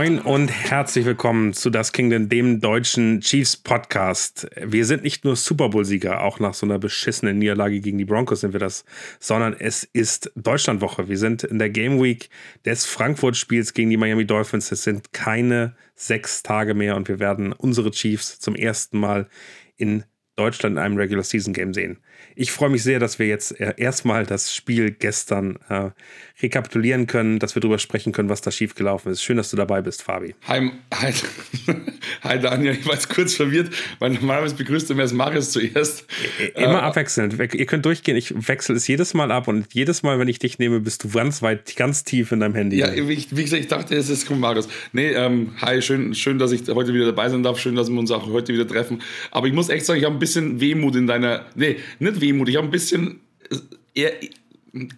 Moin 0.00 0.18
und 0.18 0.48
herzlich 0.48 1.04
willkommen 1.04 1.52
zu 1.52 1.68
Das 1.68 1.92
Kingdom, 1.92 2.30
dem 2.30 2.62
deutschen 2.62 3.20
Chiefs 3.20 3.54
Podcast. 3.54 4.48
Wir 4.56 4.86
sind 4.86 5.02
nicht 5.02 5.26
nur 5.26 5.36
Super 5.36 5.68
Bowl-Sieger, 5.68 6.22
auch 6.22 6.40
nach 6.40 6.54
so 6.54 6.64
einer 6.64 6.78
beschissenen 6.78 7.38
Niederlage 7.38 7.80
gegen 7.80 7.98
die 7.98 8.06
Broncos 8.06 8.40
sind 8.40 8.54
wir 8.54 8.60
das, 8.60 8.86
sondern 9.18 9.52
es 9.52 9.84
ist 9.84 10.32
Deutschlandwoche. 10.36 11.10
Wir 11.10 11.18
sind 11.18 11.44
in 11.44 11.58
der 11.58 11.68
Game 11.68 12.02
Week 12.02 12.30
des 12.64 12.86
Frankfurt-Spiels 12.86 13.74
gegen 13.74 13.90
die 13.90 13.98
Miami 13.98 14.24
Dolphins. 14.24 14.72
Es 14.72 14.84
sind 14.84 15.12
keine 15.12 15.76
sechs 15.96 16.42
Tage 16.42 16.72
mehr 16.72 16.96
und 16.96 17.08
wir 17.08 17.18
werden 17.18 17.52
unsere 17.52 17.90
Chiefs 17.90 18.40
zum 18.40 18.54
ersten 18.54 18.98
Mal 18.98 19.28
in 19.76 20.04
Deutschland 20.40 20.76
in 20.76 20.82
einem 20.82 20.96
Regular 20.96 21.24
Season 21.24 21.52
Game 21.52 21.74
sehen. 21.74 21.98
Ich 22.34 22.52
freue 22.52 22.70
mich 22.70 22.82
sehr, 22.82 22.98
dass 22.98 23.18
wir 23.18 23.26
jetzt 23.26 23.60
äh, 23.60 23.74
erstmal 23.76 24.24
das 24.24 24.54
Spiel 24.54 24.92
gestern 24.92 25.58
äh, 25.68 25.90
rekapitulieren 26.42 27.06
können, 27.06 27.38
dass 27.38 27.54
wir 27.54 27.60
darüber 27.60 27.78
sprechen 27.78 28.12
können, 28.12 28.28
was 28.28 28.40
da 28.40 28.50
schiefgelaufen 28.50 29.12
ist. 29.12 29.22
Schön, 29.22 29.36
dass 29.36 29.50
du 29.50 29.56
dabei 29.56 29.82
bist, 29.82 30.02
Fabi. 30.02 30.34
Hi, 30.46 30.70
hi, 30.94 31.12
hi 32.22 32.38
Daniel, 32.38 32.74
ich 32.74 32.86
war 32.86 32.94
jetzt 32.94 33.08
kurz 33.08 33.34
verwirrt, 33.34 33.70
weil 33.98 34.10
normalerweise 34.10 34.54
begrüßt 34.54 34.90
du 34.90 34.94
mir 34.94 35.02
als 35.02 35.12
Marius 35.12 35.50
zuerst. 35.50 36.04
Immer 36.54 36.74
äh, 36.74 36.82
abwechselnd. 36.82 37.38
Ihr 37.54 37.66
könnt 37.66 37.84
durchgehen, 37.84 38.16
ich 38.16 38.32
wechsle 38.48 38.76
es 38.76 38.86
jedes 38.86 39.14
Mal 39.14 39.30
ab 39.30 39.48
und 39.48 39.72
jedes 39.72 40.02
Mal, 40.02 40.18
wenn 40.18 40.28
ich 40.28 40.38
dich 40.38 40.58
nehme, 40.58 40.80
bist 40.80 41.04
du 41.04 41.10
ganz 41.10 41.42
weit, 41.42 41.76
ganz 41.76 42.04
tief 42.04 42.32
in 42.32 42.40
deinem 42.40 42.54
Handy. 42.54 42.78
Ja, 42.78 42.94
wie, 42.94 43.26
wie 43.30 43.42
gesagt, 43.42 43.62
ich 43.62 43.68
dachte, 43.68 43.94
es 43.96 44.08
ist 44.08 44.30
Marius. 44.30 44.68
Nee, 44.92 45.10
ähm, 45.12 45.52
hi, 45.60 45.82
schön, 45.82 46.14
schön, 46.14 46.38
dass 46.38 46.52
ich 46.52 46.68
heute 46.68 46.94
wieder 46.94 47.06
dabei 47.06 47.28
sein 47.28 47.42
darf, 47.42 47.58
schön, 47.58 47.74
dass 47.74 47.90
wir 47.90 47.98
uns 47.98 48.10
auch 48.10 48.26
heute 48.26 48.52
wieder 48.52 48.66
treffen. 48.66 49.02
Aber 49.30 49.46
ich 49.46 49.52
muss 49.52 49.68
echt 49.68 49.86
sagen, 49.86 49.98
ich 49.98 50.04
habe 50.04 50.16
ein 50.16 50.20
bisschen 50.20 50.60
Wehmut 50.60 50.96
in 50.96 51.06
deiner, 51.06 51.46
nee, 51.54 51.76
nicht 51.98 52.20
Wehmut, 52.20 52.48
ich 52.48 52.56
habe 52.56 52.66
ein 52.66 52.70
bisschen 52.70 53.20
eher 53.94 54.12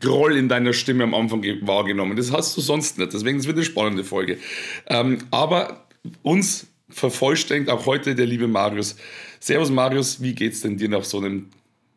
Groll 0.00 0.36
in 0.36 0.48
deiner 0.48 0.72
Stimme 0.72 1.04
am 1.04 1.14
Anfang 1.14 1.42
wahrgenommen. 1.62 2.16
Das 2.16 2.32
hast 2.32 2.56
du 2.56 2.60
sonst 2.60 2.98
nicht. 2.98 3.12
Deswegen 3.12 3.38
ist 3.38 3.46
es 3.46 3.52
eine 3.52 3.64
spannende 3.64 4.04
Folge. 4.04 4.38
Ähm, 4.86 5.18
aber 5.30 5.86
uns 6.22 6.66
vervollständigt 6.90 7.70
auch 7.70 7.86
heute 7.86 8.14
der 8.14 8.26
liebe 8.26 8.48
Marius. 8.48 8.96
Servus 9.40 9.70
Marius, 9.70 10.20
wie 10.20 10.34
geht's 10.34 10.60
denn 10.60 10.76
dir 10.76 10.88
nach 10.88 11.04
so 11.04 11.18
einem 11.18 11.48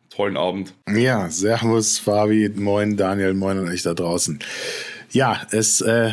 tollen 0.08 0.36
Abend? 0.36 0.72
Ja, 0.88 1.28
servus 1.28 1.98
Fabi, 1.98 2.50
moin 2.54 2.96
Daniel, 2.96 3.34
moin 3.34 3.58
und 3.58 3.68
euch 3.68 3.82
da 3.82 3.92
draußen. 3.92 4.38
Ja, 5.10 5.46
es, 5.50 5.82
äh, 5.82 6.12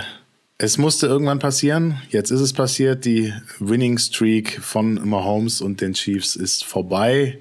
es 0.58 0.78
musste 0.78 1.08
irgendwann 1.08 1.40
passieren. 1.40 2.00
Jetzt 2.10 2.32
ist 2.32 2.42
es 2.42 2.54
passiert. 2.54 3.06
Die 3.06 3.34
Winning 3.60 3.98
Streak 3.98 4.62
von 4.62 4.96
Mahomes 5.08 5.62
und 5.62 5.82
den 5.82 5.94
Chiefs 5.94 6.36
ist 6.36 6.66
vorbei. 6.66 7.40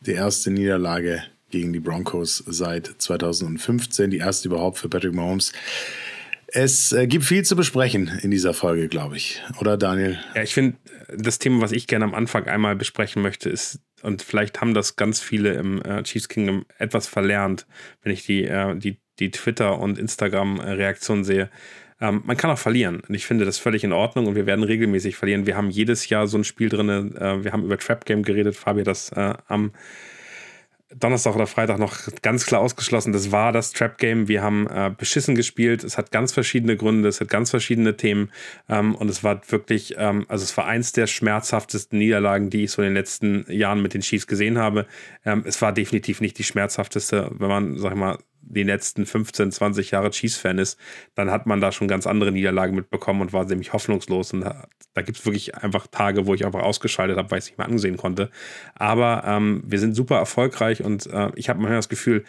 Die 0.00 0.12
erste 0.12 0.50
Niederlage 0.50 1.22
gegen 1.52 1.72
die 1.72 1.80
Broncos 1.80 2.42
seit 2.46 2.86
2015, 2.98 4.10
die 4.10 4.18
erste 4.18 4.48
überhaupt 4.48 4.78
für 4.78 4.88
Patrick 4.88 5.14
Mahomes. 5.14 5.52
Es 6.48 6.92
äh, 6.92 7.06
gibt 7.06 7.24
viel 7.24 7.44
zu 7.44 7.56
besprechen 7.56 8.10
in 8.22 8.30
dieser 8.30 8.52
Folge, 8.52 8.88
glaube 8.88 9.16
ich. 9.16 9.40
Oder 9.60 9.76
Daniel? 9.76 10.18
Ja, 10.34 10.42
ich 10.42 10.52
finde, 10.52 10.76
das 11.16 11.38
Thema, 11.38 11.62
was 11.62 11.72
ich 11.72 11.86
gerne 11.86 12.04
am 12.04 12.14
Anfang 12.14 12.46
einmal 12.46 12.76
besprechen 12.76 13.22
möchte, 13.22 13.48
ist, 13.48 13.80
und 14.02 14.22
vielleicht 14.22 14.60
haben 14.60 14.74
das 14.74 14.96
ganz 14.96 15.20
viele 15.20 15.54
im 15.54 15.80
äh, 15.82 16.02
Chiefs 16.02 16.28
Kingdom 16.28 16.66
etwas 16.76 17.06
verlernt, 17.06 17.66
wenn 18.02 18.12
ich 18.12 18.26
die, 18.26 18.44
äh, 18.44 18.76
die, 18.76 18.98
die 19.18 19.30
Twitter- 19.30 19.78
und 19.78 19.98
Instagram-Reaktionen 19.98 21.24
sehe. 21.24 21.48
Ähm, 22.00 22.22
man 22.26 22.36
kann 22.36 22.50
auch 22.50 22.58
verlieren. 22.58 23.00
Und 23.08 23.14
ich 23.14 23.24
finde 23.24 23.44
das 23.44 23.58
völlig 23.58 23.84
in 23.84 23.92
Ordnung 23.92 24.26
und 24.26 24.34
wir 24.34 24.44
werden 24.44 24.64
regelmäßig 24.64 25.16
verlieren. 25.16 25.46
Wir 25.46 25.56
haben 25.56 25.70
jedes 25.70 26.08
Jahr 26.08 26.26
so 26.26 26.36
ein 26.36 26.44
Spiel 26.44 26.68
drin. 26.68 26.88
Äh, 27.16 27.44
wir 27.44 27.52
haben 27.52 27.64
über 27.64 27.78
Trap 27.78 28.04
Game 28.04 28.24
geredet. 28.24 28.56
Fabi 28.56 28.80
hat 28.80 28.88
das 28.88 29.10
äh, 29.12 29.34
am 29.46 29.72
Donnerstag 30.98 31.34
oder 31.34 31.46
Freitag 31.46 31.78
noch 31.78 31.96
ganz 32.22 32.46
klar 32.46 32.60
ausgeschlossen. 32.60 33.12
Das 33.12 33.32
war 33.32 33.52
das 33.52 33.72
Trap 33.72 33.98
Game. 33.98 34.28
Wir 34.28 34.42
haben 34.42 34.66
äh, 34.66 34.90
beschissen 34.96 35.34
gespielt. 35.34 35.84
Es 35.84 35.98
hat 35.98 36.10
ganz 36.10 36.32
verschiedene 36.32 36.76
Gründe, 36.76 37.08
es 37.08 37.20
hat 37.20 37.28
ganz 37.28 37.50
verschiedene 37.50 37.96
Themen. 37.96 38.30
Ähm, 38.68 38.94
und 38.94 39.08
es 39.08 39.24
war 39.24 39.40
wirklich, 39.48 39.94
ähm, 39.98 40.24
also 40.28 40.44
es 40.44 40.56
war 40.56 40.66
eins 40.66 40.92
der 40.92 41.06
schmerzhaftesten 41.06 41.98
Niederlagen, 41.98 42.50
die 42.50 42.64
ich 42.64 42.72
so 42.72 42.82
in 42.82 42.88
den 42.88 42.94
letzten 42.94 43.44
Jahren 43.48 43.82
mit 43.82 43.94
den 43.94 44.02
Chiefs 44.02 44.26
gesehen 44.26 44.58
habe. 44.58 44.86
Ähm, 45.24 45.42
es 45.46 45.60
war 45.62 45.72
definitiv 45.72 46.20
nicht 46.20 46.38
die 46.38 46.44
schmerzhafteste, 46.44 47.30
wenn 47.38 47.48
man, 47.48 47.78
sag 47.78 47.92
ich 47.92 47.98
mal, 47.98 48.18
die 48.42 48.64
letzten 48.64 49.06
15, 49.06 49.52
20 49.52 49.90
Jahre 49.92 50.10
Chiefs-Fan 50.10 50.58
ist, 50.58 50.78
dann 51.14 51.30
hat 51.30 51.46
man 51.46 51.60
da 51.60 51.72
schon 51.72 51.88
ganz 51.88 52.06
andere 52.06 52.32
Niederlagen 52.32 52.74
mitbekommen 52.74 53.22
und 53.22 53.32
war 53.32 53.46
ziemlich 53.46 53.72
hoffnungslos. 53.72 54.32
Und 54.32 54.42
da, 54.42 54.66
da 54.94 55.02
gibt 55.02 55.18
es 55.18 55.24
wirklich 55.24 55.54
einfach 55.56 55.86
Tage, 55.86 56.26
wo 56.26 56.34
ich 56.34 56.44
einfach 56.44 56.62
ausgeschaltet 56.62 57.16
habe, 57.16 57.30
weil 57.30 57.38
ich 57.38 57.44
es 57.44 57.50
nicht 57.50 57.58
mehr 57.58 57.68
ansehen 57.68 57.96
konnte. 57.96 58.30
Aber 58.74 59.24
ähm, 59.26 59.62
wir 59.66 59.78
sind 59.78 59.94
super 59.94 60.16
erfolgreich 60.16 60.82
und 60.82 61.06
äh, 61.06 61.30
ich 61.36 61.48
habe 61.48 61.60
manchmal 61.60 61.78
das 61.78 61.88
Gefühl, 61.88 62.24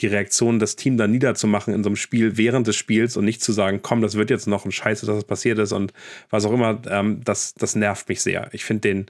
die 0.00 0.06
Reaktion, 0.06 0.58
das 0.58 0.76
Team 0.76 0.96
da 0.96 1.06
niederzumachen 1.06 1.74
in 1.74 1.82
so 1.82 1.88
einem 1.88 1.96
Spiel 1.96 2.36
während 2.36 2.66
des 2.66 2.76
Spiels 2.76 3.16
und 3.16 3.24
nicht 3.24 3.42
zu 3.42 3.52
sagen, 3.52 3.80
komm, 3.82 4.00
das 4.00 4.14
wird 4.14 4.30
jetzt 4.30 4.46
noch 4.46 4.64
ein 4.64 4.72
Scheiße, 4.72 5.06
dass 5.06 5.16
das 5.16 5.24
passiert 5.24 5.58
ist 5.58 5.72
und 5.72 5.92
was 6.30 6.44
auch 6.44 6.52
immer, 6.52 6.80
ähm, 6.88 7.22
das, 7.24 7.54
das 7.54 7.74
nervt 7.74 8.08
mich 8.08 8.22
sehr. 8.22 8.48
Ich 8.52 8.64
finde 8.64 8.82
den 8.82 9.06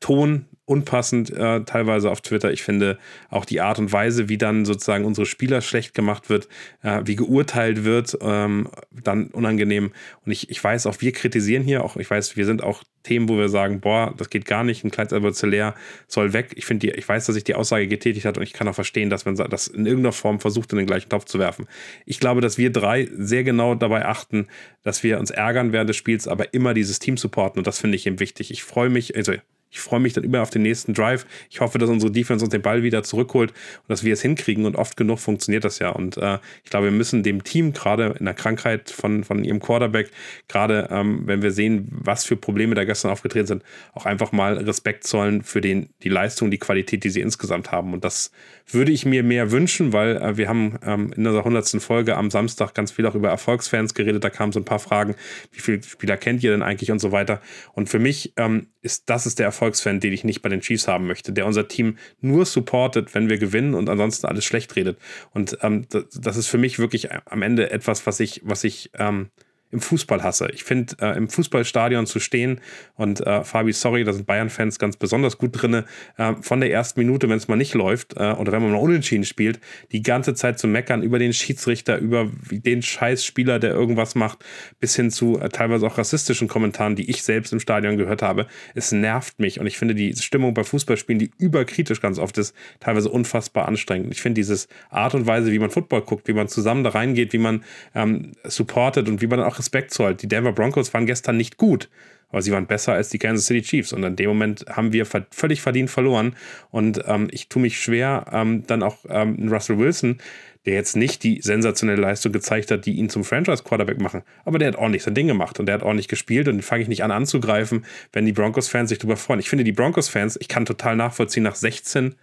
Ton 0.00 0.46
unpassend 0.68 1.30
äh, 1.30 1.62
teilweise 1.62 2.10
auf 2.10 2.20
Twitter. 2.20 2.52
Ich 2.52 2.62
finde 2.62 2.98
auch 3.30 3.44
die 3.44 3.60
Art 3.60 3.78
und 3.78 3.90
Weise, 3.90 4.28
wie 4.28 4.36
dann 4.36 4.64
sozusagen 4.64 5.04
unsere 5.04 5.26
Spieler 5.26 5.62
schlecht 5.62 5.94
gemacht 5.94 6.28
wird, 6.28 6.48
äh, 6.82 7.00
wie 7.04 7.16
geurteilt 7.16 7.84
wird, 7.84 8.18
ähm, 8.20 8.68
dann 8.90 9.28
unangenehm. 9.28 9.92
Und 10.26 10.32
ich, 10.32 10.50
ich 10.50 10.62
weiß 10.62 10.86
auch, 10.86 11.00
wir 11.00 11.12
kritisieren 11.12 11.62
hier 11.62 11.84
auch, 11.84 11.96
ich 11.96 12.10
weiß, 12.10 12.36
wir 12.36 12.44
sind 12.44 12.62
auch 12.62 12.84
Themen, 13.02 13.28
wo 13.28 13.38
wir 13.38 13.48
sagen, 13.48 13.80
boah, 13.80 14.12
das 14.16 14.28
geht 14.28 14.44
gar 14.44 14.64
nicht, 14.64 14.84
ein 14.84 14.90
Kleinst 14.90 15.42
leer 15.42 15.74
soll 16.06 16.34
weg. 16.34 16.50
Ich 16.56 16.66
finde, 16.66 16.90
ich 16.90 17.08
weiß, 17.08 17.24
dass 17.26 17.36
ich 17.36 17.44
die 17.44 17.54
Aussage 17.54 17.86
getätigt 17.86 18.26
hat 18.26 18.36
und 18.36 18.42
ich 18.42 18.52
kann 18.52 18.68
auch 18.68 18.74
verstehen, 18.74 19.08
dass 19.08 19.24
man 19.24 19.36
das 19.36 19.68
in 19.68 19.86
irgendeiner 19.86 20.12
Form 20.12 20.40
versucht, 20.40 20.72
in 20.72 20.78
den 20.78 20.86
gleichen 20.86 21.08
Topf 21.08 21.24
zu 21.24 21.38
werfen. 21.38 21.66
Ich 22.04 22.20
glaube, 22.20 22.42
dass 22.42 22.58
wir 22.58 22.70
drei 22.70 23.08
sehr 23.16 23.44
genau 23.44 23.74
dabei 23.74 24.04
achten, 24.04 24.48
dass 24.82 25.02
wir 25.02 25.18
uns 25.18 25.30
ärgern 25.30 25.72
während 25.72 25.88
des 25.88 25.96
Spiels, 25.96 26.28
aber 26.28 26.52
immer 26.52 26.74
dieses 26.74 26.98
Team 26.98 27.16
supporten 27.16 27.58
und 27.58 27.66
das 27.66 27.78
finde 27.78 27.96
ich 27.96 28.06
eben 28.06 28.20
wichtig. 28.20 28.50
Ich 28.50 28.62
freue 28.62 28.90
mich, 28.90 29.16
also 29.16 29.32
ich 29.70 29.80
freue 29.80 30.00
mich 30.00 30.12
dann 30.14 30.24
immer 30.24 30.42
auf 30.42 30.50
den 30.50 30.62
nächsten 30.62 30.94
Drive. 30.94 31.26
Ich 31.50 31.60
hoffe, 31.60 31.78
dass 31.78 31.90
unsere 31.90 32.10
Defense 32.10 32.44
uns 32.44 32.52
den 32.52 32.62
Ball 32.62 32.82
wieder 32.82 33.02
zurückholt 33.02 33.50
und 33.50 33.88
dass 33.88 34.02
wir 34.02 34.12
es 34.12 34.22
hinkriegen. 34.22 34.64
Und 34.64 34.76
oft 34.76 34.96
genug 34.96 35.18
funktioniert 35.18 35.64
das 35.64 35.78
ja. 35.78 35.90
Und 35.90 36.16
äh, 36.16 36.38
ich 36.64 36.70
glaube, 36.70 36.86
wir 36.86 36.92
müssen 36.92 37.22
dem 37.22 37.44
Team 37.44 37.72
gerade 37.72 38.14
in 38.18 38.24
der 38.24 38.34
Krankheit 38.34 38.90
von, 38.90 39.24
von 39.24 39.44
ihrem 39.44 39.60
Quarterback, 39.60 40.10
gerade 40.48 40.88
ähm, 40.90 41.22
wenn 41.26 41.42
wir 41.42 41.50
sehen, 41.50 41.88
was 41.90 42.24
für 42.24 42.36
Probleme 42.36 42.74
da 42.74 42.84
gestern 42.84 43.10
aufgetreten 43.10 43.46
sind, 43.46 43.62
auch 43.92 44.06
einfach 44.06 44.32
mal 44.32 44.56
Respekt 44.56 45.04
zollen 45.04 45.42
für 45.42 45.60
den, 45.60 45.90
die 46.02 46.08
Leistung, 46.08 46.50
die 46.50 46.58
Qualität, 46.58 47.04
die 47.04 47.10
sie 47.10 47.20
insgesamt 47.20 47.70
haben. 47.70 47.92
Und 47.92 48.04
das 48.04 48.30
würde 48.66 48.92
ich 48.92 49.04
mir 49.04 49.22
mehr 49.22 49.50
wünschen, 49.50 49.92
weil 49.92 50.16
äh, 50.16 50.36
wir 50.36 50.48
haben 50.48 50.78
ähm, 50.82 51.12
in 51.14 51.26
unserer 51.26 51.44
100. 51.44 51.82
Folge 51.82 52.16
am 52.16 52.30
Samstag 52.30 52.74
ganz 52.74 52.92
viel 52.92 53.06
auch 53.06 53.14
über 53.14 53.28
Erfolgsfans 53.28 53.94
geredet. 53.94 54.24
Da 54.24 54.30
kamen 54.30 54.52
so 54.52 54.60
ein 54.60 54.64
paar 54.64 54.78
Fragen, 54.78 55.14
wie 55.52 55.60
viele 55.60 55.82
Spieler 55.82 56.16
kennt 56.16 56.42
ihr 56.42 56.52
denn 56.52 56.62
eigentlich 56.62 56.90
und 56.90 56.98
so 56.98 57.12
weiter. 57.12 57.40
Und 57.74 57.88
für 57.88 57.98
mich 57.98 58.32
ähm, 58.36 58.68
ist 58.80 59.10
das 59.10 59.26
ist 59.26 59.38
der 59.38 59.46
Erfolgsfan, 59.58 59.98
den 59.98 60.12
ich 60.12 60.22
nicht 60.22 60.40
bei 60.40 60.48
den 60.48 60.60
Chiefs 60.60 60.86
haben 60.86 61.06
möchte, 61.08 61.32
der 61.32 61.44
unser 61.44 61.66
Team 61.66 61.98
nur 62.20 62.46
supportet, 62.46 63.14
wenn 63.14 63.28
wir 63.28 63.38
gewinnen 63.38 63.74
und 63.74 63.88
ansonsten 63.88 64.26
alles 64.26 64.44
schlecht 64.44 64.76
redet. 64.76 64.98
Und 65.32 65.58
ähm, 65.62 65.86
das, 65.90 66.04
das, 66.10 66.36
ist 66.36 66.46
für 66.46 66.58
mich 66.58 66.78
wirklich 66.78 67.08
am 67.12 67.42
Ende 67.42 67.70
etwas, 67.70 68.06
was 68.06 68.20
ich, 68.20 68.40
was 68.44 68.62
ich 68.62 68.90
ähm, 68.98 69.30
im 69.70 69.80
Fußball 69.80 70.22
hasse. 70.22 70.48
Ich 70.52 70.64
finde, 70.64 70.96
äh, 71.00 71.16
im 71.16 71.28
Fußballstadion 71.28 72.06
zu 72.06 72.20
stehen 72.20 72.60
und 72.94 73.20
äh, 73.26 73.44
Fabi, 73.44 73.72
sorry, 73.72 74.04
da 74.04 74.12
sind 74.12 74.26
Bayern-Fans 74.26 74.78
ganz 74.78 74.96
besonders 74.96 75.38
gut 75.38 75.60
drin, 75.60 75.84
äh, 76.16 76.34
von 76.40 76.60
der 76.60 76.72
ersten 76.72 77.00
Minute, 77.00 77.28
wenn 77.28 77.36
es 77.36 77.48
mal 77.48 77.56
nicht 77.56 77.74
läuft 77.74 78.16
äh, 78.16 78.32
oder 78.32 78.52
wenn 78.52 78.62
man 78.62 78.72
mal 78.72 78.78
unentschieden 78.78 79.24
spielt, 79.24 79.60
die 79.92 80.02
ganze 80.02 80.34
Zeit 80.34 80.58
zu 80.58 80.66
meckern 80.66 81.02
über 81.02 81.18
den 81.18 81.32
Schiedsrichter, 81.32 81.98
über 81.98 82.30
den 82.50 82.82
Scheißspieler, 82.82 83.58
der 83.58 83.72
irgendwas 83.72 84.14
macht, 84.14 84.44
bis 84.80 84.96
hin 84.96 85.10
zu 85.10 85.38
äh, 85.38 85.48
teilweise 85.50 85.86
auch 85.86 85.98
rassistischen 85.98 86.48
Kommentaren, 86.48 86.96
die 86.96 87.10
ich 87.10 87.22
selbst 87.22 87.52
im 87.52 87.60
Stadion 87.60 87.98
gehört 87.98 88.22
habe. 88.22 88.46
Es 88.74 88.92
nervt 88.92 89.38
mich 89.38 89.60
und 89.60 89.66
ich 89.66 89.76
finde 89.76 89.94
die 89.94 90.14
Stimmung 90.16 90.54
bei 90.54 90.64
Fußballspielen, 90.64 91.18
die 91.18 91.30
überkritisch 91.38 92.00
ganz 92.00 92.18
oft 92.18 92.38
ist, 92.38 92.54
teilweise 92.80 93.10
unfassbar 93.10 93.68
anstrengend. 93.68 94.12
Ich 94.12 94.22
finde 94.22 94.38
dieses 94.38 94.68
Art 94.90 95.14
und 95.14 95.26
Weise, 95.26 95.52
wie 95.52 95.58
man 95.58 95.70
Football 95.70 96.02
guckt, 96.02 96.26
wie 96.28 96.32
man 96.32 96.48
zusammen 96.48 96.84
da 96.84 96.90
reingeht, 96.90 97.32
wie 97.32 97.38
man 97.38 97.64
ähm, 97.94 98.32
supportet 98.44 99.08
und 99.08 99.20
wie 99.20 99.26
man 99.26 99.40
auch 99.40 99.57
Respekt 99.58 99.92
zollt. 99.92 100.22
Die 100.22 100.28
Denver 100.28 100.52
Broncos 100.52 100.92
waren 100.94 101.06
gestern 101.06 101.36
nicht 101.36 101.56
gut, 101.56 101.88
aber 102.30 102.42
sie 102.42 102.52
waren 102.52 102.66
besser 102.66 102.92
als 102.92 103.08
die 103.08 103.18
Kansas 103.18 103.46
City 103.46 103.62
Chiefs. 103.62 103.92
Und 103.92 104.02
in 104.04 104.16
dem 104.16 104.28
Moment 104.28 104.64
haben 104.68 104.92
wir 104.92 105.06
völlig 105.06 105.62
verdient 105.62 105.90
verloren. 105.90 106.36
Und 106.70 107.02
ähm, 107.06 107.28
ich 107.30 107.48
tue 107.48 107.62
mich 107.62 107.80
schwer, 107.80 108.26
ähm, 108.32 108.64
dann 108.66 108.82
auch 108.82 108.98
ähm, 109.08 109.48
Russell 109.50 109.78
Wilson, 109.78 110.18
der 110.66 110.74
jetzt 110.74 110.96
nicht 110.96 111.22
die 111.22 111.40
sensationelle 111.40 112.00
Leistung 112.00 112.32
gezeigt 112.32 112.70
hat, 112.70 112.84
die 112.84 112.92
ihn 112.92 113.08
zum 113.08 113.24
Franchise-Quarterback 113.24 114.00
machen. 114.00 114.22
Aber 114.44 114.58
der 114.58 114.68
hat 114.68 114.76
ordentlich 114.76 115.02
sein 115.02 115.14
Ding 115.14 115.26
gemacht 115.26 115.58
und 115.58 115.66
der 115.66 115.76
hat 115.76 115.82
ordentlich 115.82 116.08
gespielt 116.08 116.48
und 116.48 116.56
den 116.56 116.62
fange 116.62 116.82
ich 116.82 116.88
nicht 116.88 117.04
an 117.04 117.10
anzugreifen, 117.10 117.86
wenn 118.12 118.26
die 118.26 118.32
Broncos-Fans 118.32 118.90
sich 118.90 118.98
darüber 118.98 119.16
freuen. 119.16 119.40
Ich 119.40 119.48
finde, 119.48 119.64
die 119.64 119.72
Broncos-Fans, 119.72 120.36
ich 120.40 120.48
kann 120.48 120.66
total 120.66 120.96
nachvollziehen, 120.96 121.44
nach 121.44 121.54
16 121.54 122.14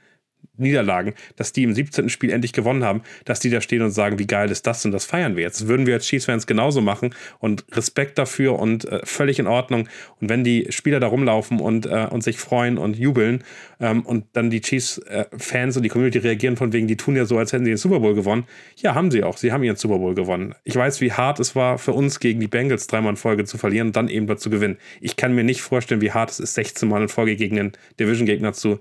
Niederlagen, 0.58 1.14
dass 1.36 1.54
die 1.54 1.64
im 1.64 1.74
17. 1.74 2.10
Spiel 2.10 2.32
endlich 2.32 2.54
gewonnen 2.54 2.84
haben, 2.84 3.02
dass 3.26 3.40
die 3.40 3.50
da 3.50 3.62
stehen 3.62 3.82
und 3.82 3.92
sagen, 3.92 4.20
wie 4.20 4.28
geil 4.28 4.52
ist 4.52 4.68
das 4.68 4.86
und 4.86 4.92
das 4.92 5.06
feiern 5.06 5.36
wir 5.36 5.44
jetzt. 5.44 5.62
Das 5.62 5.68
würden 5.68 5.86
wir 5.86 5.96
als 5.96 6.06
Chiefs-Fans 6.08 6.48
genauso 6.48 6.82
machen 6.82 7.14
und 7.40 7.66
Respekt 7.72 8.18
dafür 8.18 8.60
und 8.60 8.86
äh, 8.86 9.02
völlig 9.04 9.40
in 9.40 9.48
Ordnung. 9.48 9.88
Und 10.22 10.30
wenn 10.30 10.44
die 10.44 10.68
Spieler 10.70 11.00
da 11.00 11.08
rumlaufen 11.08 11.60
und, 11.60 11.86
äh, 11.86 12.08
und 12.10 12.24
sich 12.24 12.38
freuen 12.38 12.78
und 12.78 12.98
jubeln 12.98 13.44
ähm, 13.80 14.02
und 14.02 14.26
dann 14.34 14.50
die 14.50 14.62
Chiefs-Fans 14.62 15.78
und 15.78 15.84
die 15.84 15.90
Community 15.90 16.20
reagieren 16.20 16.58
von 16.58 16.74
wegen, 16.74 16.88
die 16.88 16.98
tun 16.98 17.16
ja 17.16 17.26
so, 17.26 17.38
als 17.38 17.54
hätten 17.54 17.66
sie 17.66 17.72
den 17.72 17.78
Super 17.78 18.00
Bowl 18.00 18.16
gewonnen. 18.16 18.46
Ja, 18.78 18.96
haben 18.96 19.12
sie 19.12 19.24
auch. 19.24 19.38
Sie 19.38 19.52
haben 19.52 19.64
ihren 19.64 19.76
Super 19.76 20.00
Bowl 20.00 20.16
gewonnen. 20.16 20.56
Ich 20.64 20.76
weiß, 20.76 21.02
wie 21.02 21.12
hart 21.12 21.40
es 21.40 21.56
war 21.56 21.78
für 21.78 21.94
uns 21.94 22.20
gegen 22.20 22.40
die 22.40 22.48
Bengals 22.48 22.88
dreimal 22.88 23.12
in 23.12 23.18
Folge 23.18 23.46
zu 23.46 23.58
verlieren 23.58 23.88
und 23.88 23.96
dann 23.96 24.08
eben 24.10 24.28
dazu 24.28 24.50
gewinnen. 24.50 24.78
Ich 25.02 25.16
kann 25.16 25.34
mir 25.34 25.44
nicht 25.44 25.62
vorstellen, 25.62 26.02
wie 26.02 26.12
hart 26.12 26.32
es 26.32 26.40
ist, 26.40 26.54
16 26.56 26.88
Mal 26.88 27.04
in 27.04 27.10
Folge 27.10 27.36
gegen 27.36 27.60
einen 27.60 27.72
Division-Gegner 28.00 28.54
zu 28.54 28.80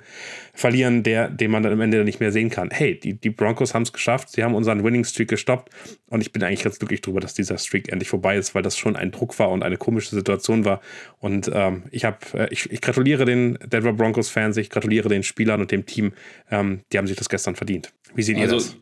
verlieren, 0.55 1.03
der, 1.03 1.29
den 1.29 1.51
man 1.51 1.63
dann 1.65 1.73
am 1.73 1.81
Ende 1.81 2.05
nicht 2.05 2.21
mehr 2.21 2.33
sehen 2.33 2.49
kann. 2.49 2.71
Hey, 2.71 2.99
die, 2.99 3.15
die 3.15 3.31
Broncos 3.31 3.75
haben 3.75 3.83
es 3.83 3.93
geschafft, 3.93 4.31
sie 4.31 4.45
haben 4.45 4.55
unseren 4.55 4.85
Winning-Streak 4.85 5.29
gestoppt 5.29 5.71
und 6.07 6.21
ich 6.21 6.33
bin 6.33 6.43
eigentlich 6.45 6.63
ganz 6.63 6.79
glücklich 6.79 7.01
darüber, 7.03 7.21
dass 7.21 7.35
dieser 7.35 7.59
Streak 7.59 7.89
endlich 7.91 8.09
vorbei 8.09 8.37
ist, 8.37 8.55
weil 8.55 8.63
das 8.63 8.79
schon 8.79 8.95
ein 8.95 9.11
Druck 9.11 9.39
war 9.41 9.51
und 9.51 9.65
eine 9.65 9.77
komische 9.77 10.15
Situation 10.15 10.65
war. 10.65 10.81
Und 11.19 11.51
ähm, 11.53 11.83
ich, 11.91 12.05
hab, 12.05 12.33
äh, 12.35 12.49
ich, 12.51 12.71
ich 12.71 12.81
gratuliere 12.81 13.25
den 13.25 13.59
Denver 13.65 13.93
Broncos-Fans, 13.93 14.57
ich 14.57 14.71
gratuliere 14.71 15.09
den 15.09 15.25
Spielern 15.25 15.61
und 15.61 15.73
dem 15.73 15.87
Team, 15.87 16.13
ähm, 16.51 16.83
die 16.93 16.99
haben 16.99 17.09
sich 17.09 17.17
das 17.17 17.29
gestern 17.29 17.57
verdient. 17.57 17.93
Wie 18.15 18.23
seht 18.23 18.37
also, 18.37 18.55
ihr 18.55 18.59
das? 18.59 18.77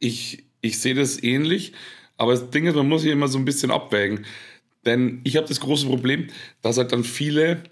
Ich, 0.00 0.44
ich 0.60 0.78
sehe 0.78 0.94
das 0.94 1.22
ähnlich, 1.22 1.72
aber 2.18 2.32
das 2.32 2.50
Ding 2.50 2.66
ist, 2.66 2.76
man 2.76 2.88
muss 2.88 3.02
sich 3.02 3.10
immer 3.10 3.28
so 3.28 3.38
ein 3.38 3.46
bisschen 3.46 3.70
abwägen. 3.70 4.26
Denn 4.84 5.22
ich 5.24 5.36
habe 5.36 5.48
das 5.48 5.60
große 5.60 5.86
Problem, 5.86 6.28
dass 6.60 6.76
halt 6.76 6.92
dann 6.92 7.04
viele 7.04 7.62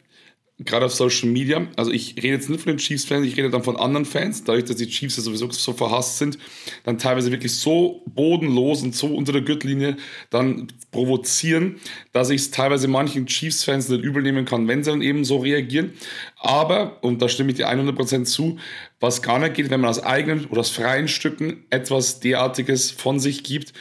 gerade 0.58 0.86
auf 0.86 0.94
Social 0.94 1.28
Media, 1.28 1.66
also 1.76 1.90
ich 1.90 2.16
rede 2.16 2.34
jetzt 2.34 2.48
nicht 2.48 2.62
von 2.62 2.72
den 2.72 2.78
Chiefs-Fans, 2.78 3.26
ich 3.26 3.36
rede 3.36 3.50
dann 3.50 3.64
von 3.64 3.76
anderen 3.76 4.04
Fans, 4.04 4.44
dadurch, 4.44 4.64
dass 4.64 4.76
die 4.76 4.86
Chiefs 4.86 5.16
ja 5.16 5.22
sowieso 5.22 5.50
so 5.50 5.72
verhasst 5.72 6.18
sind, 6.18 6.38
dann 6.84 6.98
teilweise 6.98 7.30
wirklich 7.30 7.54
so 7.54 8.02
bodenlos 8.06 8.82
und 8.82 8.94
so 8.94 9.08
unter 9.08 9.32
der 9.32 9.42
Gürtellinie 9.42 9.96
dann 10.30 10.68
provozieren, 10.90 11.76
dass 12.12 12.30
ich 12.30 12.42
es 12.42 12.50
teilweise 12.50 12.86
manchen 12.86 13.26
Chiefs-Fans 13.26 13.88
nicht 13.88 14.04
übel 14.04 14.22
nehmen 14.22 14.44
kann, 14.44 14.68
wenn 14.68 14.84
sie 14.84 14.90
dann 14.90 15.02
eben 15.02 15.24
so 15.24 15.38
reagieren. 15.38 15.92
Aber, 16.38 17.02
und 17.02 17.22
da 17.22 17.28
stimme 17.28 17.50
ich 17.50 17.56
dir 17.56 17.68
100% 17.68 18.24
zu, 18.24 18.58
was 19.00 19.22
gar 19.22 19.38
nicht 19.38 19.54
geht, 19.54 19.70
wenn 19.70 19.80
man 19.80 19.90
aus 19.90 20.02
eigenen 20.02 20.46
oder 20.46 20.60
aus 20.60 20.70
freien 20.70 21.08
Stücken 21.08 21.64
etwas 21.70 22.20
derartiges 22.20 22.90
von 22.90 23.18
sich 23.18 23.42
gibt, 23.42 23.72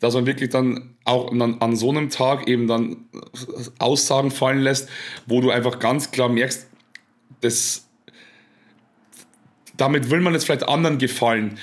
dass 0.00 0.14
man 0.14 0.26
wirklich 0.26 0.50
dann 0.50 0.96
auch 1.04 1.32
an, 1.32 1.60
an 1.60 1.76
so 1.76 1.90
einem 1.90 2.10
Tag 2.10 2.48
eben 2.48 2.66
dann 2.66 3.08
Aussagen 3.78 4.30
fallen 4.30 4.60
lässt, 4.60 4.88
wo 5.26 5.40
du 5.40 5.50
einfach 5.50 5.78
ganz 5.78 6.10
klar 6.10 6.28
merkst, 6.28 6.68
das, 7.40 7.88
damit 9.76 10.10
will 10.10 10.20
man 10.20 10.32
jetzt 10.32 10.44
vielleicht 10.44 10.68
anderen 10.68 10.98
gefallen. 10.98 11.58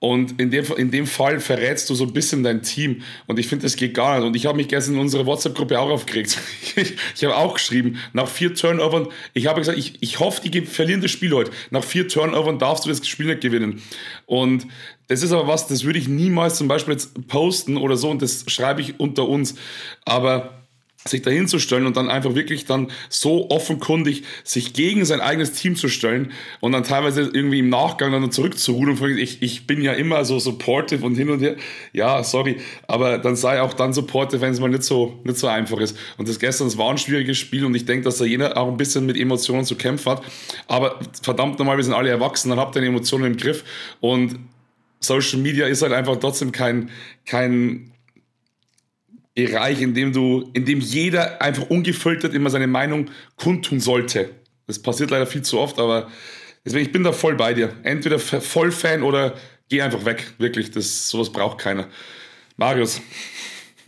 Und 0.00 0.40
in 0.40 0.50
dem, 0.50 0.64
in 0.78 0.90
dem 0.90 1.06
Fall 1.06 1.40
verrätst 1.40 1.90
du 1.90 1.94
so 1.94 2.04
ein 2.04 2.14
bisschen 2.14 2.42
dein 2.42 2.62
Team. 2.62 3.02
Und 3.26 3.38
ich 3.38 3.48
finde, 3.48 3.64
das 3.64 3.76
geht 3.76 3.92
gar 3.92 4.18
nicht. 4.18 4.26
Und 4.26 4.34
ich 4.34 4.46
habe 4.46 4.56
mich 4.56 4.68
gestern 4.68 4.94
in 4.94 5.00
unserer 5.00 5.26
WhatsApp-Gruppe 5.26 5.78
auch 5.78 5.90
aufgeregt. 5.90 6.38
ich, 6.76 6.94
ich 7.14 7.24
habe 7.24 7.36
auch 7.36 7.54
geschrieben, 7.54 7.98
nach 8.14 8.26
vier 8.26 8.54
Turnovern, 8.54 9.08
ich 9.34 9.46
habe 9.46 9.60
gesagt, 9.60 9.76
ich, 9.76 9.98
ich 10.00 10.18
hoffe, 10.18 10.48
die 10.48 10.62
verlieren 10.62 11.02
das 11.02 11.10
Spiel 11.10 11.32
heute. 11.32 11.50
Nach 11.70 11.84
vier 11.84 12.08
Turnovern 12.08 12.58
darfst 12.58 12.86
du 12.86 12.88
das 12.88 13.06
Spiel 13.06 13.26
nicht 13.26 13.42
gewinnen. 13.42 13.82
Und 14.24 14.66
das 15.08 15.22
ist 15.22 15.32
aber 15.32 15.46
was, 15.46 15.66
das 15.66 15.84
würde 15.84 15.98
ich 15.98 16.08
niemals 16.08 16.56
zum 16.56 16.66
Beispiel 16.66 16.92
jetzt 16.92 17.28
posten 17.28 17.76
oder 17.76 17.98
so. 17.98 18.08
Und 18.08 18.22
das 18.22 18.44
schreibe 18.48 18.80
ich 18.80 18.98
unter 18.98 19.28
uns. 19.28 19.54
Aber 20.06 20.59
sich 21.06 21.22
dahin 21.22 21.48
zu 21.48 21.58
stellen 21.58 21.86
und 21.86 21.96
dann 21.96 22.10
einfach 22.10 22.34
wirklich 22.34 22.66
dann 22.66 22.88
so 23.08 23.48
offenkundig 23.48 24.24
sich 24.44 24.74
gegen 24.74 25.06
sein 25.06 25.20
eigenes 25.20 25.52
Team 25.52 25.74
zu 25.74 25.88
stellen 25.88 26.32
und 26.60 26.72
dann 26.72 26.84
teilweise 26.84 27.22
irgendwie 27.22 27.60
im 27.60 27.70
Nachgang 27.70 28.12
dann 28.12 28.30
zurückzurudern. 28.30 29.16
Ich, 29.16 29.40
ich 29.40 29.66
bin 29.66 29.80
ja 29.82 29.92
immer 29.92 30.24
so 30.26 30.38
supportive 30.38 31.04
und 31.04 31.14
hin 31.14 31.30
und 31.30 31.40
her. 31.40 31.56
Ja, 31.94 32.22
sorry, 32.22 32.58
aber 32.86 33.16
dann 33.16 33.34
sei 33.34 33.62
auch 33.62 33.72
dann 33.72 33.94
supportive, 33.94 34.42
wenn 34.42 34.52
es 34.52 34.60
mal 34.60 34.68
nicht 34.68 34.82
so, 34.82 35.18
nicht 35.24 35.38
so 35.38 35.46
einfach 35.46 35.80
ist. 35.80 35.96
Und 36.18 36.28
das 36.28 36.38
gestern, 36.38 36.66
das 36.66 36.76
war 36.76 36.90
ein 36.90 36.98
schwieriges 36.98 37.38
Spiel 37.38 37.64
und 37.64 37.74
ich 37.74 37.86
denke, 37.86 38.04
dass 38.04 38.18
da 38.18 38.26
jeder 38.26 38.58
auch 38.58 38.68
ein 38.68 38.76
bisschen 38.76 39.06
mit 39.06 39.16
Emotionen 39.16 39.64
zu 39.64 39.76
kämpfen 39.76 40.12
hat. 40.12 40.22
Aber 40.68 41.00
verdammt 41.22 41.58
nochmal, 41.58 41.78
wir 41.78 41.84
sind 41.84 41.94
alle 41.94 42.10
erwachsen, 42.10 42.50
dann 42.50 42.58
habt 42.58 42.76
ihr 42.76 42.82
Emotionen 42.82 43.24
im 43.24 43.36
Griff 43.38 43.64
und 44.00 44.38
Social 45.00 45.38
Media 45.38 45.66
ist 45.66 45.80
halt 45.80 45.92
einfach 45.92 46.16
trotzdem 46.16 46.52
kein, 46.52 46.90
kein 47.24 47.90
Bereich, 49.46 49.80
in 49.80 49.94
dem 49.94 50.12
du, 50.12 50.50
in 50.52 50.64
dem 50.64 50.80
jeder 50.80 51.40
einfach 51.40 51.68
ungefiltert 51.70 52.34
immer 52.34 52.50
seine 52.50 52.66
Meinung 52.66 53.10
kundtun 53.36 53.80
sollte. 53.80 54.30
Das 54.66 54.80
passiert 54.80 55.10
leider 55.10 55.26
viel 55.26 55.42
zu 55.42 55.58
oft, 55.58 55.78
aber 55.78 56.10
deswegen, 56.64 56.86
ich 56.86 56.92
bin 56.92 57.04
da 57.04 57.12
voll 57.12 57.36
bei 57.36 57.54
dir. 57.54 57.72
Entweder 57.82 58.18
voll 58.18 58.72
Fan 58.72 59.02
oder 59.02 59.34
geh 59.68 59.82
einfach 59.82 60.04
weg. 60.04 60.34
Wirklich, 60.38 60.70
das, 60.70 61.08
sowas 61.08 61.30
braucht 61.30 61.58
keiner. 61.58 61.88
Marius. 62.56 63.00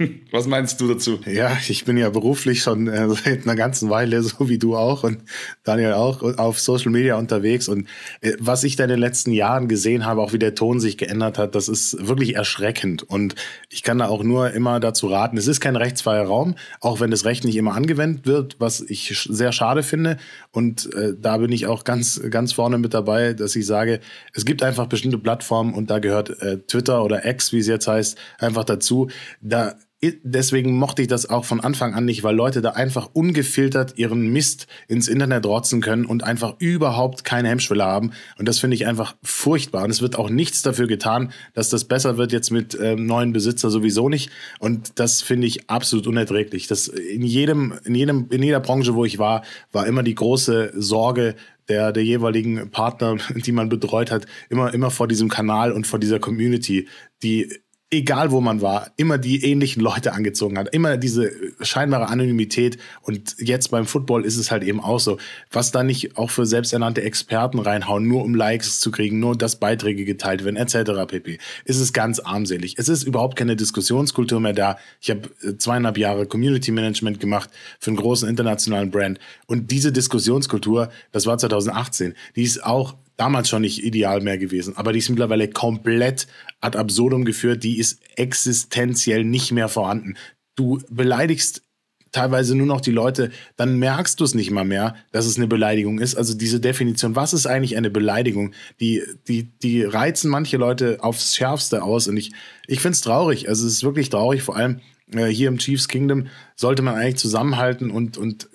Was 0.32 0.46
meinst 0.46 0.80
du 0.80 0.88
dazu? 0.88 1.20
Ja, 1.26 1.56
ich 1.68 1.84
bin 1.84 1.96
ja 1.96 2.10
beruflich 2.10 2.62
schon 2.62 2.88
äh, 2.88 3.08
seit 3.24 3.44
einer 3.44 3.56
ganzen 3.56 3.90
Weile, 3.90 4.22
so 4.22 4.48
wie 4.48 4.58
du 4.58 4.76
auch 4.76 5.04
und 5.04 5.22
Daniel 5.64 5.94
auch, 5.94 6.22
auf 6.22 6.60
Social 6.60 6.90
Media 6.90 7.16
unterwegs. 7.16 7.68
Und 7.68 7.88
äh, 8.20 8.32
was 8.38 8.64
ich 8.64 8.76
da 8.76 8.84
in 8.84 8.90
den 8.90 8.98
letzten 8.98 9.32
Jahren 9.32 9.68
gesehen 9.68 10.04
habe, 10.04 10.20
auch 10.20 10.32
wie 10.32 10.38
der 10.38 10.54
Ton 10.54 10.80
sich 10.80 10.98
geändert 10.98 11.38
hat, 11.38 11.54
das 11.54 11.68
ist 11.68 12.06
wirklich 12.06 12.36
erschreckend. 12.36 13.02
Und 13.02 13.34
ich 13.70 13.82
kann 13.82 13.98
da 13.98 14.08
auch 14.08 14.22
nur 14.22 14.52
immer 14.52 14.80
dazu 14.80 15.08
raten, 15.08 15.36
es 15.36 15.46
ist 15.46 15.60
kein 15.60 15.76
rechtsfreier 15.76 16.24
Raum, 16.24 16.54
auch 16.80 17.00
wenn 17.00 17.10
das 17.10 17.24
Recht 17.24 17.44
nicht 17.44 17.56
immer 17.56 17.74
angewendet 17.74 18.26
wird, 18.26 18.56
was 18.58 18.80
ich 18.80 19.26
sehr 19.28 19.52
schade 19.52 19.82
finde. 19.82 20.16
Und 20.50 20.92
äh, 20.94 21.14
da 21.18 21.38
bin 21.38 21.52
ich 21.52 21.66
auch 21.66 21.84
ganz, 21.84 22.20
ganz 22.30 22.52
vorne 22.52 22.78
mit 22.78 22.94
dabei, 22.94 23.34
dass 23.34 23.56
ich 23.56 23.66
sage, 23.66 24.00
es 24.34 24.44
gibt 24.44 24.62
einfach 24.62 24.86
bestimmte 24.86 25.18
Plattformen 25.18 25.74
und 25.74 25.90
da 25.90 25.98
gehört 25.98 26.32
Twitter 26.68 27.04
oder 27.04 27.24
X, 27.24 27.52
wie 27.52 27.58
es 27.58 27.66
jetzt 27.66 27.86
heißt, 27.86 28.18
einfach 28.38 28.64
dazu. 28.64 29.08
Da 29.40 29.74
deswegen 30.22 30.76
mochte 30.76 31.02
ich 31.02 31.08
das 31.08 31.30
auch 31.30 31.44
von 31.44 31.60
Anfang 31.60 31.94
an 31.94 32.04
nicht, 32.04 32.24
weil 32.24 32.34
Leute 32.34 32.60
da 32.60 32.70
einfach 32.70 33.10
ungefiltert 33.12 33.98
ihren 33.98 34.32
Mist 34.32 34.66
ins 34.88 35.06
Internet 35.06 35.46
rotzen 35.46 35.80
können 35.80 36.06
und 36.06 36.24
einfach 36.24 36.56
überhaupt 36.58 37.24
keine 37.24 37.48
Hemmschwelle 37.48 37.84
haben. 37.84 38.12
Und 38.36 38.48
das 38.48 38.58
finde 38.58 38.74
ich 38.74 38.86
einfach 38.86 39.14
furchtbar. 39.22 39.84
Und 39.84 39.90
es 39.90 40.02
wird 40.02 40.18
auch 40.18 40.28
nichts 40.28 40.62
dafür 40.62 40.88
getan, 40.88 41.32
dass 41.54 41.70
das 41.70 41.84
besser 41.84 42.16
wird 42.16 42.32
jetzt 42.32 42.50
mit 42.50 42.76
ähm, 42.80 43.06
neuen 43.06 43.32
Besitzer 43.32 43.70
sowieso 43.70 44.08
nicht. 44.08 44.30
Und 44.58 44.98
das 44.98 45.22
finde 45.22 45.46
ich 45.46 45.70
absolut 45.70 46.08
unerträglich. 46.08 46.66
Das 46.66 46.88
in 46.88 47.22
jedem, 47.22 47.74
in 47.84 47.94
jedem, 47.94 48.26
in 48.30 48.42
jeder 48.42 48.60
Branche, 48.60 48.94
wo 48.96 49.04
ich 49.04 49.20
war, 49.20 49.44
war 49.70 49.86
immer 49.86 50.02
die 50.02 50.16
große 50.16 50.72
Sorge, 50.74 51.36
der, 51.68 51.92
der 51.92 52.04
jeweiligen 52.04 52.70
Partner, 52.70 53.18
die 53.36 53.52
man 53.52 53.68
betreut 53.68 54.10
hat, 54.10 54.26
immer, 54.48 54.74
immer 54.74 54.90
vor 54.90 55.06
diesem 55.06 55.28
Kanal 55.28 55.70
und 55.70 55.86
vor 55.86 56.00
dieser 56.00 56.18
Community, 56.18 56.88
die 57.22 57.52
egal 57.92 58.30
wo 58.30 58.40
man 58.40 58.62
war, 58.62 58.90
immer 58.96 59.18
die 59.18 59.44
ähnlichen 59.44 59.82
Leute 59.82 60.14
angezogen 60.14 60.58
hat. 60.58 60.74
Immer 60.74 60.96
diese 60.96 61.30
scheinbare 61.60 62.08
Anonymität. 62.08 62.78
Und 63.02 63.36
jetzt 63.38 63.70
beim 63.70 63.84
Football 63.84 64.24
ist 64.24 64.38
es 64.38 64.50
halt 64.50 64.64
eben 64.64 64.80
auch 64.80 64.98
so. 64.98 65.18
Was 65.50 65.72
da 65.72 65.82
nicht 65.82 66.16
auch 66.16 66.30
für 66.30 66.46
selbsternannte 66.46 67.02
Experten 67.02 67.58
reinhauen, 67.58 68.08
nur 68.08 68.24
um 68.24 68.34
Likes 68.34 68.80
zu 68.80 68.90
kriegen, 68.90 69.20
nur 69.20 69.36
dass 69.36 69.56
Beiträge 69.56 70.06
geteilt 70.06 70.42
werden, 70.42 70.56
etc. 70.56 71.06
pp. 71.06 71.38
Ist 71.66 71.80
es 71.80 71.92
ganz 71.92 72.18
armselig. 72.18 72.76
Es 72.78 72.88
ist 72.88 73.02
überhaupt 73.02 73.36
keine 73.36 73.56
Diskussionskultur 73.56 74.40
mehr 74.40 74.54
da. 74.54 74.78
Ich 75.00 75.10
habe 75.10 75.28
äh, 75.42 75.58
zweieinhalb 75.58 75.98
Jahre 75.98 76.26
Community 76.26 76.72
Management 76.72 77.20
gemacht 77.20 77.50
für 77.78 77.90
einen 77.90 77.98
großen 77.98 78.26
internationalen 78.26 78.90
Brand. 78.90 79.20
Und 79.46 79.70
diese 79.70 79.92
Diskussionskultur, 79.92 80.90
das 81.12 81.26
war 81.26 81.36
2018, 81.36 82.14
die 82.36 82.42
ist 82.42 82.64
auch 82.64 82.94
damals 83.22 83.48
schon 83.48 83.62
nicht 83.62 83.84
ideal 83.84 84.20
mehr 84.20 84.36
gewesen, 84.36 84.76
aber 84.76 84.92
die 84.92 84.98
ist 84.98 85.08
mittlerweile 85.08 85.48
komplett 85.48 86.26
ad 86.60 86.76
absurdum 86.76 87.24
geführt, 87.24 87.62
die 87.62 87.78
ist 87.78 88.00
existenziell 88.16 89.22
nicht 89.22 89.52
mehr 89.52 89.68
vorhanden. 89.68 90.16
Du 90.56 90.80
beleidigst 90.90 91.62
teilweise 92.10 92.56
nur 92.56 92.66
noch 92.66 92.80
die 92.80 92.90
Leute, 92.90 93.30
dann 93.56 93.78
merkst 93.78 94.18
du 94.18 94.24
es 94.24 94.34
nicht 94.34 94.50
mal 94.50 94.64
mehr, 94.64 94.96
dass 95.12 95.26
es 95.26 95.36
eine 95.36 95.46
Beleidigung 95.46 96.00
ist. 96.00 96.16
Also 96.16 96.34
diese 96.34 96.58
Definition, 96.58 97.14
was 97.14 97.32
ist 97.32 97.46
eigentlich 97.46 97.76
eine 97.76 97.90
Beleidigung? 97.90 98.54
Die, 98.80 99.04
die, 99.28 99.44
die 99.62 99.84
reizen 99.84 100.28
manche 100.28 100.56
Leute 100.56 100.98
aufs 101.00 101.36
Schärfste 101.36 101.84
aus 101.84 102.08
und 102.08 102.16
ich, 102.16 102.32
ich 102.66 102.80
finde 102.80 102.96
es 102.96 103.02
traurig. 103.02 103.48
Also 103.48 103.68
es 103.68 103.74
ist 103.74 103.84
wirklich 103.84 104.10
traurig, 104.10 104.42
vor 104.42 104.56
allem 104.56 104.80
äh, 105.12 105.26
hier 105.26 105.46
im 105.46 105.58
Chiefs 105.58 105.86
Kingdom 105.86 106.26
sollte 106.56 106.82
man 106.82 106.96
eigentlich 106.96 107.16
zusammenhalten 107.16 107.92
und, 107.92 108.18
und 108.18 108.50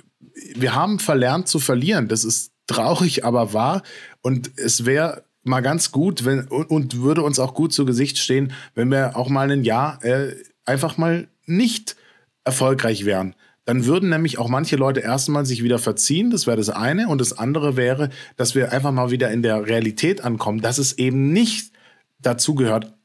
wir 0.55 0.75
haben 0.75 0.99
verlernt 0.99 1.47
zu 1.47 1.59
verlieren. 1.59 2.09
Das 2.09 2.25
ist 2.25 2.51
traurig, 2.67 3.25
aber 3.25 3.53
wahr. 3.53 3.81
Und 4.27 4.51
es 4.57 4.85
wäre 4.85 5.23
mal 5.45 5.61
ganz 5.61 5.93
gut, 5.93 6.25
wenn 6.25 6.49
und, 6.49 6.99
würde 6.99 7.21
uns 7.21 7.39
auch 7.39 7.53
gut 7.53 7.71
zu 7.71 7.85
Gesicht 7.85 8.17
stehen, 8.17 8.51
wenn 8.75 8.91
wir 8.91 9.15
auch 9.15 9.29
mal 9.29 9.49
ein 9.49 9.63
Jahr 9.63 10.03
äh, 10.03 10.35
einfach 10.65 10.97
mal 10.97 11.29
nicht 11.45 11.95
erfolgreich 12.43 13.05
wären. 13.05 13.35
Dann 13.63 13.85
würden 13.85 14.09
nämlich 14.09 14.37
auch 14.37 14.49
manche 14.49 14.75
Leute 14.75 14.99
erstmal 14.99 15.45
sich 15.45 15.63
wieder 15.63 15.79
verziehen. 15.79 16.29
Das 16.29 16.45
wäre 16.45 16.57
das 16.57 16.69
eine. 16.69 17.07
Und 17.07 17.21
das 17.21 17.37
andere 17.37 17.77
wäre, 17.77 18.09
dass 18.35 18.53
wir 18.53 18.73
einfach 18.73 18.91
mal 18.91 19.11
wieder 19.11 19.31
in 19.31 19.43
der 19.43 19.65
Realität 19.65 20.25
ankommen, 20.25 20.59
dass 20.59 20.77
es 20.77 20.97
eben 20.97 21.31
nicht 21.31 21.71
dazu 22.19 22.53
gehört, 22.53 22.96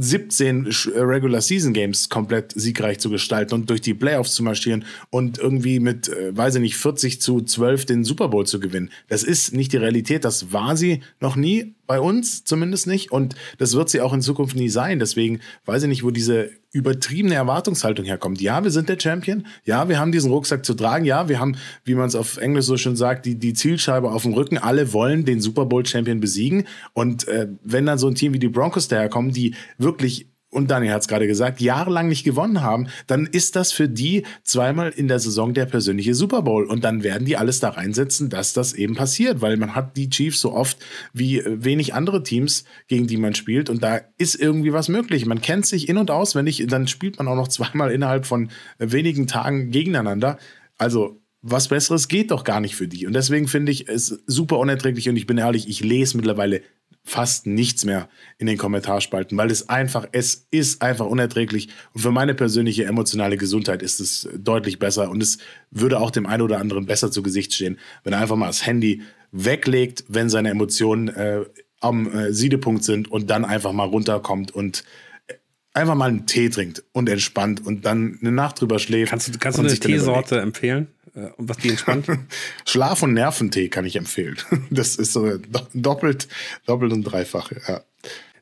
17 0.00 0.66
äh, 0.66 0.98
Regular 1.00 1.40
Season 1.40 1.72
Games 1.72 2.08
komplett 2.08 2.52
siegreich 2.54 3.00
zu 3.00 3.10
gestalten 3.10 3.54
und 3.54 3.68
durch 3.68 3.80
die 3.80 3.94
Playoffs 3.94 4.34
zu 4.34 4.44
marschieren 4.44 4.84
und 5.10 5.38
irgendwie 5.38 5.80
mit, 5.80 6.08
äh, 6.08 6.36
weiß 6.36 6.54
ich 6.56 6.60
nicht, 6.60 6.76
40 6.76 7.20
zu 7.20 7.40
12 7.40 7.84
den 7.84 8.04
Super 8.04 8.28
Bowl 8.28 8.46
zu 8.46 8.60
gewinnen. 8.60 8.90
Das 9.08 9.24
ist 9.24 9.52
nicht 9.52 9.72
die 9.72 9.78
Realität. 9.78 10.24
Das 10.24 10.52
war 10.52 10.76
sie 10.76 11.02
noch 11.20 11.34
nie 11.34 11.74
bei 11.88 11.98
uns 11.98 12.44
zumindest 12.44 12.86
nicht. 12.86 13.10
Und 13.10 13.34
das 13.56 13.74
wird 13.74 13.88
sie 13.88 14.00
auch 14.00 14.12
in 14.12 14.20
Zukunft 14.20 14.54
nie 14.54 14.68
sein. 14.68 15.00
Deswegen 15.00 15.40
weiß 15.64 15.82
ich 15.82 15.88
nicht, 15.88 16.04
wo 16.04 16.12
diese 16.12 16.50
übertriebene 16.70 17.34
Erwartungshaltung 17.34 18.04
herkommt. 18.04 18.40
Ja, 18.40 18.62
wir 18.62 18.70
sind 18.70 18.88
der 18.88 19.00
Champion. 19.00 19.46
Ja, 19.64 19.88
wir 19.88 19.98
haben 19.98 20.12
diesen 20.12 20.30
Rucksack 20.30 20.64
zu 20.64 20.74
tragen. 20.74 21.06
Ja, 21.06 21.28
wir 21.28 21.40
haben, 21.40 21.56
wie 21.84 21.94
man 21.94 22.06
es 22.06 22.14
auf 22.14 22.36
Englisch 22.36 22.66
so 22.66 22.76
schön 22.76 22.94
sagt, 22.94 23.26
die, 23.26 23.36
die 23.36 23.54
Zielscheibe 23.54 24.12
auf 24.12 24.22
dem 24.22 24.34
Rücken. 24.34 24.58
Alle 24.58 24.92
wollen 24.92 25.24
den 25.24 25.40
Super 25.40 25.64
Bowl 25.64 25.84
Champion 25.84 26.20
besiegen. 26.20 26.64
Und 26.92 27.26
äh, 27.26 27.48
wenn 27.64 27.86
dann 27.86 27.98
so 27.98 28.06
ein 28.06 28.14
Team 28.14 28.34
wie 28.34 28.38
die 28.38 28.48
Broncos 28.48 28.86
daherkommen, 28.86 29.32
die 29.32 29.54
wirklich 29.78 30.28
und 30.50 30.70
Daniel 30.70 30.92
hat 30.92 31.02
es 31.02 31.08
gerade 31.08 31.26
gesagt, 31.26 31.60
jahrelang 31.60 32.08
nicht 32.08 32.24
gewonnen 32.24 32.62
haben, 32.62 32.86
dann 33.06 33.26
ist 33.26 33.54
das 33.54 33.70
für 33.70 33.86
die 33.86 34.24
zweimal 34.44 34.88
in 34.90 35.06
der 35.06 35.18
Saison 35.18 35.52
der 35.52 35.66
persönliche 35.66 36.14
Super 36.14 36.40
Bowl. 36.40 36.64
Und 36.64 36.84
dann 36.84 37.02
werden 37.02 37.26
die 37.26 37.36
alles 37.36 37.60
da 37.60 37.68
reinsetzen, 37.70 38.30
dass 38.30 38.54
das 38.54 38.72
eben 38.72 38.94
passiert, 38.94 39.42
weil 39.42 39.58
man 39.58 39.74
hat 39.74 39.98
die 39.98 40.08
Chiefs 40.08 40.40
so 40.40 40.52
oft 40.54 40.78
wie 41.12 41.40
äh, 41.40 41.64
wenig 41.64 41.92
andere 41.92 42.22
Teams, 42.22 42.64
gegen 42.86 43.06
die 43.06 43.18
man 43.18 43.34
spielt. 43.34 43.68
Und 43.68 43.82
da 43.82 44.00
ist 44.16 44.36
irgendwie 44.36 44.72
was 44.72 44.88
möglich. 44.88 45.26
Man 45.26 45.42
kennt 45.42 45.66
sich 45.66 45.86
in- 45.86 45.98
und 45.98 46.10
auswendig, 46.10 46.64
dann 46.66 46.88
spielt 46.88 47.18
man 47.18 47.28
auch 47.28 47.36
noch 47.36 47.48
zweimal 47.58 47.90
innerhalb 47.90 48.24
von 48.24 48.50
wenigen 48.78 49.26
Tagen 49.26 49.70
gegeneinander. 49.70 50.38
Also 50.78 51.20
was 51.42 51.68
Besseres 51.68 52.08
geht 52.08 52.30
doch 52.30 52.42
gar 52.42 52.60
nicht 52.60 52.74
für 52.74 52.88
die. 52.88 53.06
Und 53.06 53.12
deswegen 53.12 53.48
finde 53.48 53.70
ich 53.70 53.88
es 53.88 54.18
super 54.26 54.58
unerträglich 54.58 55.08
und 55.08 55.16
ich 55.16 55.26
bin 55.26 55.38
ehrlich, 55.38 55.68
ich 55.68 55.80
lese 55.80 56.16
mittlerweile 56.16 56.62
fast 57.08 57.46
nichts 57.46 57.84
mehr 57.84 58.08
in 58.36 58.46
den 58.46 58.58
Kommentarspalten, 58.58 59.36
weil 59.38 59.50
es 59.50 59.68
einfach, 59.68 60.06
es 60.12 60.46
ist 60.50 60.82
einfach 60.82 61.06
unerträglich. 61.06 61.68
Und 61.94 62.02
für 62.02 62.10
meine 62.10 62.34
persönliche 62.34 62.84
emotionale 62.84 63.36
Gesundheit 63.36 63.82
ist 63.82 63.98
es 63.98 64.28
deutlich 64.36 64.78
besser. 64.78 65.10
Und 65.10 65.22
es 65.22 65.38
würde 65.70 66.00
auch 66.00 66.10
dem 66.10 66.26
einen 66.26 66.42
oder 66.42 66.58
anderen 66.58 66.86
besser 66.86 67.10
zu 67.10 67.22
Gesicht 67.22 67.54
stehen, 67.54 67.78
wenn 68.04 68.12
er 68.12 68.20
einfach 68.20 68.36
mal 68.36 68.46
das 68.46 68.66
Handy 68.66 69.02
weglegt, 69.32 70.04
wenn 70.08 70.28
seine 70.28 70.50
Emotionen 70.50 71.08
äh, 71.08 71.44
am 71.80 72.12
äh, 72.12 72.32
Siedepunkt 72.32 72.84
sind 72.84 73.10
und 73.10 73.30
dann 73.30 73.44
einfach 73.44 73.72
mal 73.72 73.86
runterkommt 73.86 74.50
und 74.50 74.84
äh, 75.28 75.34
einfach 75.72 75.94
mal 75.94 76.10
einen 76.10 76.26
Tee 76.26 76.50
trinkt 76.50 76.84
und 76.92 77.08
entspannt 77.08 77.64
und 77.64 77.86
dann 77.86 78.18
eine 78.20 78.32
Nacht 78.32 78.60
drüber 78.60 78.78
schläft. 78.78 79.10
Kannst 79.10 79.34
du, 79.34 79.38
kannst 79.38 79.58
du 79.58 79.62
eine 79.62 79.78
Teesorte 79.78 80.40
empfehlen? 80.40 80.88
Äh, 81.18 81.30
und 81.36 81.48
was 81.48 81.58
die 81.58 81.70
entspannt? 81.70 82.06
Schlaf- 82.66 83.02
und 83.02 83.14
Nerventee 83.14 83.68
kann 83.68 83.84
ich 83.84 83.96
empfehlen. 83.96 84.36
Das 84.70 84.96
ist 84.96 85.12
so 85.12 85.38
doppelt, 85.74 86.28
doppelt 86.66 86.92
und 86.92 87.02
dreifach, 87.02 87.50
ja. 87.66 87.80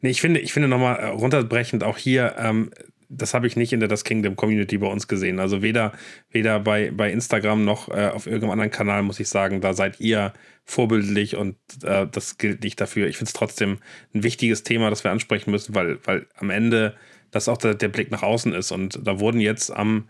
Nee, 0.02 0.10
ich 0.10 0.20
finde, 0.20 0.40
ich 0.40 0.52
finde 0.52 0.68
nochmal 0.68 0.96
äh, 0.96 1.06
runterbrechend 1.06 1.84
auch 1.84 1.98
hier, 1.98 2.34
ähm, 2.38 2.70
das 3.08 3.34
habe 3.34 3.46
ich 3.46 3.56
nicht 3.56 3.72
in 3.72 3.80
der 3.80 3.88
Das 3.88 4.04
Kingdom 4.04 4.34
Community 4.34 4.78
bei 4.78 4.88
uns 4.88 5.06
gesehen. 5.06 5.38
Also 5.38 5.62
weder, 5.62 5.92
weder 6.30 6.58
bei, 6.58 6.90
bei 6.90 7.10
Instagram 7.12 7.64
noch 7.64 7.88
äh, 7.88 8.08
auf 8.08 8.26
irgendeinem 8.26 8.50
anderen 8.50 8.70
Kanal, 8.70 9.02
muss 9.02 9.20
ich 9.20 9.28
sagen, 9.28 9.60
da 9.60 9.74
seid 9.74 10.00
ihr 10.00 10.32
vorbildlich 10.64 11.36
und 11.36 11.56
äh, 11.84 12.06
das 12.10 12.38
gilt 12.38 12.64
nicht 12.64 12.80
dafür. 12.80 13.06
Ich 13.06 13.16
finde 13.16 13.28
es 13.28 13.34
trotzdem 13.34 13.78
ein 14.12 14.24
wichtiges 14.24 14.64
Thema, 14.64 14.90
das 14.90 15.04
wir 15.04 15.12
ansprechen 15.12 15.52
müssen, 15.52 15.74
weil, 15.74 15.98
weil 16.04 16.26
am 16.36 16.50
Ende 16.50 16.96
das 17.30 17.48
auch 17.48 17.58
der, 17.58 17.74
der 17.74 17.88
Blick 17.88 18.10
nach 18.10 18.22
außen 18.22 18.52
ist. 18.52 18.72
Und 18.72 18.98
da 19.06 19.20
wurden 19.20 19.40
jetzt 19.40 19.70
am 19.70 20.08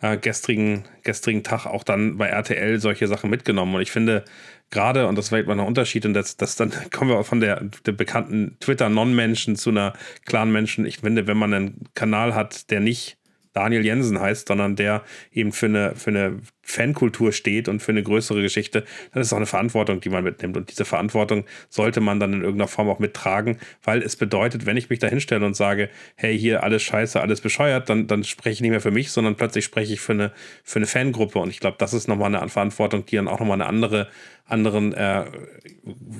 äh, 0.00 0.16
gestrigen, 0.16 0.84
gestrigen 1.02 1.42
Tag 1.42 1.66
auch 1.66 1.84
dann 1.84 2.16
bei 2.18 2.28
RTL 2.28 2.80
solche 2.80 3.06
Sachen 3.06 3.30
mitgenommen. 3.30 3.74
Und 3.74 3.82
ich 3.82 3.90
finde 3.90 4.24
gerade, 4.70 5.06
und 5.06 5.16
das 5.16 5.32
war 5.32 5.38
immer 5.38 5.52
ein 5.52 5.60
Unterschied, 5.60 6.04
und 6.06 6.14
das, 6.14 6.36
das 6.36 6.56
dann 6.56 6.72
kommen 6.92 7.10
wir 7.10 7.24
von 7.24 7.40
der, 7.40 7.62
der 7.86 7.92
bekannten 7.92 8.56
Twitter-Non-Menschen 8.60 9.56
zu 9.56 9.70
einer 9.70 9.94
klaren 10.24 10.52
Menschen. 10.52 10.86
Ich 10.86 10.98
finde, 10.98 11.26
wenn 11.26 11.36
man 11.36 11.54
einen 11.54 11.84
Kanal 11.94 12.34
hat, 12.34 12.70
der 12.70 12.80
nicht 12.80 13.16
Daniel 13.54 13.84
Jensen 13.84 14.20
heißt, 14.20 14.48
sondern 14.48 14.76
der 14.76 15.04
eben 15.32 15.52
für 15.52 15.66
eine, 15.66 15.94
für 15.94 16.10
eine 16.10 16.40
Fankultur 16.64 17.32
steht 17.32 17.68
und 17.68 17.80
für 17.80 17.92
eine 17.92 18.02
größere 18.02 18.42
Geschichte, 18.42 18.84
dann 19.12 19.20
ist 19.20 19.28
es 19.28 19.32
auch 19.32 19.38
eine 19.38 19.46
Verantwortung, 19.46 20.00
die 20.00 20.08
man 20.08 20.24
mitnimmt. 20.24 20.56
Und 20.56 20.70
diese 20.70 20.84
Verantwortung 20.84 21.44
sollte 21.68 22.00
man 22.00 22.18
dann 22.20 22.32
in 22.32 22.40
irgendeiner 22.40 22.68
Form 22.68 22.88
auch 22.88 22.98
mittragen, 22.98 23.58
weil 23.82 24.02
es 24.02 24.16
bedeutet, 24.16 24.66
wenn 24.66 24.76
ich 24.76 24.90
mich 24.90 24.98
da 24.98 25.06
hinstelle 25.06 25.44
und 25.44 25.54
sage, 25.54 25.90
hey, 26.16 26.38
hier 26.38 26.62
alles 26.62 26.82
scheiße, 26.82 27.20
alles 27.20 27.40
bescheuert, 27.40 27.88
dann, 27.88 28.06
dann 28.06 28.24
spreche 28.24 28.54
ich 28.54 28.60
nicht 28.60 28.70
mehr 28.70 28.80
für 28.80 28.90
mich, 28.90 29.12
sondern 29.12 29.36
plötzlich 29.36 29.64
spreche 29.64 29.92
ich 29.92 30.00
für 30.00 30.12
eine, 30.12 30.32
für 30.62 30.78
eine 30.78 30.86
Fangruppe. 30.86 31.38
Und 31.38 31.50
ich 31.50 31.60
glaube, 31.60 31.76
das 31.78 31.94
ist 31.94 32.08
nochmal 32.08 32.34
eine 32.34 32.48
Verantwortung, 32.48 33.06
die 33.06 33.16
dann 33.16 33.28
auch 33.28 33.40
nochmal 33.40 33.60
eine 33.60 33.66
andere, 33.66 34.08
anderen 34.46 34.92
äh, 34.92 35.24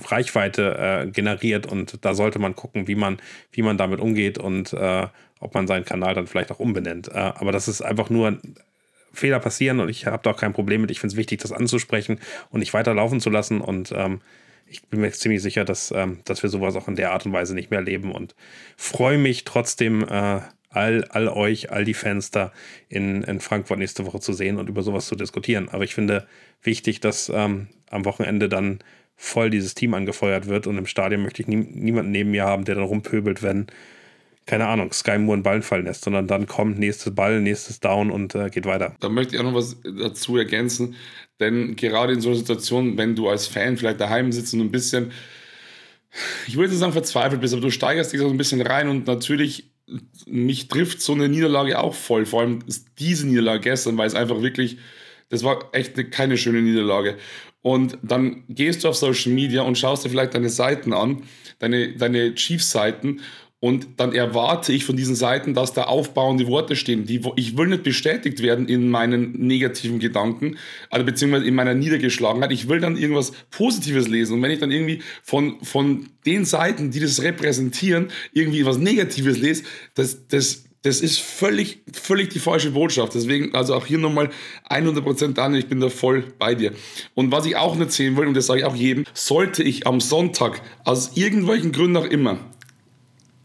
Reichweite 0.06 1.04
äh, 1.06 1.10
generiert. 1.10 1.66
Und 1.66 2.04
da 2.04 2.14
sollte 2.14 2.38
man 2.38 2.54
gucken, 2.54 2.86
wie 2.86 2.94
man, 2.94 3.18
wie 3.52 3.62
man 3.62 3.78
damit 3.78 4.00
umgeht 4.00 4.38
und 4.38 4.72
äh, 4.72 5.06
ob 5.40 5.54
man 5.54 5.66
seinen 5.66 5.84
Kanal 5.84 6.14
dann 6.14 6.26
vielleicht 6.26 6.50
auch 6.50 6.58
umbenennt. 6.58 7.08
Äh, 7.08 7.18
aber 7.18 7.52
das 7.52 7.68
ist 7.68 7.82
einfach 7.82 8.10
nur 8.10 8.38
Fehler 9.14 9.40
passieren 9.40 9.80
und 9.80 9.88
ich 9.88 10.06
habe 10.06 10.22
da 10.22 10.30
auch 10.30 10.38
kein 10.38 10.52
Problem 10.52 10.80
mit. 10.80 10.90
Ich 10.90 11.00
finde 11.00 11.12
es 11.12 11.16
wichtig, 11.16 11.40
das 11.40 11.52
anzusprechen 11.52 12.18
und 12.50 12.60
nicht 12.60 12.74
weiterlaufen 12.74 13.20
zu 13.20 13.30
lassen. 13.30 13.60
Und 13.60 13.92
ähm, 13.96 14.20
ich 14.66 14.82
bin 14.84 15.00
mir 15.00 15.10
ziemlich 15.12 15.42
sicher, 15.42 15.64
dass, 15.64 15.92
ähm, 15.92 16.20
dass 16.24 16.42
wir 16.42 16.50
sowas 16.50 16.76
auch 16.76 16.88
in 16.88 16.96
der 16.96 17.12
Art 17.12 17.26
und 17.26 17.32
Weise 17.32 17.54
nicht 17.54 17.70
mehr 17.70 17.80
erleben 17.80 18.12
und 18.12 18.34
freue 18.76 19.18
mich 19.18 19.44
trotzdem, 19.44 20.02
äh, 20.08 20.40
all, 20.74 21.04
all 21.10 21.28
euch, 21.28 21.70
all 21.70 21.84
die 21.84 21.94
Fans 21.94 22.30
da 22.30 22.52
in, 22.88 23.22
in 23.22 23.40
Frankfurt 23.40 23.78
nächste 23.78 24.06
Woche 24.06 24.20
zu 24.20 24.32
sehen 24.32 24.58
und 24.58 24.68
über 24.68 24.82
sowas 24.82 25.06
zu 25.06 25.14
diskutieren. 25.14 25.68
Aber 25.70 25.84
ich 25.84 25.94
finde 25.94 26.26
wichtig, 26.62 27.00
dass 27.00 27.30
ähm, 27.32 27.68
am 27.90 28.04
Wochenende 28.04 28.48
dann 28.48 28.80
voll 29.16 29.50
dieses 29.50 29.74
Team 29.74 29.94
angefeuert 29.94 30.48
wird 30.48 30.66
und 30.66 30.76
im 30.76 30.86
Stadion 30.86 31.22
möchte 31.22 31.42
ich 31.42 31.48
nie, 31.48 31.56
niemanden 31.56 32.10
neben 32.10 32.32
mir 32.32 32.44
haben, 32.44 32.64
der 32.64 32.74
dann 32.74 32.84
rumpöbelt, 32.84 33.42
wenn 33.42 33.68
keine 34.46 34.66
Ahnung, 34.66 34.92
Sky 34.92 35.18
Moore 35.18 35.36
einen 35.36 35.42
Ball 35.42 35.62
fallen 35.62 35.86
lässt, 35.86 36.04
sondern 36.04 36.26
dann 36.26 36.46
kommt 36.46 36.78
nächstes 36.78 37.14
Ball, 37.14 37.40
nächstes 37.40 37.80
Down 37.80 38.10
und 38.10 38.34
äh, 38.34 38.50
geht 38.50 38.66
weiter. 38.66 38.94
Da 39.00 39.08
möchte 39.08 39.34
ich 39.34 39.40
auch 39.40 39.44
noch 39.44 39.54
was 39.54 39.76
dazu 39.82 40.36
ergänzen, 40.36 40.96
denn 41.40 41.76
gerade 41.76 42.12
in 42.12 42.20
so 42.20 42.28
einer 42.28 42.38
Situation, 42.38 42.96
wenn 42.98 43.16
du 43.16 43.28
als 43.28 43.46
Fan 43.46 43.76
vielleicht 43.76 44.00
daheim 44.00 44.32
sitzt 44.32 44.52
und 44.54 44.60
ein 44.60 44.70
bisschen, 44.70 45.12
ich 46.46 46.56
würde 46.56 46.70
nicht 46.70 46.78
sagen 46.78 46.92
verzweifelt 46.92 47.40
bist, 47.40 47.54
aber 47.54 47.62
du 47.62 47.70
steigerst 47.70 48.12
dich 48.12 48.20
so 48.20 48.28
ein 48.28 48.36
bisschen 48.36 48.60
rein 48.60 48.88
und 48.88 49.06
natürlich 49.06 49.70
mich 50.26 50.68
trifft 50.68 51.02
so 51.02 51.12
eine 51.12 51.28
Niederlage 51.28 51.78
auch 51.78 51.94
voll, 51.94 52.26
vor 52.26 52.42
allem 52.42 52.60
diese 52.98 53.26
Niederlage 53.26 53.60
gestern, 53.60 53.96
weil 53.98 54.06
es 54.06 54.14
einfach 54.14 54.40
wirklich, 54.42 54.78
das 55.28 55.42
war 55.44 55.68
echt 55.72 55.94
eine, 55.94 56.08
keine 56.08 56.36
schöne 56.36 56.62
Niederlage. 56.62 57.16
Und 57.60 57.98
dann 58.02 58.44
gehst 58.48 58.84
du 58.84 58.88
auf 58.88 58.96
Social 58.96 59.32
Media 59.32 59.62
und 59.62 59.78
schaust 59.78 60.04
dir 60.04 60.10
vielleicht 60.10 60.34
deine 60.34 60.50
Seiten 60.50 60.92
an, 60.92 61.22
deine, 61.58 61.96
deine 61.96 62.34
Chiefs-Seiten 62.34 63.20
und 63.64 63.86
dann 63.96 64.12
erwarte 64.12 64.74
ich 64.74 64.84
von 64.84 64.94
diesen 64.94 65.14
Seiten, 65.14 65.54
dass 65.54 65.72
da 65.72 65.84
aufbauende 65.84 66.46
Worte 66.48 66.76
stehen. 66.76 67.06
Die, 67.06 67.22
ich 67.36 67.56
will 67.56 67.68
nicht 67.68 67.82
bestätigt 67.82 68.42
werden 68.42 68.68
in 68.68 68.90
meinen 68.90 69.32
negativen 69.38 70.00
Gedanken, 70.00 70.58
also 70.90 71.06
beziehungsweise 71.06 71.46
in 71.46 71.54
meiner 71.54 71.72
Niedergeschlagenheit. 71.72 72.52
Ich 72.52 72.68
will 72.68 72.80
dann 72.80 72.98
irgendwas 72.98 73.32
Positives 73.50 74.06
lesen. 74.06 74.34
Und 74.34 74.42
wenn 74.42 74.50
ich 74.50 74.58
dann 74.58 74.70
irgendwie 74.70 75.00
von, 75.22 75.64
von 75.64 76.10
den 76.26 76.44
Seiten, 76.44 76.90
die 76.90 77.00
das 77.00 77.22
repräsentieren, 77.22 78.08
irgendwie 78.34 78.66
was 78.66 78.76
Negatives 78.76 79.38
lese, 79.38 79.62
das, 79.94 80.28
das, 80.28 80.64
das 80.82 81.00
ist 81.00 81.20
völlig, 81.20 81.78
völlig 81.90 82.28
die 82.28 82.40
falsche 82.40 82.72
Botschaft. 82.72 83.14
Deswegen, 83.14 83.54
also 83.54 83.74
auch 83.76 83.86
hier 83.86 83.96
nochmal 83.96 84.28
100% 84.68 85.38
an, 85.38 85.54
ich 85.54 85.68
bin 85.68 85.80
da 85.80 85.88
voll 85.88 86.22
bei 86.38 86.54
dir. 86.54 86.72
Und 87.14 87.32
was 87.32 87.46
ich 87.46 87.56
auch 87.56 87.76
nicht 87.76 87.92
sehen 87.92 88.18
will, 88.18 88.26
und 88.26 88.34
das 88.34 88.44
sage 88.44 88.60
ich 88.60 88.66
auch 88.66 88.76
jedem, 88.76 89.06
sollte 89.14 89.62
ich 89.62 89.86
am 89.86 90.02
Sonntag 90.02 90.60
aus 90.84 91.16
irgendwelchen 91.16 91.72
Gründen 91.72 91.96
auch 91.96 92.04
immer 92.04 92.38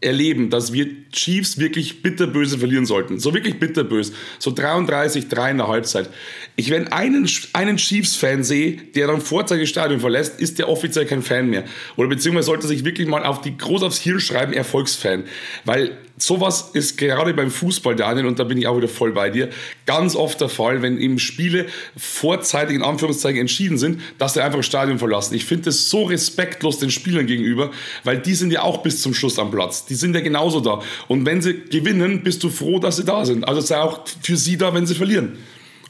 erleben, 0.00 0.48
dass 0.50 0.72
wir 0.72 0.88
Chiefs 1.12 1.58
wirklich 1.58 2.02
bitterböse 2.02 2.58
verlieren 2.58 2.86
sollten. 2.86 3.18
So 3.18 3.34
wirklich 3.34 3.58
bitterböse. 3.58 4.12
So 4.38 4.50
33, 4.50 5.28
3 5.28 5.50
in 5.50 5.58
der 5.58 5.68
Halbzeit. 5.68 6.08
Ich, 6.56 6.70
wenn 6.70 6.88
einen, 6.88 7.28
einen 7.52 7.76
Chiefs-Fan 7.76 8.42
sehe, 8.42 8.78
der 8.94 9.08
dann 9.08 9.20
Vorzeigestadion 9.20 10.00
verlässt, 10.00 10.40
ist 10.40 10.58
der 10.58 10.68
offiziell 10.68 11.06
kein 11.06 11.22
Fan 11.22 11.50
mehr. 11.50 11.64
Oder 11.96 12.08
beziehungsweise 12.08 12.46
sollte 12.46 12.66
sich 12.66 12.84
wirklich 12.84 13.08
mal 13.08 13.24
auf 13.24 13.42
die, 13.42 13.56
groß 13.56 13.82
aufs 13.82 14.00
Hirn 14.00 14.20
schreiben, 14.20 14.52
Erfolgsfan. 14.52 15.24
Weil 15.64 15.98
sowas 16.22 16.70
ist 16.72 16.98
gerade 16.98 17.34
beim 17.34 17.50
Fußball, 17.50 17.96
Daniel, 17.96 18.26
und 18.26 18.38
da 18.38 18.44
bin 18.44 18.58
ich 18.58 18.66
auch 18.66 18.76
wieder 18.76 18.88
voll 18.88 19.12
bei 19.12 19.30
dir, 19.30 19.50
ganz 19.86 20.14
oft 20.16 20.40
der 20.40 20.48
Fall, 20.48 20.82
wenn 20.82 20.98
eben 20.98 21.18
Spiele 21.18 21.66
vorzeitig 21.96 22.76
in 22.76 22.82
Anführungszeichen 22.82 23.40
entschieden 23.40 23.78
sind, 23.78 24.00
dass 24.18 24.34
sie 24.34 24.42
einfach 24.42 24.58
das 24.58 24.66
Stadion 24.66 24.98
verlassen. 24.98 25.34
Ich 25.34 25.44
finde 25.44 25.64
das 25.64 25.88
so 25.88 26.04
respektlos 26.04 26.78
den 26.78 26.90
Spielern 26.90 27.26
gegenüber, 27.26 27.70
weil 28.04 28.18
die 28.18 28.34
sind 28.34 28.52
ja 28.52 28.62
auch 28.62 28.82
bis 28.82 29.02
zum 29.02 29.14
Schluss 29.14 29.38
am 29.38 29.50
Platz. 29.50 29.86
Die 29.86 29.94
sind 29.94 30.14
ja 30.14 30.20
genauso 30.20 30.60
da. 30.60 30.80
Und 31.08 31.26
wenn 31.26 31.42
sie 31.42 31.62
gewinnen, 31.70 32.22
bist 32.22 32.42
du 32.42 32.50
froh, 32.50 32.78
dass 32.78 32.96
sie 32.96 33.04
da 33.04 33.24
sind. 33.24 33.46
Also 33.46 33.60
sei 33.60 33.78
auch 33.78 34.04
für 34.22 34.36
sie 34.36 34.56
da, 34.56 34.74
wenn 34.74 34.86
sie 34.86 34.94
verlieren. 34.94 35.38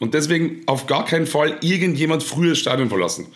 Und 0.01 0.15
deswegen 0.15 0.63
auf 0.67 0.87
gar 0.87 1.05
keinen 1.05 1.27
Fall 1.27 1.59
irgendjemand 1.61 2.23
früher 2.23 2.51
das 2.51 2.59
Stadion 2.59 2.89
verlassen. 2.89 3.27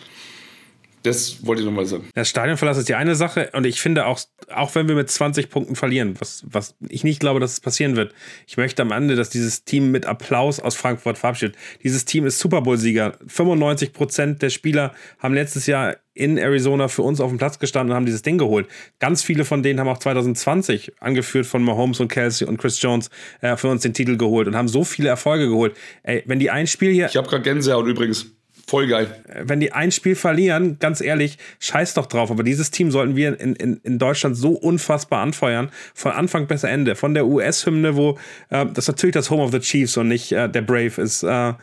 Das 1.05 1.45
wollte 1.45 1.61
ich 1.61 1.65
nochmal 1.67 1.85
sagen. 1.85 2.09
Das 2.15 2.29
Stadionverlass 2.29 2.77
ist 2.77 2.89
die 2.89 2.95
eine 2.95 3.15
Sache 3.15 3.51
und 3.53 3.65
ich 3.65 3.79
finde 3.79 4.07
auch, 4.07 4.19
auch 4.51 4.73
wenn 4.73 4.87
wir 4.87 4.95
mit 4.95 5.09
20 5.09 5.51
Punkten 5.51 5.75
verlieren, 5.75 6.15
was, 6.19 6.43
was 6.47 6.75
ich 6.89 7.03
nicht 7.03 7.19
glaube, 7.19 7.39
dass 7.39 7.53
es 7.53 7.59
passieren 7.59 7.95
wird, 7.95 8.13
ich 8.47 8.57
möchte 8.57 8.81
am 8.81 8.91
Ende, 8.91 9.15
dass 9.15 9.29
dieses 9.29 9.63
Team 9.65 9.91
mit 9.91 10.07
Applaus 10.07 10.59
aus 10.59 10.75
Frankfurt 10.75 11.19
verabschiedet. 11.19 11.55
Dieses 11.83 12.05
Team 12.05 12.25
ist 12.25 12.39
Super 12.39 12.61
Bowl-Sieger. 12.61 13.17
95 13.27 13.93
Prozent 13.93 14.41
der 14.41 14.49
Spieler 14.49 14.95
haben 15.19 15.35
letztes 15.35 15.67
Jahr 15.67 15.97
in 16.15 16.37
Arizona 16.37 16.87
für 16.87 17.03
uns 17.03 17.21
auf 17.21 17.29
dem 17.29 17.37
Platz 17.37 17.59
gestanden 17.59 17.91
und 17.91 17.97
haben 17.97 18.05
dieses 18.05 18.23
Ding 18.23 18.39
geholt. 18.39 18.67
Ganz 18.99 19.21
viele 19.21 19.45
von 19.45 19.61
denen 19.61 19.79
haben 19.79 19.89
auch 19.89 19.99
2020, 19.99 20.93
angeführt 20.99 21.45
von 21.45 21.61
Mahomes 21.61 21.99
und 21.99 22.07
Kelsey 22.07 22.47
und 22.47 22.57
Chris 22.57 22.81
Jones, 22.81 23.11
äh, 23.41 23.55
für 23.57 23.67
uns 23.67 23.83
den 23.83 23.93
Titel 23.93 24.17
geholt 24.17 24.47
und 24.47 24.55
haben 24.55 24.69
so 24.69 24.83
viele 24.83 25.09
Erfolge 25.09 25.49
geholt. 25.49 25.75
Ey, 26.01 26.23
wenn 26.25 26.39
die 26.39 26.49
ein 26.49 26.65
Spiel 26.65 26.91
hier. 26.91 27.07
Ich 27.07 27.17
habe 27.17 27.27
gerade 27.27 27.43
Gänsehaut 27.43 27.85
übrigens 27.85 28.31
Voll 28.67 28.87
geil. 28.87 29.07
Wenn 29.43 29.59
die 29.59 29.73
ein 29.73 29.91
Spiel 29.91 30.15
verlieren, 30.15 30.77
ganz 30.79 30.99
ehrlich, 30.99 31.37
scheiß 31.59 31.93
doch 31.93 32.07
drauf. 32.07 32.31
Aber 32.31 32.41
dieses 32.41 32.71
Team 32.71 32.89
sollten 32.89 33.15
wir 33.15 33.39
in, 33.39 33.55
in, 33.55 33.79
in 33.83 33.99
Deutschland 33.99 34.35
so 34.35 34.53
unfassbar 34.53 35.21
anfeuern. 35.21 35.69
Von 35.93 36.13
Anfang 36.13 36.47
bis 36.47 36.63
Ende. 36.63 36.95
Von 36.95 37.13
der 37.13 37.27
US-Hymne, 37.27 37.95
wo 37.95 38.17
äh, 38.49 38.65
das 38.73 38.87
natürlich 38.87 39.13
das 39.13 39.29
Home 39.29 39.43
of 39.43 39.51
the 39.51 39.59
Chiefs 39.59 39.97
und 39.97 40.07
nicht 40.07 40.31
äh, 40.31 40.49
der 40.49 40.63
Brave 40.63 40.99
ist, 40.99 41.21
äh, 41.21 41.53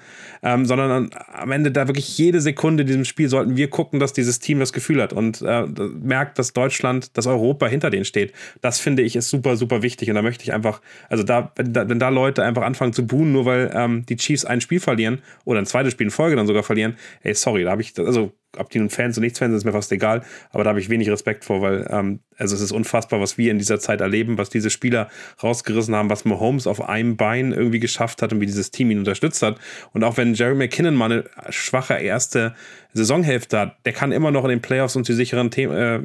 ähm, 0.44 0.64
sondern 0.64 1.10
am 1.32 1.50
Ende 1.50 1.72
da 1.72 1.88
wirklich 1.88 2.18
jede 2.18 2.40
Sekunde 2.40 2.82
in 2.82 2.86
diesem 2.86 3.04
Spiel 3.04 3.28
sollten 3.28 3.56
wir 3.56 3.68
gucken, 3.68 3.98
dass 4.00 4.12
dieses 4.12 4.38
Team 4.38 4.58
das 4.58 4.72
Gefühl 4.72 5.02
hat 5.02 5.12
und 5.12 5.42
äh, 5.42 5.66
merkt, 6.00 6.38
dass 6.38 6.52
Deutschland, 6.52 7.16
dass 7.16 7.26
Europa 7.26 7.66
hinter 7.66 7.90
denen 7.90 8.04
steht. 8.04 8.32
Das 8.60 8.78
finde 8.78 9.02
ich 9.02 9.16
ist 9.16 9.30
super, 9.30 9.56
super 9.56 9.82
wichtig. 9.82 10.08
Und 10.08 10.16
da 10.16 10.22
möchte 10.22 10.44
ich 10.44 10.52
einfach, 10.52 10.80
also 11.08 11.22
da, 11.24 11.52
wenn 11.56 11.72
da, 11.72 11.88
wenn 11.88 11.98
da 11.98 12.08
Leute 12.10 12.44
einfach 12.44 12.62
anfangen 12.62 12.92
zu 12.92 13.06
buhen, 13.06 13.32
nur 13.32 13.44
weil 13.44 13.72
ähm, 13.74 14.06
die 14.06 14.16
Chiefs 14.16 14.44
ein 14.44 14.60
Spiel 14.60 14.80
verlieren 14.80 15.20
oder 15.44 15.58
ein 15.58 15.66
zweites 15.66 15.92
Spiel 15.92 16.06
in 16.06 16.10
Folge 16.10 16.36
dann 16.36 16.46
sogar 16.46 16.62
verlieren, 16.62 16.91
ey, 17.22 17.34
sorry, 17.34 17.64
da 17.64 17.70
habe 17.72 17.82
ich, 17.82 17.98
also 17.98 18.32
ob 18.58 18.70
die 18.70 18.78
nun 18.78 18.90
Fans 18.90 19.16
und 19.16 19.22
Nichts-Fans 19.22 19.50
sind, 19.50 19.58
ist 19.58 19.64
mir 19.64 19.72
fast 19.72 19.92
egal, 19.92 20.22
aber 20.50 20.64
da 20.64 20.70
habe 20.70 20.80
ich 20.80 20.88
wenig 20.88 21.08
Respekt 21.10 21.44
vor, 21.44 21.62
weil 21.62 21.86
ähm, 21.90 22.20
also 22.38 22.54
es 22.56 22.60
ist 22.60 22.72
unfassbar, 22.72 23.20
was 23.20 23.38
wir 23.38 23.50
in 23.50 23.58
dieser 23.58 23.78
Zeit 23.78 24.00
erleben, 24.00 24.38
was 24.38 24.50
diese 24.50 24.70
Spieler 24.70 25.08
rausgerissen 25.42 25.94
haben, 25.94 26.10
was 26.10 26.24
Mahomes 26.24 26.66
auf 26.66 26.88
einem 26.88 27.16
Bein 27.16 27.52
irgendwie 27.52 27.78
geschafft 27.78 28.20
hat 28.20 28.32
und 28.32 28.40
wie 28.40 28.46
dieses 28.46 28.70
Team 28.70 28.90
ihn 28.90 28.98
unterstützt 28.98 29.42
hat. 29.42 29.58
Und 29.92 30.02
auch 30.02 30.16
wenn 30.16 30.34
Jerry 30.34 30.54
McKinnon 30.54 30.94
mal 30.94 31.12
eine 31.12 31.24
schwache 31.50 31.94
erste 31.94 32.54
Saisonhälfte 32.94 33.58
hat, 33.58 33.76
der 33.86 33.92
kann 33.92 34.12
immer 34.12 34.30
noch 34.30 34.44
in 34.44 34.50
den 34.50 34.60
Playoffs 34.60 34.96
uns 34.96 35.06
die 35.06 35.12
sicheren 35.14 35.50
The 35.52 35.62
äh, 35.62 36.00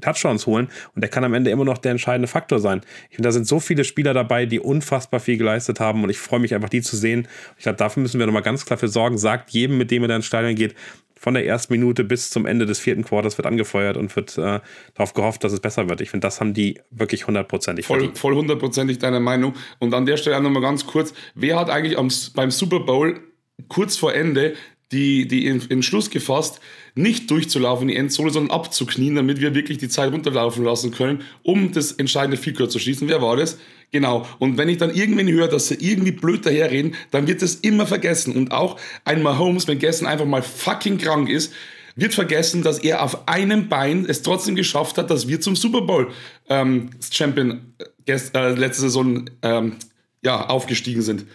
Touchdowns 0.00 0.46
holen 0.46 0.68
und 0.94 1.02
der 1.02 1.10
kann 1.10 1.22
am 1.22 1.34
Ende 1.34 1.50
immer 1.50 1.64
noch 1.64 1.78
der 1.78 1.92
entscheidende 1.92 2.28
Faktor 2.28 2.58
sein. 2.58 2.80
Ich 3.10 3.16
finde, 3.16 3.28
da 3.28 3.32
sind 3.32 3.46
so 3.46 3.60
viele 3.60 3.84
Spieler 3.84 4.14
dabei, 4.14 4.46
die 4.46 4.60
unfassbar 4.60 5.20
viel 5.20 5.36
geleistet 5.36 5.80
haben 5.80 6.02
und 6.02 6.10
ich 6.10 6.18
freue 6.18 6.40
mich 6.40 6.54
einfach, 6.54 6.70
die 6.70 6.82
zu 6.82 6.96
sehen. 6.96 7.28
Ich 7.56 7.64
glaube, 7.64 7.76
dafür 7.76 8.02
müssen 8.02 8.18
wir 8.18 8.26
nochmal 8.26 8.42
ganz 8.42 8.64
klar 8.64 8.78
für 8.78 8.88
sorgen. 8.88 9.18
Sagt 9.18 9.50
jedem, 9.50 9.78
mit 9.78 9.90
dem 9.90 10.02
er 10.02 10.08
da 10.08 10.16
ins 10.16 10.26
Stadion 10.26 10.54
geht, 10.54 10.74
von 11.16 11.34
der 11.34 11.46
ersten 11.46 11.72
Minute 11.72 12.04
bis 12.04 12.30
zum 12.30 12.46
Ende 12.46 12.66
des 12.66 12.80
vierten 12.80 13.04
Quarters 13.04 13.38
wird 13.38 13.46
angefeuert 13.46 13.96
und 13.96 14.14
wird 14.16 14.36
äh, 14.36 14.60
darauf 14.94 15.14
gehofft, 15.14 15.44
dass 15.44 15.52
es 15.52 15.60
besser 15.60 15.88
wird. 15.88 16.00
Ich 16.00 16.10
finde, 16.10 16.26
das 16.26 16.40
haben 16.40 16.54
die 16.54 16.80
wirklich 16.90 17.26
hundertprozentig 17.26 17.86
voll, 17.86 17.98
verdient. 18.00 18.18
Voll 18.18 18.34
hundertprozentig 18.34 18.98
deine 18.98 19.20
Meinung. 19.20 19.54
Und 19.78 19.94
an 19.94 20.06
der 20.06 20.16
Stelle 20.16 20.36
auch 20.36 20.42
nochmal 20.42 20.62
ganz 20.62 20.86
kurz, 20.86 21.14
wer 21.34 21.58
hat 21.58 21.70
eigentlich 21.70 21.98
am, 21.98 22.08
beim 22.34 22.50
Super 22.50 22.80
Bowl 22.80 23.20
kurz 23.68 23.96
vor 23.96 24.14
Ende 24.14 24.54
die, 24.92 25.26
die 25.26 25.46
Entschluss 25.46 26.10
gefasst, 26.10 26.60
nicht 26.94 27.30
durchzulaufen 27.30 27.88
in 27.88 27.94
die 27.94 27.98
Endzone, 27.98 28.30
sondern 28.30 28.54
abzuknien, 28.54 29.14
damit 29.14 29.40
wir 29.40 29.54
wirklich 29.54 29.78
die 29.78 29.88
Zeit 29.88 30.12
runterlaufen 30.12 30.64
lassen 30.64 30.90
können, 30.92 31.22
um 31.42 31.72
das 31.72 31.92
entscheidende 31.92 32.36
Feature 32.36 32.68
zu 32.68 32.78
schießen. 32.78 33.08
Wer 33.08 33.20
war 33.20 33.36
das? 33.36 33.58
Genau. 33.90 34.26
Und 34.38 34.58
wenn 34.58 34.68
ich 34.68 34.78
dann 34.78 34.94
irgendwen 34.94 35.28
höre, 35.28 35.48
dass 35.48 35.68
sie 35.68 35.76
irgendwie 35.76 36.12
blöd 36.12 36.44
daherreden, 36.46 36.94
dann 37.10 37.26
wird 37.26 37.42
das 37.42 37.56
immer 37.56 37.86
vergessen. 37.86 38.34
Und 38.34 38.52
auch 38.52 38.78
ein 39.04 39.22
Mahomes, 39.22 39.66
wenn 39.66 39.78
gestern 39.78 40.06
einfach 40.06 40.26
mal 40.26 40.42
fucking 40.42 40.98
krank 40.98 41.28
ist, 41.28 41.52
wird 41.96 42.14
vergessen, 42.14 42.62
dass 42.62 42.78
er 42.78 43.02
auf 43.02 43.28
einem 43.28 43.68
Bein 43.68 44.04
es 44.06 44.22
trotzdem 44.22 44.56
geschafft 44.56 44.98
hat, 44.98 45.10
dass 45.10 45.28
wir 45.28 45.40
zum 45.40 45.54
Super 45.56 45.82
Bowl 45.82 46.10
ähm, 46.48 46.90
Champion 47.08 47.74
äh, 48.06 48.12
äh 48.12 48.54
letzte 48.54 48.82
Saison 48.82 49.30
ähm, 49.42 49.76
ja, 50.22 50.46
aufgestiegen 50.46 51.02
sind. 51.02 51.26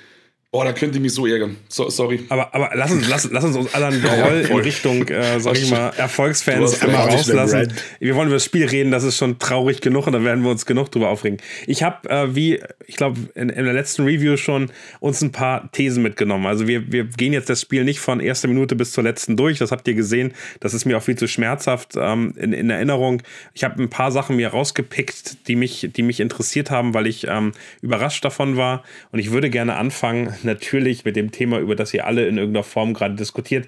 Boah, 0.51 0.65
da 0.65 0.73
könnte 0.73 0.97
ich 0.97 1.01
mich 1.03 1.13
so 1.13 1.27
ärgern. 1.27 1.57
So, 1.67 1.91
sorry. 1.91 2.25
Aber, 2.29 2.55
aber 2.55 2.71
lass, 2.73 2.89
uns, 2.89 3.07
lass, 3.07 3.29
lass 3.29 3.43
uns 3.43 3.55
uns 3.55 3.71
alle 3.75 3.85
einen 3.85 4.01
Groll 4.01 4.47
in 4.49 4.57
Richtung, 4.57 5.07
äh, 5.07 5.39
sag 5.39 5.55
ich 5.55 5.69
mal, 5.69 5.89
Erfolgsfans 5.95 6.81
einmal 6.81 7.07
rauslassen. 7.07 7.71
Wir 7.99 8.15
wollen 8.15 8.29
über 8.29 8.37
das 8.37 8.45
Spiel 8.45 8.65
reden, 8.65 8.89
das 8.89 9.03
ist 9.03 9.15
schon 9.15 9.37
traurig 9.37 9.79
genug 9.79 10.07
und 10.07 10.13
da 10.13 10.23
werden 10.23 10.43
wir 10.43 10.49
uns 10.49 10.65
genug 10.65 10.91
drüber 10.91 11.09
aufregen. 11.09 11.37
Ich 11.67 11.83
habe, 11.83 12.09
äh, 12.09 12.33
wie, 12.35 12.63
ich 12.87 12.95
glaube, 12.95 13.19
in, 13.35 13.49
in, 13.49 13.63
der 13.63 13.75
letzten 13.75 14.05
Review 14.05 14.37
schon 14.37 14.71
uns 14.99 15.21
ein 15.21 15.31
paar 15.31 15.71
Thesen 15.71 16.01
mitgenommen. 16.01 16.47
Also 16.47 16.67
wir, 16.67 16.91
wir 16.91 17.03
gehen 17.03 17.31
jetzt 17.31 17.51
das 17.51 17.61
Spiel 17.61 17.83
nicht 17.83 17.99
von 17.99 18.19
erster 18.19 18.47
Minute 18.47 18.75
bis 18.75 18.91
zur 18.91 19.03
letzten 19.03 19.37
durch. 19.37 19.59
Das 19.59 19.71
habt 19.71 19.87
ihr 19.87 19.93
gesehen. 19.93 20.33
Das 20.61 20.73
ist 20.73 20.83
mir 20.83 20.97
auch 20.97 21.03
viel 21.03 21.15
zu 21.15 21.27
schmerzhaft 21.27 21.93
ähm, 21.95 22.33
in, 22.37 22.53
in 22.53 22.71
Erinnerung. 22.71 23.21
Ich 23.53 23.63
habe 23.63 23.79
ein 23.79 23.91
paar 23.91 24.11
Sachen 24.11 24.35
mir 24.37 24.47
rausgepickt, 24.47 25.47
die 25.47 25.55
mich, 25.55 25.91
die 25.95 26.01
mich 26.01 26.19
interessiert 26.19 26.71
haben, 26.71 26.95
weil 26.95 27.05
ich 27.05 27.27
ähm, 27.27 27.51
überrascht 27.83 28.25
davon 28.25 28.57
war. 28.57 28.81
Und 29.11 29.19
ich 29.19 29.29
würde 29.29 29.51
gerne 29.51 29.75
anfangen 29.75 30.38
natürlich 30.43 31.05
mit 31.05 31.15
dem 31.15 31.31
Thema, 31.31 31.59
über 31.59 31.75
das 31.75 31.93
ihr 31.93 32.05
alle 32.05 32.27
in 32.27 32.37
irgendeiner 32.37 32.63
Form 32.63 32.93
gerade 32.93 33.15
diskutiert. 33.15 33.67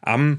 Am 0.00 0.38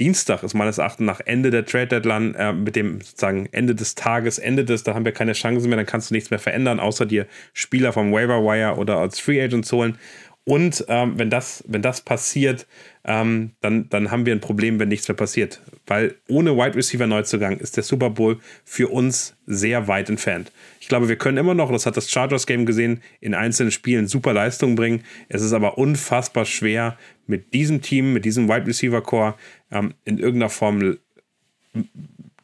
Dienstag 0.00 0.42
ist 0.42 0.54
meines 0.54 0.78
Erachtens 0.78 1.06
nach 1.06 1.20
Ende 1.20 1.50
der 1.50 1.64
Trade 1.64 1.86
Deadline, 1.86 2.34
äh, 2.34 2.52
mit 2.52 2.74
dem 2.74 3.00
sozusagen 3.00 3.48
Ende 3.52 3.74
des 3.74 3.94
Tages, 3.94 4.38
Ende 4.38 4.64
des, 4.64 4.82
da 4.82 4.94
haben 4.94 5.04
wir 5.04 5.12
keine 5.12 5.34
Chancen 5.34 5.68
mehr, 5.68 5.76
dann 5.76 5.86
kannst 5.86 6.10
du 6.10 6.14
nichts 6.14 6.30
mehr 6.30 6.40
verändern, 6.40 6.80
außer 6.80 7.06
dir 7.06 7.26
Spieler 7.52 7.92
vom 7.92 8.12
Waiver 8.12 8.42
Wire 8.42 8.76
oder 8.76 8.98
als 8.98 9.20
Free 9.20 9.40
Agents 9.40 9.70
holen. 9.72 9.98
Und 10.44 10.84
ähm, 10.88 11.14
wenn, 11.16 11.30
das, 11.30 11.62
wenn 11.66 11.80
das 11.80 12.00
passiert, 12.00 12.66
ähm, 13.04 13.50
dann, 13.60 13.88
dann 13.90 14.10
haben 14.10 14.24
wir 14.24 14.34
ein 14.34 14.40
Problem, 14.40 14.80
wenn 14.80 14.88
nichts 14.88 15.06
mehr 15.08 15.16
passiert. 15.16 15.60
Weil 15.86 16.14
ohne 16.28 16.56
Wide 16.56 16.74
Receiver 16.74 17.06
Neuzugang 17.06 17.58
ist 17.58 17.76
der 17.76 17.84
Super 17.84 18.10
Bowl 18.10 18.38
für 18.64 18.88
uns 18.88 19.36
sehr 19.46 19.88
weit 19.88 20.08
entfernt. 20.08 20.50
Ich 20.80 20.88
glaube, 20.88 21.08
wir 21.08 21.16
können 21.16 21.36
immer 21.36 21.54
noch, 21.54 21.70
das 21.70 21.84
hat 21.84 21.96
das 21.96 22.10
Chargers 22.10 22.46
Game 22.46 22.64
gesehen, 22.64 23.02
in 23.20 23.34
einzelnen 23.34 23.72
Spielen 23.72 24.08
super 24.08 24.32
Leistungen 24.32 24.74
bringen. 24.74 25.04
Es 25.28 25.42
ist 25.42 25.52
aber 25.52 25.76
unfassbar 25.76 26.46
schwer, 26.46 26.96
mit 27.26 27.52
diesem 27.54 27.82
Team, 27.82 28.12
mit 28.12 28.24
diesem 28.24 28.48
Wide 28.48 28.66
Receiver 28.66 29.02
Core 29.02 29.34
ähm, 29.70 29.94
in 30.04 30.18
irgendeiner 30.18 30.50
Form 30.50 30.96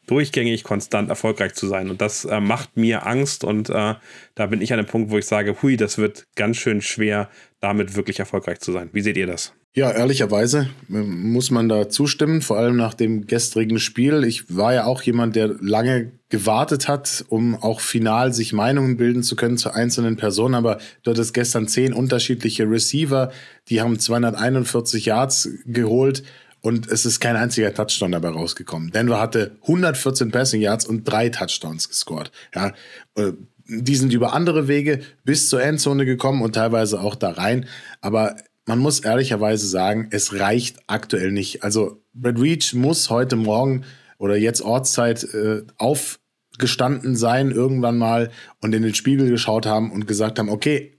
durchgängig 0.07 0.65
konstant 0.65 1.09
erfolgreich 1.09 1.55
zu 1.55 1.69
sein. 1.69 1.89
Und 1.89 2.01
das 2.01 2.25
äh, 2.25 2.41
macht 2.41 2.77
mir 2.77 3.07
Angst 3.07 3.45
und 3.45 3.71
äh, 3.71 3.95
da 4.35 4.47
bin 4.47 4.61
ich 4.61 4.73
an 4.73 4.79
dem 4.79 4.87
Punkt, 4.87 5.11
wo 5.11 5.19
ich 5.19 5.27
sage, 5.27 5.63
hui, 5.63 5.77
das 5.77 5.99
wird 5.99 6.27
ganz 6.35 6.57
schön 6.57 6.83
schwer, 6.83 7.31
damit 7.61 7.95
wirklich 7.95 8.19
erfolgreich 8.19 8.59
zu 8.59 8.73
sein. 8.73 8.91
Wie 8.93 9.03
seht 9.03 9.17
ihr 9.17 9.27
das? 9.27 9.55
Ja, 9.73 9.93
ehrlicherweise 9.93 10.69
ähm, 10.89 11.33
muss 11.33 11.53
man 11.53 11.69
da 11.69 11.89
zustimmen, 11.89 12.43
vor 12.43 12.59
allem 12.59 12.77
nach 12.77 12.95
dem 12.95 13.29
gestrigen 13.29 13.79
Spiel. 13.79 14.25
Ich 14.25 14.57
war 14.57 14.75
ja 14.75 14.85
auch 14.85 15.01
jemand, 15.03 15.37
der 15.37 15.55
lange 15.61 16.11
gewartet 16.29 16.89
hat, 16.89 17.25
um 17.29 17.55
auch 17.55 17.81
final 17.81 18.33
sich 18.33 18.53
Meinungen 18.53 18.97
bilden 18.97 19.23
zu 19.23 19.37
können 19.37 19.59
zu 19.59 19.73
einzelnen 19.73 20.17
Personen. 20.17 20.57
Aber 20.57 20.79
dort 21.05 21.19
ist 21.19 21.33
gestern 21.33 21.69
zehn 21.69 21.93
unterschiedliche 21.93 22.69
Receiver, 22.69 23.31
die 23.69 23.81
haben 23.81 23.97
241 23.97 25.05
Yards 25.05 25.49
geholt 25.67 26.25
und 26.63 26.89
es 26.89 27.07
ist 27.07 27.21
kein 27.21 27.37
einziger 27.37 27.73
Touchdown 27.73 28.13
dabei 28.13 28.31
rausgekommen. 28.31 28.91
Denver 28.91 29.21
hatte 29.21 29.57
114 29.63 30.33
Passing 30.33 30.61
Yards 30.61 30.85
und 30.85 31.05
drei 31.05 31.29
Touchdowns 31.29 31.89
gescored. 31.89 32.33
Ja, 32.55 32.73
äh, 33.15 33.33
die 33.67 33.95
sind 33.95 34.13
über 34.13 34.33
andere 34.33 34.67
Wege 34.67 35.01
bis 35.25 35.49
zur 35.49 35.63
Endzone 35.63 36.05
gekommen 36.05 36.43
und 36.43 36.57
teilweise 36.57 37.01
auch 37.01 37.15
da 37.15 37.31
rein. 37.31 37.67
Aber 38.01 38.35
man 38.71 38.79
muss 38.79 39.01
ehrlicherweise 39.01 39.67
sagen, 39.67 40.07
es 40.13 40.39
reicht 40.39 40.79
aktuell 40.87 41.33
nicht. 41.33 41.65
Also 41.65 42.05
Brad 42.15 42.39
Reach 42.39 42.73
muss 42.73 43.11
heute 43.11 43.35
Morgen 43.35 43.83
oder 44.17 44.37
jetzt 44.37 44.63
Ortszeit 44.63 45.25
äh, 45.25 45.65
aufgestanden 45.77 47.17
sein, 47.17 47.51
irgendwann 47.51 47.99
mal 47.99 48.31
und 48.61 48.73
in 48.73 48.85
den 48.85 48.95
Spiegel 48.95 49.29
geschaut 49.29 49.67
haben 49.67 49.91
und 49.91 50.07
gesagt 50.07 50.39
haben, 50.39 50.49
okay, 50.49 50.97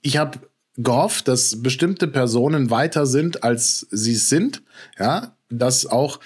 ich 0.00 0.16
habe 0.16 0.38
gehofft, 0.78 1.28
dass 1.28 1.62
bestimmte 1.62 2.08
Personen 2.08 2.70
weiter 2.70 3.04
sind, 3.04 3.44
als 3.44 3.86
sie 3.90 4.14
es 4.14 4.30
sind. 4.30 4.62
Ja, 4.98 5.36
das 5.50 5.84
auch, 5.84 6.18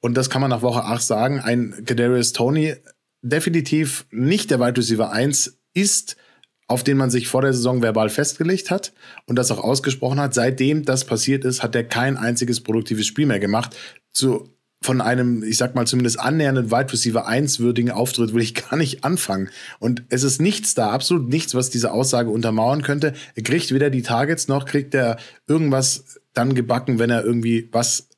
und 0.00 0.14
das 0.14 0.28
kann 0.28 0.42
man 0.42 0.50
nach 0.50 0.60
Woche 0.60 0.84
8 0.84 1.02
sagen, 1.02 1.40
ein 1.40 1.84
Kadarius 1.86 2.34
Tony 2.34 2.74
definitiv 3.22 4.04
nicht 4.10 4.50
der 4.50 4.60
Wide 4.60 4.76
Receiver 4.76 5.10
1 5.10 5.58
ist, 5.72 6.18
auf 6.66 6.84
den 6.84 6.96
man 6.96 7.10
sich 7.10 7.28
vor 7.28 7.42
der 7.42 7.52
Saison 7.52 7.82
verbal 7.82 8.08
festgelegt 8.08 8.70
hat 8.70 8.92
und 9.26 9.36
das 9.36 9.50
auch 9.50 9.62
ausgesprochen 9.62 10.20
hat. 10.20 10.34
Seitdem 10.34 10.84
das 10.84 11.04
passiert 11.04 11.44
ist, 11.44 11.62
hat 11.62 11.74
er 11.74 11.84
kein 11.84 12.16
einziges 12.16 12.62
produktives 12.62 13.06
Spiel 13.06 13.26
mehr 13.26 13.40
gemacht. 13.40 13.76
Zu 14.12 14.48
von 14.84 15.00
einem, 15.00 15.42
ich 15.42 15.56
sag 15.56 15.74
mal 15.74 15.86
zumindest 15.86 16.20
annähernden 16.20 16.70
Wide 16.70 16.92
Receiver 16.92 17.26
1 17.26 17.58
würdigen 17.58 17.90
Auftritt 17.90 18.34
will 18.34 18.42
ich 18.42 18.54
gar 18.70 18.76
nicht 18.76 19.02
anfangen. 19.02 19.48
Und 19.78 20.04
es 20.10 20.22
ist 20.22 20.42
nichts 20.42 20.74
da, 20.74 20.90
absolut 20.90 21.28
nichts, 21.28 21.54
was 21.54 21.70
diese 21.70 21.90
Aussage 21.90 22.28
untermauern 22.28 22.82
könnte. 22.82 23.14
Er 23.34 23.42
kriegt 23.42 23.72
weder 23.72 23.88
die 23.88 24.02
Targets 24.02 24.46
noch 24.46 24.66
kriegt 24.66 24.94
er 24.94 25.16
irgendwas 25.46 26.20
dann 26.34 26.54
gebacken, 26.54 26.98
wenn 26.98 27.10
er 27.10 27.24
irgendwie 27.24 27.68
was 27.72 28.08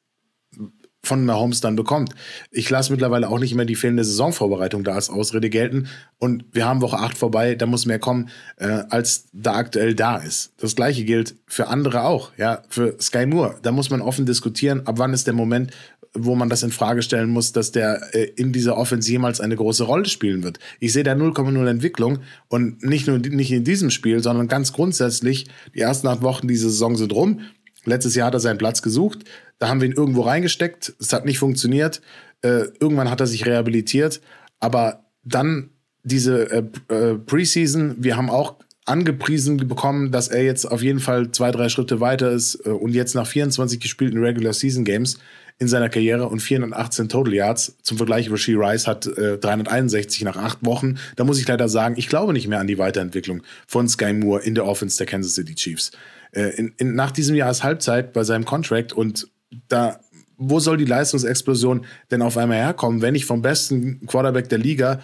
von 1.07 1.25
Mahomes 1.25 1.61
dann 1.61 1.77
bekommt. 1.77 2.15
Ich 2.51 2.69
lasse 2.71 2.93
mittlerweile 2.93 3.29
auch 3.29 3.39
nicht 3.39 3.55
mehr 3.55 3.65
die 3.65 3.75
fehlende 3.75 4.05
Saisonvorbereitung 4.05 4.85
da 4.85 4.95
als 4.95 5.11
Ausrede 5.11 5.51
gelten. 5.51 5.89
Und 6.19 6.45
wir 6.53 6.67
haben 6.67 6.81
Woche 6.81 6.99
8 6.99 7.17
vorbei, 7.17 7.55
da 7.55 7.67
muss 7.67 7.87
mehr 7.87 7.99
kommen, 7.99 8.29
äh, 8.57 8.67
als 8.91 9.27
da 9.33 9.55
aktuell 9.55 9.95
da 9.95 10.17
ist. 10.17 10.53
Das 10.59 10.77
gleiche 10.77 11.05
gilt 11.05 11.37
für 11.47 11.69
andere 11.69 12.05
auch, 12.05 12.33
ja, 12.37 12.63
für 12.69 12.97
Sky 13.01 13.27
Moore. 13.27 13.57
Da 13.63 13.73
muss 13.73 13.91
man 13.91 14.01
offen 14.01 14.27
diskutieren, 14.27 14.87
ab 14.87 14.99
wann 14.99 15.13
ist 15.13 15.27
der 15.27 15.35
Moment, 15.35 15.73
wo 16.19 16.35
man 16.35 16.49
das 16.49 16.63
in 16.63 16.71
Frage 16.71 17.03
stellen 17.03 17.31
muss, 17.31 17.53
dass 17.53 17.73
der 17.73 18.15
äh, 18.15 18.25
in 18.37 18.53
dieser 18.53 18.77
Offense 18.77 19.11
jemals 19.11 19.41
eine 19.41 19.57
große 19.57 19.85
Rolle 19.85 20.07
spielen 20.07 20.43
wird. 20.43 20.59
Ich 20.81 20.93
sehe 20.93 21.05
da 21.05 21.13
0,0 21.13 21.69
Entwicklung 21.69 22.21
und 22.49 22.83
nicht 22.83 23.07
nur 23.07 23.19
nicht 23.19 23.53
in 23.53 23.65
diesem 23.65 23.91
Spiel, 23.91 24.23
sondern 24.23 24.49
ganz 24.49 24.73
grundsätzlich, 24.73 25.47
die 25.75 25.81
ersten 25.81 26.07
acht 26.07 26.23
Wochen 26.23 26.49
dieser 26.49 26.71
Saison 26.71 26.97
sind 26.97 27.13
rum. 27.13 27.41
Letztes 27.87 28.15
Jahr 28.15 28.27
hat 28.27 28.35
er 28.35 28.41
seinen 28.41 28.59
Platz 28.59 28.83
gesucht, 28.83 29.21
da 29.59 29.69
haben 29.69 29.81
wir 29.81 29.89
ihn 29.89 29.95
irgendwo 29.95 30.23
reingesteckt, 30.23 30.95
es 31.01 31.13
hat 31.13 31.25
nicht 31.25 31.39
funktioniert. 31.39 32.03
Äh, 32.43 32.67
irgendwann 32.79 33.11
hat 33.11 33.21
er 33.21 33.27
sich 33.27 33.47
rehabilitiert, 33.47 34.21
aber 34.61 35.05
dann 35.25 35.71
diese 36.03 36.51
äh, 36.51 36.63
äh, 36.89 37.15
Preseason, 37.15 37.97
wir 37.99 38.17
haben 38.17 38.31
auch 38.31 38.57
angepriesen 38.85 39.57
bekommen, 39.57 40.13
dass 40.13 40.29
er 40.29 40.45
jetzt 40.45 40.65
auf 40.65 40.83
jeden 40.83 41.01
Fall 41.01 41.33
zwei, 41.33 41.51
drei 41.51 41.69
Schritte 41.69 42.01
weiter 42.01 42.31
ist 42.31 42.65
äh, 42.65 42.71
und 42.71 42.93
jetzt 42.93 43.15
nach 43.15 43.27
24 43.27 43.81
gespielten 43.81 44.23
Regular 44.23 44.53
Season 44.53 44.85
Games 44.85 45.19
in 45.59 45.69
seiner 45.69 45.89
Karriere 45.89 46.29
und 46.29 46.41
418 46.41 47.09
Total 47.09 47.35
Yards. 47.35 47.77
Zum 47.83 47.97
Vergleich, 47.97 48.31
Rasheed 48.31 48.59
Rice 48.59 48.87
hat 48.87 49.07
äh, 49.07 49.39
361 49.39 50.23
nach 50.23 50.37
acht 50.37 50.59
Wochen. 50.65 50.99
Da 51.17 51.25
muss 51.25 51.41
ich 51.41 51.49
leider 51.49 51.69
sagen, 51.69 51.97
ich 51.99 52.09
glaube 52.09 52.33
nicht 52.33 52.47
mehr 52.47 52.61
an 52.61 52.67
die 52.67 52.79
Weiterentwicklung 52.79 53.43
von 53.67 53.89
Sky 53.89 54.13
Moore 54.13 54.43
in 54.43 54.55
der 54.55 54.67
Offense 54.67 54.99
der 54.99 55.07
Kansas 55.07 55.35
City 55.35 55.55
Chiefs. 55.55 55.93
Äh, 56.33 56.51
in, 56.57 56.75
in, 56.79 56.95
nach 56.95 57.11
diesem 57.11 57.37
Jahr 57.37 57.51
ist 57.51 57.63
Halbzeit 57.63 58.13
bei 58.13 58.25
seinem 58.25 58.45
Contract 58.45 58.93
und 58.93 59.29
da 59.69 60.01
wo 60.39 60.61
soll 60.61 60.77
die 60.77 60.85
Leistungsexplosion 60.85 61.87
denn 62.11 62.23
auf 62.23 62.37
einmal 62.37 62.59
herkommen, 62.59 63.03
wenn 63.03 63.15
ich 63.15 63.25
vom 63.25 63.43
besten 63.43 64.07
Quarterback 64.07 64.49
der 64.49 64.59
Liga 64.59 65.01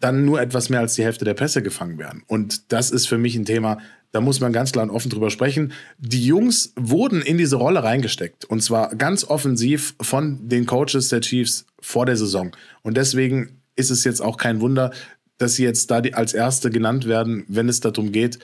dann 0.00 0.24
nur 0.24 0.40
etwas 0.40 0.68
mehr 0.68 0.80
als 0.80 0.94
die 0.94 1.04
Hälfte 1.04 1.24
der 1.24 1.34
Pässe 1.34 1.62
gefangen 1.62 1.98
werden. 1.98 2.22
Und 2.26 2.72
das 2.72 2.90
ist 2.90 3.08
für 3.08 3.18
mich 3.18 3.36
ein 3.36 3.44
Thema, 3.44 3.78
da 4.12 4.20
muss 4.20 4.40
man 4.40 4.52
ganz 4.52 4.72
klar 4.72 4.84
und 4.84 4.90
offen 4.90 5.10
drüber 5.10 5.30
sprechen. 5.30 5.72
Die 5.98 6.24
Jungs 6.24 6.72
wurden 6.76 7.22
in 7.22 7.38
diese 7.38 7.56
Rolle 7.56 7.82
reingesteckt. 7.82 8.44
Und 8.44 8.62
zwar 8.62 8.94
ganz 8.94 9.24
offensiv 9.24 9.94
von 10.00 10.48
den 10.48 10.66
Coaches 10.66 11.08
der 11.08 11.20
Chiefs 11.20 11.66
vor 11.80 12.06
der 12.06 12.16
Saison. 12.16 12.54
Und 12.82 12.96
deswegen 12.96 13.60
ist 13.74 13.90
es 13.90 14.04
jetzt 14.04 14.20
auch 14.20 14.36
kein 14.36 14.60
Wunder, 14.60 14.92
dass 15.38 15.54
sie 15.54 15.64
jetzt 15.64 15.90
da 15.90 15.98
als 16.12 16.32
Erste 16.32 16.70
genannt 16.70 17.06
werden, 17.06 17.44
wenn 17.48 17.68
es 17.68 17.80
darum 17.80 18.10
geht, 18.10 18.38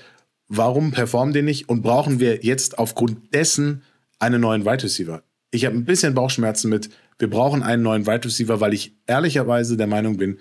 warum 0.54 0.90
performen 0.90 1.32
die 1.32 1.42
nicht? 1.42 1.68
Und 1.68 1.82
brauchen 1.82 2.20
wir 2.20 2.44
jetzt 2.44 2.78
aufgrund 2.78 3.34
dessen 3.34 3.82
einen 4.18 4.40
neuen 4.40 4.64
Wide 4.64 4.84
Receiver? 4.84 5.22
Ich 5.50 5.64
habe 5.64 5.76
ein 5.76 5.84
bisschen 5.84 6.14
Bauchschmerzen 6.14 6.68
mit, 6.68 6.90
wir 7.18 7.30
brauchen 7.30 7.62
einen 7.62 7.82
neuen 7.82 8.06
Wide 8.06 8.24
Receiver, 8.24 8.60
weil 8.60 8.74
ich 8.74 8.94
ehrlicherweise 9.06 9.76
der 9.76 9.86
Meinung 9.86 10.18
bin, 10.18 10.38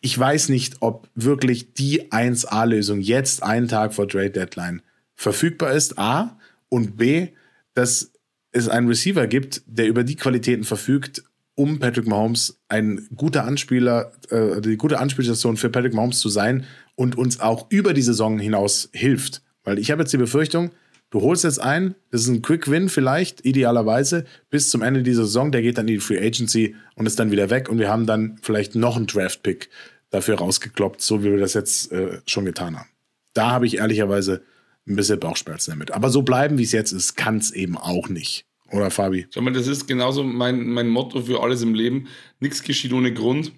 ich 0.00 0.16
weiß 0.16 0.50
nicht, 0.50 0.76
ob 0.80 1.08
wirklich 1.16 1.74
die 1.74 2.12
1A-Lösung 2.12 3.00
jetzt 3.00 3.42
einen 3.42 3.66
Tag 3.66 3.92
vor 3.92 4.06
Trade 4.06 4.30
Deadline 4.30 4.82
verfügbar 5.16 5.72
ist, 5.72 5.98
A, 5.98 6.38
und 6.68 6.96
B, 6.96 7.28
dass 7.74 8.12
es 8.52 8.68
einen 8.68 8.86
Receiver 8.86 9.26
gibt, 9.26 9.62
der 9.66 9.88
über 9.88 10.04
die 10.04 10.14
Qualitäten 10.14 10.62
verfügt, 10.62 11.24
um 11.56 11.80
Patrick 11.80 12.06
Mahomes 12.06 12.60
ein 12.68 13.08
guter 13.16 13.44
Anspieler, 13.44 14.12
äh, 14.30 14.60
die 14.60 14.76
gute 14.76 15.00
Anspielstation 15.00 15.56
für 15.56 15.70
Patrick 15.70 15.94
Mahomes 15.94 16.20
zu 16.20 16.28
sein 16.28 16.64
und 16.98 17.16
uns 17.16 17.38
auch 17.38 17.66
über 17.70 17.94
die 17.94 18.02
Saison 18.02 18.40
hinaus 18.40 18.90
hilft. 18.92 19.42
Weil 19.62 19.78
ich 19.78 19.92
habe 19.92 20.02
jetzt 20.02 20.12
die 20.12 20.18
Befürchtung, 20.18 20.72
du 21.10 21.20
holst 21.20 21.44
jetzt 21.44 21.60
ein, 21.60 21.94
das 22.10 22.22
ist 22.22 22.28
ein 22.28 22.42
Quick 22.42 22.68
Win 22.68 22.88
vielleicht, 22.88 23.46
idealerweise, 23.46 24.24
bis 24.50 24.68
zum 24.68 24.82
Ende 24.82 25.04
dieser 25.04 25.24
Saison, 25.24 25.52
der 25.52 25.62
geht 25.62 25.78
dann 25.78 25.86
in 25.86 25.94
die 25.94 26.00
Free 26.00 26.18
Agency 26.18 26.74
und 26.96 27.06
ist 27.06 27.20
dann 27.20 27.30
wieder 27.30 27.50
weg 27.50 27.68
und 27.68 27.78
wir 27.78 27.88
haben 27.88 28.06
dann 28.06 28.36
vielleicht 28.42 28.74
noch 28.74 28.96
einen 28.96 29.06
Draft-Pick 29.06 29.70
dafür 30.10 30.38
rausgekloppt, 30.38 31.00
so 31.00 31.22
wie 31.22 31.30
wir 31.30 31.38
das 31.38 31.54
jetzt 31.54 31.92
äh, 31.92 32.20
schon 32.26 32.44
getan 32.44 32.76
haben. 32.76 32.88
Da 33.32 33.52
habe 33.52 33.66
ich 33.66 33.76
ehrlicherweise 33.76 34.42
ein 34.88 34.96
bisschen 34.96 35.20
Bauchschmerzen 35.20 35.70
damit. 35.70 35.92
Aber 35.92 36.10
so 36.10 36.22
bleiben, 36.22 36.58
wie 36.58 36.64
es 36.64 36.72
jetzt 36.72 36.90
ist, 36.90 37.16
kann 37.16 37.36
es 37.36 37.52
eben 37.52 37.78
auch 37.78 38.08
nicht. 38.08 38.44
Oder 38.72 38.90
Fabi? 38.90 39.28
Schau 39.32 39.42
mal, 39.42 39.52
das 39.52 39.68
ist 39.68 39.86
genauso 39.86 40.24
mein, 40.24 40.66
mein 40.66 40.88
Motto 40.88 41.22
für 41.22 41.44
alles 41.44 41.62
im 41.62 41.74
Leben. 41.74 42.08
Nichts 42.40 42.64
geschieht 42.64 42.92
ohne 42.92 43.14
Grund. 43.14 43.52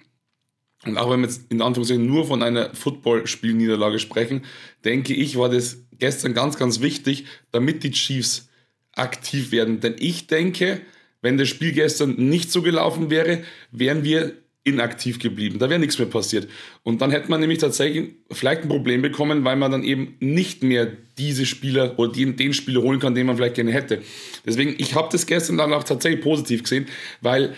Und 0.87 0.97
auch 0.97 1.11
wenn 1.11 1.21
wir 1.21 1.29
jetzt 1.29 1.51
in 1.51 1.61
Anführungszeichen 1.61 2.07
nur 2.07 2.27
von 2.27 2.43
einer 2.43 2.75
Footballspielniederlage 2.75 3.99
sprechen, 3.99 4.43
denke 4.85 5.14
ich, 5.14 5.37
war 5.37 5.51
das 5.51 5.79
gestern 5.99 6.33
ganz, 6.33 6.57
ganz 6.57 6.81
wichtig, 6.81 7.27
damit 7.53 7.83
die 7.85 7.90
Chiefs 7.90 8.49
aktiv 8.93 9.53
werden. 9.53 9.81
Denn 9.81 9.97
ich 9.99 10.27
denke, 10.27 10.81
wenn 11.23 11.37
das 11.37 11.49
Spiel 11.49 11.73
gestern 11.73 12.14
nicht 12.16 12.51
so 12.51 12.62
gelaufen 12.62 13.11
wäre, 13.11 13.43
wären 13.71 14.05
wir 14.05 14.35
inaktiv 14.62 15.19
geblieben. 15.19 15.59
Da 15.59 15.71
wäre 15.71 15.81
nichts 15.81 15.99
mehr 15.99 16.09
passiert. 16.09 16.49
Und 16.83 17.01
dann 17.01 17.11
hätte 17.11 17.31
man 17.31 17.40
nämlich 17.40 17.59
tatsächlich 17.59 18.11
vielleicht 18.31 18.62
ein 18.62 18.69
Problem 18.69 19.01
bekommen, 19.01 19.45
weil 19.45 19.57
man 19.57 19.73
dann 19.73 19.83
eben 19.83 20.16
nicht 20.21 20.62
mehr 20.62 20.93
diese 21.19 21.47
Spieler 21.47 21.99
oder 21.99 22.12
den, 22.12 22.37
den 22.37 22.53
Spieler 22.53 22.83
holen 22.83 23.01
kann, 23.01 23.14
den 23.14 23.27
man 23.27 23.37
vielleicht 23.37 23.55
gerne 23.55 23.73
hätte. 23.73 24.03
Deswegen, 24.45 24.75
ich 24.79 24.95
habe 24.95 25.09
das 25.12 25.27
gestern 25.27 25.57
dann 25.57 25.73
auch 25.73 25.85
tatsächlich 25.85 26.23
positiv 26.23 26.62
gesehen, 26.62 26.87
weil 27.21 27.55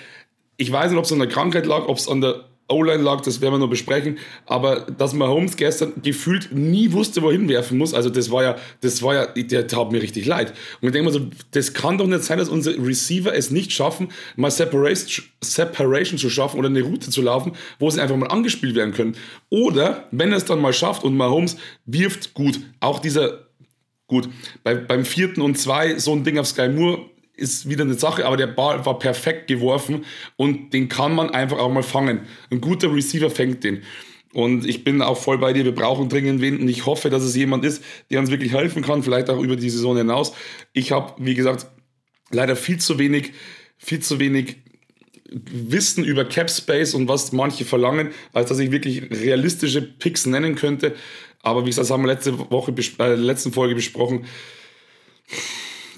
ich 0.57 0.71
weiß 0.71 0.91
nicht, 0.91 0.99
ob 0.99 1.05
es 1.05 1.13
an 1.13 1.19
der 1.19 1.29
Krankheit 1.29 1.67
lag, 1.67 1.89
ob 1.89 1.99
es 1.99 2.07
an 2.07 2.21
der 2.21 2.45
O-Line 2.69 3.03
lag, 3.03 3.21
das 3.21 3.41
werden 3.41 3.55
wir 3.55 3.59
noch 3.59 3.71
besprechen. 3.71 4.19
Aber 4.47 4.81
dass 4.81 5.13
Mahomes 5.13 5.57
gestern 5.57 5.93
gefühlt 6.03 6.53
nie 6.53 6.93
wusste, 6.93 7.23
wohin 7.23 7.49
werfen 7.49 7.79
muss, 7.79 7.95
also 7.95 8.11
das 8.11 8.31
war 8.31 8.43
ja, 8.43 8.57
das 8.81 9.03
war 9.03 9.15
ja, 9.15 9.27
der 9.27 9.67
tat 9.67 9.93
mir 9.93 10.03
richtig 10.03 10.27
leid. 10.27 10.53
Und 10.81 10.89
ich 10.89 10.93
denke 10.93 11.11
mir 11.11 11.13
so, 11.13 11.27
das 11.51 11.75
kann 11.75 11.99
doch 11.99 12.07
nicht 12.07 12.25
sein, 12.25 12.39
dass 12.39 12.49
unsere 12.49 12.85
Receiver 12.85 13.35
es 13.35 13.51
nicht 13.51 13.73
schaffen, 13.73 14.09
mal 14.37 14.51
Separation, 14.51 15.27
Separation 15.41 16.19
zu 16.19 16.31
schaffen 16.31 16.59
oder 16.59 16.69
eine 16.69 16.83
Route 16.83 17.11
zu 17.11 17.23
laufen, 17.23 17.53
wo 17.79 17.91
sie 17.91 18.01
einfach 18.01 18.17
mal 18.17 18.29
angespielt 18.29 18.75
werden 18.75 18.95
können. 18.95 19.17
Oder 19.51 20.09
wenn 20.11 20.31
er 20.31 20.39
es 20.39 20.45
dann 20.45 20.61
mal 20.61 20.73
schafft 20.73 21.05
und 21.05 21.17
Mahomes 21.17 21.57
wirft 21.85 22.35
gut, 22.35 22.61
auch 22.81 22.99
dieser 22.99 23.47
Gut, 24.13 24.29
bei, 24.63 24.75
beim 24.75 25.07
vierten 25.07 25.41
und 25.41 25.57
zwei, 25.57 25.99
so 25.99 26.13
ein 26.13 26.23
Ding 26.23 26.37
auf 26.37 26.47
Sky 26.47 26.69
Moore, 26.69 27.07
ist 27.35 27.69
wieder 27.69 27.85
eine 27.85 27.95
Sache, 27.95 28.27
aber 28.27 28.37
der 28.37 28.47
Ball 28.47 28.85
war 28.85 28.99
perfekt 28.99 29.47
geworfen 29.47 30.05
und 30.37 30.73
den 30.73 30.89
kann 30.89 31.15
man 31.15 31.31
einfach 31.31 31.59
auch 31.59 31.73
mal 31.73 31.83
fangen. 31.83 32.23
Ein 32.51 32.61
guter 32.61 32.95
Receiver 32.95 33.31
fängt 33.31 33.65
den. 33.65 33.83
Und 34.35 34.67
ich 34.67 34.83
bin 34.85 35.03
auch 35.03 35.19
voll 35.19 35.39
bei 35.39 35.53
dir, 35.53 35.65
wir 35.65 35.75
brauchen 35.75 36.09
dringend 36.09 36.41
wen 36.41 36.61
und 36.61 36.69
ich 36.69 36.87
hoffe, 36.87 37.11
dass 37.11 37.23
es 37.23 37.37
jemand 37.37 37.65
ist, 37.65 37.83
der 38.11 38.19
uns 38.19 38.31
wirklich 38.31 38.53
helfen 38.53 38.83
kann, 38.83 39.03
vielleicht 39.03 39.29
auch 39.29 39.41
über 39.41 39.57
die 39.57 39.69
Saison 39.69 39.97
hinaus. 39.97 40.33
Ich 40.73 40.93
habe, 40.93 41.15
wie 41.19 41.35
gesagt, 41.35 41.67
leider 42.31 42.57
viel 42.57 42.79
zu 42.79 42.99
wenig, 42.99 43.33
viel 43.77 44.01
zu 44.01 44.19
wenig 44.19 44.57
Wissen 45.31 46.05
über 46.05 46.27
Cap 46.27 46.51
Space 46.51 46.95
und 46.95 47.09
was 47.09 47.33
manche 47.33 47.65
verlangen, 47.65 48.11
als 48.33 48.51
dass 48.51 48.59
ich 48.59 48.71
wirklich 48.71 49.11
realistische 49.11 49.83
Picks 49.83 50.27
nennen 50.27 50.55
könnte. 50.55 50.95
Aber 51.43 51.63
wie 51.63 51.71
gesagt, 51.71 51.85
das 51.85 51.91
haben 51.91 52.03
wir 52.03 52.13
letzte 52.13 52.39
Woche, 52.51 52.75
äh, 52.99 53.15
letzten 53.15 53.53
Folge 53.53 53.75
besprochen 53.75 54.27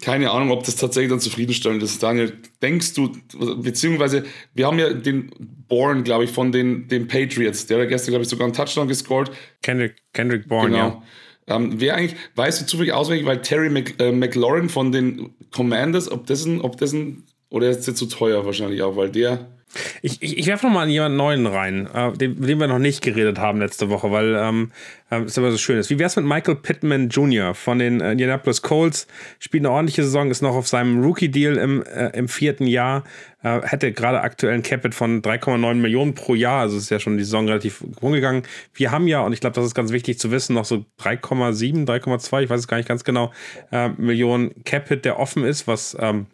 keine 0.05 0.31
Ahnung, 0.31 0.51
ob 0.51 0.65
das 0.65 0.77
tatsächlich 0.77 1.11
dann 1.11 1.21
zufriedenstellend 1.21 1.83
ist. 1.83 2.03
Daniel, 2.03 2.35
denkst 2.61 2.93
du, 2.93 3.11
beziehungsweise 3.57 4.25
wir 4.53 4.67
haben 4.67 4.79
ja 4.79 4.93
den 4.93 5.31
Bourne, 5.67 6.03
glaube 6.03 6.25
ich, 6.25 6.31
von 6.31 6.53
den, 6.53 6.89
den 6.89 7.09
Patriots, 7.09 7.67
der 7.67 7.81
hat 7.81 7.89
gestern, 7.89 8.13
glaube 8.13 8.25
ich, 8.25 8.29
sogar 8.29 8.45
einen 8.45 8.53
Touchdown 8.53 8.87
gescored. 8.87 9.31
Kendrick, 9.63 9.97
Kendrick 10.13 10.47
Bourne, 10.47 10.73
genau. 10.73 11.03
ja. 11.49 11.57
Ähm, 11.57 11.81
wer 11.81 11.97
eigentlich, 11.97 12.19
weißt 12.35 12.61
du 12.61 12.67
zufällig 12.67 12.93
auswendig, 12.93 13.25
weil 13.25 13.41
Terry 13.41 13.71
Mc, 13.71 13.95
äh, 13.99 14.13
McLaurin 14.13 14.69
von 14.69 14.93
den 14.93 15.35
Commanders, 15.51 16.11
ob 16.11 16.27
das 16.27 16.45
ein, 16.45 16.61
ob 16.61 16.77
das 16.77 16.93
ein, 16.93 17.25
oder 17.49 17.71
ist 17.71 17.87
der 17.87 17.95
zu 17.95 18.05
teuer 18.07 18.45
wahrscheinlich 18.45 18.83
auch, 18.83 18.97
weil 18.97 19.11
der 19.11 19.54
ich, 20.03 20.23
ich, 20.23 20.39
ich 20.39 20.47
werfe 20.47 20.67
nochmal 20.67 20.89
jemanden 20.89 21.17
Neuen 21.17 21.47
rein, 21.47 21.89
äh, 21.93 22.13
den, 22.13 22.39
mit 22.39 22.49
dem 22.49 22.61
wir 22.61 22.67
noch 22.67 22.79
nicht 22.79 23.03
geredet 23.03 23.39
haben 23.39 23.61
letzte 23.61 23.91
Woche, 23.91 24.11
weil 24.11 24.35
ähm, 24.37 24.71
äh, 25.11 25.21
es 25.23 25.37
immer 25.37 25.51
so 25.51 25.59
schön 25.59 25.79
ist. 25.79 25.91
Wie 25.91 25.99
wäre 25.99 26.07
es 26.07 26.17
mit 26.17 26.25
Michael 26.25 26.57
Pittman 26.57 27.09
Jr. 27.09 27.55
von 27.55 27.79
den 27.79 28.01
äh, 28.01 28.13
Indianapolis 28.13 28.63
Colts? 28.63 29.07
Spielt 29.39 29.65
eine 29.65 29.73
ordentliche 29.73 30.03
Saison, 30.03 30.31
ist 30.31 30.43
noch 30.43 30.55
auf 30.55 30.69
seinem 30.69 31.03
Rookie-Deal 31.03 31.57
im, 31.57 31.83
äh, 31.83 32.11
im 32.17 32.29
vierten 32.29 32.67
Jahr, 32.67 33.05
äh, 33.43 33.61
hätte 33.63 33.93
gerade 33.93 34.23
aktuell 34.23 34.55
ein 34.55 34.63
Capit 34.63 34.95
von 34.95 35.23
3,9 35.23 35.75
Millionen 35.75 36.15
pro 36.15 36.35
Jahr, 36.35 36.63
also 36.63 36.77
ist 36.77 36.91
ja 36.91 36.99
schon 36.99 37.17
die 37.17 37.25
Saison 37.25 37.47
relativ 37.47 37.85
rumgegangen. 38.03 38.43
Wir 38.75 38.91
haben 38.91 39.07
ja, 39.07 39.21
und 39.21 39.33
ich 39.33 39.41
glaube, 39.41 39.55
das 39.55 39.67
ist 39.67 39.75
ganz 39.75 39.93
wichtig 39.93 40.19
zu 40.19 40.31
wissen, 40.31 40.55
noch 40.55 40.65
so 40.65 40.85
3,7, 41.01 41.87
3,2, 41.87 42.43
ich 42.43 42.51
weiß 42.51 42.61
es 42.61 42.69
gar 42.69 42.79
nicht 42.79 42.89
ganz 42.89 43.05
genau, 43.05 43.33
äh, 43.71 43.91
Millionen 43.91 44.65
Capit, 44.65 45.05
der 45.05 45.19
offen 45.19 45.45
ist, 45.45 45.67
was 45.67 45.97
ähm, 46.01 46.27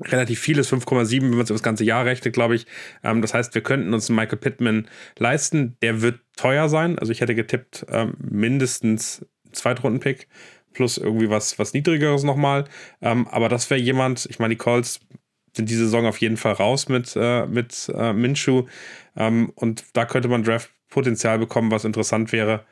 relativ 0.00 0.40
viel 0.40 0.58
ist, 0.58 0.72
5,7, 0.72 1.22
wenn 1.22 1.30
man 1.30 1.40
es 1.40 1.50
über 1.50 1.54
das 1.54 1.62
ganze 1.62 1.84
Jahr 1.84 2.04
rechnet, 2.04 2.34
glaube 2.34 2.54
ich. 2.54 2.66
Ähm, 3.02 3.22
das 3.22 3.34
heißt, 3.34 3.54
wir 3.54 3.62
könnten 3.62 3.94
uns 3.94 4.08
einen 4.08 4.16
Michael 4.16 4.38
Pittman 4.38 4.88
leisten. 5.18 5.76
Der 5.82 6.02
wird 6.02 6.20
teuer 6.36 6.68
sein. 6.68 6.98
Also 6.98 7.12
ich 7.12 7.20
hätte 7.20 7.34
getippt, 7.34 7.86
ähm, 7.90 8.14
mindestens 8.18 9.24
Zweitrunden-Pick 9.52 10.28
plus 10.72 10.98
irgendwie 10.98 11.30
was, 11.30 11.58
was 11.58 11.72
Niedrigeres 11.72 12.22
nochmal. 12.22 12.64
Ähm, 13.00 13.26
aber 13.28 13.48
das 13.48 13.70
wäre 13.70 13.80
jemand, 13.80 14.26
ich 14.26 14.38
meine, 14.38 14.54
die 14.54 14.58
Calls 14.58 15.00
sind 15.56 15.70
diese 15.70 15.84
Saison 15.84 16.04
auf 16.04 16.18
jeden 16.18 16.36
Fall 16.36 16.52
raus 16.52 16.88
mit, 16.88 17.14
äh, 17.16 17.46
mit 17.46 17.90
äh, 17.94 18.12
Minshew. 18.12 18.66
Ähm, 19.16 19.50
und 19.54 19.84
da 19.94 20.04
könnte 20.04 20.28
man 20.28 20.42
Draft-Potenzial 20.42 21.38
bekommen, 21.38 21.70
was 21.70 21.86
interessant 21.86 22.30
wäre. 22.30 22.64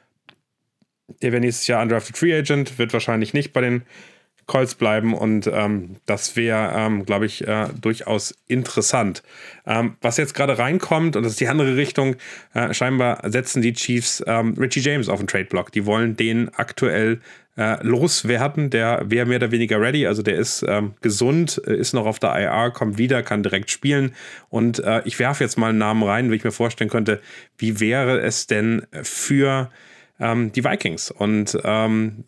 Der 1.22 1.32
wäre 1.32 1.40
nächstes 1.40 1.66
Jahr 1.66 1.82
Undrafted 1.82 2.18
Free 2.18 2.34
Agent, 2.34 2.78
wird 2.78 2.92
wahrscheinlich 2.92 3.32
nicht 3.32 3.54
bei 3.54 3.62
den 3.62 3.84
Colts 4.46 4.74
bleiben 4.74 5.14
und 5.14 5.46
ähm, 5.46 5.96
das 6.06 6.36
wäre, 6.36 6.72
ähm, 6.76 7.06
glaube 7.06 7.26
ich, 7.26 7.46
äh, 7.46 7.68
durchaus 7.80 8.34
interessant. 8.46 9.22
Ähm, 9.66 9.96
was 10.00 10.16
jetzt 10.16 10.34
gerade 10.34 10.58
reinkommt, 10.58 11.16
und 11.16 11.22
das 11.22 11.32
ist 11.32 11.40
die 11.40 11.48
andere 11.48 11.76
Richtung, 11.76 12.16
äh, 12.52 12.74
scheinbar 12.74 13.20
setzen 13.30 13.62
die 13.62 13.72
Chiefs 13.72 14.22
ähm, 14.26 14.54
Richie 14.58 14.80
James 14.80 15.08
auf 15.08 15.18
den 15.18 15.26
Trade-Block. 15.26 15.72
Die 15.72 15.86
wollen 15.86 16.16
den 16.16 16.50
aktuell 16.54 17.20
äh, 17.56 17.82
loswerden. 17.82 18.70
Der 18.70 19.02
wäre 19.06 19.26
mehr 19.26 19.36
oder 19.36 19.50
weniger 19.50 19.80
ready, 19.80 20.06
also 20.06 20.22
der 20.22 20.36
ist 20.36 20.64
ähm, 20.68 20.94
gesund, 21.00 21.58
ist 21.58 21.94
noch 21.94 22.06
auf 22.06 22.18
der 22.18 22.34
IR, 22.38 22.70
kommt 22.70 22.98
wieder, 22.98 23.22
kann 23.22 23.42
direkt 23.42 23.70
spielen. 23.70 24.14
Und 24.50 24.80
äh, 24.80 25.02
ich 25.04 25.18
werfe 25.18 25.44
jetzt 25.44 25.56
mal 25.56 25.70
einen 25.70 25.78
Namen 25.78 26.02
rein, 26.02 26.30
wie 26.30 26.36
ich 26.36 26.44
mir 26.44 26.52
vorstellen 26.52 26.90
könnte, 26.90 27.20
wie 27.56 27.80
wäre 27.80 28.20
es 28.20 28.46
denn 28.46 28.86
für 29.02 29.70
ähm, 30.20 30.52
die 30.52 30.64
Vikings. 30.64 31.10
Und 31.10 31.58
ähm, 31.64 32.24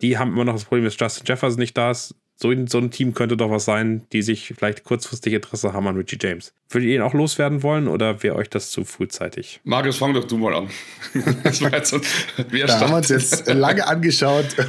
die 0.00 0.18
haben 0.18 0.32
immer 0.32 0.44
noch 0.44 0.54
das 0.54 0.64
Problem, 0.64 0.84
dass 0.84 0.98
Justin 0.98 1.24
Jefferson 1.26 1.58
nicht 1.58 1.76
da 1.76 1.90
ist. 1.90 2.14
so, 2.36 2.52
so 2.66 2.78
ein 2.78 2.90
Team 2.90 3.14
könnte 3.14 3.36
doch 3.36 3.50
was 3.50 3.64
sein, 3.64 4.06
die 4.12 4.22
sich 4.22 4.52
vielleicht 4.56 4.84
kurzfristig 4.84 5.32
Interesse 5.32 5.72
haben 5.72 5.88
an 5.88 5.96
Richie 5.96 6.18
James. 6.20 6.52
Würdet 6.70 6.88
ihr 6.88 6.96
ihn 6.96 7.02
auch 7.02 7.14
loswerden 7.14 7.62
wollen 7.62 7.88
oder 7.88 8.22
wäre 8.22 8.36
euch 8.36 8.50
das 8.50 8.70
zu 8.70 8.84
frühzeitig? 8.84 9.60
Marius, 9.64 9.96
fang 9.96 10.14
doch 10.14 10.24
du 10.24 10.38
mal 10.38 10.54
an. 10.54 10.70
das 11.44 11.62
war 11.62 11.72
jetzt 11.72 11.90
so, 11.90 11.98
da 11.98 12.80
haben 12.80 12.90
wir 12.90 12.96
uns 12.96 13.08
jetzt 13.08 13.46
lange 13.48 13.86
angeschaut. 13.86 14.46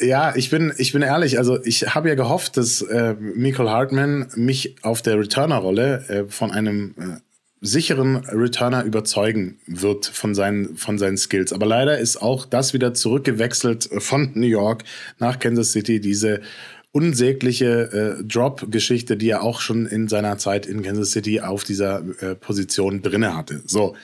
Ja, 0.00 0.34
ich 0.36 0.50
bin, 0.50 0.72
ich 0.76 0.92
bin 0.92 1.02
ehrlich, 1.02 1.38
also 1.38 1.62
ich 1.64 1.94
habe 1.94 2.08
ja 2.08 2.14
gehofft, 2.14 2.56
dass 2.56 2.82
äh, 2.82 3.14
Michael 3.18 3.68
Hartman 3.68 4.28
mich 4.36 4.76
auf 4.82 5.02
der 5.02 5.18
Returner-Rolle 5.18 6.08
äh, 6.08 6.24
von 6.30 6.52
einem 6.52 6.94
äh, 6.98 7.20
sicheren 7.60 8.16
Returner 8.16 8.84
überzeugen 8.84 9.58
wird 9.66 10.06
von 10.06 10.34
seinen, 10.34 10.76
von 10.76 10.98
seinen 10.98 11.16
Skills. 11.16 11.52
Aber 11.52 11.66
leider 11.66 11.98
ist 11.98 12.20
auch 12.22 12.46
das 12.46 12.72
wieder 12.72 12.94
zurückgewechselt 12.94 13.88
von 13.98 14.30
New 14.34 14.46
York 14.46 14.84
nach 15.18 15.38
Kansas 15.38 15.72
City, 15.72 16.00
diese 16.00 16.40
unsägliche 16.92 18.18
äh, 18.20 18.24
Drop-Geschichte, 18.24 19.16
die 19.16 19.30
er 19.30 19.42
auch 19.42 19.60
schon 19.60 19.86
in 19.86 20.08
seiner 20.08 20.38
Zeit 20.38 20.66
in 20.66 20.82
Kansas 20.82 21.10
City 21.10 21.40
auf 21.40 21.64
dieser 21.64 22.02
äh, 22.20 22.34
Position 22.34 23.02
drinne 23.02 23.36
hatte. 23.36 23.62
So, 23.66 23.94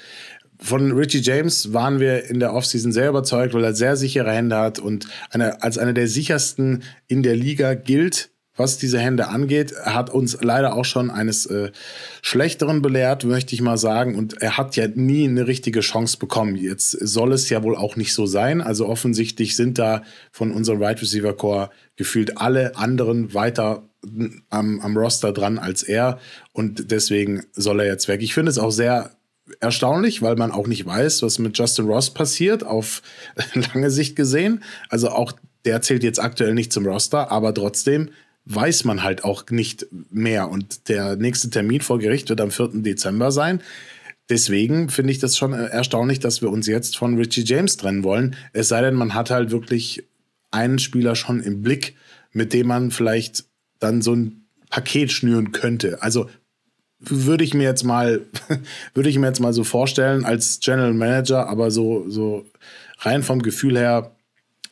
von 0.60 0.92
Richie 0.92 1.20
James 1.20 1.72
waren 1.72 2.00
wir 2.00 2.28
in 2.30 2.40
der 2.40 2.54
Offseason 2.54 2.92
sehr 2.92 3.08
überzeugt, 3.08 3.54
weil 3.54 3.64
er 3.64 3.74
sehr 3.74 3.96
sichere 3.96 4.32
Hände 4.32 4.56
hat 4.56 4.78
und 4.78 5.06
eine, 5.30 5.62
als 5.62 5.78
einer 5.78 5.92
der 5.92 6.08
sichersten 6.08 6.82
in 7.08 7.22
der 7.22 7.36
Liga 7.36 7.74
gilt, 7.74 8.30
was 8.56 8.78
diese 8.78 8.98
Hände 8.98 9.28
angeht. 9.28 9.74
Hat 9.82 10.10
uns 10.10 10.38
leider 10.40 10.76
auch 10.76 10.84
schon 10.84 11.10
eines 11.10 11.46
äh, 11.46 11.72
Schlechteren 12.22 12.82
belehrt, 12.82 13.24
möchte 13.24 13.54
ich 13.54 13.60
mal 13.60 13.76
sagen. 13.76 14.14
Und 14.16 14.40
er 14.40 14.56
hat 14.56 14.76
ja 14.76 14.86
nie 14.88 15.24
eine 15.24 15.46
richtige 15.46 15.80
Chance 15.80 16.18
bekommen. 16.18 16.56
Jetzt 16.56 16.92
soll 16.92 17.32
es 17.32 17.48
ja 17.50 17.62
wohl 17.62 17.76
auch 17.76 17.96
nicht 17.96 18.14
so 18.14 18.26
sein. 18.26 18.60
Also 18.60 18.88
offensichtlich 18.88 19.56
sind 19.56 19.78
da 19.78 20.02
von 20.30 20.52
unserem 20.52 20.78
Wide 20.78 20.86
right 20.86 21.02
Receiver 21.02 21.36
Core 21.36 21.70
gefühlt 21.96 22.38
alle 22.38 22.76
anderen 22.76 23.34
weiter 23.34 23.88
am, 24.50 24.80
am 24.80 24.96
Roster 24.96 25.32
dran 25.32 25.58
als 25.58 25.82
er. 25.82 26.18
Und 26.52 26.90
deswegen 26.90 27.44
soll 27.52 27.80
er 27.80 27.86
jetzt 27.86 28.08
weg. 28.08 28.22
Ich 28.22 28.34
finde 28.34 28.50
es 28.50 28.58
auch 28.58 28.70
sehr 28.70 29.10
erstaunlich, 29.60 30.22
weil 30.22 30.36
man 30.36 30.52
auch 30.52 30.66
nicht 30.66 30.86
weiß, 30.86 31.22
was 31.22 31.38
mit 31.38 31.58
Justin 31.58 31.86
Ross 31.86 32.10
passiert, 32.10 32.64
auf 32.64 33.02
lange 33.54 33.90
Sicht 33.90 34.16
gesehen. 34.16 34.62
Also 34.88 35.10
auch 35.10 35.32
der 35.64 35.82
zählt 35.82 36.04
jetzt 36.04 36.20
aktuell 36.20 36.54
nicht 36.54 36.72
zum 36.72 36.86
Roster, 36.86 37.30
aber 37.30 37.54
trotzdem 37.54 38.10
weiß 38.46 38.84
man 38.84 39.02
halt 39.02 39.24
auch 39.24 39.48
nicht 39.50 39.86
mehr. 40.10 40.50
Und 40.50 40.88
der 40.88 41.16
nächste 41.16 41.50
Termin 41.50 41.80
vor 41.80 41.98
Gericht 41.98 42.28
wird 42.28 42.40
am 42.40 42.50
4. 42.50 42.70
Dezember 42.74 43.32
sein. 43.32 43.60
Deswegen 44.28 44.88
finde 44.88 45.12
ich 45.12 45.18
das 45.18 45.36
schon 45.36 45.52
erstaunlich, 45.52 46.18
dass 46.18 46.40
wir 46.40 46.50
uns 46.50 46.66
jetzt 46.66 46.96
von 46.96 47.16
Richie 47.16 47.44
James 47.44 47.76
trennen 47.76 48.04
wollen. 48.04 48.36
Es 48.52 48.68
sei 48.68 48.80
denn, 48.80 48.94
man 48.94 49.14
hat 49.14 49.30
halt 49.30 49.50
wirklich 49.50 50.04
einen 50.50 50.78
Spieler 50.78 51.14
schon 51.14 51.42
im 51.42 51.62
Blick, 51.62 51.94
mit 52.32 52.52
dem 52.52 52.68
man 52.68 52.90
vielleicht 52.90 53.44
dann 53.80 54.00
so 54.00 54.14
ein 54.14 54.46
Paket 54.70 55.12
schnüren 55.12 55.52
könnte. 55.52 56.02
Also 56.02 56.30
würde 57.00 57.44
ich 57.44 57.52
mir 57.52 57.64
jetzt 57.64 57.84
mal, 57.84 58.22
würde 58.94 59.10
ich 59.10 59.18
mir 59.18 59.26
jetzt 59.26 59.40
mal 59.40 59.52
so 59.52 59.64
vorstellen 59.64 60.24
als 60.24 60.60
General 60.60 60.94
Manager, 60.94 61.48
aber 61.48 61.70
so, 61.70 62.08
so 62.08 62.46
rein 63.00 63.22
vom 63.22 63.42
Gefühl 63.42 63.76
her 63.76 64.12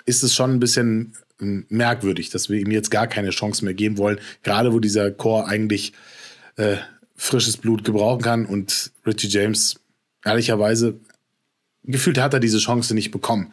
ist 0.07 0.23
es 0.23 0.35
schon 0.35 0.53
ein 0.53 0.61
bisschen 0.61 1.15
merkwürdig, 1.43 2.31
dass 2.31 2.49
wir 2.49 2.59
ihm 2.59 2.71
jetzt 2.71 2.91
gar 2.91 3.07
keine 3.07 3.31
Chance 3.31 3.65
mehr 3.65 3.75
geben 3.75 3.99
wollen, 3.99 4.19
gerade 4.43 4.73
wo 4.73 4.81
dieser 4.81 5.11
Chor 5.11 5.49
eigentlich 5.49 5.93
äh, 6.57 6.77
frisches 7.17 7.57
Blut 7.57 7.85
gebrauchen 7.85 8.23
kann 8.23 8.47
und 8.47 8.93
Richie 9.07 9.29
James 9.29 9.81
ehrlicherweise 10.25 11.01
gefühlt 11.85 12.19
hat 12.19 12.35
er 12.35 12.41
diese 12.41 12.59
Chance 12.59 12.95
nicht 12.95 13.11
bekommen, 13.11 13.53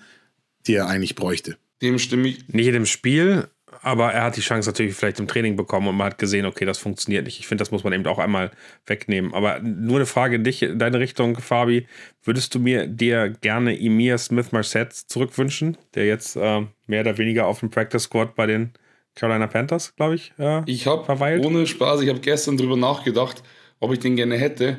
die 0.68 0.76
er 0.76 0.88
eigentlich 0.88 1.16
bräuchte. 1.16 1.58
Dem 1.82 1.98
stimme 2.00 2.28
ich. 2.28 2.48
Nicht 2.50 2.68
in 2.68 2.74
dem 2.74 2.86
Spiel, 2.86 3.48
aber 3.82 4.12
er 4.14 4.24
hat 4.24 4.38
die 4.38 4.42
Chance 4.42 4.70
natürlich 4.70 4.96
vielleicht 4.96 5.20
im 5.20 5.28
Training 5.28 5.56
bekommen 5.56 5.88
und 5.88 5.96
man 5.96 6.08
hat 6.08 6.18
gesehen, 6.18 6.46
okay, 6.46 6.66
das 6.66 6.78
funktioniert 6.78 7.26
nicht. 7.26 7.40
Ich 7.40 7.48
finde, 7.48 7.62
das 7.62 7.72
muss 7.72 7.84
man 7.84 7.94
eben 7.94 8.06
auch 8.08 8.20
einmal 8.20 8.52
wegnehmen. 8.86 9.34
Aber 9.34 9.60
nur 9.60 9.98
eine 9.98 10.06
Frage 10.06 10.36
in 10.36 10.44
dich, 10.44 10.64
in 10.64 10.80
deine 10.80 11.00
Richtung, 11.00 11.38
Fabi. 11.38 11.88
Würdest 12.24 12.54
du 12.56 12.60
mir 12.60 12.88
dir 12.88 13.30
gerne 13.30 13.80
Emir 13.80 14.18
Smith 14.18 14.52
Marset 14.52 14.94
zurückwünschen, 14.94 15.78
der 15.96 16.06
jetzt 16.06 16.36
äh, 16.36 16.66
mehr 16.88 17.02
oder 17.02 17.18
weniger 17.18 17.48
auf 17.48 17.60
dem 17.60 17.70
Practice 17.70 18.04
Squad 18.04 18.36
bei 18.36 18.46
den 18.46 18.74
Carolina 19.16 19.48
Panthers, 19.48 19.96
glaube 19.96 20.16
ich, 20.16 20.32
äh, 20.40 20.62
ich 20.66 20.88
habe 20.88 21.42
ohne 21.44 21.68
Spaß, 21.68 22.02
ich 22.02 22.10
habe 22.10 22.20
gestern 22.20 22.56
darüber 22.58 22.78
nachgedacht, 22.78 23.44
ob 23.80 23.92
ich 23.92 24.00
den 24.00 24.16
gerne 24.16 24.38
hätte. 24.38 24.78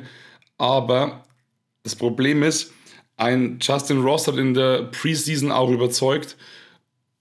Aber 0.57 1.23
das 1.83 1.95
Problem 1.95 2.41
ist, 2.41 2.73
ein 3.17 3.59
Justin 3.61 4.01
Ross 4.01 4.27
hat 4.27 4.37
in 4.37 4.53
der 4.53 4.83
Preseason 4.83 5.51
auch 5.51 5.69
überzeugt 5.69 6.37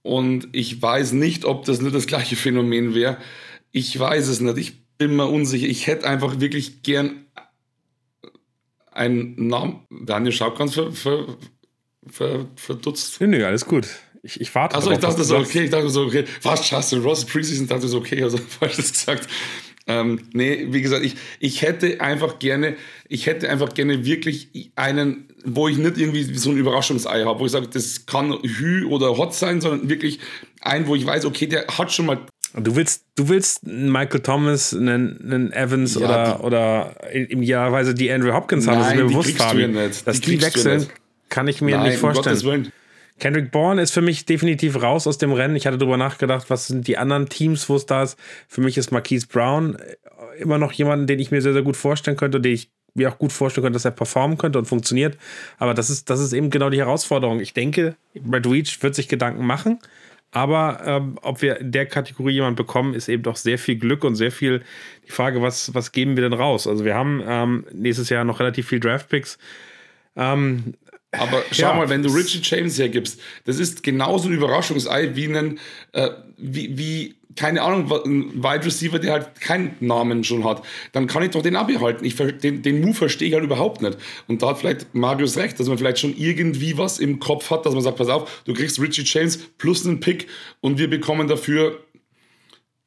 und 0.02 0.48
ich 0.52 0.80
weiß 0.80 1.12
nicht, 1.12 1.44
ob 1.44 1.64
das 1.64 1.80
nicht 1.80 1.94
das 1.94 2.06
gleiche 2.06 2.36
Phänomen 2.36 2.94
wäre. 2.94 3.18
Ich 3.72 3.98
weiß 3.98 4.28
es 4.28 4.40
nicht. 4.40 4.58
Ich 4.58 4.96
bin 4.96 5.16
mir 5.16 5.26
unsicher. 5.26 5.66
Ich 5.66 5.86
hätte 5.86 6.06
einfach 6.06 6.40
wirklich 6.40 6.82
gern 6.82 7.26
einen 8.92 9.48
Namen. 9.48 9.86
Daniel 9.90 10.32
schaut 10.32 10.58
ganz 10.58 10.74
ver, 10.74 10.92
ver, 10.92 11.36
ver, 12.06 12.46
verdutzt. 12.56 13.20
Nö, 13.20 13.26
nö, 13.26 13.44
alles 13.44 13.64
gut. 13.64 13.88
Ich, 14.22 14.40
ich 14.40 14.54
warte. 14.54 14.76
Also 14.76 14.90
ich 14.90 14.98
dachte 14.98 15.24
so, 15.24 15.38
okay, 15.38 15.64
ich 15.64 15.70
dachte 15.70 15.88
so, 15.88 16.02
okay, 16.02 16.24
was 16.42 16.68
Justin 16.68 17.02
Ross 17.02 17.24
Preseason, 17.24 17.66
dachte 17.66 17.88
so, 17.88 17.98
okay, 17.98 18.22
also 18.22 18.38
falsch 18.60 18.76
gesagt. 18.76 19.28
Ähm, 19.90 20.20
nee, 20.32 20.68
wie 20.70 20.82
gesagt, 20.82 21.04
ich, 21.04 21.16
ich 21.40 21.62
hätte 21.62 22.00
einfach 22.00 22.38
gerne, 22.38 22.76
ich 23.08 23.26
hätte 23.26 23.48
einfach 23.48 23.74
gerne 23.74 24.04
wirklich 24.04 24.70
einen, 24.76 25.28
wo 25.44 25.68
ich 25.68 25.78
nicht 25.78 25.98
irgendwie 25.98 26.22
so 26.22 26.50
ein 26.50 26.56
Überraschungsei 26.56 27.24
habe, 27.24 27.40
wo 27.40 27.46
ich 27.46 27.52
sage, 27.52 27.66
das 27.66 28.06
kann 28.06 28.38
Hü 28.42 28.84
oder 28.84 29.16
Hot 29.16 29.34
sein, 29.34 29.60
sondern 29.60 29.88
wirklich 29.88 30.20
einen, 30.60 30.86
wo 30.86 30.94
ich 30.94 31.06
weiß, 31.06 31.24
okay, 31.24 31.46
der 31.46 31.66
hat 31.66 31.92
schon 31.92 32.06
mal. 32.06 32.18
Du 32.54 32.74
willst, 32.74 33.04
du 33.14 33.28
willst 33.28 33.64
einen 33.64 33.90
Michael 33.92 34.20
Thomas, 34.20 34.74
einen, 34.74 35.20
einen 35.22 35.52
Evans 35.52 35.94
ja, 35.94 36.00
oder, 36.00 36.36
die, 36.36 36.44
oder 36.44 37.28
im 37.30 37.42
Jahrweise 37.42 37.94
die 37.94 38.10
Andrew 38.10 38.32
Hopkins 38.32 38.66
haben, 38.66 38.80
das 38.80 38.88
ist 38.88 38.96
mir 38.96 39.04
bewusst, 39.04 39.36
Fabi. 39.36 39.68
Dass 40.04 40.20
die, 40.20 40.32
die 40.32 40.42
wechseln, 40.42 40.86
kann 41.28 41.48
ich 41.48 41.60
mir 41.60 41.76
Nein, 41.76 41.90
nicht 41.90 41.98
vorstellen. 41.98 42.72
Kendrick 43.20 43.52
Bourne 43.52 43.80
ist 43.80 43.92
für 43.92 44.02
mich 44.02 44.26
definitiv 44.26 44.82
raus 44.82 45.06
aus 45.06 45.18
dem 45.18 45.32
Rennen. 45.32 45.54
Ich 45.54 45.66
hatte 45.66 45.78
darüber 45.78 45.96
nachgedacht, 45.96 46.50
was 46.50 46.66
sind 46.66 46.88
die 46.88 46.98
anderen 46.98 47.28
Teams, 47.28 47.68
wo 47.68 47.76
es 47.76 47.86
da 47.86 48.02
ist. 48.02 48.18
Für 48.48 48.60
mich 48.60 48.76
ist 48.76 48.90
Marquise 48.90 49.28
Brown 49.28 49.76
äh, 49.76 50.40
immer 50.40 50.58
noch 50.58 50.72
jemanden, 50.72 51.06
den 51.06 51.20
ich 51.20 51.30
mir 51.30 51.40
sehr, 51.42 51.52
sehr 51.52 51.62
gut 51.62 51.76
vorstellen 51.76 52.16
könnte, 52.16 52.40
den 52.40 52.54
ich 52.54 52.70
mir 52.94 53.08
auch 53.08 53.18
gut 53.18 53.32
vorstellen 53.32 53.64
könnte, 53.64 53.76
dass 53.76 53.84
er 53.84 53.92
performen 53.92 54.38
könnte 54.38 54.58
und 54.58 54.64
funktioniert. 54.64 55.16
Aber 55.58 55.74
das 55.74 55.90
ist, 55.90 56.10
das 56.10 56.18
ist 56.18 56.32
eben 56.32 56.50
genau 56.50 56.70
die 56.70 56.78
Herausforderung. 56.78 57.40
Ich 57.40 57.54
denke, 57.54 57.94
Brad 58.14 58.46
Reach 58.46 58.82
wird 58.82 58.94
sich 58.94 59.06
Gedanken 59.06 59.46
machen. 59.46 59.78
Aber 60.32 60.80
ähm, 60.84 61.18
ob 61.22 61.42
wir 61.42 61.58
in 61.58 61.72
der 61.72 61.86
Kategorie 61.86 62.34
jemanden 62.34 62.56
bekommen, 62.56 62.94
ist 62.94 63.08
eben 63.08 63.24
doch 63.24 63.36
sehr 63.36 63.58
viel 63.58 63.76
Glück 63.76 64.04
und 64.04 64.14
sehr 64.14 64.30
viel 64.30 64.62
die 65.06 65.10
Frage, 65.10 65.42
was, 65.42 65.74
was 65.74 65.90
geben 65.90 66.16
wir 66.16 66.22
denn 66.22 66.32
raus? 66.32 66.68
Also 66.68 66.84
wir 66.84 66.94
haben 66.94 67.22
ähm, 67.26 67.66
nächstes 67.72 68.10
Jahr 68.10 68.24
noch 68.24 68.38
relativ 68.38 68.68
viel 68.68 68.78
Draftpicks. 68.78 69.38
Ähm, 70.16 70.74
aber 71.12 71.42
schau 71.50 71.68
ja. 71.68 71.74
mal, 71.74 71.88
wenn 71.88 72.02
du 72.02 72.10
Richard 72.10 72.48
James 72.48 72.78
hergibst, 72.78 73.20
das 73.44 73.58
ist 73.58 73.82
genauso 73.82 74.28
ein 74.28 74.34
Überraschungsei 74.34 75.14
wie 75.16 75.26
ein, 75.26 75.58
äh, 75.92 76.10
wie, 76.36 76.78
wie, 76.78 77.14
keine 77.36 77.62
Ahnung, 77.62 77.90
ein 78.04 78.42
Wide 78.42 78.64
Receiver, 78.64 78.98
der 78.98 79.12
halt 79.12 79.40
keinen 79.40 79.76
Namen 79.80 80.24
schon 80.24 80.44
hat. 80.44 80.62
Dann 80.92 81.06
kann 81.06 81.22
ich 81.22 81.30
doch 81.30 81.42
den 81.42 81.56
abbehalten. 81.56 82.04
Ich, 82.04 82.16
den, 82.16 82.62
den 82.62 82.80
Move 82.80 82.94
verstehe 82.94 83.28
ich 83.28 83.34
halt 83.34 83.44
überhaupt 83.44 83.82
nicht. 83.82 83.98
Und 84.26 84.42
da 84.42 84.48
hat 84.48 84.58
vielleicht 84.58 84.94
Marius 84.94 85.36
recht, 85.36 85.58
dass 85.58 85.68
man 85.68 85.78
vielleicht 85.78 85.98
schon 85.98 86.16
irgendwie 86.16 86.76
was 86.76 86.98
im 86.98 87.18
Kopf 87.18 87.50
hat, 87.50 87.66
dass 87.66 87.74
man 87.74 87.82
sagt, 87.82 87.98
pass 87.98 88.08
auf, 88.08 88.42
du 88.44 88.52
kriegst 88.52 88.80
Richie 88.80 89.04
James 89.04 89.38
plus 89.58 89.86
einen 89.86 90.00
Pick 90.00 90.26
und 90.60 90.78
wir 90.78 90.90
bekommen 90.90 91.28
dafür 91.28 91.80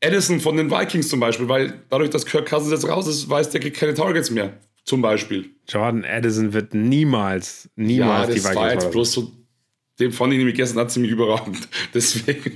Edison 0.01 0.41
von 0.41 0.57
den 0.57 0.69
Vikings 0.69 1.07
zum 1.07 1.21
Beispiel, 1.21 1.47
weil 1.47 1.81
dadurch, 1.89 2.09
dass 2.09 2.25
Kirk 2.25 2.49
Cousins 2.49 2.71
jetzt 2.71 2.87
raus 2.87 3.07
ist, 3.07 3.29
weiß 3.29 3.51
der 3.51 3.61
kriegt 3.61 3.77
keine 3.77 3.93
Targets 3.93 4.29
mehr. 4.29 4.53
Zum 4.85 5.01
Beispiel. 5.01 5.49
Jordan 5.67 6.03
Addison 6.03 6.53
wird 6.53 6.73
niemals, 6.73 7.69
niemals 7.75 8.09
ja, 8.09 8.25
das 8.25 8.35
die 8.35 8.41
Vikings 8.41 8.55
war 8.55 8.73
jetzt 8.73 8.91
bloß 8.91 9.11
so, 9.13 9.31
den 9.99 10.11
fand 10.11 10.33
ich 10.33 10.39
nämlich 10.39 10.55
gestern 10.55 10.89
ziemlich 10.89 11.11
überragend. 11.11 11.67
Deswegen, 11.93 12.55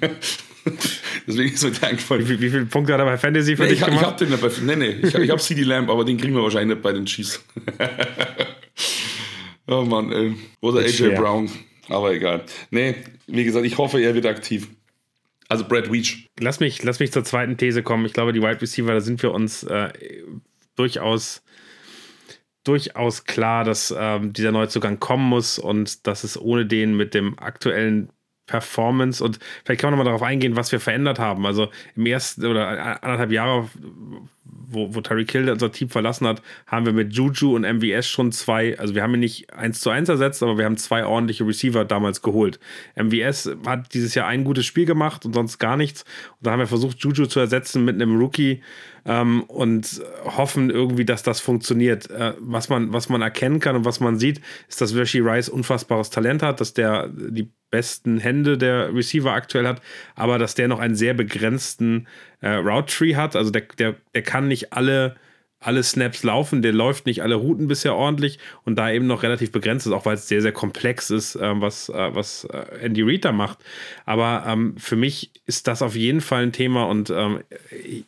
deswegen 1.26 1.54
ist 1.54 1.64
mir 1.64 1.72
der 1.72 1.90
eingefallen. 1.90 2.28
Wie, 2.28 2.42
wie, 2.42 2.50
viele 2.50 2.66
Punkte 2.66 2.94
hat 2.94 3.00
er 3.00 3.06
bei 3.06 3.18
Fantasy 3.18 3.56
für 3.56 3.64
nee, 3.64 3.70
dich 3.70 3.80
ich, 3.80 3.86
gemacht? 3.86 4.02
Ich 4.02 4.08
hab 4.08 4.18
den 4.18 4.30
nicht 4.30 4.42
bei, 4.42 4.50
nee, 4.64 4.76
nee, 4.76 5.08
ich, 5.08 5.16
ich 5.16 5.30
hab 5.30 5.42
CD 5.42 5.64
Lamb, 5.64 5.90
aber 5.90 6.04
den 6.04 6.18
kriegen 6.18 6.36
wir 6.36 6.44
wahrscheinlich 6.44 6.76
nicht 6.76 6.84
bei 6.84 6.92
den 6.92 7.06
Chiefs. 7.06 7.42
oh 9.68 9.84
Mann, 9.84 10.12
ey. 10.12 10.36
Oder 10.60 10.82
AJ 10.82 10.90
schwer. 10.90 11.22
Brown. 11.22 11.50
Aber 11.90 12.12
egal. 12.12 12.44
Nee, 12.72 12.96
wie 13.28 13.46
gesagt, 13.46 13.66
ich 13.66 13.78
hoffe, 13.78 14.02
er 14.02 14.14
wird 14.14 14.26
aktiv. 14.26 14.68
Also 15.48 15.66
Brad 15.66 15.92
Weech. 15.92 16.28
Lass 16.40 16.60
mich, 16.60 16.84
lass 16.84 17.00
mich 17.00 17.14
zur 17.14 17.24
zweiten 17.24 17.56
These 17.56 17.84
kommen. 17.84 18.06
Ich 18.06 18.14
glaube, 18.14 18.34
die 18.34 18.42
Wide 18.42 18.62
Receiver, 18.62 18.94
da 18.94 19.00
sind 19.00 19.24
wir 19.24 19.32
uns 19.32 19.64
äh, 19.64 19.90
durchaus 20.76 21.42
durchaus 22.68 23.26
klar, 23.26 23.64
dass 23.64 23.94
ähm, 23.98 24.34
dieser 24.34 24.52
Neuzugang 24.52 25.00
kommen 25.00 25.28
muss 25.28 25.60
und 25.60 26.08
dass 26.08 26.24
es 26.24 26.40
ohne 26.40 26.66
den 26.66 26.96
mit 26.96 27.14
dem 27.14 27.38
aktuellen 27.40 28.10
Performance 28.48 29.24
und 29.24 29.40
vielleicht 29.66 29.82
kann 29.82 29.90
man 29.90 30.00
nochmal 30.00 30.12
darauf 30.12 30.24
eingehen, 30.24 30.56
was 30.56 30.72
wir 30.72 30.80
verändert 30.80 31.20
haben. 31.20 31.46
Also 31.46 31.70
im 31.96 32.06
ersten 32.06 32.46
oder 32.46 33.04
anderthalb 33.04 33.32
Jahre 33.32 33.70
wo, 34.70 34.94
wo 34.94 35.02
Tyreek 35.02 35.32
Hill 35.32 35.50
unser 35.50 35.72
Team 35.72 35.90
verlassen 35.90 36.28
hat, 36.28 36.42
haben 36.66 36.86
wir 36.86 36.94
mit 36.94 37.14
Juju 37.14 37.56
und 37.56 37.62
MVS 37.62 38.08
schon 38.08 38.32
zwei, 38.32 38.78
also 38.78 38.96
wir 38.96 39.04
haben 39.04 39.14
ihn 39.14 39.22
nicht 39.22 39.54
eins 39.54 39.80
zu 39.80 39.90
eins 39.90 40.10
ersetzt, 40.10 40.44
aber 40.44 40.58
wir 40.58 40.66
haben 40.66 40.78
zwei 40.78 41.06
ordentliche 41.06 41.48
Receiver 41.48 41.86
damals 41.86 42.22
geholt. 42.22 42.60
MVS 42.96 43.52
hat 43.66 43.94
dieses 43.94 44.14
Jahr 44.14 44.28
ein 44.28 44.44
gutes 44.44 44.66
Spiel 44.66 44.86
gemacht 44.86 45.26
und 45.26 45.34
sonst 45.34 45.58
gar 45.58 45.78
nichts. 45.78 46.04
Und 46.32 46.48
da 46.48 46.52
haben 46.52 46.60
wir 46.60 46.68
versucht, 46.68 47.00
Juju 47.00 47.26
zu 47.28 47.40
ersetzen 47.40 47.86
mit 47.86 47.96
einem 47.96 48.18
Rookie 48.20 48.62
ähm, 49.08 49.44
und 49.44 50.02
hoffen 50.26 50.70
irgendwie, 50.70 51.06
dass 51.06 51.24
das 51.24 51.40
funktioniert. 51.40 52.12
Äh, 52.12 52.34
was, 52.40 52.70
man, 52.70 52.94
was 52.94 53.10
man 53.10 53.22
erkennen 53.22 53.60
kann 53.60 53.76
und 53.76 53.86
was 53.86 54.00
man 54.00 54.20
sieht, 54.20 54.42
ist, 54.68 54.82
dass 54.82 54.96
Rashi 54.96 55.20
Rice 55.20 55.50
unfassbares 55.50 56.10
Talent 56.10 56.44
hat, 56.44 56.62
dass 56.62 56.74
der 56.74 57.08
die 57.08 57.50
besten 57.72 58.20
Hände 58.20 58.58
der 58.58 58.94
Receiver 58.94 59.32
aktuell 59.34 59.68
hat, 59.68 59.82
aber 60.16 60.38
dass 60.38 60.56
der 60.56 60.68
noch 60.68 60.80
einen 60.80 60.96
sehr 60.96 61.14
begrenzten 61.14 62.08
äh, 62.42 62.50
Route 62.56 62.94
Tree 62.94 63.16
hat. 63.16 63.36
Also 63.36 63.50
der, 63.50 63.64
der, 63.80 63.96
der 64.14 64.22
kann 64.22 64.48
nicht 64.48 64.74
alle 64.74 65.16
alle 65.60 65.82
Snaps 65.84 66.24
laufen, 66.24 66.62
der 66.62 66.72
läuft 66.72 67.06
nicht 67.06 67.24
alle 67.24 67.36
Routen 67.36 67.68
bisher 67.68 67.96
ordentlich 67.96 68.38
und 68.64 68.76
da 68.78 68.92
eben 68.92 69.08
noch 69.08 69.24
relativ 69.24 69.52
begrenzt 69.52 69.88
ist, 69.88 69.94
auch 69.94 70.06
weil 70.06 70.16
es 70.16 70.28
sehr, 70.28 70.42
sehr 70.42 70.52
komplex 70.52 71.10
ist, 71.10 71.36
äh, 71.36 71.62
was, 71.62 71.90
äh, 71.90 72.10
was 72.14 72.48
Andy 72.82 73.02
Reid 73.02 73.26
da 73.26 73.32
macht. 73.32 73.60
Aber 74.06 74.44
ähm, 74.48 74.76
für 74.78 74.96
mich 74.96 75.32
ist 75.46 75.68
das 75.68 75.82
auf 75.82 75.96
jeden 75.96 76.22
Fall 76.22 76.44
ein 76.44 76.52
Thema 76.52 76.84
und 76.84 77.10
ähm, 77.10 77.40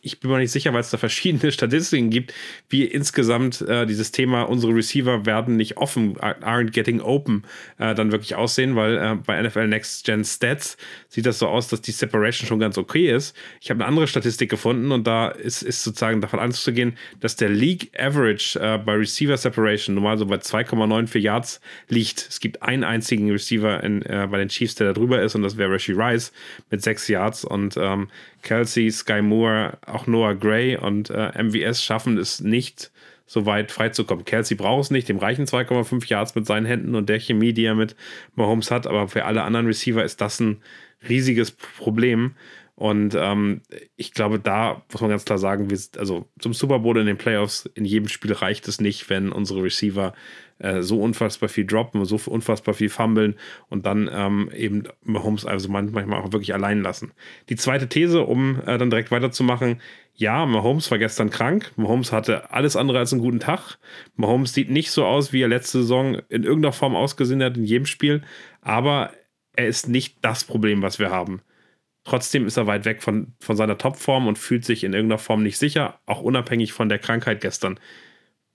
ich 0.02 0.20
bin 0.20 0.30
mir 0.30 0.38
nicht 0.38 0.52
sicher, 0.52 0.74
weil 0.74 0.82
es 0.82 0.92
da 0.92 0.98
verschiedene 0.98 1.52
Statistiken 1.60 2.10
gibt, 2.10 2.34
wie 2.70 2.84
insgesamt 2.84 3.62
äh, 3.62 3.86
dieses 3.86 4.12
Thema, 4.12 4.44
unsere 4.44 4.74
Receiver 4.74 5.26
werden 5.26 5.56
nicht 5.56 5.78
offen, 5.78 6.18
aren't 6.18 6.72
getting 6.72 7.02
open, 7.02 7.44
äh, 7.78 7.96
dann 7.96 8.12
wirklich 8.12 8.36
aussehen, 8.36 8.76
weil 8.76 8.98
äh, 8.98 9.16
bei 9.16 9.42
NFL 9.42 9.68
Next 9.68 10.06
Gen 10.06 10.24
Stats 10.24 10.78
sieht 11.08 11.26
das 11.26 11.40
so 11.40 11.48
aus, 11.48 11.68
dass 11.68 11.82
die 11.82 11.92
Separation 11.92 12.48
schon 12.48 12.60
ganz 12.60 12.78
okay 12.78 13.12
ist. 13.12 13.36
Ich 13.60 13.70
habe 13.70 13.80
eine 13.80 13.88
andere 13.88 14.08
Statistik 14.08 14.50
gefunden 14.50 14.92
und 14.92 15.08
da 15.08 15.30
ist, 15.30 15.64
ist 15.64 15.84
sozusagen 15.84 16.22
davon 16.22 16.40
anzugehen, 16.40 16.98
dass 17.20 17.39
der 17.40 17.50
League 17.50 17.92
Average 17.98 18.60
äh, 18.60 18.78
bei 18.78 18.94
Receiver 18.94 19.38
Separation 19.38 19.96
normal 19.96 20.18
so 20.18 20.26
bei 20.26 20.36
2,94 20.36 21.20
Yards 21.20 21.62
liegt. 21.88 22.26
Es 22.30 22.40
gibt 22.40 22.62
einen 22.62 22.84
einzigen 22.84 23.32
Receiver 23.32 23.84
in, 23.84 24.02
äh, 24.04 24.28
bei 24.30 24.38
den 24.38 24.50
Chiefs, 24.50 24.76
der 24.76 24.88
da 24.88 24.94
drüber 24.94 25.22
ist, 25.22 25.36
und 25.36 25.42
das 25.42 25.58
wäre 25.58 25.74
Rashi 25.74 25.94
Rice 25.94 26.32
mit 26.70 26.82
6 26.82 27.08
Yards. 27.08 27.46
Und 27.46 27.78
ähm, 27.78 28.10
Kelsey, 28.44 28.92
Sky 28.92 29.22
Moore, 29.22 29.78
auch 29.86 30.08
Noah 30.08 30.36
Gray 30.36 30.78
und 30.78 31.10
äh, 31.10 31.32
MVS 31.42 31.84
schaffen 31.84 32.18
es 32.18 32.40
nicht, 32.40 32.92
so 33.26 33.46
weit 33.46 33.72
freizukommen. 33.72 34.26
Kelsey 34.26 34.58
braucht 34.58 34.86
es 34.86 34.92
nicht, 34.92 35.08
dem 35.08 35.18
reichen 35.18 35.46
2,5 35.46 36.08
Yards 36.08 36.34
mit 36.34 36.48
seinen 36.48 36.66
Händen 36.66 36.96
und 36.96 37.10
der 37.10 37.20
Chemie, 37.20 37.54
die 37.54 37.66
er 37.66 37.76
mit 37.76 37.96
Mahomes 38.36 38.72
hat. 38.72 38.88
Aber 38.88 39.08
für 39.08 39.26
alle 39.26 39.44
anderen 39.44 39.68
Receiver 39.68 40.04
ist 40.04 40.20
das 40.20 40.40
ein 40.40 40.58
riesiges 41.08 41.52
Problem. 41.52 42.36
Und 42.80 43.14
ähm, 43.14 43.60
ich 43.98 44.14
glaube, 44.14 44.40
da 44.40 44.84
muss 44.90 45.02
man 45.02 45.10
ganz 45.10 45.26
klar 45.26 45.38
sagen, 45.38 45.70
wir, 45.70 45.78
also 45.98 46.30
zum 46.40 46.54
Super 46.54 46.80
Bowl 46.80 46.98
in 46.98 47.08
den 47.08 47.18
Playoffs, 47.18 47.70
in 47.76 47.84
jedem 47.84 48.08
Spiel 48.08 48.32
reicht 48.32 48.70
es 48.70 48.80
nicht, 48.80 49.10
wenn 49.10 49.34
unsere 49.34 49.64
Receiver 49.64 50.14
äh, 50.60 50.82
so 50.82 51.02
unfassbar 51.02 51.50
viel 51.50 51.66
droppen, 51.66 52.06
so 52.06 52.18
unfassbar 52.28 52.74
viel 52.74 52.88
fummeln 52.88 53.36
und 53.68 53.86
dann 53.86 54.10
ähm, 54.10 54.50
eben 54.56 54.84
Mahomes 55.04 55.46
also 55.46 55.68
manchmal 55.68 56.22
auch 56.22 56.32
wirklich 56.32 56.54
allein 56.54 56.82
lassen. 56.82 57.12
Die 57.50 57.58
zweite 57.58 57.90
These, 57.90 58.22
um 58.22 58.62
äh, 58.66 58.78
dann 58.78 58.90
direkt 58.90 59.12
weiterzumachen, 59.12 59.82
ja, 60.16 60.46
Mahomes 60.46 60.90
war 60.90 61.00
gestern 61.00 61.30
krank. 61.30 61.74
Mahomes 61.76 62.14
hatte 62.14 62.54
alles 62.54 62.78
andere 62.78 63.00
als 63.00 63.12
einen 63.12 63.22
guten 63.22 63.42
Tag. 63.42 63.78
Mahomes 64.16 64.54
sieht 64.54 64.70
nicht 64.70 64.92
so 64.92 65.04
aus, 65.04 65.34
wie 65.34 65.42
er 65.42 65.50
letzte 65.50 65.80
Saison 65.80 66.20
in 66.30 66.44
irgendeiner 66.46 66.72
Form 66.72 66.96
ausgesehen 66.96 67.44
hat 67.44 67.58
in 67.58 67.66
jedem 67.66 67.88
Spiel, 67.88 68.22
aber 68.62 69.12
er 69.52 69.68
ist 69.68 69.90
nicht 69.90 70.20
das 70.22 70.46
Problem, 70.46 70.82
was 70.82 70.98
wir 70.98 71.10
haben. 71.10 71.42
Trotzdem 72.10 72.48
ist 72.48 72.58
er 72.58 72.66
weit 72.66 72.86
weg 72.86 73.04
von, 73.04 73.36
von 73.40 73.56
seiner 73.56 73.78
Topform 73.78 74.26
und 74.26 74.40
fühlt 74.40 74.66
sich 74.66 74.84
in 74.84 74.94
irgendeiner 74.94 75.20
Form 75.20 75.44
nicht 75.44 75.60
sicher, 75.60 76.00
auch 76.08 76.22
unabhängig 76.22 76.74
von 76.74 76.90
der 76.90 76.98
Krankheit 76.98 77.40
gestern. 77.40 77.80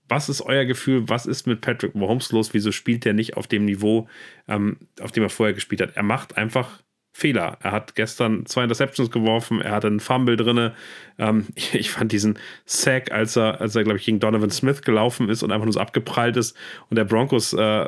Was 0.09 0.29
ist 0.29 0.41
euer 0.41 0.65
Gefühl? 0.65 1.09
Was 1.09 1.25
ist 1.25 1.47
mit 1.47 1.61
Patrick 1.61 1.95
Mahomes 1.95 2.33
los? 2.33 2.53
Wieso 2.53 2.73
spielt 2.73 3.07
er 3.07 3.13
nicht 3.13 3.37
auf 3.37 3.47
dem 3.47 3.65
Niveau, 3.65 4.09
ähm, 4.49 4.79
auf 5.01 5.13
dem 5.13 5.23
er 5.23 5.29
vorher 5.29 5.55
gespielt 5.55 5.81
hat? 5.83 5.95
Er 5.95 6.03
macht 6.03 6.37
einfach 6.37 6.83
Fehler. 7.17 7.59
Er 7.63 7.71
hat 7.71 7.95
gestern 7.95 8.45
zwei 8.45 8.65
Interceptions 8.65 9.09
geworfen, 9.13 9.61
er 9.61 9.71
hatte 9.71 9.87
einen 9.87 10.01
Fumble 10.01 10.37
drin. 10.37 10.73
Ähm, 11.17 11.47
ich 11.73 11.93
fand 11.93 12.11
diesen 12.11 12.41
Sack, 12.67 13.13
als 13.13 13.37
er, 13.37 13.61
als 13.61 13.77
er, 13.77 13.85
glaube 13.85 14.01
ich, 14.01 14.05
gegen 14.05 14.19
Donovan 14.19 14.51
Smith 14.51 14.83
gelaufen 14.83 15.29
ist 15.29 15.45
und 15.45 15.53
einfach 15.53 15.65
nur 15.65 15.73
so 15.73 15.79
abgeprallt 15.79 16.37
ist 16.37 16.57
und 16.91 16.97
der 16.97 17.05
Broncos 17.05 17.53
äh, 17.53 17.87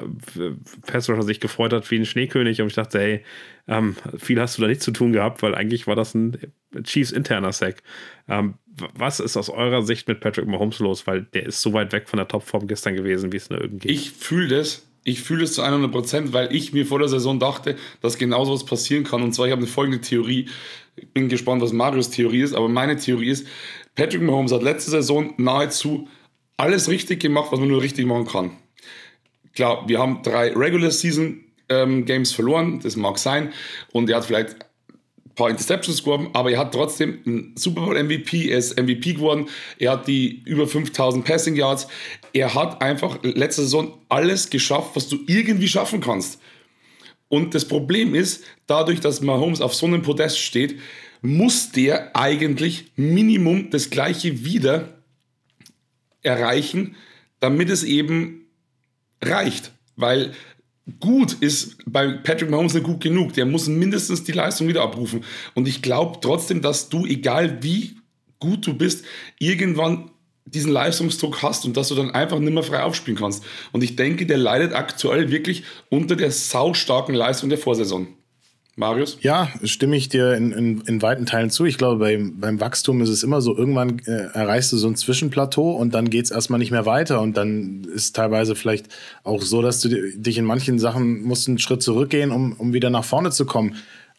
Passrusher 0.86 1.24
sich 1.24 1.40
gefreut 1.40 1.72
hat 1.72 1.90
wie 1.90 1.98
ein 1.98 2.06
Schneekönig 2.06 2.60
und 2.62 2.68
ich 2.68 2.74
dachte, 2.74 3.00
hey, 3.00 3.24
ähm, 3.66 3.96
viel 4.16 4.40
hast 4.40 4.58
du 4.58 4.62
da 4.62 4.68
nicht 4.68 4.80
zu 4.80 4.92
tun 4.92 5.12
gehabt, 5.12 5.42
weil 5.42 5.56
eigentlich 5.56 5.88
war 5.88 5.96
das 5.96 6.14
ein 6.14 6.38
Chiefs 6.84 7.10
interner 7.10 7.52
Sack. 7.52 7.82
Ähm, 8.28 8.54
was 8.94 9.18
ist 9.18 9.36
aus 9.36 9.50
eurer 9.50 9.82
Sicht 9.82 10.06
mit 10.06 10.20
Patrick 10.20 10.46
Mahomes 10.46 10.78
los? 10.78 11.08
Weil 11.08 11.22
der 11.22 11.46
ist 11.46 11.62
so 11.62 11.72
weit 11.72 11.92
weg 11.92 12.08
von 12.08 12.18
der 12.18 12.28
Topform 12.28 12.68
gestern 12.68 12.94
gewesen, 12.94 13.32
wie 13.32 13.38
es 13.38 13.50
nur 13.50 13.60
irgendwie 13.60 13.88
geht. 13.88 13.96
Ich 13.96 14.12
fühle 14.12 14.58
das 14.58 14.85
ich 15.06 15.22
fühle 15.22 15.44
es 15.44 15.52
zu 15.52 15.62
100 15.62 15.92
Prozent, 15.92 16.32
weil 16.32 16.52
ich 16.54 16.72
mir 16.72 16.84
vor 16.84 16.98
der 16.98 17.08
Saison 17.08 17.38
dachte, 17.38 17.76
dass 18.02 18.18
genau 18.18 18.44
so 18.44 18.52
was 18.52 18.66
passieren 18.66 19.04
kann. 19.04 19.22
Und 19.22 19.32
zwar, 19.32 19.46
ich 19.46 19.52
habe 19.52 19.60
eine 19.62 19.70
folgende 19.70 20.00
Theorie. 20.00 20.48
Ich 20.96 21.08
bin 21.10 21.28
gespannt, 21.28 21.62
was 21.62 21.72
Marius 21.72 22.10
Theorie 22.10 22.40
ist, 22.40 22.54
aber 22.54 22.68
meine 22.68 22.96
Theorie 22.96 23.28
ist, 23.28 23.46
Patrick 23.94 24.20
Mahomes 24.20 24.50
hat 24.50 24.64
letzte 24.64 24.90
Saison 24.90 25.32
nahezu 25.36 26.08
alles 26.56 26.88
richtig 26.88 27.20
gemacht, 27.20 27.52
was 27.52 27.60
man 27.60 27.68
nur 27.68 27.82
richtig 27.82 28.04
machen 28.04 28.26
kann. 28.26 28.50
Klar, 29.54 29.88
wir 29.88 30.00
haben 30.00 30.22
drei 30.24 30.52
Regular 30.52 30.90
Season 30.90 31.44
ähm, 31.68 32.04
Games 32.04 32.32
verloren, 32.32 32.80
das 32.82 32.96
mag 32.96 33.18
sein. 33.18 33.52
Und 33.92 34.10
er 34.10 34.16
hat 34.16 34.24
vielleicht 34.24 34.56
paar 35.36 35.50
Interceptions 35.50 36.02
geworfen, 36.02 36.30
aber 36.32 36.50
er 36.50 36.58
hat 36.58 36.74
trotzdem 36.74 37.20
einen 37.24 37.52
Super 37.56 37.82
Bowl 37.82 38.02
MVP, 38.02 38.50
er 38.50 38.58
ist 38.58 38.80
MVP 38.80 39.14
geworden, 39.14 39.48
er 39.78 39.92
hat 39.92 40.08
die 40.08 40.42
über 40.44 40.66
5000 40.66 41.24
Passing 41.24 41.54
Yards, 41.54 41.86
er 42.32 42.54
hat 42.54 42.82
einfach 42.82 43.18
letzte 43.22 43.62
Saison 43.62 43.98
alles 44.08 44.50
geschafft, 44.50 44.90
was 44.94 45.08
du 45.08 45.18
irgendwie 45.26 45.68
schaffen 45.68 46.00
kannst. 46.00 46.40
Und 47.28 47.54
das 47.54 47.66
Problem 47.66 48.14
ist, 48.14 48.44
dadurch, 48.66 49.00
dass 49.00 49.20
Mahomes 49.20 49.60
auf 49.60 49.74
so 49.74 49.86
einem 49.86 50.02
Podest 50.02 50.38
steht, 50.38 50.78
muss 51.22 51.70
der 51.72 52.16
eigentlich 52.16 52.92
Minimum 52.96 53.70
das 53.70 53.90
gleiche 53.90 54.44
wieder 54.44 54.96
erreichen, 56.22 56.96
damit 57.40 57.68
es 57.68 57.82
eben 57.84 58.46
reicht. 59.22 59.72
Weil 59.96 60.32
gut 61.00 61.34
ist 61.34 61.78
bei 61.86 62.08
Patrick 62.08 62.50
Mahomes 62.50 62.74
nicht 62.74 62.84
gut 62.84 63.00
genug. 63.00 63.32
Der 63.34 63.46
muss 63.46 63.66
mindestens 63.66 64.24
die 64.24 64.32
Leistung 64.32 64.68
wieder 64.68 64.82
abrufen. 64.82 65.24
Und 65.54 65.66
ich 65.68 65.82
glaube 65.82 66.18
trotzdem, 66.20 66.62
dass 66.62 66.88
du, 66.88 67.06
egal 67.06 67.62
wie 67.62 67.96
gut 68.38 68.66
du 68.66 68.74
bist, 68.74 69.04
irgendwann 69.38 70.10
diesen 70.44 70.70
Leistungsdruck 70.70 71.42
hast 71.42 71.64
und 71.64 71.76
dass 71.76 71.88
du 71.88 71.96
dann 71.96 72.12
einfach 72.12 72.38
nicht 72.38 72.52
mehr 72.52 72.62
frei 72.62 72.82
aufspielen 72.82 73.18
kannst. 73.18 73.44
Und 73.72 73.82
ich 73.82 73.96
denke, 73.96 74.26
der 74.26 74.38
leidet 74.38 74.72
aktuell 74.72 75.30
wirklich 75.30 75.64
unter 75.88 76.14
der 76.14 76.30
saustarken 76.30 77.14
Leistung 77.14 77.48
der 77.48 77.58
Vorsaison. 77.58 78.15
Marius? 78.78 79.16
Ja, 79.22 79.48
stimme 79.64 79.96
ich 79.96 80.10
dir 80.10 80.34
in, 80.34 80.52
in, 80.52 80.80
in 80.82 81.00
weiten 81.00 81.24
Teilen 81.24 81.48
zu. 81.48 81.64
Ich 81.64 81.78
glaube, 81.78 81.98
beim, 81.98 82.38
beim 82.38 82.60
Wachstum 82.60 83.00
ist 83.00 83.08
es 83.08 83.22
immer 83.22 83.40
so, 83.40 83.56
irgendwann 83.56 84.00
äh, 84.00 84.28
erreichst 84.34 84.70
du 84.70 84.76
so 84.76 84.86
ein 84.86 84.96
Zwischenplateau 84.96 85.72
und 85.72 85.94
dann 85.94 86.10
geht 86.10 86.26
es 86.26 86.30
erstmal 86.30 86.58
nicht 86.58 86.70
mehr 86.70 86.84
weiter. 86.84 87.22
Und 87.22 87.38
dann 87.38 87.84
ist 87.84 88.14
teilweise 88.14 88.54
vielleicht 88.54 88.88
auch 89.24 89.40
so, 89.40 89.62
dass 89.62 89.80
du 89.80 89.88
dich 89.88 90.36
in 90.36 90.44
manchen 90.44 90.78
Sachen 90.78 91.22
musst 91.22 91.48
einen 91.48 91.58
Schritt 91.58 91.82
zurückgehen, 91.82 92.30
um, 92.30 92.52
um 92.52 92.74
wieder 92.74 92.90
nach 92.90 93.04
vorne 93.04 93.30
zu 93.30 93.46
kommen. 93.46 93.76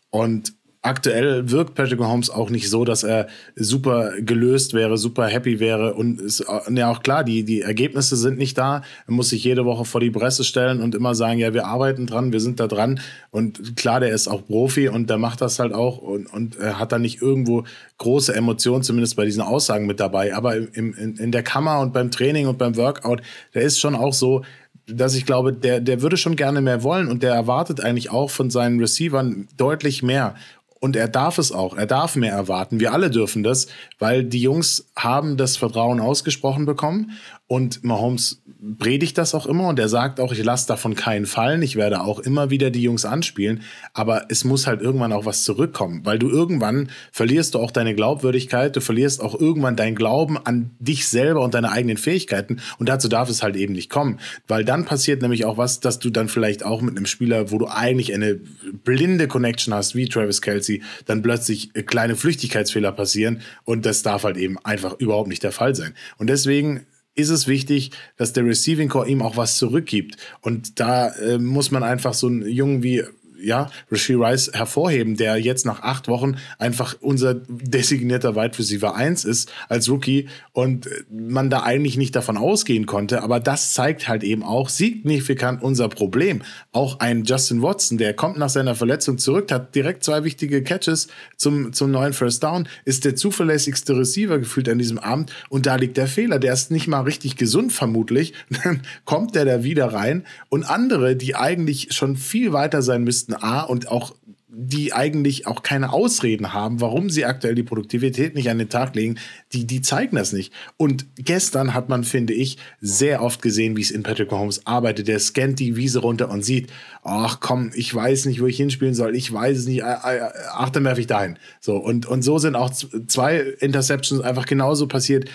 Und 0.09 0.53
aktuell 0.81 1.49
wirkt 1.51 1.75
Patrick 1.75 1.99
Mahomes 1.99 2.29
auch 2.29 2.49
nicht 2.49 2.69
so, 2.69 2.85
dass 2.85 3.03
er 3.03 3.27
super 3.55 4.13
gelöst 4.21 4.73
wäre, 4.73 4.97
super 4.97 5.27
happy 5.27 5.59
wäre. 5.59 5.93
Und 5.93 6.21
ist 6.21 6.45
ja 6.69 6.91
auch 6.91 7.01
klar, 7.01 7.23
die, 7.23 7.43
die 7.43 7.61
Ergebnisse 7.61 8.15
sind 8.15 8.37
nicht 8.37 8.57
da. 8.57 8.83
Er 9.07 9.13
muss 9.13 9.29
sich 9.29 9.43
jede 9.43 9.65
Woche 9.65 9.85
vor 9.85 10.01
die 10.01 10.11
Presse 10.11 10.43
stellen 10.43 10.81
und 10.81 10.95
immer 10.95 11.15
sagen, 11.15 11.39
ja, 11.39 11.53
wir 11.53 11.65
arbeiten 11.65 12.07
dran, 12.07 12.31
wir 12.31 12.39
sind 12.39 12.59
da 12.59 12.67
dran. 12.67 12.99
Und 13.31 13.75
klar, 13.75 13.99
der 13.99 14.09
ist 14.09 14.27
auch 14.27 14.45
Profi 14.45 14.87
und 14.87 15.09
der 15.09 15.17
macht 15.17 15.41
das 15.41 15.59
halt 15.59 15.73
auch 15.73 15.97
und, 15.97 16.27
und 16.27 16.59
hat 16.59 16.91
da 16.91 16.99
nicht 16.99 17.21
irgendwo 17.21 17.63
große 17.97 18.33
Emotionen, 18.33 18.83
zumindest 18.83 19.15
bei 19.15 19.25
diesen 19.25 19.41
Aussagen 19.41 19.87
mit 19.87 19.99
dabei. 19.99 20.35
Aber 20.35 20.55
im, 20.55 20.93
in, 20.93 21.17
in 21.17 21.31
der 21.31 21.43
Kammer 21.43 21.79
und 21.79 21.93
beim 21.93 22.11
Training 22.11 22.47
und 22.47 22.57
beim 22.57 22.75
Workout, 22.77 23.21
der 23.53 23.63
ist 23.63 23.79
schon 23.79 23.95
auch 23.95 24.13
so, 24.13 24.43
dass 24.87 25.15
ich 25.15 25.25
glaube, 25.25 25.51
der, 25.51 25.81
der 25.81 26.01
würde 26.01 26.15
schon 26.15 26.35
gerne 26.35 26.61
mehr 26.61 26.81
wollen 26.81 27.09
und 27.09 27.21
der 27.21 27.33
erwartet 27.33 27.81
eigentlich 27.81 28.09
auch 28.09 28.29
von 28.29 28.49
seinen 28.49 28.79
Receivern 28.79 29.47
deutlich 29.57 30.01
mehr. 30.01 30.35
Und 30.79 30.95
er 30.95 31.07
darf 31.07 31.37
es 31.37 31.51
auch. 31.51 31.75
Er 31.75 31.87
darf 31.87 32.15
mehr 32.15 32.33
erwarten. 32.33 32.79
Wir 32.79 32.93
alle 32.93 33.09
dürfen 33.09 33.43
das, 33.43 33.67
weil 33.99 34.23
die 34.23 34.41
Jungs 34.41 34.91
haben 34.95 35.37
das 35.37 35.57
Vertrauen 35.57 35.99
ausgesprochen 35.99 36.65
bekommen. 36.65 37.11
Und 37.47 37.83
Mahomes 37.85 38.41
predigt 38.77 39.17
das 39.17 39.33
auch 39.33 39.45
immer 39.45 39.67
und 39.69 39.79
er 39.79 39.87
sagt 39.87 40.19
auch, 40.19 40.33
ich 40.33 40.43
lasse 40.43 40.67
davon 40.67 40.95
keinen 40.95 41.25
fallen. 41.25 41.61
Ich 41.61 41.77
werde 41.77 42.01
auch 42.01 42.19
immer 42.19 42.49
wieder 42.49 42.71
die 42.71 42.81
Jungs 42.81 43.05
anspielen. 43.05 43.61
Aber 43.93 44.25
es 44.29 44.43
muss 44.43 44.67
halt 44.67 44.81
irgendwann 44.81 45.13
auch 45.13 45.25
was 45.25 45.43
zurückkommen, 45.43 46.01
weil 46.03 46.19
du 46.19 46.29
irgendwann 46.29 46.89
verlierst 47.11 47.53
du 47.53 47.59
auch 47.59 47.71
deine 47.71 47.95
Glaubwürdigkeit. 47.95 48.75
Du 48.75 48.81
verlierst 48.81 49.21
auch 49.21 49.39
irgendwann 49.39 49.77
dein 49.77 49.95
Glauben 49.95 50.37
an 50.37 50.71
dich 50.79 51.07
selber 51.07 51.41
und 51.41 51.53
deine 51.53 51.71
eigenen 51.71 51.95
Fähigkeiten. 51.95 52.59
Und 52.79 52.89
dazu 52.89 53.07
darf 53.07 53.29
es 53.29 53.43
halt 53.43 53.55
eben 53.55 53.73
nicht 53.73 53.89
kommen, 53.89 54.19
weil 54.47 54.65
dann 54.65 54.83
passiert 54.83 55.21
nämlich 55.21 55.45
auch 55.45 55.57
was, 55.57 55.79
dass 55.79 55.99
du 55.99 56.09
dann 56.09 56.27
vielleicht 56.27 56.65
auch 56.65 56.81
mit 56.81 56.97
einem 56.97 57.05
Spieler, 57.05 57.51
wo 57.51 57.59
du 57.59 57.67
eigentlich 57.67 58.13
eine 58.13 58.39
blinde 58.83 59.29
Connection 59.29 59.73
hast, 59.73 59.95
wie 59.95 60.09
Travis 60.09 60.41
Kelsey, 60.41 60.81
dann 61.05 61.21
plötzlich 61.21 61.71
kleine 61.85 62.17
Flüchtigkeitsfehler 62.17 62.91
passieren. 62.91 63.39
Und 63.63 63.85
das 63.85 64.03
darf 64.03 64.23
halt 64.25 64.35
eben 64.35 64.57
einfach 64.65 64.99
überhaupt 64.99 65.29
nicht 65.29 65.43
der 65.43 65.53
Fall 65.53 65.75
sein. 65.75 65.93
Und 66.17 66.27
deswegen 66.27 66.86
ist 67.17 67.29
es 67.29 67.47
wichtig, 67.47 67.91
dass 68.15 68.31
der 68.31 68.45
Receiving 68.45 68.89
Core 68.89 69.09
ihm 69.09 69.21
auch 69.21 69.35
was 69.35 69.57
zurückgibt. 69.57 70.17
Und 70.41 70.79
da 70.79 71.09
äh, 71.09 71.37
muss 71.37 71.71
man 71.71 71.83
einfach 71.83 72.13
so 72.13 72.27
einen 72.27 72.47
Jungen 72.47 72.83
wie 72.83 73.03
ja, 73.41 73.69
Rasheed 73.91 74.17
Rice 74.19 74.51
hervorheben, 74.53 75.15
der 75.15 75.37
jetzt 75.37 75.65
nach 75.65 75.81
acht 75.81 76.07
Wochen 76.07 76.37
einfach 76.57 76.95
unser 77.01 77.35
designierter 77.35 78.35
Wide 78.35 78.57
Receiver 78.57 78.95
1 78.95 79.25
ist 79.25 79.51
als 79.69 79.89
Rookie 79.89 80.27
und 80.53 80.89
man 81.09 81.49
da 81.49 81.63
eigentlich 81.63 81.97
nicht 81.97 82.15
davon 82.15 82.37
ausgehen 82.37 82.85
konnte. 82.85 83.23
Aber 83.23 83.39
das 83.39 83.73
zeigt 83.73 84.07
halt 84.07 84.23
eben 84.23 84.43
auch 84.43 84.69
signifikant 84.69 85.61
unser 85.61 85.89
Problem. 85.89 86.41
Auch 86.71 86.99
ein 86.99 87.23
Justin 87.23 87.61
Watson, 87.61 87.97
der 87.97 88.13
kommt 88.13 88.37
nach 88.37 88.49
seiner 88.49 88.75
Verletzung 88.75 89.17
zurück, 89.17 89.51
hat 89.51 89.75
direkt 89.75 90.03
zwei 90.03 90.23
wichtige 90.23 90.63
Catches 90.63 91.07
zum, 91.35 91.73
zum 91.73 91.91
neuen 91.91 92.13
First 92.13 92.43
Down, 92.43 92.67
ist 92.85 93.05
der 93.05 93.15
zuverlässigste 93.15 93.97
Receiver 93.97 94.39
gefühlt 94.39 94.69
an 94.69 94.77
diesem 94.77 94.99
Abend 94.99 95.31
und 95.49 95.65
da 95.65 95.75
liegt 95.75 95.97
der 95.97 96.07
Fehler. 96.07 96.39
Der 96.39 96.53
ist 96.53 96.71
nicht 96.71 96.87
mal 96.87 97.01
richtig 97.01 97.35
gesund 97.35 97.71
vermutlich. 97.71 98.33
Dann 98.63 98.81
kommt 99.05 99.35
der 99.35 99.45
da 99.45 99.63
wieder 99.63 99.93
rein 99.93 100.25
und 100.49 100.63
andere, 100.63 101.15
die 101.15 101.35
eigentlich 101.35 101.93
schon 101.93 102.15
viel 102.15 102.53
weiter 102.53 102.81
sein 102.81 103.03
müssten, 103.03 103.26
müssten 103.27 103.43
A 103.43 103.61
und 103.61 103.89
auch 103.89 104.15
die 104.49 104.93
eigentlich 104.93 105.45
auch 105.45 105.61
keine 105.61 105.91
Ausreden 105.91 106.53
haben, 106.53 106.81
warum 106.81 107.09
sie 107.09 107.25
aktuell 107.25 107.53
die 107.53 107.63
Produktivität 107.63 108.33
nicht 108.33 108.49
an 108.49 108.57
den 108.57 108.69
Tag 108.69 108.95
legen, 108.95 109.19
die, 109.53 109.67
die 109.67 109.81
zeigen 109.81 110.15
das 110.15 110.31
nicht. 110.31 110.53
Und 110.77 111.05
gestern 111.15 111.73
hat 111.73 111.89
man, 111.89 112.03
finde 112.03 112.33
ich, 112.33 112.57
sehr 112.79 113.21
oft 113.21 113.41
gesehen, 113.41 113.75
wie 113.75 113.81
es 113.81 113.91
in 113.91 114.03
Patrick 114.03 114.31
Mahomes 114.31 114.65
arbeitet. 114.65 115.09
Der 115.09 115.19
scannt 115.19 115.59
die 115.59 115.75
Wiese 115.75 115.99
runter 115.99 116.31
und 116.31 116.43
sieht, 116.43 116.71
ach 117.03 117.39
komm, 117.39 117.71
ich 117.75 117.93
weiß 117.93 118.25
nicht, 118.25 118.41
wo 118.41 118.47
ich 118.47 118.57
hinspielen 118.57 118.95
soll, 118.95 119.15
ich 119.15 119.31
weiß 119.31 119.57
es 119.57 119.67
nicht, 119.67 119.83
ach, 119.83 120.69
dann 120.69 120.85
werfe 120.85 121.01
ich 121.01 121.07
dahin. 121.07 121.37
So, 121.59 121.75
und, 121.75 122.05
und 122.05 122.23
so 122.23 122.39
sind 122.39 122.55
auch 122.55 122.71
zwei 122.71 123.39
Interceptions 123.59 124.21
einfach 124.21 124.45
genauso 124.45 124.87
passiert, 124.87 125.29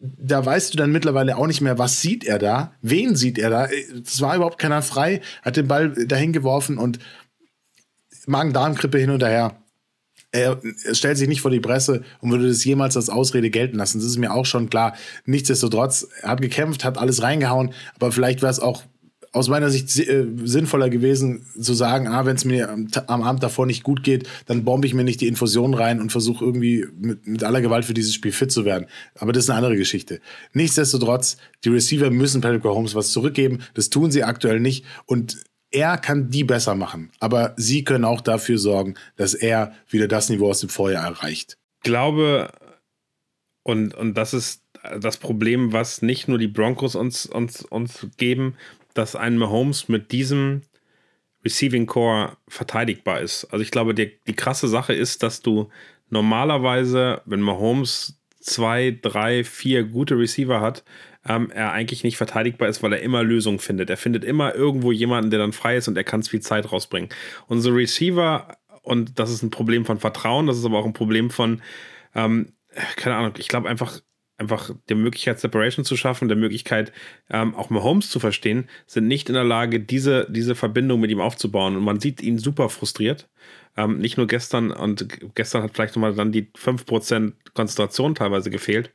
da 0.00 0.44
weißt 0.44 0.72
du 0.72 0.78
dann 0.78 0.92
mittlerweile 0.92 1.36
auch 1.36 1.46
nicht 1.46 1.60
mehr, 1.60 1.78
was 1.78 2.00
sieht 2.00 2.24
er 2.24 2.38
da, 2.38 2.72
wen 2.80 3.16
sieht 3.16 3.38
er 3.38 3.50
da. 3.50 3.66
Es 3.66 4.20
war 4.20 4.34
überhaupt 4.34 4.58
keiner 4.58 4.82
frei, 4.82 5.20
hat 5.42 5.56
den 5.56 5.68
Ball 5.68 5.90
dahin 6.06 6.32
geworfen 6.32 6.78
und 6.78 6.98
Magen-Darm-Grippe 8.26 8.98
hin 8.98 9.10
und 9.10 9.22
her. 9.22 9.56
Er, 10.32 10.60
er 10.84 10.94
stellt 10.94 11.18
sich 11.18 11.28
nicht 11.28 11.40
vor 11.40 11.50
die 11.50 11.60
Presse 11.60 12.02
und 12.20 12.30
würde 12.30 12.48
das 12.48 12.64
jemals 12.64 12.96
als 12.96 13.10
Ausrede 13.10 13.50
gelten 13.50 13.76
lassen. 13.76 13.98
Das 13.98 14.06
ist 14.06 14.16
mir 14.16 14.32
auch 14.32 14.46
schon 14.46 14.70
klar. 14.70 14.94
Nichtsdestotrotz, 15.26 16.08
er 16.22 16.30
hat 16.30 16.40
gekämpft, 16.40 16.84
hat 16.84 16.98
alles 16.98 17.22
reingehauen, 17.22 17.74
aber 17.96 18.12
vielleicht 18.12 18.40
wäre 18.40 18.52
es 18.52 18.60
auch 18.60 18.84
aus 19.32 19.48
meiner 19.48 19.70
Sicht 19.70 19.96
äh, 19.98 20.26
sinnvoller 20.42 20.90
gewesen 20.90 21.46
zu 21.60 21.72
sagen, 21.74 22.08
ah, 22.08 22.26
wenn 22.26 22.36
es 22.36 22.44
mir 22.44 22.70
am, 22.70 22.88
am, 23.06 23.22
Abend 23.22 23.42
davor 23.42 23.66
nicht 23.66 23.84
gut 23.84 24.02
geht, 24.02 24.28
dann 24.46 24.64
bombe 24.64 24.86
ich 24.86 24.94
mir 24.94 25.04
nicht 25.04 25.20
die 25.20 25.28
Infusion 25.28 25.74
rein 25.74 26.00
und 26.00 26.10
versuche 26.10 26.44
irgendwie 26.44 26.86
mit, 26.98 27.26
mit 27.26 27.44
aller 27.44 27.60
Gewalt 27.60 27.84
für 27.84 27.94
dieses 27.94 28.12
Spiel 28.12 28.32
fit 28.32 28.50
zu 28.50 28.64
werden. 28.64 28.86
Aber 29.14 29.32
das 29.32 29.44
ist 29.44 29.50
eine 29.50 29.58
andere 29.58 29.76
Geschichte. 29.76 30.20
Nichtsdestotrotz, 30.52 31.36
die 31.64 31.68
Receiver 31.68 32.10
müssen 32.10 32.40
Patrick 32.40 32.64
Mahomes 32.64 32.94
was 32.94 33.12
zurückgeben. 33.12 33.60
Das 33.74 33.90
tun 33.90 34.10
sie 34.10 34.24
aktuell 34.24 34.58
nicht. 34.58 34.84
Und 35.06 35.44
er 35.70 35.98
kann 35.98 36.30
die 36.30 36.42
besser 36.42 36.74
machen, 36.74 37.12
aber 37.20 37.54
sie 37.56 37.84
können 37.84 38.04
auch 38.04 38.20
dafür 38.20 38.58
sorgen, 38.58 38.94
dass 39.14 39.34
er 39.34 39.72
wieder 39.88 40.08
das 40.08 40.28
Niveau 40.28 40.50
aus 40.50 40.60
dem 40.60 40.68
Vorjahr 40.68 41.06
erreicht. 41.06 41.58
Ich 41.76 41.84
glaube, 41.84 42.50
und, 43.62 43.94
und 43.94 44.14
das 44.14 44.34
ist 44.34 44.64
das 44.98 45.18
Problem, 45.18 45.72
was 45.72 46.02
nicht 46.02 46.26
nur 46.26 46.38
die 46.38 46.48
Broncos 46.48 46.94
uns, 46.96 47.26
uns, 47.26 47.62
uns 47.62 48.06
geben, 48.16 48.56
dass 49.00 49.16
ein 49.16 49.38
Mahomes 49.38 49.88
mit 49.88 50.12
diesem 50.12 50.60
Receiving 51.42 51.86
Core 51.86 52.36
verteidigbar 52.46 53.20
ist. 53.20 53.46
Also 53.46 53.62
ich 53.62 53.70
glaube, 53.70 53.94
die, 53.94 54.12
die 54.26 54.34
krasse 54.34 54.68
Sache 54.68 54.92
ist, 54.92 55.22
dass 55.22 55.40
du 55.40 55.70
normalerweise, 56.10 57.22
wenn 57.24 57.40
Mahomes 57.40 58.20
zwei, 58.40 58.98
drei, 59.00 59.42
vier 59.42 59.84
gute 59.84 60.18
Receiver 60.18 60.60
hat, 60.60 60.84
ähm, 61.26 61.50
er 61.50 61.72
eigentlich 61.72 62.04
nicht 62.04 62.18
verteidigbar 62.18 62.68
ist, 62.68 62.82
weil 62.82 62.92
er 62.92 63.00
immer 63.00 63.22
Lösungen 63.22 63.58
findet. 63.58 63.88
Er 63.88 63.96
findet 63.96 64.22
immer 64.22 64.54
irgendwo 64.54 64.92
jemanden, 64.92 65.30
der 65.30 65.38
dann 65.38 65.54
frei 65.54 65.76
ist 65.76 65.88
und 65.88 65.96
er 65.96 66.04
kann 66.04 66.22
viel 66.22 66.40
Zeit 66.40 66.70
rausbringen. 66.70 67.08
Unsere 67.46 67.76
Receiver, 67.76 68.54
und 68.82 69.18
das 69.18 69.30
ist 69.30 69.42
ein 69.42 69.50
Problem 69.50 69.86
von 69.86 69.98
Vertrauen, 69.98 70.46
das 70.46 70.58
ist 70.58 70.66
aber 70.66 70.78
auch 70.78 70.86
ein 70.86 70.92
Problem 70.92 71.30
von, 71.30 71.62
ähm, 72.14 72.52
keine 72.96 73.16
Ahnung, 73.16 73.32
ich 73.38 73.48
glaube 73.48 73.68
einfach, 73.68 74.00
einfach 74.40 74.70
der 74.88 74.96
Möglichkeit, 74.96 75.38
Separation 75.38 75.84
zu 75.84 75.96
schaffen, 75.96 76.28
der 76.28 76.36
Möglichkeit, 76.36 76.92
ähm, 77.30 77.54
auch 77.54 77.70
Mahomes 77.70 78.10
zu 78.10 78.18
verstehen, 78.18 78.68
sind 78.86 79.06
nicht 79.06 79.28
in 79.28 79.34
der 79.34 79.44
Lage, 79.44 79.80
diese, 79.80 80.26
diese 80.30 80.54
Verbindung 80.54 81.00
mit 81.00 81.10
ihm 81.10 81.20
aufzubauen. 81.20 81.76
Und 81.76 81.84
man 81.84 82.00
sieht 82.00 82.22
ihn 82.22 82.38
super 82.38 82.70
frustriert. 82.70 83.28
Ähm, 83.76 83.98
nicht 83.98 84.16
nur 84.16 84.26
gestern, 84.26 84.72
und 84.72 85.06
gestern 85.34 85.62
hat 85.62 85.72
vielleicht 85.74 85.94
nochmal 85.94 86.14
dann 86.14 86.32
die 86.32 86.50
5% 86.56 87.34
Konzentration 87.54 88.14
teilweise 88.14 88.50
gefehlt. 88.50 88.92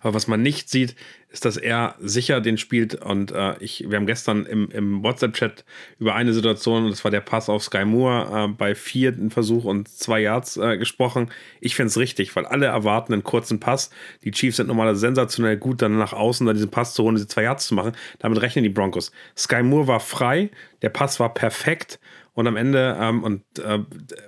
Aber 0.00 0.14
was 0.14 0.26
man 0.26 0.42
nicht 0.42 0.68
sieht, 0.68 0.94
ist, 1.34 1.44
dass 1.44 1.56
er 1.56 1.96
sicher 1.98 2.40
den 2.40 2.58
spielt. 2.58 2.94
Und 2.94 3.32
äh, 3.32 3.56
ich, 3.58 3.90
wir 3.90 3.96
haben 3.96 4.06
gestern 4.06 4.46
im, 4.46 4.70
im 4.70 5.02
WhatsApp-Chat 5.02 5.64
über 5.98 6.14
eine 6.14 6.32
Situation, 6.32 6.88
das 6.88 7.02
war 7.02 7.10
der 7.10 7.20
Pass 7.20 7.48
auf 7.48 7.64
Sky 7.64 7.84
Moore, 7.84 8.44
äh, 8.44 8.48
bei 8.48 8.74
vierten 8.74 9.30
Versuch 9.30 9.64
und 9.64 9.88
zwei 9.88 10.20
Yards 10.20 10.56
äh, 10.56 10.78
gesprochen. 10.78 11.30
Ich 11.60 11.74
finde 11.74 11.88
es 11.88 11.98
richtig, 11.98 12.34
weil 12.36 12.46
alle 12.46 12.66
erwarten 12.66 13.12
einen 13.12 13.24
kurzen 13.24 13.58
Pass. 13.60 13.90
Die 14.22 14.30
Chiefs 14.30 14.58
sind 14.58 14.68
normalerweise 14.68 15.00
sensationell 15.00 15.56
gut, 15.56 15.82
dann 15.82 15.98
nach 15.98 16.12
außen 16.12 16.46
dann 16.46 16.54
diesen 16.54 16.70
Pass 16.70 16.94
zu 16.94 17.02
holen, 17.02 17.16
diese 17.16 17.28
zwei 17.28 17.42
Yards 17.42 17.66
zu 17.66 17.74
machen. 17.74 17.92
Damit 18.20 18.40
rechnen 18.40 18.62
die 18.62 18.70
Broncos. 18.70 19.10
Sky 19.36 19.62
Moore 19.62 19.88
war 19.88 20.00
frei, 20.00 20.50
der 20.82 20.90
Pass 20.90 21.18
war 21.18 21.34
perfekt 21.34 21.98
und 22.34 22.46
am 22.46 22.56
Ende 22.56 22.96
ähm, 23.00 23.22
und, 23.22 23.42
äh, 23.58 23.78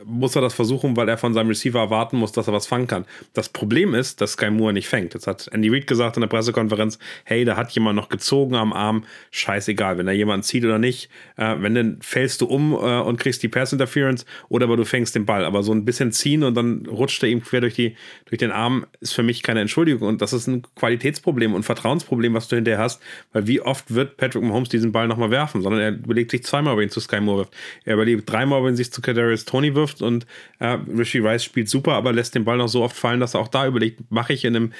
muss 0.04 0.34
er 0.36 0.42
das 0.42 0.54
versuchen, 0.54 0.96
weil 0.96 1.08
er 1.08 1.18
von 1.18 1.34
seinem 1.34 1.48
Receiver 1.48 1.78
erwarten 1.78 2.16
muss, 2.16 2.32
dass 2.32 2.46
er 2.46 2.52
was 2.52 2.66
fangen 2.66 2.86
kann. 2.86 3.04
Das 3.34 3.48
Problem 3.48 3.94
ist, 3.94 4.20
dass 4.20 4.32
Sky 4.32 4.50
Moore 4.50 4.72
nicht 4.72 4.88
fängt. 4.88 5.14
Jetzt 5.14 5.26
hat 5.26 5.48
Andy 5.52 5.68
Reid 5.68 5.86
gesagt 5.86 6.16
in 6.16 6.20
der 6.20 6.28
Pressekonferenz, 6.28 6.98
hey, 7.24 7.44
da 7.44 7.56
hat 7.56 7.72
jemand 7.72 7.96
noch 7.96 8.08
gezogen 8.08 8.54
am 8.54 8.72
Arm, 8.72 9.04
scheißegal, 9.30 9.98
wenn 9.98 10.06
da 10.06 10.12
jemand 10.12 10.44
zieht 10.44 10.64
oder 10.64 10.78
nicht. 10.78 11.10
Äh, 11.36 11.56
wenn 11.58 11.74
dann 11.74 11.98
fällst 12.00 12.40
du 12.40 12.46
um 12.46 12.72
äh, 12.72 12.76
und 12.76 13.18
kriegst 13.18 13.42
die 13.42 13.48
Pass 13.48 13.72
Interference 13.72 14.24
oder 14.48 14.66
aber 14.66 14.76
du 14.76 14.84
fängst 14.84 15.14
den 15.14 15.26
Ball. 15.26 15.44
Aber 15.44 15.62
so 15.62 15.72
ein 15.72 15.84
bisschen 15.84 16.12
ziehen 16.12 16.44
und 16.44 16.54
dann 16.54 16.86
rutscht 16.86 17.22
er 17.22 17.28
ihm 17.28 17.42
quer 17.42 17.60
durch, 17.60 17.74
die, 17.74 17.96
durch 18.26 18.38
den 18.38 18.50
Arm, 18.50 18.86
ist 19.00 19.14
für 19.14 19.22
mich 19.22 19.42
keine 19.42 19.60
Entschuldigung. 19.60 20.08
Und 20.08 20.22
das 20.22 20.32
ist 20.32 20.46
ein 20.46 20.62
Qualitätsproblem 20.76 21.54
und 21.54 21.64
Vertrauensproblem, 21.64 22.34
was 22.34 22.48
du 22.48 22.56
hinterher 22.56 22.80
hast, 22.80 23.02
weil 23.32 23.46
wie 23.46 23.60
oft 23.60 23.94
wird 23.94 24.16
Patrick 24.16 24.42
Mahomes 24.42 24.68
diesen 24.68 24.92
Ball 24.92 25.08
nochmal 25.08 25.30
werfen, 25.30 25.62
sondern 25.62 25.80
er 25.80 25.90
überlegt 25.90 26.30
sich 26.30 26.44
zweimal, 26.44 26.74
ob 26.74 26.80
er 26.80 26.84
ihn 26.84 26.90
zu 26.90 27.00
Sky 27.00 27.20
Moore 27.20 27.38
wirft. 27.38 27.54
Er 27.84 27.95
überlebt 27.96 28.30
dreimal, 28.30 28.64
wenn 28.64 28.76
sich 28.76 28.92
zu 28.92 29.02
Kadarius 29.02 29.44
Tony 29.44 29.74
wirft 29.74 30.02
und 30.02 30.26
äh, 30.58 30.78
Rishi 30.96 31.18
Rice 31.18 31.44
spielt 31.44 31.68
super, 31.68 31.92
aber 31.94 32.12
lässt 32.12 32.34
den 32.34 32.44
Ball 32.44 32.58
noch 32.58 32.68
so 32.68 32.82
oft 32.82 32.96
fallen, 32.96 33.20
dass 33.20 33.34
er 33.34 33.40
auch 33.40 33.48
da 33.48 33.66
überlegt, 33.66 34.10
mache 34.10 34.32
ich 34.32 34.44
in 34.44 34.56
einem 34.56 34.72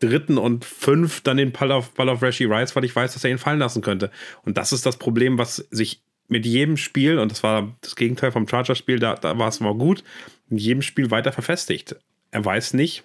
dritten 0.00 0.38
und 0.38 0.64
fünf 0.64 1.20
dann 1.20 1.36
den 1.36 1.52
Ball 1.52 1.72
auf, 1.72 1.90
Ball 1.92 2.08
auf 2.08 2.22
Rishi 2.22 2.46
Rice, 2.46 2.74
weil 2.74 2.84
ich 2.84 2.96
weiß, 2.96 3.12
dass 3.12 3.24
er 3.24 3.30
ihn 3.30 3.38
fallen 3.38 3.58
lassen 3.58 3.82
könnte. 3.82 4.10
Und 4.44 4.56
das 4.56 4.72
ist 4.72 4.86
das 4.86 4.96
Problem, 4.96 5.38
was 5.38 5.56
sich 5.56 6.02
mit 6.28 6.46
jedem 6.46 6.76
Spiel, 6.76 7.18
und 7.18 7.30
das 7.30 7.42
war 7.42 7.76
das 7.80 7.96
Gegenteil 7.96 8.32
vom 8.32 8.48
Chargers-Spiel, 8.48 8.98
da, 8.98 9.14
da 9.14 9.36
war 9.38 9.48
es 9.48 9.60
mal 9.60 9.74
gut, 9.74 10.04
in 10.48 10.56
jedem 10.56 10.82
Spiel 10.82 11.10
weiter 11.10 11.32
verfestigt. 11.32 11.96
Er 12.30 12.44
weiß 12.44 12.74
nicht, 12.74 13.02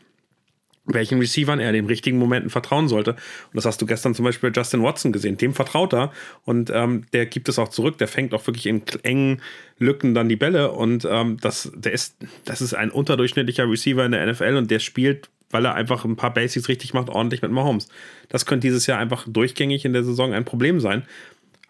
welchen 0.85 1.19
Receivern 1.19 1.59
er 1.59 1.69
in 1.69 1.75
den 1.75 1.85
richtigen 1.87 2.17
Momenten 2.17 2.49
vertrauen 2.49 2.87
sollte. 2.87 3.11
Und 3.11 3.55
das 3.55 3.65
hast 3.65 3.81
du 3.81 3.85
gestern 3.85 4.13
zum 4.13 4.25
Beispiel 4.25 4.51
bei 4.51 4.59
Justin 4.59 4.83
Watson 4.83 5.11
gesehen. 5.11 5.37
Dem 5.37 5.53
vertraut 5.53 5.93
er 5.93 6.11
und 6.43 6.69
ähm, 6.73 7.05
der 7.13 7.25
gibt 7.25 7.49
es 7.49 7.59
auch 7.59 7.69
zurück. 7.69 7.97
Der 7.97 8.07
fängt 8.07 8.33
auch 8.33 8.45
wirklich 8.47 8.67
in 8.67 8.83
engen 9.03 9.41
Lücken 9.77 10.13
dann 10.13 10.29
die 10.29 10.35
Bälle 10.35 10.71
und 10.71 11.07
ähm, 11.09 11.37
das, 11.41 11.71
der 11.75 11.91
ist, 11.91 12.17
das 12.45 12.61
ist 12.61 12.73
ein 12.73 12.91
unterdurchschnittlicher 12.91 13.69
Receiver 13.69 14.05
in 14.05 14.11
der 14.11 14.25
NFL 14.25 14.55
und 14.55 14.71
der 14.71 14.79
spielt, 14.79 15.29
weil 15.49 15.65
er 15.65 15.75
einfach 15.75 16.05
ein 16.05 16.15
paar 16.15 16.33
Basics 16.33 16.69
richtig 16.69 16.93
macht, 16.93 17.09
ordentlich 17.09 17.41
mit 17.41 17.51
Mahomes. 17.51 17.87
Das 18.29 18.45
könnte 18.45 18.67
dieses 18.67 18.87
Jahr 18.87 18.99
einfach 18.99 19.25
durchgängig 19.27 19.85
in 19.85 19.93
der 19.93 20.03
Saison 20.03 20.33
ein 20.33 20.45
Problem 20.45 20.79
sein. 20.79 21.03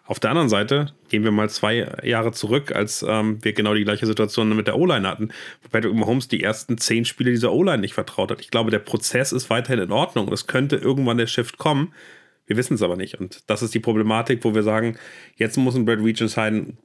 Auf 0.06 0.20
der 0.20 0.30
anderen 0.30 0.48
Seite 0.48 0.92
gehen 1.08 1.24
wir 1.24 1.32
mal 1.32 1.50
zwei 1.50 1.88
Jahre 2.04 2.30
zurück, 2.30 2.72
als 2.72 3.04
ähm, 3.06 3.42
wir 3.42 3.52
genau 3.52 3.74
die 3.74 3.84
gleiche 3.84 4.06
Situation 4.06 4.54
mit 4.54 4.68
der 4.68 4.78
O-Line 4.78 5.06
hatten, 5.06 5.30
wo 5.62 5.68
Patrick 5.68 5.94
Mahomes 5.94 6.28
die 6.28 6.42
ersten 6.42 6.78
zehn 6.78 7.04
Spiele 7.04 7.32
dieser 7.32 7.52
O-Line 7.52 7.78
nicht 7.78 7.94
vertraut 7.94 8.30
hat. 8.30 8.40
Ich 8.40 8.50
glaube, 8.50 8.70
der 8.70 8.78
Prozess 8.78 9.32
ist 9.32 9.50
weiterhin 9.50 9.82
in 9.82 9.92
Ordnung 9.92 10.32
es 10.32 10.46
könnte 10.46 10.76
irgendwann 10.76 11.18
der 11.18 11.26
Shift 11.26 11.58
kommen. 11.58 11.92
Wir 12.46 12.56
wissen 12.56 12.74
es 12.74 12.82
aber 12.82 12.96
nicht. 12.96 13.18
Und 13.18 13.42
das 13.48 13.62
ist 13.62 13.74
die 13.74 13.80
Problematik, 13.80 14.44
wo 14.44 14.54
wir 14.54 14.62
sagen, 14.62 14.96
jetzt 15.36 15.56
muss 15.56 15.74
ein 15.74 15.84
Brad 15.84 15.98
Reach 15.98 16.20
entscheiden, 16.20 16.78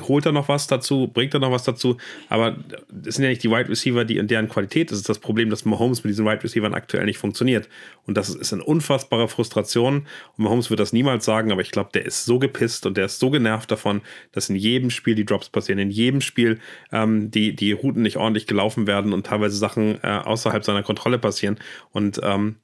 holt 0.00 0.26
er 0.26 0.32
noch 0.32 0.48
was 0.48 0.66
dazu, 0.66 1.08
bringt 1.08 1.32
er 1.32 1.40
noch 1.40 1.50
was 1.50 1.64
dazu, 1.64 1.96
aber 2.28 2.58
es 3.06 3.14
sind 3.14 3.24
ja 3.24 3.30
nicht 3.30 3.42
die 3.42 3.50
Wide 3.50 3.70
Receiver, 3.70 4.04
die 4.04 4.18
in 4.18 4.28
deren 4.28 4.48
Qualität 4.48 4.90
das 4.90 4.98
ist 4.98 5.08
das 5.08 5.18
Problem, 5.18 5.48
dass 5.48 5.64
Mahomes 5.64 6.04
mit 6.04 6.10
diesen 6.10 6.26
Wide 6.26 6.42
Receivers 6.42 6.74
aktuell 6.74 7.06
nicht 7.06 7.16
funktioniert. 7.16 7.68
Und 8.06 8.16
das 8.16 8.28
ist 8.28 8.52
eine 8.52 8.64
unfassbare 8.64 9.28
Frustration. 9.28 10.06
Und 10.36 10.44
Mahomes 10.44 10.68
wird 10.68 10.80
das 10.80 10.92
niemals 10.92 11.24
sagen, 11.24 11.52
aber 11.52 11.62
ich 11.62 11.70
glaube, 11.70 11.90
der 11.94 12.04
ist 12.04 12.26
so 12.26 12.38
gepisst 12.38 12.84
und 12.84 12.96
der 12.96 13.06
ist 13.06 13.18
so 13.18 13.30
genervt 13.30 13.70
davon, 13.70 14.02
dass 14.32 14.50
in 14.50 14.56
jedem 14.56 14.90
Spiel 14.90 15.14
die 15.14 15.24
Drops 15.24 15.48
passieren, 15.48 15.78
in 15.78 15.90
jedem 15.90 16.20
Spiel 16.20 16.58
ähm, 16.92 17.30
die, 17.30 17.56
die 17.56 17.72
Routen 17.72 18.02
nicht 18.02 18.18
ordentlich 18.18 18.46
gelaufen 18.46 18.86
werden 18.86 19.14
und 19.14 19.26
teilweise 19.26 19.56
Sachen 19.56 20.02
äh, 20.02 20.08
außerhalb 20.08 20.64
seiner 20.64 20.82
Kontrolle 20.82 21.18
passieren. 21.18 21.58
Und 21.92 22.20
ähm, 22.22 22.56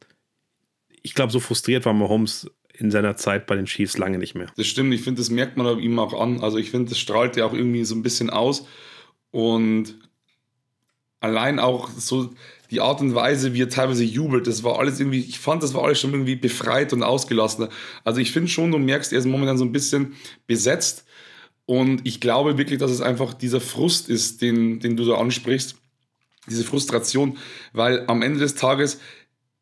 ich 1.02 1.14
glaube, 1.14 1.32
so 1.32 1.40
frustriert 1.40 1.86
war 1.86 1.94
Mahomes 1.94 2.50
in 2.76 2.90
seiner 2.90 3.16
Zeit 3.16 3.46
bei 3.46 3.56
den 3.56 3.66
Chiefs 3.66 3.98
lange 3.98 4.18
nicht 4.18 4.34
mehr. 4.34 4.46
Das 4.56 4.66
stimmt, 4.66 4.92
ich 4.92 5.02
finde, 5.02 5.20
das 5.20 5.30
merkt 5.30 5.56
man 5.56 5.78
ihm 5.78 5.98
auch 5.98 6.18
an. 6.20 6.40
Also 6.40 6.58
ich 6.58 6.70
finde, 6.70 6.90
das 6.90 6.98
strahlt 6.98 7.36
ja 7.36 7.46
auch 7.46 7.52
irgendwie 7.52 7.84
so 7.84 7.94
ein 7.94 8.02
bisschen 8.02 8.30
aus. 8.30 8.66
Und 9.30 9.96
allein 11.20 11.58
auch 11.58 11.88
so 11.90 12.30
die 12.70 12.80
Art 12.80 13.00
und 13.00 13.14
Weise, 13.14 13.54
wie 13.54 13.62
er 13.62 13.68
teilweise 13.68 14.04
jubelt, 14.04 14.46
das 14.46 14.64
war 14.64 14.78
alles 14.78 14.98
irgendwie, 14.98 15.20
ich 15.20 15.38
fand, 15.38 15.62
das 15.62 15.74
war 15.74 15.84
alles 15.84 16.00
schon 16.00 16.12
irgendwie 16.12 16.36
befreit 16.36 16.92
und 16.92 17.02
ausgelassener. 17.02 17.68
Also 18.02 18.20
ich 18.20 18.32
finde 18.32 18.48
schon, 18.48 18.72
du 18.72 18.78
merkst, 18.78 19.12
er 19.12 19.20
ist 19.20 19.26
momentan 19.26 19.58
so 19.58 19.64
ein 19.64 19.72
bisschen 19.72 20.14
besetzt. 20.46 21.04
Und 21.66 22.06
ich 22.06 22.20
glaube 22.20 22.58
wirklich, 22.58 22.78
dass 22.78 22.90
es 22.90 23.00
einfach 23.00 23.32
dieser 23.32 23.60
Frust 23.60 24.08
ist, 24.08 24.42
den, 24.42 24.80
den 24.80 24.96
du 24.96 25.04
da 25.04 25.14
ansprichst. 25.14 25.76
Diese 26.48 26.64
Frustration, 26.64 27.38
weil 27.72 28.04
am 28.06 28.20
Ende 28.20 28.40
des 28.40 28.54
Tages 28.54 29.00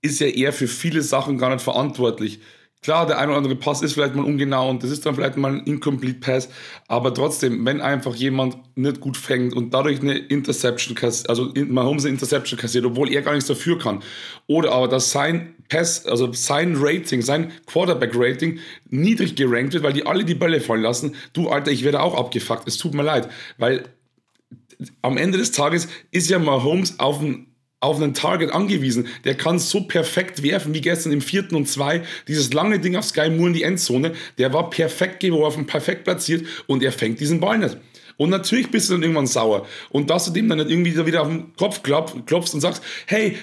ist 0.00 0.18
ja 0.18 0.26
er 0.26 0.52
für 0.52 0.66
viele 0.66 1.02
Sachen 1.02 1.38
gar 1.38 1.50
nicht 1.50 1.62
verantwortlich. 1.62 2.40
Klar, 2.82 3.06
der 3.06 3.18
ein 3.18 3.28
oder 3.28 3.38
andere 3.38 3.54
Pass 3.54 3.80
ist 3.80 3.92
vielleicht 3.92 4.16
mal 4.16 4.24
ungenau 4.24 4.68
und 4.68 4.82
das 4.82 4.90
ist 4.90 5.06
dann 5.06 5.14
vielleicht 5.14 5.36
mal 5.36 5.52
ein 5.52 5.60
Incomplete 5.66 6.18
Pass, 6.18 6.48
aber 6.88 7.14
trotzdem, 7.14 7.64
wenn 7.64 7.80
einfach 7.80 8.12
jemand 8.16 8.56
nicht 8.76 8.98
gut 8.98 9.16
fängt 9.16 9.54
und 9.54 9.72
dadurch 9.72 10.00
eine 10.00 10.18
Interception, 10.18 10.96
also 11.28 11.52
Mahomes 11.54 12.04
eine 12.04 12.14
Interception 12.14 12.58
kassiert, 12.58 12.84
obwohl 12.84 13.12
er 13.12 13.22
gar 13.22 13.34
nichts 13.34 13.46
dafür 13.46 13.78
kann, 13.78 14.02
oder 14.48 14.72
aber 14.72 14.88
dass 14.88 15.12
sein 15.12 15.54
Pass, 15.68 16.06
also 16.06 16.32
sein 16.32 16.74
Rating, 16.76 17.22
sein 17.22 17.52
Quarterback-Rating 17.66 18.58
niedrig 18.90 19.36
gerankt 19.36 19.74
wird, 19.74 19.84
weil 19.84 19.92
die 19.92 20.04
alle 20.04 20.24
die 20.24 20.34
Bälle 20.34 20.60
fallen 20.60 20.82
lassen, 20.82 21.14
du 21.34 21.50
Alter, 21.50 21.70
ich 21.70 21.84
werde 21.84 22.00
auch 22.00 22.18
abgefuckt, 22.18 22.66
es 22.66 22.78
tut 22.78 22.94
mir 22.94 23.04
leid, 23.04 23.28
weil 23.58 23.84
am 25.02 25.16
Ende 25.16 25.38
des 25.38 25.52
Tages 25.52 25.86
ist 26.10 26.28
ja 26.28 26.40
Mahomes 26.40 26.98
auf 26.98 27.20
ein 27.20 27.51
auf 27.82 27.96
einen 27.96 28.14
Target 28.14 28.52
angewiesen. 28.52 29.08
Der 29.24 29.34
kann 29.34 29.58
so 29.58 29.82
perfekt 29.82 30.42
werfen 30.42 30.72
wie 30.72 30.80
gestern 30.80 31.12
im 31.12 31.20
vierten 31.20 31.56
und 31.56 31.68
zwei. 31.68 32.02
Dieses 32.28 32.52
lange 32.52 32.78
Ding 32.78 32.96
auf 32.96 33.04
Sky 33.04 33.28
Moore 33.28 33.48
in 33.48 33.54
die 33.54 33.62
Endzone, 33.64 34.12
der 34.38 34.52
war 34.52 34.70
perfekt 34.70 35.20
geworfen, 35.20 35.66
perfekt 35.66 36.04
platziert 36.04 36.46
und 36.66 36.82
er 36.82 36.92
fängt 36.92 37.20
diesen 37.20 37.40
Ball 37.40 37.58
nicht. 37.58 37.76
Und 38.16 38.30
natürlich 38.30 38.70
bist 38.70 38.88
du 38.88 38.94
dann 38.94 39.02
irgendwann 39.02 39.26
sauer. 39.26 39.66
Und 39.90 40.10
dass 40.10 40.26
du 40.26 40.30
dem 40.30 40.48
dann 40.48 40.58
nicht 40.58 40.70
irgendwie 40.70 41.06
wieder 41.06 41.22
auf 41.22 41.28
den 41.28 41.56
Kopf 41.56 41.82
klopfst 41.82 42.54
und 42.54 42.60
sagst, 42.60 42.82
hey, 43.06 43.36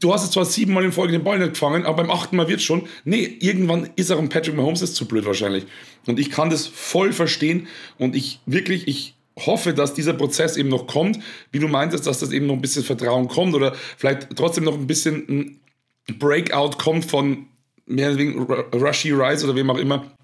du 0.00 0.12
hast 0.12 0.22
jetzt 0.24 0.32
zwar 0.32 0.44
siebenmal 0.44 0.84
in 0.84 0.92
Folge 0.92 1.12
den 1.12 1.22
Ball 1.22 1.38
nicht 1.38 1.52
gefangen, 1.52 1.86
aber 1.86 2.02
beim 2.02 2.10
achten 2.10 2.36
Mal 2.36 2.48
wird 2.48 2.62
schon. 2.62 2.88
Nee, 3.04 3.36
irgendwann 3.40 3.90
ist 3.94 4.10
auch 4.10 4.18
ein 4.18 4.28
Patrick 4.28 4.56
Mahomes 4.56 4.82
ist 4.82 4.96
zu 4.96 5.06
blöd 5.06 5.24
wahrscheinlich. 5.24 5.66
Und 6.06 6.18
ich 6.18 6.30
kann 6.30 6.50
das 6.50 6.66
voll 6.66 7.12
verstehen 7.12 7.68
und 7.98 8.16
ich 8.16 8.40
wirklich, 8.46 8.88
ich 8.88 9.13
hoffe, 9.38 9.74
dass 9.74 9.94
dieser 9.94 10.12
Prozess 10.12 10.56
eben 10.56 10.68
noch 10.68 10.86
kommt, 10.86 11.18
wie 11.50 11.58
du 11.58 11.68
meintest, 11.68 12.06
dass 12.06 12.20
das 12.20 12.32
eben 12.32 12.46
noch 12.46 12.54
ein 12.54 12.60
bisschen 12.60 12.84
Vertrauen 12.84 13.28
kommt 13.28 13.54
oder 13.54 13.74
vielleicht 13.96 14.28
trotzdem 14.36 14.64
noch 14.64 14.74
ein 14.74 14.86
bisschen 14.86 15.60
ein 16.08 16.18
Breakout 16.18 16.78
kommt 16.78 17.04
von 17.04 17.46
mehr 17.86 18.10
oder 18.10 18.18
weniger 18.18 18.64
Rushy 18.72 19.12
Rise 19.12 19.44
oder 19.46 19.56
wem 19.56 19.70
auch 19.70 19.78
immer. 19.78 20.14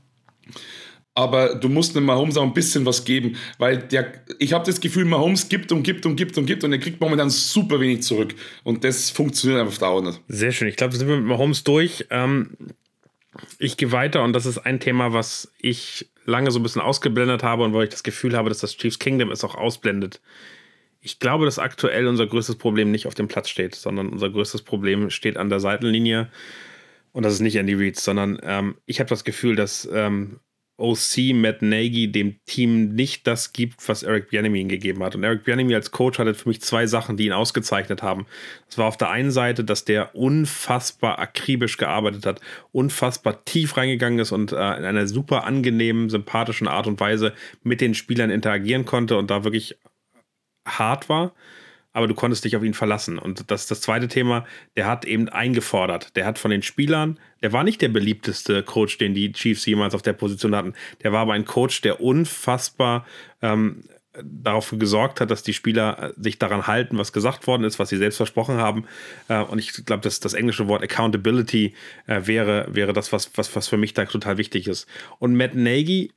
Aber 1.15 1.57
du 1.57 1.69
musst 1.69 1.97
dem 1.97 2.05
Mahomes 2.05 2.37
auch 2.37 2.45
ein 2.45 2.55
bisschen 2.55 2.87
was 2.87 3.05
geben, 3.05 3.37
weil 3.59 3.79
der, 3.79 4.25
ich 4.39 4.53
habe 4.53 4.65
das 4.65 4.81
Gefühl, 4.81 5.05
Mahomes 5.05 5.49
gibt 5.49 5.73
und 5.73 5.83
gibt 5.83 6.07
und 6.07 6.17
gibt 6.17 6.39
und 6.39 6.47
gibt 6.47 6.63
und 6.63 6.73
er 6.73 6.79
kriegt 6.79 7.01
momentan 7.01 7.31
super 7.31 7.81
wenig 7.81 8.03
zurück. 8.03 8.35
Und 8.63 8.85
das 8.85 9.11
funktioniert 9.11 9.61
einfach 9.61 9.79
dauernd. 9.79 10.21
Sehr 10.29 10.53
schön. 10.53 10.69
Ich 10.69 10.77
glaube, 10.77 10.97
sind 10.97 11.09
wir 11.09 11.17
mit 11.17 11.27
Mahomes 11.27 11.65
durch. 11.65 12.07
Ähm, 12.11 12.51
ich 13.59 13.77
gehe 13.77 13.93
weiter 13.93 14.23
und 14.23 14.33
das 14.33 14.47
ist 14.47 14.59
ein 14.59 14.81
Thema, 14.81 15.13
was 15.13 15.53
ich 15.59 16.11
lange 16.25 16.51
so 16.51 16.59
ein 16.59 16.63
bisschen 16.63 16.83
ausgeblendet 16.83 17.43
habe 17.43 17.65
und 17.65 17.73
wo 17.73 17.83
ich 17.83 17.91
das 17.91 18.03
Gefühl 18.03 18.37
habe, 18.37 18.49
dass 18.49 18.59
das 18.59 18.77
Chiefs 18.77 18.99
Kingdom 18.99 19.31
es 19.31 19.45
auch 19.45 19.55
ausblendet. 19.55 20.21
Ich 21.01 21.19
glaube, 21.19 21.45
dass 21.45 21.59
aktuell 21.59 22.07
unser 22.07 22.27
größtes 22.27 22.57
Problem 22.57 22.91
nicht 22.91 23.07
auf 23.07 23.15
dem 23.15 23.29
Platz 23.29 23.49
steht, 23.49 23.75
sondern 23.75 24.11
unser 24.11 24.31
größtes 24.31 24.63
Problem 24.63 25.11
steht 25.11 25.37
an 25.37 25.49
der 25.49 25.61
Seitenlinie. 25.61 26.31
Und 27.13 27.25
das 27.25 27.33
ist 27.33 27.41
nicht 27.41 27.57
Andy 27.57 27.75
Reid, 27.75 27.97
sondern 27.97 28.39
ähm, 28.43 28.77
ich 28.87 29.01
habe 29.01 29.09
das 29.09 29.25
Gefühl, 29.25 29.57
dass 29.57 29.89
ähm, 29.93 30.41
OC 30.81 31.35
Matt 31.35 31.63
Nagy 31.63 32.11
dem 32.11 32.41
Team 32.47 32.95
nicht 32.95 33.27
das 33.27 33.53
gibt, 33.53 33.89
was 33.89 34.03
Eric 34.03 34.31
Bieniemy 34.31 34.61
ihm 34.61 34.69
gegeben 34.69 35.03
hat. 35.03 35.15
Und 35.15 35.23
Eric 35.23 35.45
Bieniemy 35.45 35.75
als 35.75 35.91
Coach 35.91 36.19
hatte 36.19 36.35
für 36.35 36.49
mich 36.49 36.61
zwei 36.61 36.87
Sachen, 36.87 37.17
die 37.17 37.27
ihn 37.27 37.33
ausgezeichnet 37.33 38.03
haben. 38.03 38.27
Das 38.67 38.79
war 38.79 38.87
auf 38.87 38.97
der 38.97 39.11
einen 39.11 39.31
Seite, 39.31 39.65
dass 39.65 39.85
der 39.85 40.15
unfassbar 40.15 41.19
akribisch 41.19 41.77
gearbeitet 41.77 42.27
hat, 42.27 42.41
unfassbar 42.73 43.45
tief 43.45 43.77
reingegangen 43.77 44.19
ist 44.19 44.33
und 44.33 44.53
äh, 44.53 44.57
in 44.57 44.85
einer 44.85 45.07
super 45.07 45.45
angenehmen, 45.45 46.09
sympathischen 46.09 46.69
Art 46.69 46.87
und 46.87 46.99
Weise 46.99 47.35
mit 47.63 47.81
den 47.81 47.95
Spielern 47.95 48.31
interagieren 48.31 48.85
konnte 48.85 49.17
und 49.17 49.31
da 49.31 49.45
wirklich 49.45 49.79
hart 50.67 51.09
war 51.09 51.35
aber 51.93 52.07
du 52.07 52.15
konntest 52.15 52.45
dich 52.45 52.57
auf 52.57 52.63
ihn 52.63 52.75
verlassen. 52.75 53.19
Und 53.19 53.51
das 53.51 53.67
das 53.67 53.81
zweite 53.81 54.09
Thema, 54.09 54.47
der 54.77 54.87
hat 54.87 55.05
eben 55.05 55.29
eingefordert. 55.29 56.17
Der 56.17 56.27
hat 56.27 56.39
von 56.39 56.51
den 56.51 56.63
Spielern, 56.63 57.19
der 57.43 57.53
war 57.53 57.65
nicht 57.65 57.81
der 57.83 57.89
beliebteste 57.89 58.63
Coach, 58.63 58.99
den 58.99 59.15
die 59.15 59.33
Chiefs 59.33 59.67
jemals 59.67 59.95
auf 59.95 60.03
der 60.03 60.13
Position 60.13 60.55
hatten. 60.55 60.75
Der 61.03 61.13
war 61.13 61.21
aber 61.21 61.33
ein 61.33 61.45
Coach, 61.45 61.81
der 61.81 62.01
unfassbar 62.01 63.07
ähm, 63.43 63.83
darauf 64.23 64.75
gesorgt 64.77 65.21
hat, 65.21 65.31
dass 65.31 65.43
die 65.43 65.53
Spieler 65.53 66.15
äh, 66.17 66.23
sich 66.23 66.39
daran 66.39 66.67
halten, 66.67 66.99
was 66.99 67.13
gesagt 67.13 67.47
worden 67.47 67.65
ist, 67.65 67.79
was 67.79 67.89
sie 67.89 67.97
selbst 67.97 68.17
versprochen 68.17 68.57
haben. 68.57 68.85
Äh, 69.29 69.43
und 69.43 69.59
ich 69.59 69.73
glaube, 69.85 70.03
dass 70.03 70.21
das 70.21 70.35
englische 70.35 70.69
Wort 70.69 70.83
Accountability 70.83 71.75
äh, 72.07 72.23
wäre, 72.25 72.67
wäre 72.71 72.93
das, 72.93 73.13
was, 73.13 73.31
was, 73.37 73.55
was 73.55 73.69
für 73.69 73.77
mich 73.77 73.95
da 73.95 74.05
total 74.05 74.39
wichtig 74.39 74.67
ist. 74.67 74.87
Und 75.19 75.37
Matt 75.37 75.55
Nagy 75.55 76.13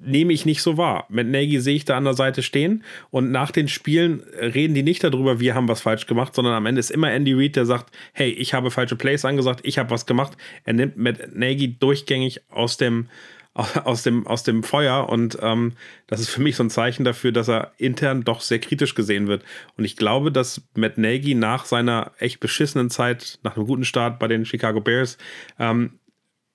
nehme 0.00 0.32
ich 0.32 0.44
nicht 0.44 0.62
so 0.62 0.76
wahr. 0.76 1.06
Mit 1.08 1.28
Nagy 1.28 1.60
sehe 1.60 1.76
ich 1.76 1.84
da 1.84 1.96
an 1.96 2.04
der 2.04 2.14
Seite 2.14 2.42
stehen 2.42 2.84
und 3.10 3.30
nach 3.30 3.50
den 3.50 3.68
Spielen 3.68 4.20
reden 4.40 4.74
die 4.74 4.82
nicht 4.82 5.04
darüber, 5.04 5.40
wir 5.40 5.54
haben 5.54 5.68
was 5.68 5.80
falsch 5.80 6.06
gemacht, 6.06 6.34
sondern 6.34 6.54
am 6.54 6.66
Ende 6.66 6.80
ist 6.80 6.90
immer 6.90 7.10
Andy 7.10 7.32
Reid, 7.32 7.56
der 7.56 7.66
sagt, 7.66 7.94
hey, 8.12 8.30
ich 8.30 8.54
habe 8.54 8.70
falsche 8.70 8.96
Plays 8.96 9.24
angesagt, 9.24 9.60
ich 9.62 9.78
habe 9.78 9.90
was 9.90 10.06
gemacht. 10.06 10.36
Er 10.64 10.74
nimmt 10.74 10.96
mit 10.96 11.34
Nagy 11.36 11.78
durchgängig 11.78 12.42
aus 12.50 12.76
dem, 12.76 13.08
aus 13.54 14.02
dem, 14.02 14.26
aus 14.26 14.42
dem 14.42 14.62
Feuer 14.62 15.08
und 15.08 15.38
ähm, 15.40 15.72
das 16.06 16.20
ist 16.20 16.30
für 16.30 16.42
mich 16.42 16.56
so 16.56 16.64
ein 16.64 16.70
Zeichen 16.70 17.04
dafür, 17.04 17.30
dass 17.30 17.48
er 17.48 17.72
intern 17.78 18.24
doch 18.24 18.40
sehr 18.40 18.58
kritisch 18.58 18.94
gesehen 18.94 19.28
wird. 19.28 19.44
Und 19.76 19.84
ich 19.84 19.96
glaube, 19.96 20.32
dass 20.32 20.62
Matt 20.74 20.98
Nagy 20.98 21.34
nach 21.34 21.64
seiner 21.64 22.12
echt 22.18 22.40
beschissenen 22.40 22.90
Zeit, 22.90 23.38
nach 23.44 23.56
einem 23.56 23.66
guten 23.66 23.84
Start 23.84 24.18
bei 24.18 24.26
den 24.26 24.44
Chicago 24.44 24.80
Bears, 24.80 25.18
ähm, 25.58 25.98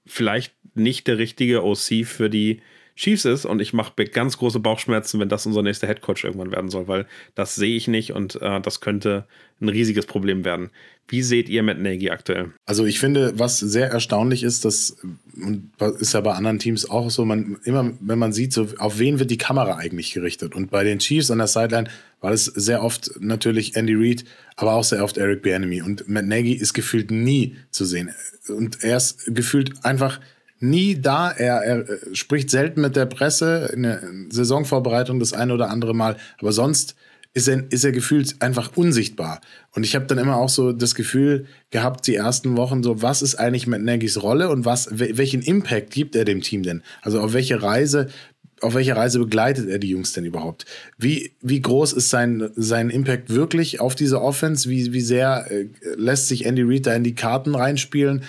vielleicht 0.05 0.53
nicht 0.75 1.07
der 1.07 1.17
richtige 1.17 1.63
OC 1.63 2.05
für 2.05 2.29
die 2.29 2.61
Chiefs 3.00 3.24
ist 3.24 3.45
und 3.45 3.62
ich 3.62 3.72
mache 3.72 3.93
ganz 4.08 4.38
große 4.38 4.60
Bauchschmerzen, 4.60 5.22
wenn 5.22 5.30
das 5.30 5.45
unser 5.45 5.62
nächster 5.62 5.88
Headcoach 5.88 6.26
irgendwann 6.26 6.52
werden 6.52 6.70
soll, 6.70 6.89
weil 6.89 7.06
das 7.34 7.56
sehe 7.56 7.78
ich 7.78 7.88
nicht 7.88 8.12
und 8.12 8.41
äh, 8.41 8.60
das 8.60 8.82
könnte 8.82 9.26
ein 9.62 9.70
riesiges 9.70 10.06
Problem 10.06 10.43
werden. 10.43 10.70
Wie 11.08 11.22
seht 11.22 11.47
ihr 11.47 11.64
Matt 11.64 11.80
Nagy 11.80 12.10
aktuell? 12.10 12.52
Also 12.66 12.86
ich 12.86 13.00
finde, 13.00 13.39
was 13.39 13.58
sehr 13.58 13.89
erstaunlich 13.89 14.43
ist, 14.43 14.66
das 14.66 14.97
ist 16.00 16.14
ja 16.14 16.20
bei 16.20 16.34
anderen 16.34 16.60
Teams 16.60 16.89
auch 16.89 17.10
so, 17.10 17.24
man 17.24 17.58
immer, 17.64 17.93
wenn 18.02 18.20
man 18.20 18.34
sieht, 18.34 18.52
so 18.52 18.68
auf 18.80 19.00
wen 19.00 19.18
wird 19.18 19.32
die 19.32 19.38
Kamera 19.38 19.78
eigentlich 19.78 20.14
gerichtet? 20.14 20.54
Und 20.54 20.70
bei 20.70 20.84
den 20.84 21.00
Chiefs 21.00 21.32
an 21.32 21.38
der 21.38 21.47
Sideline 21.47 21.89
war 22.20 22.32
das 22.32 22.45
sehr 22.45 22.84
oft 22.84 23.12
natürlich 23.22 23.78
Andy 23.78 23.95
Reid, 23.95 24.26
aber 24.58 24.74
auch 24.74 24.84
sehr 24.84 25.06
oft 25.06 25.18
Eric 25.18 25.41
Bieniemy. 25.41 25.82
Und 25.82 26.10
Matt 26.10 26.26
Nagy 26.26 26.52
ist 26.52 26.74
gefühlt 26.74 27.12
nie 27.12 27.56
zu 27.72 27.86
sehen. 27.86 28.12
Und 28.50 28.84
er 28.84 28.97
ist 28.97 29.34
gefühlt 29.34 29.86
einfach 29.86 30.20
nie 30.60 30.99
da. 30.99 31.32
Er, 31.32 31.64
er 31.64 31.86
spricht 32.14 32.49
selten 32.49 32.82
mit 32.82 32.95
der 32.95 33.05
Presse 33.05 33.72
in 33.74 33.84
der 33.84 34.01
Saisonvorbereitung 34.30 35.20
das 35.20 35.34
eine 35.34 35.53
oder 35.53 35.70
andere 35.70 35.93
Mal, 35.93 36.18
aber 36.39 36.51
sonst 36.51 36.95
ist 37.34 37.47
er, 37.47 37.64
ist 37.72 37.84
er 37.84 37.91
gefühlt 37.91 38.41
einfach 38.41 38.76
unsichtbar. 38.76 39.41
Und 39.76 39.84
ich 39.84 39.95
habe 39.95 40.05
dann 40.05 40.18
immer 40.18 40.38
auch 40.38 40.49
so 40.49 40.72
das 40.72 40.95
Gefühl 40.95 41.45
gehabt, 41.70 42.07
die 42.07 42.16
ersten 42.16 42.57
Wochen, 42.57 42.82
so, 42.82 43.01
was 43.01 43.22
ist 43.22 43.36
eigentlich 43.36 43.68
mit 43.68 43.84
Nagys 43.84 44.22
Rolle 44.22 44.49
und 44.49 44.66
was, 44.66 44.88
welchen 44.91 45.41
Impact 45.41 45.91
gibt 45.91 46.16
er 46.16 46.26
dem 46.26 46.41
Team 46.41 46.64
denn? 46.64 46.82
Also 47.01 47.22
auf 47.22 47.34
welche 47.34 47.62
Reise, 47.62 48.07
auf 48.62 48.74
welche 48.74 48.95
Reise 48.95 49.20
begleitet 49.20 49.70
er 49.70 49.80
die 49.80 49.89
Jungs 49.89 50.14
denn 50.14 50.26
überhaupt? 50.26 50.66
Wie, 50.97 51.34
wie 51.41 51.62
groß 51.62 51.93
ist 51.93 52.10
sein, 52.10 52.49
sein 52.55 52.89
Impact 52.89 53.30
wirklich 53.30 53.80
auf 53.80 53.95
diese 53.95 54.22
Offense? 54.22 54.70
Wie, 54.70 54.91
wie 54.91 55.01
sehr 55.01 55.45
äh, 55.49 55.68
lässt 55.95 56.28
sich 56.28 56.45
Andy 56.45 56.64
Reid 56.64 56.88
da 56.88 56.93
in 56.93 57.03
die 57.03 57.16
Karten 57.16 57.55
reinspielen? 57.55 58.24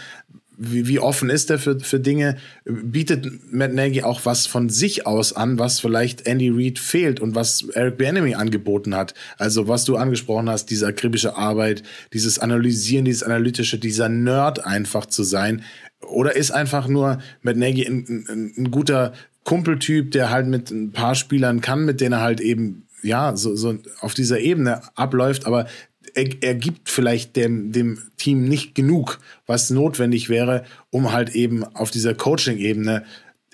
Wie, 0.63 0.87
wie 0.87 0.99
offen 0.99 1.31
ist 1.31 1.51
er 1.51 1.59
für, 1.59 1.81
für 1.81 1.99
Dinge? 1.99 2.37
Bietet 2.67 3.27
Matt 3.51 3.73
Nagy 3.73 4.03
auch 4.03 4.27
was 4.27 4.47
von 4.47 4.69
sich 4.69 5.07
aus 5.07 5.33
an, 5.33 5.59
was 5.59 5.81
vielleicht 5.81 6.27
Andy 6.27 6.51
Reid 6.51 6.79
fehlt 6.79 7.19
und 7.19 7.35
was 7.35 7.67
Eric 7.73 7.97
Bieniemy 7.97 8.35
angeboten 8.35 8.95
hat? 8.95 9.15
Also 9.39 9.69
was 9.69 9.87
du 9.87 9.97
angesprochen 9.97 10.51
hast, 10.51 10.67
diese 10.67 10.87
akribische 10.87 11.35
Arbeit, 11.35 11.83
dieses 12.13 12.39
Analysieren, 12.39 13.07
dieses 13.07 13.23
Analytische, 13.23 13.79
dieser 13.79 14.11
Nerd 14.11 14.67
einfach 14.67 15.07
zu 15.07 15.23
sein. 15.23 15.63
Oder 16.07 16.37
ist 16.37 16.51
einfach 16.51 16.89
nur 16.89 17.21
Matt 17.41 17.57
Nagy 17.57 17.87
ein, 17.87 18.27
ein, 18.29 18.53
ein 18.59 18.71
guter 18.71 19.15
Kumpeltyp, 19.45 20.11
der 20.11 20.29
halt 20.29 20.47
mit 20.47 20.71
ein 20.71 20.93
paar 20.93 21.15
Spielern 21.15 21.63
kann, 21.63 21.87
mit 21.87 22.03
denen 22.03 22.13
er 22.13 22.21
halt 22.21 22.43
eben, 22.43 22.87
ja, 23.03 23.35
so, 23.35 23.57
so 23.57 23.79
auf 24.01 24.13
dieser 24.13 24.41
Ebene 24.41 24.83
abläuft, 24.95 25.47
aber 25.47 25.67
er, 26.15 26.29
er 26.43 26.55
gibt 26.55 26.89
vielleicht 26.89 27.37
dem, 27.37 27.73
dem 27.73 27.99
Team 28.17 28.45
nicht 28.45 28.75
genug, 28.75 29.21
was 29.47 29.71
notwendig 29.71 30.29
wäre, 30.29 30.65
um 30.91 31.13
halt 31.13 31.35
eben 31.35 31.65
auf 31.65 31.91
dieser 31.91 32.15
Coaching-Ebene 32.15 33.05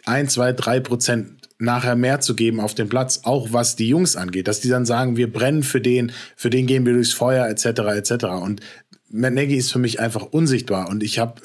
ein, 0.05 0.29
zwei, 0.29 0.53
drei 0.53 0.81
Prozent 0.81 1.37
nachher 1.59 1.97
mehr 1.97 2.21
zu 2.21 2.35
geben 2.35 2.61
auf 2.61 2.75
dem 2.75 2.89
Platz, 2.89 3.21
auch 3.25 3.53
was 3.53 3.77
die 3.77 3.89
Jungs 3.89 4.17
angeht, 4.17 4.47
dass 4.47 4.61
die 4.61 4.69
dann 4.69 4.87
sagen, 4.87 5.17
wir 5.17 5.33
brennen 5.33 5.63
für 5.63 5.81
den, 5.81 6.13
für 6.37 6.51
den 6.51 6.67
gehen 6.67 6.85
wir 6.85 6.93
durchs 6.93 7.13
Feuer, 7.13 7.49
etc., 7.49 7.67
etc. 7.97 8.25
Und 8.43 8.61
Matt 9.09 9.35
Nagy 9.35 9.57
ist 9.57 9.73
für 9.73 9.79
mich 9.79 10.01
einfach 10.01 10.23
unsichtbar 10.23 10.89
und 10.89 11.03
ich 11.03 11.19
habe 11.19 11.41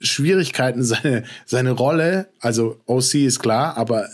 Schwierigkeiten, 0.00 0.82
seine, 0.84 1.24
seine 1.46 1.70
Rolle, 1.72 2.28
also 2.40 2.80
OC 2.86 3.14
ist 3.14 3.40
klar, 3.40 3.76
aber 3.76 4.08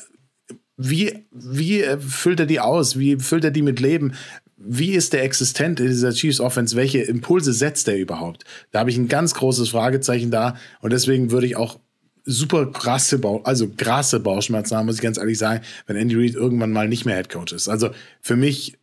wie, 0.77 1.27
wie 1.31 1.85
füllt 1.99 2.41
er 2.41 2.47
die 2.47 2.61
aus? 2.61 2.99
Wie 2.99 3.17
füllt 3.17 3.45
er 3.45 3.51
die 3.51 3.61
mit 3.61 3.81
Leben? 3.81 4.15
Wie 4.63 4.93
ist 4.93 5.15
der 5.15 5.25
existent 5.25 5.81
in 5.81 5.87
dieser 5.87 6.13
Chiefs 6.13 6.39
Offense? 6.39 6.77
Welche 6.77 6.99
Impulse 7.01 7.55
setzt 7.55 7.89
er 7.89 7.97
überhaupt? 7.97 8.45
Da 8.73 8.81
habe 8.81 8.91
ich 8.91 8.99
ein 8.99 9.09
ganz 9.09 9.33
großes 9.35 9.71
Fragezeichen 9.71 10.31
da 10.31 10.57
und 10.81 10.93
deswegen 10.93 11.31
würde 11.31 11.47
ich 11.47 11.57
auch 11.57 11.79
super 12.25 12.67
krasse 12.67 13.19
Bauch, 13.19 13.45
also 13.45 13.69
krasse 13.75 14.21
Bauchschmerzen 14.21 14.77
haben, 14.77 14.87
muss 14.87 14.97
ich 14.97 15.01
ganz 15.03 15.17
ehrlich 15.17 15.39
sagen, 15.39 15.65
wenn 15.87 15.97
Andy 15.97 16.15
Reid 16.15 16.35
irgendwann 16.35 16.73
mal 16.73 16.89
nicht 16.89 17.07
mehr 17.07 17.17
Head 17.17 17.31
Coach 17.31 17.55
ist. 17.55 17.69
Also 17.69 17.91
für 18.21 18.37
mich 18.37 18.75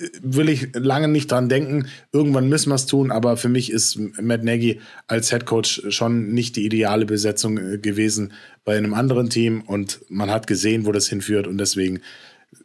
äh, 0.00 0.08
will 0.22 0.48
ich 0.48 0.70
lange 0.74 1.06
nicht 1.06 1.30
dran 1.30 1.48
denken, 1.48 1.86
irgendwann 2.12 2.48
müssen 2.48 2.70
wir 2.70 2.74
es 2.74 2.86
tun, 2.86 3.12
aber 3.12 3.36
für 3.36 3.48
mich 3.48 3.70
ist 3.70 3.98
Matt 4.20 4.42
Nagy 4.42 4.80
als 5.06 5.30
Head 5.30 5.46
Coach 5.46 5.82
schon 5.90 6.32
nicht 6.32 6.56
die 6.56 6.64
ideale 6.64 7.06
Besetzung 7.06 7.58
äh, 7.58 7.78
gewesen 7.78 8.32
bei 8.64 8.76
einem 8.76 8.94
anderen 8.94 9.30
Team 9.30 9.62
und 9.62 10.00
man 10.08 10.30
hat 10.30 10.46
gesehen, 10.48 10.84
wo 10.84 10.92
das 10.92 11.08
hinführt 11.08 11.46
und 11.46 11.58
deswegen 11.58 12.00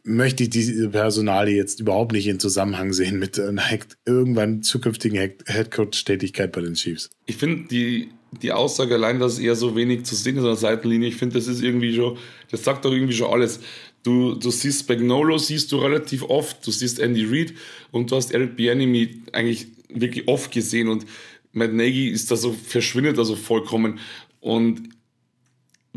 möchte 0.04 0.44
ich 0.44 0.50
diese 0.50 0.88
Personalie 0.90 1.56
jetzt 1.56 1.80
überhaupt 1.80 2.12
nicht 2.12 2.26
in 2.26 2.38
Zusammenhang 2.38 2.92
sehen 2.92 3.18
mit 3.18 3.38
einer 3.38 3.62
irgendwann 4.04 4.62
zukünftigen 4.62 5.18
Head 5.46 5.70
Coach 5.70 6.04
Tätigkeit 6.04 6.52
bei 6.52 6.60
den 6.60 6.74
Chiefs. 6.74 7.10
Ich 7.26 7.36
finde 7.36 7.68
die 7.68 8.10
die 8.42 8.52
Aussage 8.52 8.94
allein, 8.94 9.20
dass 9.20 9.38
eher 9.38 9.56
so 9.56 9.74
wenig 9.74 10.04
zu 10.04 10.14
sehen 10.14 10.36
ist 10.36 10.42
an 10.42 10.48
der 10.48 10.56
Seitenlinie, 10.56 11.08
ich 11.08 11.16
finde, 11.16 11.36
das 11.36 11.46
ist 11.46 11.62
irgendwie 11.62 11.94
schon, 11.94 12.18
das 12.50 12.64
sagt 12.64 12.84
doch 12.84 12.92
irgendwie 12.92 13.14
schon 13.14 13.32
alles. 13.32 13.60
Du, 14.02 14.34
du 14.34 14.50
siehst 14.50 14.80
Spagnolo, 14.80 15.38
siehst 15.38 15.72
du 15.72 15.78
relativ 15.78 16.22
oft, 16.24 16.66
du 16.66 16.70
siehst 16.70 16.98
Andy 16.98 17.24
Reid 17.24 17.54
und 17.90 18.10
du 18.10 18.16
hast 18.16 18.32
Eric 18.32 18.56
Bieniemy 18.56 19.22
eigentlich 19.32 19.68
wirklich 19.88 20.28
oft 20.28 20.52
gesehen 20.52 20.88
und 20.88 21.06
Matt 21.52 21.72
Nagy 21.72 22.08
ist 22.08 22.30
da 22.30 22.36
so, 22.36 22.52
verschwindet 22.52 23.18
also 23.18 23.34
vollkommen. 23.34 23.98
Und 24.40 24.90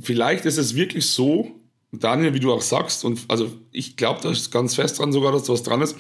vielleicht 0.02 0.46
ist 0.46 0.58
es 0.58 0.76
wirklich 0.76 1.06
so, 1.06 1.61
Daniel, 1.92 2.34
wie 2.34 2.40
du 2.40 2.54
auch 2.54 2.62
sagst, 2.62 3.04
und 3.04 3.20
also 3.28 3.52
ich 3.72 3.98
glaube 3.98 4.22
da 4.24 4.32
ist 4.32 4.52
ganz 4.52 4.76
fest 4.76 5.00
dran 5.00 5.12
sogar, 5.12 5.32
dass 5.32 5.44
da 5.44 5.54
was 5.54 5.64
dran 5.64 5.82
ist. 5.82 5.98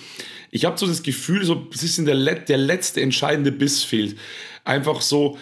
Ich 0.49 0.65
habe 0.65 0.77
so 0.77 0.87
das 0.87 1.03
Gefühl, 1.03 1.43
so 1.43 1.55
ein 1.55 1.69
bisschen 1.69 2.05
der, 2.05 2.15
der 2.15 2.57
letzte 2.57 3.01
entscheidende 3.01 3.51
Biss 3.51 3.83
fehlt. 3.83 4.17
Einfach 4.63 5.01
so, 5.01 5.37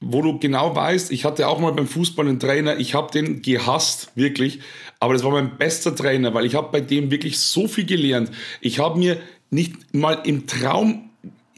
wo 0.00 0.22
du 0.22 0.38
genau 0.38 0.74
weißt, 0.74 1.10
ich 1.10 1.24
hatte 1.24 1.48
auch 1.48 1.58
mal 1.58 1.72
beim 1.72 1.86
Fußball 1.86 2.26
einen 2.26 2.38
Trainer, 2.38 2.78
ich 2.78 2.94
habe 2.94 3.10
den 3.12 3.42
gehasst, 3.42 4.12
wirklich, 4.14 4.60
aber 5.00 5.14
das 5.14 5.24
war 5.24 5.32
mein 5.32 5.56
bester 5.56 5.94
Trainer, 5.94 6.34
weil 6.34 6.44
ich 6.44 6.54
habe 6.54 6.68
bei 6.70 6.80
dem 6.80 7.10
wirklich 7.10 7.38
so 7.38 7.66
viel 7.66 7.84
gelernt. 7.84 8.30
Ich 8.60 8.78
habe 8.78 8.98
mir 8.98 9.20
nicht 9.50 9.94
mal 9.94 10.20
im 10.24 10.46
Traum 10.46 11.10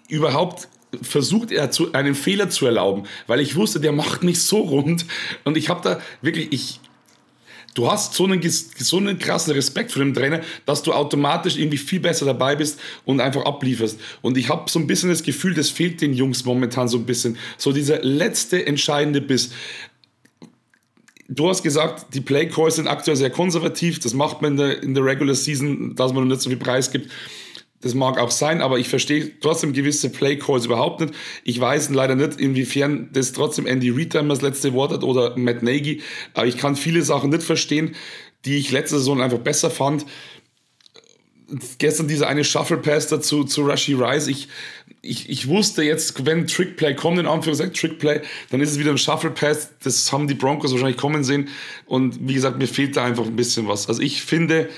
überhaupt 0.09 0.69
versucht, 1.03 1.53
er 1.53 1.71
zu, 1.71 1.93
einen 1.93 2.15
Fehler 2.15 2.51
zu 2.51 2.67
erlauben, 2.67 3.05
weil 3.27 3.41
ich 3.41 3.57
wusste, 3.57 3.81
der 3.81 3.93
macht 3.93 4.23
mich 4.23 4.43
so 4.43 4.59
rund 4.59 5.07
und 5.45 5.57
ich 5.57 5.69
habe 5.69 5.81
da 5.83 6.01
wirklich, 6.23 6.53
ich, 6.53 6.81
du 7.81 7.91
hast 7.91 8.13
so 8.13 8.25
einen, 8.25 8.43
so 8.43 8.99
einen 8.99 9.19
krassen 9.19 9.55
Respekt 9.55 9.93
vor 9.93 10.03
dem 10.03 10.13
Trainer, 10.13 10.43
dass 10.67 10.83
du 10.83 10.93
automatisch 10.93 11.57
irgendwie 11.57 11.79
viel 11.79 12.01
besser 12.01 12.27
dabei 12.27 12.55
bist 12.55 12.79
und 13.07 13.21
einfach 13.21 13.45
ablieferst. 13.47 13.99
Und 14.21 14.37
ich 14.37 14.51
habe 14.51 14.71
so 14.71 14.79
ein 14.79 14.87
bisschen 14.87 15.09
das 15.09 15.23
Gefühl, 15.23 15.55
das 15.55 15.71
fehlt 15.71 16.03
den 16.03 16.13
Jungs 16.13 16.45
momentan 16.45 16.89
so 16.89 16.99
ein 16.99 17.07
bisschen. 17.07 17.39
So 17.57 17.73
dieser 17.73 18.03
letzte 18.03 18.67
entscheidende 18.67 19.23
Biss. 19.23 19.53
Du 21.27 21.49
hast 21.49 21.63
gesagt, 21.63 22.13
die 22.13 22.21
Playcalls 22.21 22.77
sind 22.77 22.87
aktuell 22.87 23.17
sehr 23.17 23.31
konservativ. 23.31 23.99
Das 24.01 24.13
macht 24.13 24.43
man 24.43 24.53
in 24.53 24.57
der, 24.59 24.83
in 24.83 24.95
der 24.95 25.05
Regular 25.05 25.35
Season, 25.35 25.95
dass 25.95 26.13
man 26.13 26.29
nicht 26.29 26.43
so 26.43 26.51
viel 26.51 26.59
Preis 26.59 26.91
gibt. 26.91 27.11
Das 27.83 27.95
mag 27.95 28.19
auch 28.19 28.31
sein, 28.31 28.61
aber 28.61 28.79
ich 28.79 28.89
verstehe 28.89 29.33
trotzdem 29.41 29.73
gewisse 29.73 30.11
Play-Calls 30.11 30.67
überhaupt 30.67 31.01
nicht. 31.01 31.15
Ich 31.45 31.59
weiß 31.59 31.89
leider 31.91 32.15
nicht, 32.15 32.39
inwiefern 32.39 33.09
das 33.13 33.33
trotzdem 33.33 33.67
Andy 33.67 33.91
Reid 33.91 34.15
das 34.15 34.43
letzte 34.43 34.75
Wort 34.75 34.93
hat 34.93 35.03
oder 35.03 35.37
Matt 35.39 35.63
Nagy. 35.63 36.03
Aber 36.35 36.47
ich 36.47 36.59
kann 36.59 36.77
viele 36.77 37.03
Sachen 37.03 37.31
nicht 37.31 37.43
verstehen, 37.43 37.95
die 38.45 38.57
ich 38.57 38.71
letzte 38.71 38.99
Saison 38.99 39.23
einfach 39.23 39.39
besser 39.39 39.71
fand. 39.71 40.05
Gestern 41.79 42.07
dieser 42.07 42.29
eine 42.29 42.45
Shuffle 42.45 42.77
Pass 42.77 43.09
dazu 43.09 43.45
zu 43.45 43.63
Rashi 43.63 43.95
Rice. 43.95 44.27
Ich, 44.27 44.49
ich, 45.01 45.31
ich 45.31 45.49
wusste 45.49 45.83
jetzt, 45.83 46.27
wenn 46.27 46.47
Trickplay 46.47 46.95
kommt, 46.95 47.19
in 47.19 47.27
Anführungszeichen 47.27 47.73
Trickplay, 47.73 48.21
dann 48.51 48.61
ist 48.61 48.73
es 48.73 48.79
wieder 48.79 48.91
ein 48.91 48.99
Shuffle 48.99 49.31
Pass. 49.31 49.71
Das 49.83 50.13
haben 50.13 50.29
die 50.29 50.35
Broncos 50.35 50.73
wahrscheinlich 50.73 50.99
kommen 50.99 51.25
sehen. 51.25 51.49
Und 51.87 52.29
wie 52.29 52.35
gesagt, 52.35 52.59
mir 52.59 52.69
fehlt 52.69 52.97
da 52.99 53.05
einfach 53.05 53.25
ein 53.25 53.37
bisschen 53.37 53.67
was. 53.69 53.89
Also 53.89 54.03
ich 54.03 54.23
finde, 54.23 54.69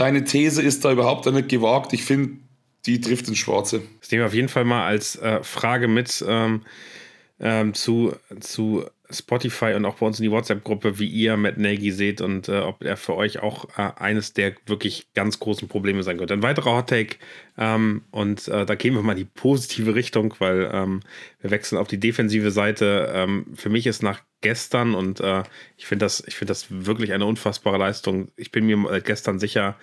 deine 0.00 0.24
These 0.24 0.62
ist 0.62 0.84
da 0.84 0.92
überhaupt 0.92 1.26
nicht 1.26 1.48
gewagt. 1.48 1.92
Ich 1.92 2.04
finde, 2.04 2.38
die 2.86 3.00
trifft 3.00 3.28
ins 3.28 3.38
Schwarze. 3.38 3.82
Das 4.00 4.10
nehmen 4.10 4.22
wir 4.22 4.26
auf 4.26 4.34
jeden 4.34 4.48
Fall 4.48 4.64
mal 4.64 4.86
als 4.86 5.16
äh, 5.16 5.42
Frage 5.42 5.88
mit 5.88 6.24
ähm, 6.26 6.62
ähm, 7.38 7.74
zu, 7.74 8.14
zu 8.40 8.84
Spotify 9.12 9.74
und 9.74 9.84
auch 9.84 9.96
bei 9.96 10.06
uns 10.06 10.18
in 10.18 10.24
die 10.24 10.30
WhatsApp-Gruppe, 10.30 10.98
wie 10.98 11.06
ihr 11.06 11.36
Matt 11.36 11.58
Nagy 11.58 11.92
seht 11.92 12.20
und 12.20 12.48
äh, 12.48 12.58
ob 12.58 12.82
er 12.82 12.96
für 12.96 13.16
euch 13.16 13.40
auch 13.40 13.66
äh, 13.76 13.92
eines 13.96 14.32
der 14.32 14.54
wirklich 14.66 15.12
ganz 15.14 15.38
großen 15.38 15.68
Probleme 15.68 16.02
sein 16.02 16.18
könnte. 16.18 16.34
Ein 16.34 16.42
weiterer 16.42 16.76
Hottake 16.76 17.16
ähm, 17.58 18.02
und 18.10 18.48
äh, 18.48 18.64
da 18.66 18.74
gehen 18.74 18.94
wir 18.94 19.02
mal 19.02 19.12
in 19.12 19.18
die 19.18 19.24
positive 19.24 19.94
Richtung, 19.94 20.34
weil 20.38 20.70
ähm, 20.72 21.00
wir 21.40 21.50
wechseln 21.50 21.78
auf 21.78 21.88
die 21.88 22.00
defensive 22.00 22.50
Seite. 22.50 23.10
Ähm, 23.14 23.46
für 23.54 23.68
mich 23.68 23.86
ist 23.86 24.02
nach 24.02 24.22
gestern 24.40 24.94
und 24.94 25.20
äh, 25.20 25.42
ich 25.76 25.86
finde 25.86 26.04
das, 26.04 26.22
ich 26.26 26.38
das 26.38 26.66
wirklich 26.70 27.12
eine 27.12 27.26
unfassbare 27.26 27.78
Leistung. 27.78 28.28
Ich 28.36 28.52
bin 28.52 28.66
mir 28.66 29.00
gestern 29.02 29.38
sicher, 29.38 29.76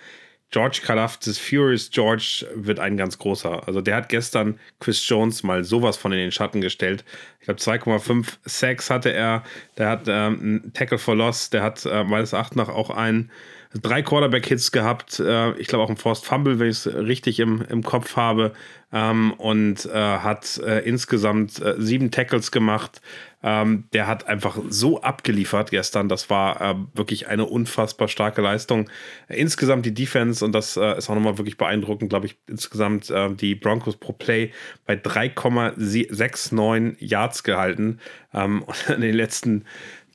George 0.50 0.80
Kalafdis 0.82 1.38
Furious 1.38 1.90
George 1.90 2.46
wird 2.54 2.80
ein 2.80 2.96
ganz 2.96 3.18
großer. 3.18 3.66
Also 3.66 3.82
der 3.82 3.96
hat 3.96 4.08
gestern 4.08 4.58
Chris 4.80 5.06
Jones 5.06 5.42
mal 5.42 5.62
sowas 5.62 5.98
von 5.98 6.12
in 6.12 6.18
den 6.18 6.32
Schatten 6.32 6.62
gestellt. 6.62 7.04
Ich 7.40 7.44
glaube 7.44 7.60
2,5 7.60 8.38
Sacks 8.44 8.88
hatte 8.88 9.12
er. 9.12 9.44
Der 9.76 9.90
hat 9.90 10.08
ähm, 10.08 10.40
einen 10.40 10.72
Tackle 10.72 10.98
for 10.98 11.14
Loss. 11.14 11.50
Der 11.50 11.62
hat 11.62 11.84
äh, 11.84 12.02
meines 12.02 12.32
Erachtens 12.32 12.68
auch 12.68 12.88
einen 12.88 13.30
drei 13.74 14.02
Quarterback-Hits 14.02 14.72
gehabt. 14.72 15.20
Äh, 15.20 15.52
ich 15.58 15.66
glaube 15.66 15.84
auch 15.84 15.90
ein 15.90 15.96
Forced 15.96 16.24
Fumble, 16.24 16.58
wenn 16.58 16.68
ich 16.68 16.86
es 16.86 16.94
richtig 16.94 17.40
im, 17.40 17.62
im 17.68 17.82
Kopf 17.82 18.16
habe. 18.16 18.52
Ähm, 18.90 19.34
und 19.34 19.84
äh, 19.84 19.90
hat 19.92 20.58
äh, 20.64 20.78
insgesamt 20.80 21.60
äh, 21.60 21.74
sieben 21.78 22.10
Tackles 22.10 22.50
gemacht. 22.50 23.02
Ähm, 23.42 23.84
der 23.92 24.06
hat 24.06 24.26
einfach 24.26 24.58
so 24.70 25.02
abgeliefert 25.02 25.70
gestern. 25.70 26.08
Das 26.08 26.30
war 26.30 26.58
äh, 26.60 26.74
wirklich 26.94 27.28
eine 27.28 27.44
unfassbar 27.44 28.08
starke 28.08 28.40
Leistung. 28.40 28.88
Insgesamt 29.28 29.84
die 29.84 29.92
Defense, 29.92 30.42
und 30.42 30.52
das 30.52 30.78
äh, 30.78 30.96
ist 30.96 31.10
auch 31.10 31.14
nochmal 31.14 31.36
wirklich 31.36 31.58
beeindruckend, 31.58 32.08
glaube 32.08 32.24
ich, 32.26 32.38
insgesamt 32.48 33.12
die 33.40 33.54
Broncos 33.54 33.96
pro 33.96 34.12
Play 34.12 34.52
bei 34.86 34.94
3,69 34.94 36.96
Yards 36.98 37.42
gehalten. 37.42 37.98
Ähm, 38.32 38.62
und 38.66 38.88
in 38.88 39.02
den 39.02 39.14
letzten 39.14 39.66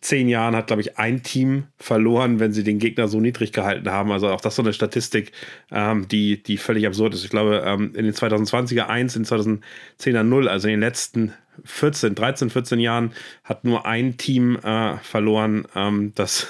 zehn 0.04 0.28
Jahren 0.28 0.56
hat, 0.56 0.68
glaube 0.68 0.82
ich, 0.82 0.98
ein 0.98 1.24
Team 1.24 1.68
verloren, 1.78 2.40
wenn 2.40 2.52
sie 2.52 2.64
den 2.64 2.78
Gegner 2.78 3.08
so 3.08 3.20
niedrig 3.20 3.54
gehalten 3.54 3.90
haben. 3.90 4.12
Also 4.12 4.30
auch 4.30 4.42
das 4.42 4.54
ist 4.54 4.58
so 4.58 4.62
eine 4.62 4.74
Statistik, 4.74 5.32
ähm, 5.72 6.08
die, 6.08 6.44
die 6.44 6.58
völlig 6.58 6.86
absurd 6.86 7.14
ist. 7.14 7.24
Ich 7.24 7.30
glaube, 7.30 7.64
ähm, 7.66 7.94
in 7.96 8.06
den 8.06 8.14
2020er 8.14 8.88
1, 8.88 9.16
in 9.16 9.24
den 9.24 9.62
2010er 10.00 10.24
0, 10.24 10.50
also 10.50 10.68
in 10.68 10.74
den 10.74 10.80
letzten 10.82 11.34
14, 11.64 12.16
13, 12.16 12.50
14 12.50 12.80
Jahren 12.80 13.14
hat 13.44 13.64
nur 13.64 13.86
ein 13.86 14.18
Team 14.18 14.58
äh, 14.58 14.98
verloren, 14.98 15.68
ähm, 15.76 16.12
das, 16.16 16.48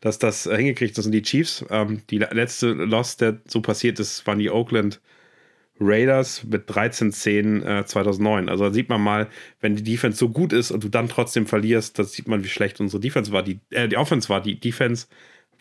das 0.00 0.18
das 0.18 0.44
hingekriegt. 0.44 0.96
Das 0.96 1.04
sind 1.04 1.12
die 1.12 1.22
Chiefs. 1.22 1.64
Ähm, 1.70 2.02
die 2.10 2.18
letzte 2.18 2.72
Loss, 2.72 3.16
der 3.16 3.40
so 3.46 3.60
passiert 3.62 3.98
ist, 3.98 4.26
waren 4.26 4.38
die 4.38 4.50
Oakland 4.50 5.00
Raiders 5.80 6.44
mit 6.44 6.68
13-10 6.68 7.80
äh, 7.80 7.86
2009. 7.86 8.48
Also 8.48 8.64
da 8.64 8.72
sieht 8.72 8.88
man 8.88 9.00
mal, 9.00 9.28
wenn 9.60 9.76
die 9.76 9.82
Defense 9.82 10.18
so 10.18 10.28
gut 10.28 10.52
ist 10.52 10.70
und 10.70 10.84
du 10.84 10.88
dann 10.88 11.08
trotzdem 11.08 11.46
verlierst, 11.46 11.98
das 11.98 12.12
sieht 12.12 12.28
man, 12.28 12.44
wie 12.44 12.48
schlecht 12.48 12.80
unsere 12.80 13.00
Defense 13.00 13.32
war. 13.32 13.42
Die, 13.42 13.60
äh, 13.70 13.88
die 13.88 13.96
Offense 13.96 14.28
war, 14.28 14.40
die 14.40 14.58
Defense 14.58 15.06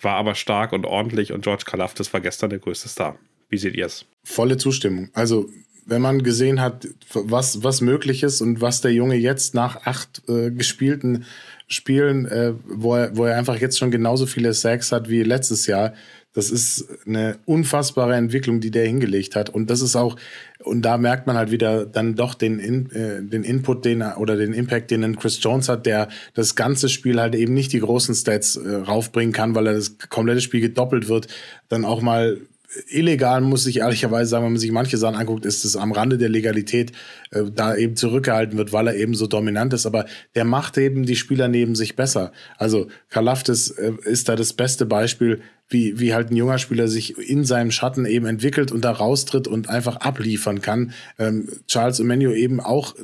war 0.02 0.16
aber 0.16 0.36
stark 0.36 0.74
und 0.74 0.86
ordentlich 0.86 1.32
und 1.32 1.44
George 1.44 1.64
Kalafdis 1.66 2.14
war 2.14 2.22
gestern 2.22 2.50
der 2.50 2.60
größte 2.60 2.90
Star. 2.90 3.18
Wie 3.50 3.58
seht 3.58 3.76
ihr 3.76 3.86
es? 3.86 4.06
Volle 4.24 4.58
Zustimmung. 4.58 5.10
Also 5.14 5.50
wenn 5.86 6.02
man 6.02 6.24
gesehen 6.24 6.62
hat, 6.62 6.88
was, 7.14 7.64
was 7.64 7.82
möglich 7.82 8.24
ist 8.24 8.42
und 8.42 8.60
was 8.60 8.82
der 8.82 8.92
Junge 8.92 9.16
jetzt 9.16 9.54
nach 9.54 9.86
acht 9.86 10.24
äh, 10.28 10.50
gespielten 10.50 11.26
Spielen, 11.68 12.26
äh, 12.26 12.54
wo, 12.66 12.96
er, 12.96 13.16
wo 13.16 13.26
er 13.26 13.38
einfach 13.38 13.60
jetzt 13.60 13.78
schon 13.78 13.92
genauso 13.92 14.26
viele 14.26 14.54
Sacks 14.54 14.92
hat 14.92 15.10
wie 15.10 15.24
letztes 15.24 15.68
Jahr, 15.68 15.94
Das 16.36 16.52
ist 16.52 16.86
eine 17.08 17.38
unfassbare 17.46 18.14
Entwicklung, 18.14 18.60
die 18.60 18.70
der 18.70 18.86
hingelegt 18.86 19.36
hat. 19.36 19.50
Und 19.50 19.70
das 19.70 19.82
ist 19.82 19.96
auch, 19.96 20.18
und 20.64 20.84
da 20.84 20.98
merkt 20.98 21.28
man 21.28 21.38
halt 21.38 21.50
wieder 21.50 21.86
dann 21.86 22.16
doch 22.16 22.34
den, 22.34 22.60
In, 22.60 22.92
äh, 22.92 23.24
den 23.24 23.44
Input 23.44 23.86
den, 23.86 24.02
oder 24.02 24.36
den 24.36 24.54
Impact, 24.54 24.92
den 24.92 25.16
Chris 25.18 25.42
Jones 25.42 25.70
hat, 25.70 25.86
der 25.86 26.10
das 26.34 26.56
ganze 26.56 26.90
Spiel 26.90 27.20
halt 27.20 27.36
eben 27.36 27.54
nicht 27.54 27.72
die 27.72 27.80
großen 27.80 28.14
Stats 28.14 28.58
äh, 28.58 28.76
raufbringen 28.76 29.34
kann, 29.34 29.56
weil 29.56 29.68
er 29.68 29.74
das 29.74 29.98
komplette 30.10 30.42
Spiel 30.42 30.62
gedoppelt 30.62 31.08
wird, 31.08 31.28
dann 31.70 31.86
auch 31.86 32.02
mal 32.02 32.42
illegal, 32.90 33.42
muss 33.42 33.68
ich 33.68 33.80
ehrlicherweise 33.80 34.30
sagen, 34.30 34.46
wenn 34.46 34.54
man 34.54 34.60
sich 34.60 34.72
manche 34.72 34.98
Sachen 34.98 35.16
anguckt, 35.16 35.46
ist 35.46 35.66
es 35.66 35.76
am 35.76 35.92
Rande 35.92 36.18
der 36.18 36.30
Legalität, 36.30 36.92
äh, 37.32 37.44
da 37.54 37.76
eben 37.76 37.96
zurückgehalten 37.96 38.58
wird, 38.58 38.74
weil 38.74 38.88
er 38.88 38.96
eben 38.96 39.16
so 39.16 39.28
dominant 39.28 39.74
ist. 39.74 39.86
Aber 39.86 40.06
der 40.36 40.46
macht 40.46 40.78
eben 40.78 41.06
die 41.06 41.16
Spieler 41.16 41.48
neben 41.48 41.76
sich 41.76 41.96
besser. 41.96 42.32
Also 42.58 42.88
Kalaftis 43.10 43.70
äh, 43.72 43.94
ist 44.04 44.30
da 44.30 44.36
das 44.36 44.54
beste 44.54 44.86
Beispiel, 44.86 45.42
wie, 45.70 46.00
wie 46.00 46.14
halt 46.14 46.32
ein 46.32 46.36
junger 46.36 46.60
Spieler 46.60 46.88
sich 46.88 47.18
in 47.18 47.44
seinem 47.44 47.72
Schatten 47.72 48.06
eben 48.06 48.26
entwickelt 48.26 48.72
und 48.72 48.86
da 48.86 48.92
raustritt 48.92 49.48
und 49.48 49.70
einfach 49.70 49.98
abliefern 49.98 50.62
kann. 50.62 50.94
Ähm, 51.18 51.50
Charles 51.68 52.00
Emmanuel 52.00 52.36
eben 52.36 52.60
auch 52.60 52.96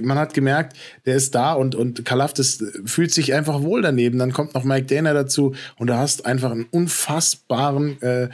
man 0.00 0.18
hat 0.18 0.34
gemerkt, 0.34 0.76
der 1.04 1.16
ist 1.16 1.34
da 1.34 1.52
und, 1.52 1.74
und 1.74 2.04
Kalaftis 2.04 2.64
fühlt 2.84 3.10
sich 3.10 3.34
einfach 3.34 3.62
wohl 3.62 3.82
daneben. 3.82 4.16
Dann 4.16 4.32
kommt 4.32 4.54
noch 4.54 4.62
Mike 4.62 4.86
Dana 4.86 5.12
dazu 5.12 5.52
und 5.78 5.88
du 5.88 5.96
hast 5.96 6.26
einfach 6.26 6.52
einen 6.52 6.66
unfassbaren 6.70 8.00
äh, 8.00 8.28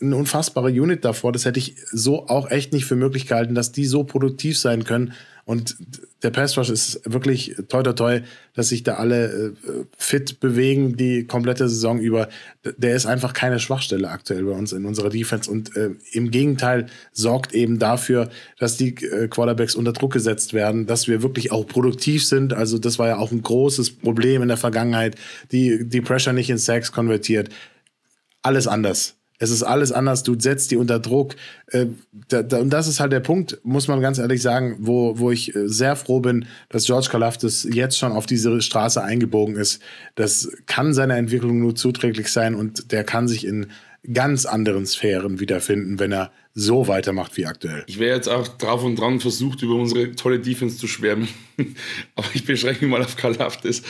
eine 0.00 0.16
unfassbare 0.16 0.68
Unit 0.68 1.04
davor. 1.04 1.32
Das 1.32 1.44
hätte 1.44 1.58
ich 1.58 1.76
so 1.90 2.28
auch 2.28 2.50
echt 2.50 2.72
nicht 2.72 2.84
für 2.84 2.96
möglich 2.96 3.26
gehalten, 3.26 3.54
dass 3.54 3.72
die 3.72 3.86
so 3.86 4.04
produktiv 4.04 4.58
sein 4.58 4.84
können. 4.84 5.14
Und 5.44 5.76
der 6.22 6.30
Pass 6.30 6.56
Rush 6.56 6.70
ist 6.70 7.00
wirklich 7.04 7.54
toi 7.68 7.82
toi 7.82 7.92
toi, 7.92 8.20
dass 8.54 8.70
sich 8.70 8.82
da 8.82 8.94
alle 8.94 9.26
äh, 9.26 9.52
fit 9.98 10.40
bewegen 10.40 10.96
die 10.96 11.26
komplette 11.26 11.68
Saison 11.68 11.98
über. 11.98 12.28
Der 12.64 12.96
ist 12.96 13.06
einfach 13.06 13.34
keine 13.34 13.60
Schwachstelle 13.60 14.08
aktuell 14.08 14.44
bei 14.44 14.52
uns 14.52 14.72
in 14.72 14.86
unserer 14.86 15.10
Defense 15.10 15.50
und 15.50 15.76
äh, 15.76 15.90
im 16.12 16.30
Gegenteil 16.30 16.86
sorgt 17.12 17.52
eben 17.52 17.78
dafür, 17.78 18.30
dass 18.58 18.76
die 18.76 18.94
äh, 19.04 19.28
Quarterbacks 19.28 19.74
unter 19.74 19.92
Druck 19.92 20.14
gesetzt 20.14 20.54
werden, 20.54 20.86
dass 20.86 21.06
wir 21.06 21.22
wirklich 21.22 21.52
auch 21.52 21.66
produktiv 21.66 22.24
sind. 22.24 22.54
Also 22.54 22.78
das 22.78 22.98
war 22.98 23.08
ja 23.08 23.18
auch 23.18 23.30
ein 23.30 23.42
großes 23.42 23.98
Problem 23.98 24.40
in 24.40 24.48
der 24.48 24.56
Vergangenheit, 24.56 25.16
die 25.52 25.86
die 25.86 26.00
Pressure 26.00 26.32
nicht 26.32 26.48
in 26.48 26.58
Sacks 26.58 26.92
konvertiert. 26.92 27.50
Alles 28.42 28.66
anders. 28.66 29.16
Es 29.38 29.50
ist 29.50 29.62
alles 29.62 29.92
anders, 29.92 30.22
du 30.22 30.38
setzt 30.38 30.70
die 30.70 30.76
unter 30.76 30.98
Druck. 30.98 31.36
Äh, 31.68 31.86
und 32.32 32.70
das 32.70 32.88
ist 32.88 33.00
halt 33.00 33.12
der 33.12 33.20
Punkt, 33.20 33.58
muss 33.62 33.88
man 33.88 34.00
ganz 34.00 34.18
ehrlich 34.18 34.42
sagen, 34.42 34.76
wo, 34.80 35.18
wo 35.18 35.30
ich 35.30 35.54
äh, 35.54 35.68
sehr 35.68 35.96
froh 35.96 36.20
bin, 36.20 36.46
dass 36.68 36.86
George 36.86 37.08
Kalafdis 37.10 37.68
jetzt 37.70 37.98
schon 37.98 38.12
auf 38.12 38.26
diese 38.26 38.60
Straße 38.60 39.02
eingebogen 39.02 39.56
ist. 39.56 39.82
Das 40.14 40.50
kann 40.66 40.94
seiner 40.94 41.16
Entwicklung 41.16 41.60
nur 41.60 41.74
zuträglich 41.74 42.28
sein 42.28 42.54
und 42.54 42.92
der 42.92 43.04
kann 43.04 43.28
sich 43.28 43.46
in 43.46 43.66
ganz 44.12 44.46
anderen 44.46 44.86
Sphären 44.86 45.40
wiederfinden, 45.40 45.98
wenn 45.98 46.12
er 46.12 46.30
so 46.54 46.88
weitermacht 46.88 47.36
wie 47.36 47.46
aktuell. 47.46 47.84
Ich 47.86 47.98
wäre 47.98 48.16
jetzt 48.16 48.28
auch 48.28 48.48
drauf 48.48 48.82
und 48.82 48.96
dran 48.96 49.20
versucht, 49.20 49.62
über 49.62 49.74
unsere 49.74 50.12
tolle 50.12 50.38
Defense 50.40 50.78
zu 50.78 50.86
schwärmen. 50.86 51.28
Aber 52.14 52.26
ich 52.32 52.44
beschränke 52.44 52.84
mich 52.84 52.90
mal 52.90 53.02
auf 53.02 53.16
Kalafdis. 53.16 53.82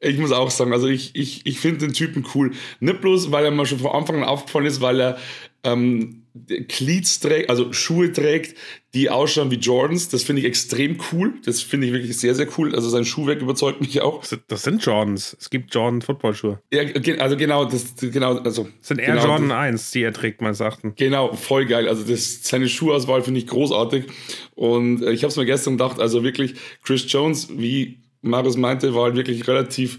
Ich 0.00 0.18
muss 0.18 0.32
auch 0.32 0.50
sagen, 0.50 0.72
also 0.72 0.86
ich, 0.86 1.14
ich, 1.14 1.44
ich 1.44 1.58
finde 1.58 1.86
den 1.86 1.92
Typen 1.92 2.24
cool. 2.34 2.52
Nicht 2.80 3.00
bloß, 3.00 3.32
weil 3.32 3.44
er 3.44 3.50
mir 3.50 3.66
schon 3.66 3.80
von 3.80 3.90
Anfang 3.90 4.16
an 4.16 4.24
aufgefallen 4.24 4.66
ist, 4.66 4.80
weil 4.80 5.00
er 5.00 5.18
ähm, 5.64 6.22
Cleats 6.68 7.20
trägt, 7.20 7.50
also 7.50 7.72
Schuhe 7.72 8.12
trägt, 8.12 8.56
die 8.94 9.10
ausschauen 9.10 9.50
wie 9.50 9.56
Jordans. 9.56 10.08
Das 10.08 10.22
finde 10.22 10.40
ich 10.40 10.46
extrem 10.46 10.98
cool. 11.12 11.34
Das 11.44 11.62
finde 11.62 11.88
ich 11.88 11.92
wirklich 11.92 12.16
sehr, 12.16 12.34
sehr 12.34 12.46
cool. 12.56 12.74
Also 12.74 12.88
sein 12.88 13.04
Schuhwerk 13.04 13.40
überzeugt 13.42 13.80
mich 13.80 14.00
auch. 14.00 14.24
Das 14.46 14.62
sind 14.62 14.84
Jordans. 14.84 15.36
Es 15.40 15.50
gibt 15.50 15.74
Jordan 15.74 16.00
Footballschuhe. 16.00 16.60
Ja, 16.72 16.82
also 17.18 17.36
genau, 17.36 17.64
das 17.64 17.94
genau, 17.96 18.36
also 18.38 18.64
das 18.64 18.88
sind 18.88 19.00
eher 19.00 19.14
genau, 19.14 19.26
Jordan 19.26 19.52
1, 19.52 19.90
die 19.90 20.02
er 20.02 20.12
trägt, 20.12 20.40
meines 20.40 20.60
Erachtens. 20.60 20.94
Genau, 20.96 21.32
voll 21.34 21.66
geil. 21.66 21.88
Also 21.88 22.04
das, 22.04 22.44
seine 22.44 22.68
Schuhauswahl 22.68 23.22
finde 23.22 23.40
ich 23.40 23.46
großartig. 23.46 24.04
Und 24.54 25.02
äh, 25.02 25.12
ich 25.12 25.22
habe 25.22 25.30
es 25.30 25.36
mir 25.36 25.46
gestern 25.46 25.74
gedacht, 25.74 26.00
also 26.00 26.22
wirklich 26.22 26.54
Chris 26.82 27.04
Jones, 27.08 27.48
wie 27.50 27.98
Marius 28.22 28.56
meinte, 28.56 28.94
war 28.94 29.04
halt 29.04 29.16
wirklich 29.16 29.46
relativ 29.48 29.98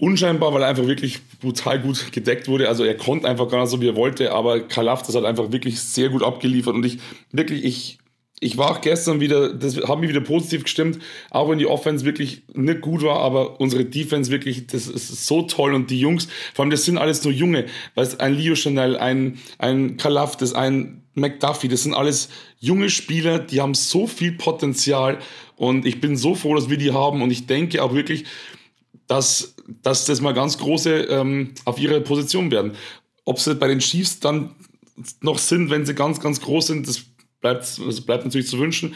unscheinbar, 0.00 0.52
weil 0.54 0.62
er 0.62 0.68
einfach 0.68 0.86
wirklich 0.86 1.20
brutal 1.40 1.80
gut 1.80 2.10
gedeckt 2.12 2.48
wurde. 2.48 2.68
Also 2.68 2.84
er 2.84 2.96
konnte 2.96 3.28
einfach 3.28 3.48
gar 3.48 3.60
nicht 3.60 3.70
so, 3.70 3.80
wie 3.80 3.88
er 3.88 3.96
wollte, 3.96 4.32
aber 4.32 4.60
Kalaf, 4.60 5.02
das 5.02 5.14
hat 5.14 5.24
einfach 5.24 5.52
wirklich 5.52 5.80
sehr 5.80 6.08
gut 6.08 6.22
abgeliefert. 6.22 6.74
Und 6.74 6.86
ich 6.86 6.98
wirklich, 7.32 7.64
ich, 7.64 7.98
ich 8.40 8.56
war 8.56 8.70
auch 8.70 8.80
gestern 8.80 9.20
wieder, 9.20 9.52
das 9.52 9.76
hat 9.76 10.00
mich 10.00 10.08
wieder 10.08 10.22
positiv 10.22 10.64
gestimmt, 10.64 10.98
auch 11.30 11.50
wenn 11.50 11.58
die 11.58 11.66
Offense 11.66 12.06
wirklich 12.06 12.42
nicht 12.54 12.80
gut 12.80 13.02
war, 13.02 13.18
aber 13.20 13.60
unsere 13.60 13.84
Defense 13.84 14.30
wirklich, 14.30 14.66
das 14.66 14.86
ist 14.86 15.26
so 15.26 15.42
toll. 15.42 15.74
Und 15.74 15.90
die 15.90 16.00
Jungs, 16.00 16.28
vor 16.54 16.64
allem 16.64 16.70
das 16.70 16.86
sind 16.86 16.96
alles 16.96 17.22
nur 17.22 17.34
Junge, 17.34 17.66
weißt 17.94 18.20
ein 18.20 18.34
Leo 18.34 18.54
Chanel, 18.54 18.96
ein, 18.96 19.38
ein 19.58 19.98
Kalaf, 19.98 20.36
das 20.36 20.54
ein 20.54 21.02
McDuffie, 21.14 21.68
das 21.68 21.82
sind 21.82 21.92
alles 21.92 22.30
junge 22.58 22.88
Spieler, 22.88 23.38
die 23.38 23.60
haben 23.60 23.74
so 23.74 24.06
viel 24.06 24.32
Potenzial 24.32 25.18
und 25.60 25.84
ich 25.84 26.00
bin 26.00 26.16
so 26.16 26.34
froh, 26.34 26.54
dass 26.54 26.70
wir 26.70 26.78
die 26.78 26.92
haben. 26.92 27.20
Und 27.20 27.30
ich 27.30 27.46
denke 27.46 27.82
auch 27.82 27.92
wirklich, 27.92 28.24
dass, 29.06 29.56
dass 29.82 30.06
das 30.06 30.22
mal 30.22 30.32
ganz 30.32 30.56
große 30.56 31.02
ähm, 31.02 31.52
auf 31.66 31.78
ihre 31.78 32.00
Position 32.00 32.50
werden. 32.50 32.72
Ob 33.26 33.38
sie 33.38 33.54
bei 33.56 33.68
den 33.68 33.80
Chiefs 33.80 34.20
dann 34.20 34.54
noch 35.20 35.36
sind, 35.36 35.68
wenn 35.68 35.84
sie 35.84 35.94
ganz, 35.94 36.18
ganz 36.18 36.40
groß 36.40 36.68
sind, 36.68 36.88
das 36.88 37.02
bleibt, 37.42 37.78
das 37.86 38.00
bleibt 38.00 38.24
natürlich 38.24 38.48
zu 38.48 38.58
wünschen. 38.58 38.94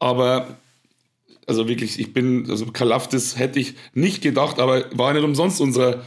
Aber 0.00 0.58
also 1.46 1.68
wirklich, 1.68 2.00
ich 2.00 2.12
bin, 2.12 2.50
also 2.50 2.66
Kalaftis 2.66 3.38
hätte 3.38 3.60
ich 3.60 3.74
nicht 3.92 4.20
gedacht, 4.20 4.58
aber 4.58 4.86
war 4.98 5.12
nicht 5.12 5.22
umsonst 5.22 5.60
unser 5.60 6.02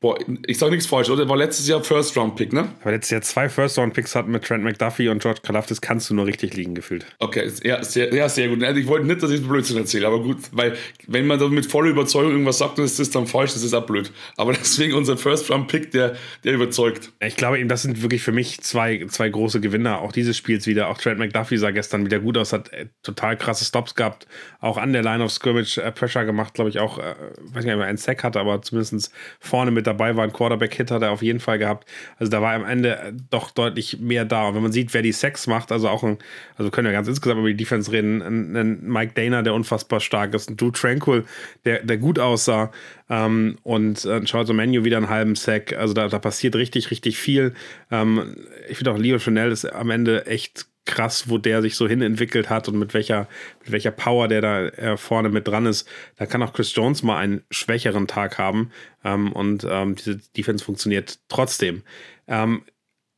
Boah, 0.00 0.16
ich 0.46 0.58
sage 0.58 0.70
nichts 0.70 0.86
falsch, 0.86 1.10
oder? 1.10 1.28
War 1.28 1.36
letztes 1.36 1.66
Jahr 1.66 1.82
First-Round-Pick, 1.82 2.52
ne? 2.52 2.68
Aber 2.82 2.92
letztes 2.92 3.10
Jahr 3.10 3.22
zwei 3.22 3.48
First-Round-Picks 3.48 4.14
hatten 4.14 4.30
mit 4.30 4.44
Trent 4.44 4.62
McDuffie 4.62 5.08
und 5.08 5.20
George 5.20 5.40
Kalafdis, 5.42 5.80
kannst 5.80 6.08
du 6.08 6.14
nur 6.14 6.26
richtig 6.26 6.54
liegen 6.54 6.76
gefühlt. 6.76 7.04
Okay, 7.18 7.50
ja, 7.64 7.82
sehr, 7.82 8.14
ja, 8.14 8.28
sehr 8.28 8.46
gut. 8.46 8.62
Also 8.62 8.78
ich 8.78 8.86
wollte 8.86 9.08
nicht, 9.08 9.20
dass 9.24 9.32
ich 9.32 9.44
Blödsinn 9.44 9.76
erzähle, 9.76 10.06
aber 10.06 10.22
gut, 10.22 10.36
weil 10.52 10.76
wenn 11.08 11.26
man 11.26 11.40
da 11.40 11.48
mit 11.48 11.66
voller 11.66 11.90
Überzeugung 11.90 12.30
irgendwas 12.30 12.58
sagt, 12.58 12.78
dann 12.78 12.84
ist 12.84 13.00
das 13.00 13.10
dann 13.10 13.26
falsch, 13.26 13.54
das 13.54 13.64
ist 13.64 13.74
auch 13.74 13.86
blöd. 13.86 14.12
Aber 14.36 14.52
deswegen 14.58 14.94
unser 14.94 15.16
First-Round-Pick, 15.16 15.90
der, 15.90 16.14
der 16.44 16.52
überzeugt. 16.52 17.10
Ich 17.18 17.34
glaube 17.34 17.58
eben, 17.58 17.68
das 17.68 17.82
sind 17.82 18.00
wirklich 18.00 18.22
für 18.22 18.30
mich 18.30 18.60
zwei, 18.60 19.04
zwei 19.08 19.28
große 19.28 19.60
Gewinner 19.60 20.00
auch 20.00 20.12
dieses 20.12 20.36
Spiels 20.36 20.68
wieder. 20.68 20.90
Auch 20.90 20.98
Trent 20.98 21.18
McDuffie 21.18 21.56
sah 21.56 21.72
gestern 21.72 22.04
wieder 22.04 22.20
gut 22.20 22.38
aus, 22.38 22.52
hat 22.52 22.72
äh, 22.72 22.86
total 23.02 23.36
krasse 23.36 23.64
Stops 23.64 23.96
gehabt, 23.96 24.28
auch 24.60 24.76
an 24.76 24.92
der 24.92 25.02
Line 25.02 25.24
of 25.24 25.32
Scrimmage 25.32 25.78
äh, 25.78 25.90
Pressure 25.90 26.24
gemacht, 26.24 26.54
glaube 26.54 26.70
ich 26.70 26.78
auch, 26.78 27.00
äh, 27.00 27.16
weiß 27.52 27.64
nicht, 27.64 27.74
ob 27.74 27.80
er 27.80 27.86
einen 27.86 27.98
Sack 27.98 28.22
hatte, 28.22 28.38
aber 28.38 28.62
zumindest 28.62 29.10
vorne 29.40 29.72
mit 29.72 29.87
dabei 29.88 30.14
war 30.14 30.24
ein 30.24 30.32
Quarterback 30.32 30.68
Quarterback-Hit 30.68 30.90
hat 30.90 31.02
er 31.02 31.10
auf 31.10 31.22
jeden 31.22 31.40
Fall 31.40 31.58
gehabt. 31.58 31.88
Also 32.18 32.30
da 32.30 32.42
war 32.42 32.54
am 32.54 32.64
Ende 32.64 33.14
doch 33.30 33.50
deutlich 33.50 33.98
mehr 34.00 34.24
da. 34.24 34.48
Und 34.48 34.54
wenn 34.54 34.62
man 34.62 34.72
sieht, 34.72 34.92
wer 34.94 35.02
die 35.02 35.12
Sex 35.12 35.46
macht, 35.46 35.72
also 35.72 35.88
auch 35.88 36.02
ein, 36.02 36.18
also 36.56 36.70
können 36.70 36.86
wir 36.86 36.92
ganz 36.92 37.08
insgesamt 37.08 37.40
über 37.40 37.48
die 37.48 37.56
Defense 37.56 37.90
reden, 37.90 38.22
ein, 38.22 38.56
ein 38.56 38.82
Mike 38.82 39.12
Dana, 39.14 39.42
der 39.42 39.54
unfassbar 39.54 40.00
stark 40.00 40.34
ist, 40.34 40.50
ein 40.50 40.56
Drew 40.56 40.70
Tranquil, 40.70 41.24
der, 41.64 41.82
der 41.82 41.98
gut 41.98 42.18
aussah, 42.18 42.70
ähm, 43.10 43.56
und 43.62 44.04
äh, 44.04 44.22
Charles 44.24 44.52
Menu 44.52 44.84
wieder 44.84 44.98
einen 44.98 45.08
halben 45.08 45.34
Sack. 45.34 45.72
Also 45.72 45.94
da, 45.94 46.08
da 46.08 46.18
passiert 46.18 46.56
richtig, 46.56 46.90
richtig 46.90 47.18
viel. 47.18 47.54
Ähm, 47.90 48.36
ich 48.68 48.76
finde 48.76 48.92
auch 48.92 48.98
Leo 48.98 49.18
Chanel 49.18 49.50
ist 49.50 49.64
am 49.64 49.90
Ende 49.90 50.26
echt 50.26 50.66
krass, 50.88 51.28
wo 51.28 51.38
der 51.38 51.62
sich 51.62 51.76
so 51.76 51.86
hin 51.86 52.02
entwickelt 52.02 52.50
hat 52.50 52.66
und 52.66 52.78
mit 52.78 52.94
welcher, 52.94 53.28
mit 53.60 53.70
welcher 53.70 53.92
Power 53.92 54.26
der 54.26 54.40
da 54.40 54.66
äh, 54.66 54.96
vorne 54.96 55.28
mit 55.28 55.46
dran 55.46 55.66
ist. 55.66 55.88
Da 56.16 56.26
kann 56.26 56.42
auch 56.42 56.52
Chris 56.52 56.74
Jones 56.74 57.04
mal 57.04 57.18
einen 57.18 57.42
schwächeren 57.50 58.08
Tag 58.08 58.38
haben 58.38 58.70
ähm, 59.04 59.32
und 59.32 59.64
ähm, 59.70 59.94
diese 59.94 60.16
Defense 60.36 60.64
funktioniert 60.64 61.20
trotzdem. 61.28 61.82
Ähm, 62.26 62.62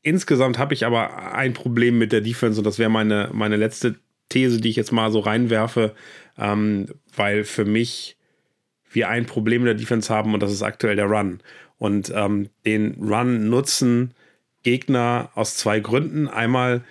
insgesamt 0.03 0.59
habe 0.59 0.75
ich 0.75 0.85
aber 0.85 1.33
ein 1.33 1.55
Problem 1.55 1.97
mit 1.97 2.13
der 2.13 2.21
Defense 2.21 2.61
und 2.61 2.65
das 2.65 2.79
wäre 2.79 2.91
meine, 2.91 3.31
meine 3.33 3.57
letzte 3.57 3.95
These, 4.29 4.61
die 4.61 4.69
ich 4.69 4.77
jetzt 4.77 4.93
mal 4.93 5.11
so 5.13 5.21
reinwerfe, 5.21 5.95
ähm, 6.37 6.89
weil 7.15 7.45
für 7.45 7.65
mich 7.65 8.17
wir 8.91 9.09
ein 9.09 9.27
Problem 9.27 9.63
in 9.63 9.67
der 9.67 9.75
Defense 9.75 10.13
haben 10.13 10.35
und 10.35 10.43
das 10.43 10.53
ist 10.53 10.63
aktuell 10.63 10.97
der 10.97 11.07
Run. 11.07 11.41
Und 11.79 12.13
ähm, 12.15 12.51
den 12.67 12.95
Run 13.01 13.49
nutzen 13.49 14.13
Gegner 14.63 15.31
aus 15.35 15.57
zwei 15.57 15.81
Gründen. 15.81 16.29
Einmal, 16.29 16.83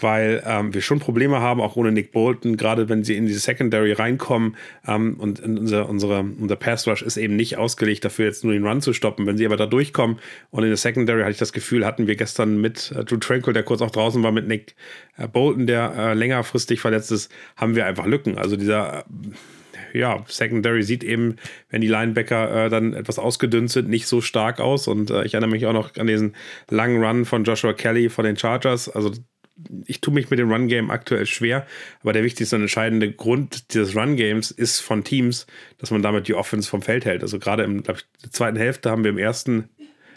weil 0.00 0.42
ähm, 0.46 0.74
wir 0.74 0.80
schon 0.80 0.98
Probleme 0.98 1.40
haben, 1.40 1.60
auch 1.60 1.76
ohne 1.76 1.92
Nick 1.92 2.12
Bolton, 2.12 2.56
gerade 2.56 2.88
wenn 2.88 3.04
sie 3.04 3.16
in 3.16 3.26
diese 3.26 3.40
Secondary 3.40 3.92
reinkommen 3.92 4.56
ähm, 4.86 5.16
und 5.18 5.40
unser, 5.40 5.88
unsere, 5.88 6.20
unser 6.20 6.56
Pass 6.56 6.86
Rush 6.86 7.02
ist 7.02 7.16
eben 7.16 7.36
nicht 7.36 7.58
ausgelegt 7.58 8.04
dafür, 8.04 8.26
jetzt 8.26 8.44
nur 8.44 8.52
den 8.52 8.66
Run 8.66 8.80
zu 8.80 8.92
stoppen. 8.92 9.26
Wenn 9.26 9.36
sie 9.36 9.46
aber 9.46 9.56
da 9.56 9.66
durchkommen 9.66 10.18
und 10.50 10.62
in 10.62 10.70
der 10.70 10.76
Secondary 10.76 11.20
hatte 11.20 11.32
ich 11.32 11.38
das 11.38 11.52
Gefühl, 11.52 11.84
hatten 11.86 12.06
wir 12.06 12.16
gestern 12.16 12.60
mit 12.60 12.92
äh, 12.92 13.04
Drew 13.04 13.18
Tranquil, 13.18 13.52
der 13.52 13.62
kurz 13.62 13.82
auch 13.82 13.90
draußen 13.90 14.22
war, 14.22 14.32
mit 14.32 14.48
Nick 14.48 14.74
äh, 15.16 15.28
Bolton, 15.28 15.66
der 15.66 15.94
äh, 15.96 16.14
längerfristig 16.14 16.80
verletzt 16.80 17.12
ist, 17.12 17.30
haben 17.56 17.76
wir 17.76 17.86
einfach 17.86 18.06
Lücken. 18.06 18.38
Also 18.38 18.56
dieser 18.56 19.00
äh, 19.00 19.02
ja, 19.98 20.24
Secondary 20.26 20.82
sieht 20.82 21.04
eben, 21.04 21.36
wenn 21.70 21.80
die 21.80 21.88
Linebacker 21.88 22.66
äh, 22.66 22.68
dann 22.70 22.94
etwas 22.94 23.18
ausgedünnt 23.18 23.70
sind, 23.70 23.88
nicht 23.88 24.06
so 24.06 24.20
stark 24.20 24.60
aus. 24.60 24.88
Und 24.88 25.10
äh, 25.10 25.24
ich 25.24 25.34
erinnere 25.34 25.50
mich 25.50 25.66
auch 25.66 25.72
noch 25.72 25.94
an 25.96 26.06
diesen 26.06 26.34
langen 26.70 27.02
Run 27.02 27.24
von 27.24 27.44
Joshua 27.44 27.72
Kelly 27.72 28.08
von 28.08 28.24
den 28.24 28.36
Chargers. 28.36 28.88
Also 28.88 29.12
ich 29.86 30.00
tue 30.00 30.14
mich 30.14 30.30
mit 30.30 30.38
dem 30.38 30.50
Run-Game 30.50 30.90
aktuell 30.90 31.26
schwer, 31.26 31.66
aber 32.02 32.12
der 32.12 32.24
wichtigste 32.24 32.56
und 32.56 32.62
entscheidende 32.62 33.10
Grund 33.12 33.74
dieses 33.74 33.96
Run-Games 33.96 34.50
ist 34.50 34.80
von 34.80 35.04
Teams, 35.04 35.46
dass 35.78 35.90
man 35.90 36.02
damit 36.02 36.28
die 36.28 36.34
Offense 36.34 36.68
vom 36.68 36.82
Feld 36.82 37.04
hält. 37.04 37.22
Also 37.22 37.38
gerade 37.38 37.64
im 37.64 37.78
ich, 37.78 37.84
der 37.84 38.30
zweiten 38.30 38.56
Hälfte 38.56 38.90
haben 38.90 39.04
wir 39.04 39.10
im 39.10 39.18
ersten, 39.18 39.68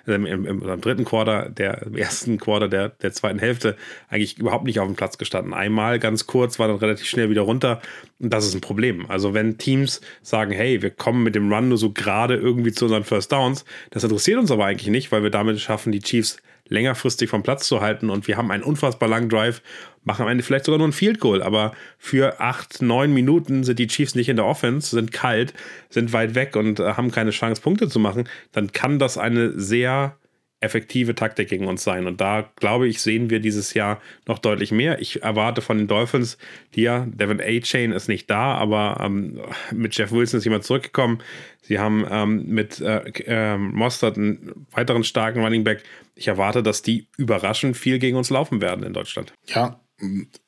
äh, 0.07 0.13
im, 0.13 0.25
im, 0.25 0.45
im, 0.45 0.81
dritten 0.81 1.05
Quarter, 1.05 1.49
der 1.49 1.83
im 1.83 1.95
ersten 1.95 2.37
Quarter 2.37 2.67
der, 2.67 2.89
der 2.89 3.11
zweiten 3.11 3.39
Hälfte 3.39 3.75
eigentlich 4.09 4.37
überhaupt 4.37 4.65
nicht 4.65 4.79
auf 4.79 4.87
dem 4.87 4.95
Platz 4.95 5.17
gestanden. 5.17 5.53
Einmal 5.53 5.99
ganz 5.99 6.27
kurz, 6.27 6.59
war 6.59 6.67
dann 6.67 6.77
relativ 6.77 7.07
schnell 7.07 7.29
wieder 7.29 7.41
runter 7.41 7.81
und 8.19 8.31
das 8.31 8.45
ist 8.45 8.55
ein 8.55 8.61
Problem. 8.61 9.09
Also 9.09 9.33
wenn 9.33 9.57
Teams 9.57 10.01
sagen, 10.21 10.51
hey, 10.51 10.81
wir 10.81 10.91
kommen 10.91 11.23
mit 11.23 11.35
dem 11.35 11.51
Run 11.51 11.69
nur 11.69 11.77
so 11.77 11.91
gerade 11.91 12.35
irgendwie 12.35 12.71
zu 12.71 12.85
unseren 12.85 13.03
First 13.03 13.31
Downs, 13.31 13.65
das 13.91 14.03
interessiert 14.03 14.39
uns 14.39 14.51
aber 14.51 14.65
eigentlich 14.65 14.89
nicht, 14.89 15.11
weil 15.11 15.23
wir 15.23 15.31
damit 15.31 15.59
schaffen, 15.59 15.91
die 15.91 16.01
Chiefs 16.01 16.37
längerfristig 16.67 17.29
vom 17.29 17.43
Platz 17.43 17.67
zu 17.67 17.81
halten 17.81 18.09
und 18.09 18.27
wir 18.27 18.37
haben 18.37 18.51
einen 18.51 18.63
unfassbar 18.63 19.09
langen 19.09 19.29
Drive, 19.29 19.61
machen 20.03 20.23
am 20.23 20.29
Ende 20.29 20.43
vielleicht 20.43 20.65
sogar 20.65 20.77
nur 20.77 20.87
ein 20.87 20.93
Field 20.93 21.19
Goal, 21.19 21.41
aber 21.43 21.73
für 21.97 22.39
acht, 22.39 22.81
neun 22.81 23.13
Minuten 23.13 23.63
sind 23.63 23.79
die 23.79 23.87
Chiefs 23.87 24.15
nicht 24.15 24.29
in 24.29 24.35
der 24.35 24.45
Offense, 24.45 24.95
sind 24.95 25.11
kalt, 25.11 25.53
sind 25.89 26.13
weit 26.13 26.35
weg 26.35 26.55
und 26.55 26.79
äh, 26.79 26.93
haben 26.93 27.11
keine 27.11 27.31
Chance, 27.31 27.61
Punkte 27.61 27.87
zu 27.87 27.99
machen, 27.99 28.27
dann 28.51 28.71
kann 28.71 28.99
das 28.99 29.17
eine 29.17 29.59
sehr 29.59 30.17
effektive 30.61 31.15
Taktik 31.15 31.49
gegen 31.49 31.67
uns 31.67 31.83
sein. 31.83 32.07
Und 32.07 32.19
da, 32.19 32.49
glaube 32.55 32.87
ich, 32.87 33.01
sehen 33.01 33.29
wir 33.29 33.39
dieses 33.39 33.73
Jahr 33.73 34.01
noch 34.25 34.39
deutlich 34.39 34.71
mehr. 34.71 34.99
Ich 34.99 35.21
erwarte 35.21 35.61
von 35.61 35.77
den 35.77 35.87
Dolphins, 35.87 36.37
die 36.73 36.81
ja, 36.81 37.05
Devin 37.07 37.41
A-Chain 37.41 37.91
ist 37.91 38.07
nicht 38.07 38.29
da, 38.29 38.55
aber 38.55 38.99
ähm, 39.03 39.39
mit 39.71 39.95
Jeff 39.95 40.11
Wilson 40.11 40.39
ist 40.39 40.45
jemand 40.45 40.63
zurückgekommen. 40.63 41.19
Sie 41.61 41.79
haben 41.79 42.05
ähm, 42.09 42.45
mit 42.47 42.81
äh, 42.81 42.99
äh, 43.25 43.57
Mostert 43.57 44.17
einen 44.17 44.67
weiteren 44.71 45.03
starken 45.03 45.43
Running 45.43 45.63
Back. 45.63 45.83
Ich 46.15 46.27
erwarte, 46.27 46.63
dass 46.63 46.81
die 46.81 47.07
überraschend 47.17 47.77
viel 47.77 47.99
gegen 47.99 48.17
uns 48.17 48.29
laufen 48.29 48.61
werden 48.61 48.83
in 48.83 48.93
Deutschland. 48.93 49.33
Ja, 49.47 49.79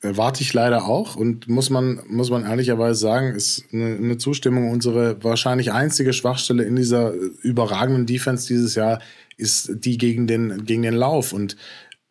erwarte 0.02 0.42
ich 0.42 0.52
leider 0.52 0.84
auch 0.84 1.16
und 1.16 1.48
muss 1.48 1.70
man, 1.70 2.02
muss 2.06 2.30
man 2.30 2.44
ehrlicherweise 2.44 3.00
sagen, 3.00 3.34
ist 3.34 3.64
eine, 3.72 3.96
eine 3.96 4.18
Zustimmung 4.18 4.70
unsere 4.70 5.22
wahrscheinlich 5.24 5.72
einzige 5.72 6.12
Schwachstelle 6.12 6.64
in 6.64 6.76
dieser 6.76 7.12
überragenden 7.12 8.04
Defense 8.04 8.46
dieses 8.46 8.74
Jahr 8.74 9.00
ist 9.36 9.70
die 9.84 9.96
gegen 9.96 10.26
den, 10.26 10.64
gegen 10.64 10.82
den 10.82 10.94
Lauf. 10.94 11.32
Und 11.32 11.56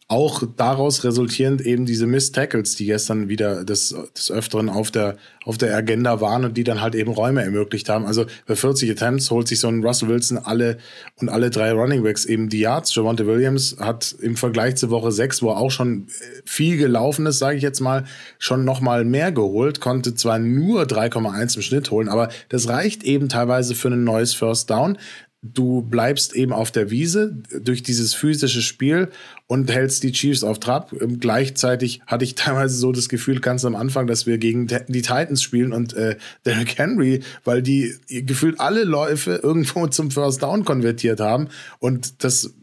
auch 0.10 0.44
daraus 0.56 1.04
resultierend 1.04 1.60
eben 1.60 1.86
diese 1.86 2.08
Miss-Tackles, 2.08 2.76
die 2.76 2.86
gestern 2.86 3.28
wieder 3.28 3.66
des, 3.66 3.94
des 4.16 4.32
Öfteren 4.32 4.70
auf 4.70 4.90
der, 4.90 5.18
auf 5.44 5.58
der 5.58 5.76
Agenda 5.76 6.22
waren 6.22 6.46
und 6.46 6.56
die 6.56 6.64
dann 6.64 6.80
halt 6.80 6.96
eben 6.96 7.12
Räume 7.12 7.44
ermöglicht 7.44 7.90
haben. 7.90 8.06
Also 8.06 8.26
bei 8.46 8.56
40 8.56 8.90
Attempts 8.90 9.30
holt 9.32 9.50
sich 9.50 9.60
so 9.60 9.68
ein 9.68 9.84
Russell 9.84 10.08
Wilson 10.08 10.38
alle 10.38 10.78
und 11.20 11.28
alle 11.28 11.50
drei 11.50 11.74
Running 11.74 12.04
Backs 12.04 12.24
eben 12.24 12.48
die 12.48 12.60
Yards. 12.60 12.96
Javante 12.96 13.28
Williams 13.28 13.76
hat 13.82 14.16
im 14.22 14.38
Vergleich 14.38 14.78
zur 14.78 14.92
Woche 14.92 15.12
6, 15.12 15.42
wo 15.42 15.50
auch 15.50 15.72
schon 15.72 16.08
viel 16.46 16.78
gelaufen 16.78 17.26
ist, 17.26 17.40
sage 17.40 17.58
ich 17.58 17.64
jetzt 17.64 17.82
mal, 17.82 18.06
schon 18.40 18.64
nochmal 18.64 19.04
mehr 19.04 19.34
geholt, 19.34 19.82
konnte 19.82 20.16
zwar 20.16 20.40
nur 20.40 20.84
3,1 20.84 21.58
im 21.58 21.62
Schnitt 21.62 21.92
holen, 21.92 22.08
aber 22.08 22.30
das 22.48 22.70
reicht 22.70 23.04
eben 23.04 23.28
teilweise 23.28 23.76
für 23.76 23.90
ein 23.90 24.06
neues 24.06 24.34
First 24.34 24.70
Down 24.70 24.98
du 25.44 25.82
bleibst 25.82 26.36
eben 26.36 26.52
auf 26.52 26.72
der 26.72 26.90
Wiese 26.90 27.38
durch 27.62 27.84
dieses 27.84 28.14
physische 28.14 28.62
Spiel 28.62 29.10
und 29.46 29.72
hältst 29.72 30.04
die 30.04 30.12
Chiefs 30.12 30.44
auf 30.44 30.60
Trab. 30.60 30.94
Ähm, 31.00 31.20
gleichzeitig 31.20 32.02
hatte 32.08 32.26
ich 32.26 32.36
teilweise 32.36 32.76
so 32.78 32.92
das 32.92 33.10
Gefühl 33.10 33.40
ganz 33.40 33.64
am 33.64 33.76
Anfang, 33.76 34.08
dass 34.08 34.26
wir 34.26 34.38
gegen 34.38 34.68
die 34.68 35.02
Titans 35.02 35.42
spielen 35.42 35.74
und 35.74 35.94
äh, 35.94 36.18
Derrick 36.46 36.78
Henry, 36.78 37.22
weil 37.44 37.62
die 37.62 37.96
gefühlt 38.08 38.60
alle 38.60 38.84
Läufe 38.84 39.36
irgendwo 39.44 39.88
zum 39.88 40.12
First 40.12 40.42
Down 40.42 40.66
konvertiert 40.66 41.20
haben 41.20 41.50
und 41.80 42.24
das 42.24 42.54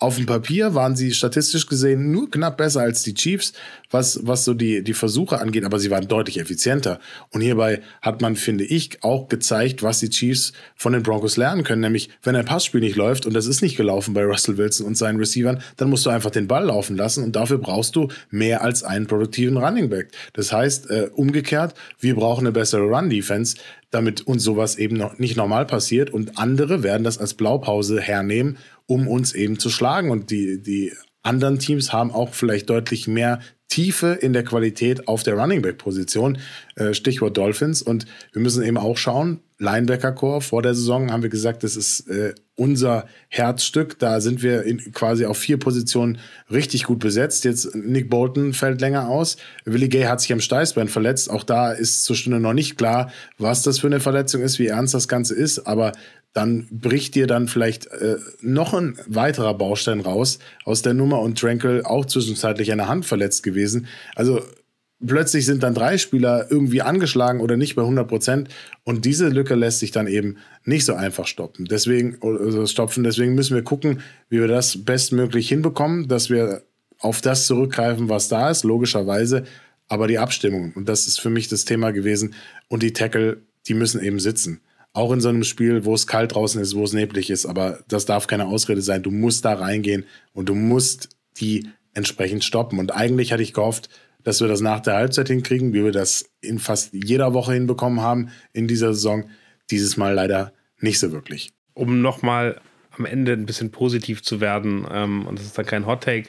auf 0.00 0.16
dem 0.16 0.24
Papier 0.24 0.74
waren 0.74 0.96
sie 0.96 1.12
statistisch 1.12 1.66
gesehen 1.66 2.10
nur 2.10 2.30
knapp 2.30 2.56
besser 2.56 2.80
als 2.80 3.02
die 3.02 3.12
Chiefs, 3.12 3.52
was, 3.90 4.20
was 4.22 4.46
so 4.46 4.54
die, 4.54 4.82
die 4.82 4.94
Versuche 4.94 5.38
angeht, 5.38 5.64
aber 5.64 5.78
sie 5.78 5.90
waren 5.90 6.08
deutlich 6.08 6.40
effizienter. 6.40 7.00
Und 7.30 7.42
hierbei 7.42 7.82
hat 8.00 8.22
man, 8.22 8.34
finde 8.34 8.64
ich, 8.64 9.04
auch 9.04 9.28
gezeigt, 9.28 9.82
was 9.82 10.00
die 10.00 10.08
Chiefs 10.08 10.54
von 10.74 10.94
den 10.94 11.02
Broncos 11.02 11.36
lernen 11.36 11.64
können. 11.64 11.82
Nämlich, 11.82 12.08
wenn 12.22 12.34
ein 12.34 12.46
Passspiel 12.46 12.80
nicht 12.80 12.96
läuft, 12.96 13.26
und 13.26 13.34
das 13.34 13.44
ist 13.46 13.60
nicht 13.60 13.76
gelaufen 13.76 14.14
bei 14.14 14.24
Russell 14.24 14.56
Wilson 14.56 14.86
und 14.86 14.96
seinen 14.96 15.18
Receivern, 15.18 15.62
dann 15.76 15.90
musst 15.90 16.06
du 16.06 16.10
einfach 16.10 16.30
den 16.30 16.48
Ball 16.48 16.64
laufen 16.64 16.96
lassen 16.96 17.22
und 17.22 17.36
dafür 17.36 17.58
brauchst 17.58 17.94
du 17.94 18.08
mehr 18.30 18.62
als 18.62 18.82
einen 18.82 19.06
produktiven 19.06 19.58
Running 19.58 19.90
Back. 19.90 20.08
Das 20.32 20.50
heißt, 20.50 20.90
äh, 20.90 21.10
umgekehrt, 21.14 21.74
wir 21.98 22.14
brauchen 22.14 22.46
eine 22.46 22.52
bessere 22.52 22.84
Run-Defense, 22.84 23.56
damit 23.90 24.22
uns 24.22 24.44
sowas 24.44 24.76
eben 24.76 24.96
noch 24.96 25.18
nicht 25.18 25.36
normal 25.36 25.66
passiert 25.66 26.10
und 26.10 26.38
andere 26.38 26.82
werden 26.82 27.04
das 27.04 27.18
als 27.18 27.34
Blaupause 27.34 28.00
hernehmen 28.00 28.56
um 28.90 29.06
uns 29.06 29.32
eben 29.32 29.58
zu 29.58 29.70
schlagen. 29.70 30.10
Und 30.10 30.30
die, 30.30 30.60
die 30.60 30.92
anderen 31.22 31.60
Teams 31.60 31.92
haben 31.92 32.10
auch 32.10 32.34
vielleicht 32.34 32.68
deutlich 32.68 33.06
mehr 33.06 33.38
Tiefe 33.68 34.18
in 34.20 34.32
der 34.32 34.42
Qualität 34.42 35.06
auf 35.06 35.22
der 35.22 35.34
Running 35.34 35.62
Back 35.62 35.78
Position. 35.78 36.38
Äh, 36.74 36.92
Stichwort 36.92 37.36
Dolphins. 37.36 37.82
Und 37.82 38.04
wir 38.32 38.42
müssen 38.42 38.64
eben 38.64 38.76
auch 38.76 38.96
schauen, 38.96 39.38
Linebacker 39.58 40.12
Core 40.12 40.40
vor 40.40 40.62
der 40.62 40.74
Saison 40.74 41.12
haben 41.12 41.22
wir 41.22 41.28
gesagt, 41.28 41.62
das 41.62 41.76
ist 41.76 42.08
äh, 42.08 42.34
unser 42.56 43.06
Herzstück. 43.28 43.98
Da 43.98 44.20
sind 44.20 44.42
wir 44.42 44.64
in, 44.64 44.78
quasi 44.92 45.26
auf 45.26 45.38
vier 45.38 45.58
Positionen 45.58 46.18
richtig 46.50 46.84
gut 46.84 46.98
besetzt. 46.98 47.44
Jetzt 47.44 47.76
Nick 47.76 48.10
Bolton 48.10 48.54
fällt 48.54 48.80
länger 48.80 49.08
aus. 49.08 49.36
Willie 49.64 49.88
Gay 49.88 50.04
hat 50.04 50.20
sich 50.20 50.32
am 50.32 50.40
Steißbein 50.40 50.88
verletzt. 50.88 51.30
Auch 51.30 51.44
da 51.44 51.70
ist 51.70 52.04
zur 52.04 52.16
Stunde 52.16 52.40
noch 52.40 52.54
nicht 52.54 52.76
klar, 52.76 53.12
was 53.38 53.62
das 53.62 53.78
für 53.78 53.86
eine 53.86 54.00
Verletzung 54.00 54.42
ist, 54.42 54.58
wie 54.58 54.66
ernst 54.66 54.94
das 54.94 55.06
Ganze 55.06 55.34
ist. 55.34 55.60
Aber 55.60 55.92
dann 56.32 56.68
bricht 56.70 57.14
dir 57.16 57.26
dann 57.26 57.48
vielleicht 57.48 57.86
äh, 57.86 58.16
noch 58.40 58.72
ein 58.72 58.96
weiterer 59.06 59.54
Baustein 59.54 60.00
raus 60.00 60.38
aus 60.64 60.82
der 60.82 60.94
Nummer 60.94 61.20
und 61.20 61.38
Tranquil 61.38 61.82
auch 61.84 62.06
zwischenzeitlich 62.06 62.70
eine 62.70 62.86
Hand 62.86 63.04
verletzt 63.04 63.42
gewesen. 63.42 63.88
Also 64.14 64.40
plötzlich 65.04 65.46
sind 65.46 65.62
dann 65.62 65.74
drei 65.74 65.98
Spieler 65.98 66.46
irgendwie 66.50 66.82
angeschlagen 66.82 67.40
oder 67.40 67.56
nicht 67.56 67.74
bei 67.74 67.82
100 67.82 68.06
Prozent 68.06 68.48
und 68.84 69.04
diese 69.04 69.28
Lücke 69.28 69.54
lässt 69.54 69.80
sich 69.80 69.90
dann 69.90 70.06
eben 70.06 70.36
nicht 70.64 70.84
so 70.84 70.94
einfach 70.94 71.26
stoppen. 71.26 71.64
Deswegen, 71.64 72.18
also 72.22 72.66
stopfen, 72.66 73.02
deswegen 73.02 73.34
müssen 73.34 73.54
wir 73.54 73.64
gucken, 73.64 74.00
wie 74.28 74.40
wir 74.40 74.48
das 74.48 74.84
bestmöglich 74.84 75.48
hinbekommen, 75.48 76.06
dass 76.06 76.30
wir 76.30 76.62
auf 76.98 77.20
das 77.22 77.46
zurückgreifen, 77.46 78.08
was 78.08 78.28
da 78.28 78.50
ist, 78.50 78.62
logischerweise, 78.62 79.44
aber 79.88 80.06
die 80.06 80.18
Abstimmung, 80.18 80.72
und 80.74 80.88
das 80.88 81.06
ist 81.06 81.18
für 81.18 81.30
mich 81.30 81.48
das 81.48 81.64
Thema 81.64 81.90
gewesen, 81.92 82.34
und 82.68 82.82
die 82.82 82.92
Tackle, 82.92 83.38
die 83.66 83.74
müssen 83.74 84.00
eben 84.02 84.20
sitzen. 84.20 84.60
Auch 84.92 85.12
in 85.12 85.20
so 85.20 85.28
einem 85.28 85.44
Spiel, 85.44 85.84
wo 85.84 85.94
es 85.94 86.06
kalt 86.06 86.34
draußen 86.34 86.60
ist, 86.60 86.74
wo 86.74 86.84
es 86.84 86.92
neblig 86.92 87.30
ist. 87.30 87.46
Aber 87.46 87.80
das 87.88 88.06
darf 88.06 88.26
keine 88.26 88.46
Ausrede 88.46 88.82
sein. 88.82 89.02
Du 89.02 89.10
musst 89.10 89.44
da 89.44 89.54
reingehen 89.54 90.04
und 90.32 90.48
du 90.48 90.54
musst 90.54 91.10
die 91.38 91.68
entsprechend 91.94 92.44
stoppen. 92.44 92.78
Und 92.78 92.92
eigentlich 92.92 93.32
hatte 93.32 93.42
ich 93.42 93.52
gehofft, 93.52 93.88
dass 94.24 94.40
wir 94.40 94.48
das 94.48 94.60
nach 94.60 94.80
der 94.80 94.94
Halbzeit 94.94 95.28
hinkriegen, 95.28 95.72
wie 95.72 95.84
wir 95.84 95.92
das 95.92 96.30
in 96.40 96.58
fast 96.58 96.92
jeder 96.92 97.34
Woche 97.34 97.54
hinbekommen 97.54 98.00
haben 98.00 98.30
in 98.52 98.68
dieser 98.68 98.92
Saison. 98.92 99.30
Dieses 99.70 99.96
Mal 99.96 100.14
leider 100.14 100.52
nicht 100.78 100.98
so 100.98 101.12
wirklich. 101.12 101.52
Um 101.74 102.02
nochmal 102.02 102.60
am 102.96 103.04
Ende 103.06 103.32
ein 103.32 103.46
bisschen 103.46 103.70
positiv 103.70 104.22
zu 104.22 104.40
werden, 104.40 104.86
ähm, 104.90 105.26
und 105.26 105.38
das 105.38 105.46
ist 105.46 105.56
dann 105.56 105.66
kein 105.66 105.86
Hot 105.86 106.02
Take, 106.02 106.28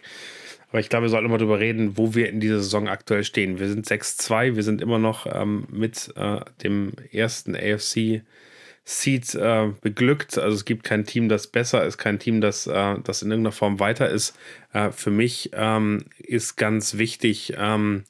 aber 0.70 0.80
ich 0.80 0.88
glaube, 0.88 1.06
wir 1.06 1.10
sollten 1.10 1.30
mal 1.30 1.38
darüber 1.38 1.60
reden, 1.60 1.98
wo 1.98 2.16
wir 2.16 2.30
in 2.30 2.40
dieser 2.40 2.60
Saison 2.60 2.88
aktuell 2.88 3.26
stehen. 3.26 3.60
Wir 3.60 3.68
sind 3.68 3.86
6-2, 3.86 4.56
wir 4.56 4.64
sind 4.64 4.82
immer 4.82 5.00
noch 5.00 5.26
ähm, 5.26 5.68
mit 5.70 6.14
äh, 6.16 6.40
dem 6.64 6.94
ersten 7.12 7.56
AFC 7.56 8.22
Seeds 8.92 9.36
äh, 9.36 9.70
beglückt. 9.82 10.38
Also 10.38 10.56
es 10.56 10.66
gibt 10.66 10.84
kein 10.84 11.06
Team, 11.06 11.30
das 11.30 11.48
besser 11.48 11.86
ist, 11.86 11.98
kein 11.98 12.20
Team, 12.20 12.42
das, 12.42 12.68
äh, 12.68 12.96
das 13.04 13.22
in 13.22 13.32
irgendeiner 13.32 13.54
Form 13.54 13.80
weiter 13.80 14.10
ist. 14.10 14.36
Äh, 14.74 14.92
für 14.92 15.12
mich 15.12 15.52
ähm, 15.54 16.06
ist 16.20 16.58
ganz 16.58 16.98
wichtig, 16.98 17.54
ähm, 17.58 18.04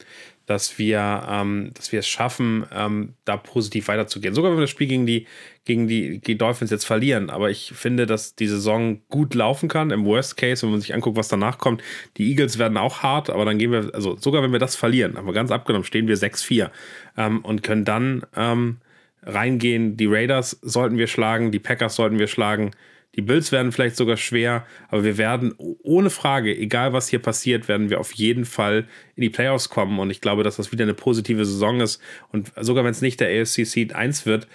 dass 0.48 0.80
wir, 0.80 1.24
ähm, 1.30 1.72
dass 1.76 1.92
wir 1.92 2.00
es 2.00 2.08
schaffen, 2.08 2.66
ähm, 2.74 3.14
da 3.26 3.38
positiv 3.38 3.88
weiterzugehen. 3.88 4.34
Sogar 4.34 4.52
wenn 4.52 4.58
wir 4.58 4.64
das 4.64 4.72
Spiel 4.72 4.88
gegen 4.88 5.06
die, 5.06 5.28
gegen 5.66 5.88
die, 5.88 6.20
die 6.20 6.38
Dolphins 6.38 6.72
jetzt 6.72 6.86
verlieren. 6.86 7.30
Aber 7.30 7.52
ich 7.52 7.72
finde, 7.76 8.08
dass 8.08 8.36
die 8.36 8.48
Saison 8.48 9.02
gut 9.10 9.36
laufen 9.36 9.70
kann. 9.70 9.92
Im 9.92 10.04
Worst 10.04 10.36
Case, 10.36 10.64
wenn 10.64 10.72
man 10.72 10.82
sich 10.82 10.96
anguckt, 10.96 11.16
was 11.16 11.28
danach 11.28 11.60
kommt, 11.60 11.84
die 12.18 12.28
Eagles 12.28 12.58
werden 12.58 12.78
auch 12.78 13.04
hart, 13.04 13.30
aber 13.30 13.46
dann 13.46 13.60
gehen 13.60 13.72
wir, 13.72 13.92
also 13.94 14.18
sogar 14.18 14.42
wenn 14.42 14.52
wir 14.52 14.60
das 14.60 14.76
verlieren, 14.76 15.16
aber 15.16 15.32
ganz 15.32 15.52
abgenommen, 15.52 15.86
stehen 15.86 16.08
wir 16.08 16.18
6-4 16.18 16.72
ähm, 17.18 17.40
und 17.46 17.62
können 17.62 17.86
dann 17.86 18.24
ähm, 18.36 18.78
reingehen. 19.24 19.98
Die 19.98 20.08
Raiders 20.08 20.60
sollten 20.62 20.98
wir 20.98 21.08
schlagen, 21.08 21.52
die 21.52 21.60
Packers 21.60 21.96
sollten 21.96 22.20
wir 22.20 22.28
schlagen. 22.28 22.72
Die 23.16 23.22
Bills 23.22 23.52
werden 23.52 23.74
vielleicht 23.74 23.98
sogar 23.98 24.16
schwer, 24.16 24.66
aber 24.88 25.04
wir 25.04 25.18
werden 25.18 25.54
ohne 25.58 26.10
Frage, 26.10 26.56
egal 26.56 26.94
was 26.94 27.10
hier 27.10 27.20
passiert, 27.20 27.68
werden 27.68 27.90
wir 27.90 28.00
auf 28.00 28.14
jeden 28.14 28.46
Fall 28.46 28.88
in 29.16 29.22
die 29.22 29.30
Playoffs 29.30 29.68
kommen. 29.68 30.00
Und 30.00 30.12
ich 30.12 30.22
glaube, 30.22 30.44
dass 30.44 30.56
das 30.56 30.72
wieder 30.72 30.84
eine 30.84 30.94
positive 30.94 31.44
Saison 31.44 31.82
ist. 31.82 32.02
Und 32.32 32.54
sogar 32.62 32.86
wenn 32.86 32.92
es 32.92 33.02
nicht 33.02 33.20
der 33.20 33.28
AFC 33.28 33.66
Seed 33.66 33.94
1 33.94 34.26
wird, 34.26 34.48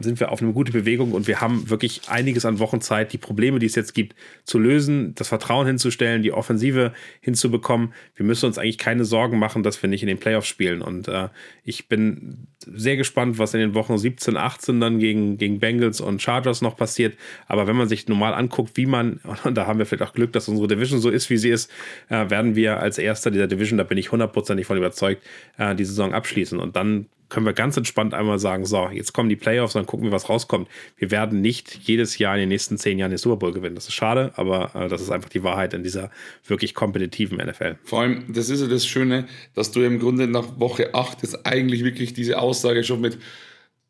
sind 0.00 0.18
wir 0.18 0.32
auf 0.32 0.40
eine 0.42 0.52
gute 0.52 0.72
Bewegung 0.72 1.12
und 1.12 1.28
wir 1.28 1.40
haben 1.40 1.68
wirklich 1.68 2.08
einiges 2.08 2.46
an 2.46 2.58
Wochenzeit, 2.58 3.12
die 3.12 3.18
Probleme, 3.18 3.58
die 3.58 3.66
es 3.66 3.74
jetzt 3.74 3.94
gibt, 3.94 4.16
zu 4.44 4.58
lösen, 4.58 5.14
das 5.14 5.28
Vertrauen 5.28 5.66
hinzustellen, 5.66 6.22
die 6.22 6.32
Offensive 6.32 6.92
hinzubekommen. 7.20 7.92
Wir 8.16 8.24
müssen 8.24 8.46
uns 8.46 8.58
eigentlich 8.58 8.78
keine 8.78 9.04
Sorgen 9.04 9.38
machen, 9.38 9.62
dass 9.62 9.82
wir 9.82 9.90
nicht 9.90 10.02
in 10.02 10.08
den 10.08 10.18
Playoffs 10.18 10.48
spielen. 10.48 10.80
Und 10.80 11.08
äh, 11.08 11.28
ich 11.62 11.88
bin 11.88 12.48
sehr 12.66 12.96
gespannt, 12.96 13.38
was 13.38 13.54
in 13.54 13.60
den 13.60 13.74
Wochen 13.74 13.98
17, 13.98 14.36
18 14.36 14.80
dann 14.80 14.98
gegen, 14.98 15.36
gegen 15.36 15.60
Bengals 15.60 16.00
und 16.00 16.22
Chargers 16.22 16.62
noch 16.62 16.76
passiert. 16.76 17.16
Aber 17.46 17.66
wenn 17.66 17.76
man 17.76 17.88
sich 17.88 17.98
sich 17.98 18.08
normal 18.08 18.34
anguckt, 18.34 18.76
wie 18.76 18.86
man, 18.86 19.20
und 19.44 19.54
da 19.56 19.66
haben 19.66 19.78
wir 19.78 19.86
vielleicht 19.86 20.08
auch 20.08 20.14
Glück, 20.14 20.32
dass 20.32 20.48
unsere 20.48 20.68
Division 20.68 21.00
so 21.00 21.10
ist, 21.10 21.28
wie 21.30 21.36
sie 21.36 21.50
ist, 21.50 21.70
äh, 22.08 22.30
werden 22.30 22.54
wir 22.54 22.80
als 22.80 22.98
erster 22.98 23.30
dieser 23.30 23.46
Division, 23.46 23.78
da 23.78 23.84
bin 23.84 23.98
ich 23.98 24.12
hundertprozentig 24.12 24.66
von 24.66 24.76
überzeugt, 24.76 25.22
äh, 25.58 25.74
die 25.74 25.84
Saison 25.84 26.14
abschließen. 26.14 26.58
Und 26.58 26.76
dann 26.76 27.06
können 27.28 27.46
wir 27.46 27.52
ganz 27.52 27.76
entspannt 27.76 28.14
einmal 28.14 28.38
sagen, 28.38 28.64
so, 28.64 28.88
jetzt 28.88 29.12
kommen 29.12 29.28
die 29.28 29.36
Playoffs, 29.36 29.74
dann 29.74 29.86
gucken 29.86 30.06
wir, 30.06 30.12
was 30.12 30.28
rauskommt. 30.28 30.68
Wir 30.96 31.10
werden 31.10 31.40
nicht 31.40 31.74
jedes 31.82 32.18
Jahr 32.18 32.34
in 32.34 32.40
den 32.40 32.48
nächsten 32.48 32.78
zehn 32.78 32.98
Jahren 32.98 33.10
den 33.10 33.18
Super 33.18 33.36
Bowl 33.36 33.52
gewinnen. 33.52 33.74
Das 33.74 33.86
ist 33.86 33.94
schade, 33.94 34.32
aber 34.36 34.74
äh, 34.74 34.88
das 34.88 35.02
ist 35.02 35.10
einfach 35.10 35.28
die 35.28 35.42
Wahrheit 35.42 35.74
in 35.74 35.82
dieser 35.82 36.10
wirklich 36.46 36.74
kompetitiven 36.74 37.38
NFL. 37.38 37.76
Vor 37.84 38.00
allem, 38.00 38.24
das 38.32 38.48
ist 38.48 38.60
ja 38.60 38.66
das 38.66 38.86
Schöne, 38.86 39.26
dass 39.54 39.70
du 39.70 39.82
im 39.82 39.98
Grunde 39.98 40.26
nach 40.26 40.58
Woche 40.58 40.94
8 40.94 41.22
jetzt 41.22 41.46
eigentlich 41.46 41.84
wirklich 41.84 42.14
diese 42.14 42.38
Aussage 42.38 42.84
schon 42.84 43.00
mit 43.00 43.18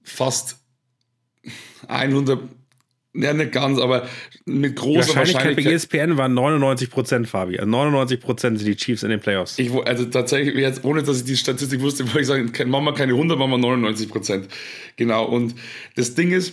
fast 0.03 0.59
100 1.87 2.41
ja, 3.15 3.33
nicht 3.33 3.53
ganz, 3.53 3.79
aber 3.79 4.07
mit 4.45 4.77
großer 4.77 5.17
Wahrscheinlichkeit. 5.17 5.57
Bei 5.57 5.73
ESPN 5.73 6.17
waren 6.19 6.35
99 6.35 6.91
Prozent, 6.91 7.29
Fabi. 7.29 7.59
Also 7.59 7.71
99 7.71 8.21
Prozent 8.21 8.59
sind 8.59 8.67
die 8.67 8.77
Chiefs 8.77 9.03
in 9.03 9.11
den 9.11 9.21
Playoffs. 9.21 9.59
Ich, 9.59 9.73
also 9.73 10.05
tatsächlich, 10.05 10.55
jetzt, 10.55 10.85
ohne 10.85 11.03
dass 11.03 11.19
ich 11.19 11.25
die 11.25 11.37
Statistik 11.37 11.81
wusste, 11.81 12.05
wollte 12.15 12.21
ich 12.21 12.27
sagen, 12.27 12.53
machen 12.71 12.85
wir 12.85 12.95
keine 12.95 13.15
100, 13.15 13.39
machen 13.39 13.51
wir 13.51 13.59
99 13.59 14.09
Prozent. 14.09 14.49
Genau. 14.97 15.25
Und 15.25 15.55
das 15.97 16.15
Ding 16.15 16.33
ist, 16.33 16.53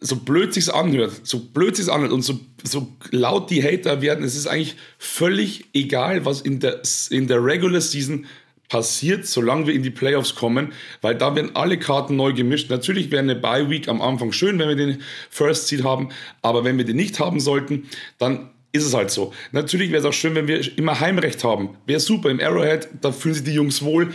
so 0.00 0.16
blöd 0.16 0.52
sich's 0.52 0.68
anhört, 0.68 1.20
so 1.24 1.40
blöd 1.40 1.76
sich's 1.76 1.88
anhört 1.88 2.12
und 2.12 2.22
so, 2.22 2.38
so 2.62 2.88
laut 3.10 3.50
die 3.50 3.62
Hater 3.62 4.02
werden, 4.02 4.24
es 4.24 4.36
ist 4.36 4.46
eigentlich 4.46 4.76
völlig 4.98 5.66
egal, 5.72 6.24
was 6.24 6.40
in 6.40 6.60
der, 6.60 6.82
in 7.10 7.26
der 7.26 7.42
Regular 7.42 7.80
Season 7.80 8.26
passiert, 8.26 8.26
solange 8.68 9.66
wir 9.66 9.74
in 9.74 9.82
die 9.82 9.90
Playoffs 9.90 10.34
kommen, 10.34 10.72
weil 11.00 11.14
da 11.14 11.34
werden 11.34 11.54
alle 11.54 11.78
Karten 11.78 12.16
neu 12.16 12.32
gemischt. 12.32 12.70
Natürlich 12.70 13.10
wäre 13.10 13.22
eine 13.22 13.36
Bye 13.36 13.70
Week 13.70 13.88
am 13.88 14.02
Anfang 14.02 14.32
schön, 14.32 14.58
wenn 14.58 14.68
wir 14.68 14.76
den 14.76 15.02
First 15.30 15.68
Seed 15.68 15.84
haben, 15.84 16.10
aber 16.42 16.64
wenn 16.64 16.78
wir 16.78 16.84
den 16.84 16.96
nicht 16.96 17.20
haben 17.20 17.40
sollten, 17.40 17.88
dann 18.18 18.50
ist 18.72 18.84
es 18.84 18.94
halt 18.94 19.10
so. 19.10 19.32
Natürlich 19.52 19.90
wäre 19.90 20.00
es 20.00 20.04
auch 20.04 20.12
schön, 20.12 20.34
wenn 20.34 20.48
wir 20.48 20.76
immer 20.78 21.00
Heimrecht 21.00 21.44
haben. 21.44 21.70
Wäre 21.86 22.00
super 22.00 22.30
im 22.30 22.40
Arrowhead, 22.40 22.88
da 23.00 23.12
fühlen 23.12 23.34
sich 23.34 23.44
die 23.44 23.52
Jungs 23.52 23.82
wohl. 23.82 24.12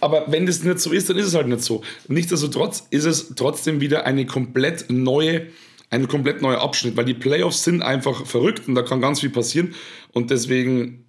Aber 0.00 0.26
wenn 0.28 0.46
das 0.46 0.62
nicht 0.62 0.78
so 0.78 0.92
ist, 0.92 1.08
dann 1.08 1.16
ist 1.16 1.26
es 1.26 1.34
halt 1.34 1.48
nicht 1.48 1.62
so. 1.62 1.82
Nichtsdestotrotz 2.08 2.86
ist 2.90 3.04
es 3.04 3.34
trotzdem 3.34 3.80
wieder 3.80 4.04
eine 4.04 4.26
komplett 4.26 4.90
neue, 4.90 5.46
ein 5.88 6.06
komplett 6.08 6.42
neuer 6.42 6.60
Abschnitt, 6.60 6.96
weil 6.96 7.06
die 7.06 7.14
Playoffs 7.14 7.64
sind 7.64 7.82
einfach 7.82 8.26
verrückt 8.26 8.68
und 8.68 8.74
da 8.74 8.82
kann 8.82 9.00
ganz 9.00 9.20
viel 9.20 9.30
passieren. 9.30 9.74
Und 10.12 10.30
deswegen 10.30 11.05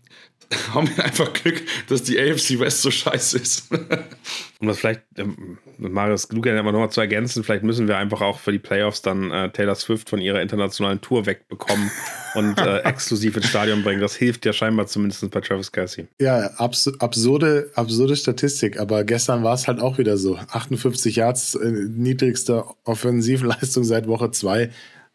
haben 0.73 0.89
wir 0.95 1.03
einfach 1.03 1.33
Glück, 1.33 1.61
dass 1.89 2.03
die 2.03 2.17
AFC 2.19 2.59
West 2.59 2.81
so 2.81 2.91
scheiße 2.91 3.37
ist. 3.37 3.69
um 4.59 4.67
das 4.67 4.79
vielleicht, 4.79 5.01
ähm, 5.17 5.57
Marius 5.77 6.31
Lugan 6.31 6.55
nochmal 6.55 6.89
zu 6.89 7.01
ergänzen, 7.01 7.43
vielleicht 7.43 7.63
müssen 7.63 7.87
wir 7.87 7.97
einfach 7.97 8.21
auch 8.21 8.39
für 8.39 8.51
die 8.51 8.59
Playoffs 8.59 9.01
dann 9.01 9.29
äh, 9.31 9.49
Taylor 9.49 9.75
Swift 9.75 10.09
von 10.09 10.21
ihrer 10.21 10.41
internationalen 10.41 11.01
Tour 11.01 11.25
wegbekommen 11.25 11.91
und 12.35 12.57
äh, 12.59 12.79
exklusiv 12.83 13.35
ins 13.35 13.49
Stadion 13.49 13.83
bringen. 13.83 13.99
Das 13.99 14.15
hilft 14.15 14.45
ja 14.45 14.53
scheinbar 14.53 14.87
zumindest 14.87 15.29
bei 15.29 15.41
Travis 15.41 15.71
Kelsey. 15.71 16.07
Ja, 16.19 16.51
abs 16.57 16.87
absurde, 16.99 17.69
absurde 17.75 18.15
Statistik, 18.15 18.79
aber 18.79 19.03
gestern 19.03 19.43
war 19.43 19.53
es 19.53 19.67
halt 19.67 19.81
auch 19.81 19.97
wieder 19.97 20.17
so. 20.17 20.37
58 20.37 21.17
Yards, 21.17 21.55
äh, 21.55 21.69
niedrigste 21.69 22.63
Offensivleistung 22.85 23.83
seit 23.83 24.07
Woche 24.07 24.31
2, 24.31 24.69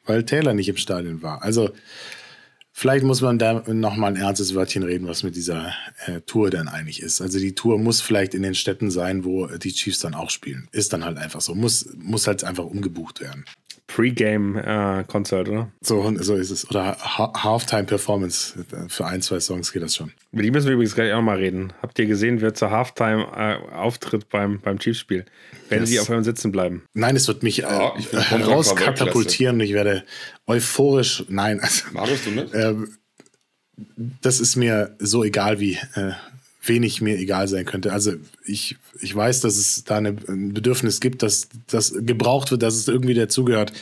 weil 0.05 0.25
Taylor 0.25 0.53
nicht 0.53 0.69
im 0.69 0.77
Stadion 0.77 1.23
war. 1.23 1.43
Also 1.43 1.71
Vielleicht 2.75 3.05
muss 3.05 3.21
man 3.21 3.39
da 3.39 3.63
nochmal 3.67 4.13
ein 4.13 4.17
ernstes 4.17 4.55
Wörtchen 4.55 4.83
reden, 4.83 5.07
was 5.07 5.23
mit 5.23 5.37
dieser 5.37 5.75
äh, 6.07 6.23
Tour 6.23 6.51
dann 6.51 6.69
eigentlich 6.69 7.03
ist. 7.03 7.21
Also 7.21 7.39
die 7.39 7.55
Tour 7.55 7.79
muss 7.79 8.01
vielleicht 8.01 8.35
in 8.35 8.43
den 8.43 8.55
Städten 8.55 8.91
sein, 8.91 9.25
wo 9.25 9.47
die 9.47 9.73
Chiefs 9.73 10.01
dann 10.01 10.15
auch 10.15 10.31
spielen. 10.31 10.69
Ist 10.73 10.93
dann 10.93 11.05
halt 11.05 11.19
einfach 11.19 11.43
so. 11.43 11.55
Muss, 11.55 11.89
muss 11.99 12.27
halt 12.27 12.45
einfach 12.45 12.65
umgebucht 12.65 13.21
werden. 13.21 13.45
Pre-Game-Konzert, 13.87 15.49
äh, 15.49 15.51
oder? 15.51 15.73
So, 15.81 16.15
so 16.19 16.37
ist 16.37 16.51
es. 16.51 16.69
Oder 16.71 16.97
ha 16.99 17.33
Halftime-Performance. 17.45 18.65
Für 18.89 19.07
ein, 19.07 19.21
zwei 19.23 19.41
Songs 19.41 19.73
geht 19.73 19.83
das 19.83 19.97
schon. 19.97 20.13
Über 20.31 20.43
die 20.43 20.51
müssen 20.51 20.67
wir 20.67 20.75
übrigens 20.75 20.95
gleich 20.95 21.13
auch 21.13 21.21
mal 21.21 21.37
reden. 21.37 21.73
Habt 21.83 21.99
ihr 21.99 22.07
gesehen, 22.07 22.41
wer 22.41 22.55
zur 22.55 22.71
Halftime 22.71 23.27
äh, 23.37 24.19
beim, 24.31 24.61
beim 24.61 24.79
Chiefs-Spiel? 24.79 25.27
Werden 25.69 25.87
sie 25.87 26.01
auf 26.01 26.09
einmal 26.09 26.25
sitzen 26.25 26.53
bleiben? 26.53 26.85
Nein, 26.95 27.17
es 27.17 27.29
wird 27.29 27.43
mich 27.43 27.65
äh, 27.65 27.67
ja, 27.67 27.93
rauskatapultieren 28.31 29.57
und 29.57 29.61
ich 29.61 29.75
werde 29.75 30.05
euphorisch. 30.47 31.25
Nein, 31.29 31.61
also, 31.61 31.85
Magst 31.93 32.27
du 32.27 32.31
nicht? 32.31 32.55
Äh, 32.55 32.75
das 34.21 34.41
ist 34.41 34.57
mir 34.57 34.97
so 34.99 35.25
egal 35.25 35.61
wie 35.61 35.79
äh, 35.95 36.13
wenig 36.63 37.01
mir 37.01 37.19
egal 37.19 37.49
sein 37.49 37.65
könnte. 37.65 37.93
Also 37.93 38.13
ich, 38.45 38.77
ich 39.01 39.15
weiß, 39.15 39.41
dass 39.41 39.57
es 39.57 39.85
da 39.85 39.99
eine, 39.99 40.17
ein 40.29 40.55
Bedürfnis 40.55 41.01
gibt, 41.01 41.23
dass 41.23 41.49
das 41.67 41.93
gebraucht 41.97 42.51
wird, 42.51 42.63
dass 42.63 42.75
es 42.75 42.89
irgendwie 42.89 43.15
dazugehört. 43.15 43.73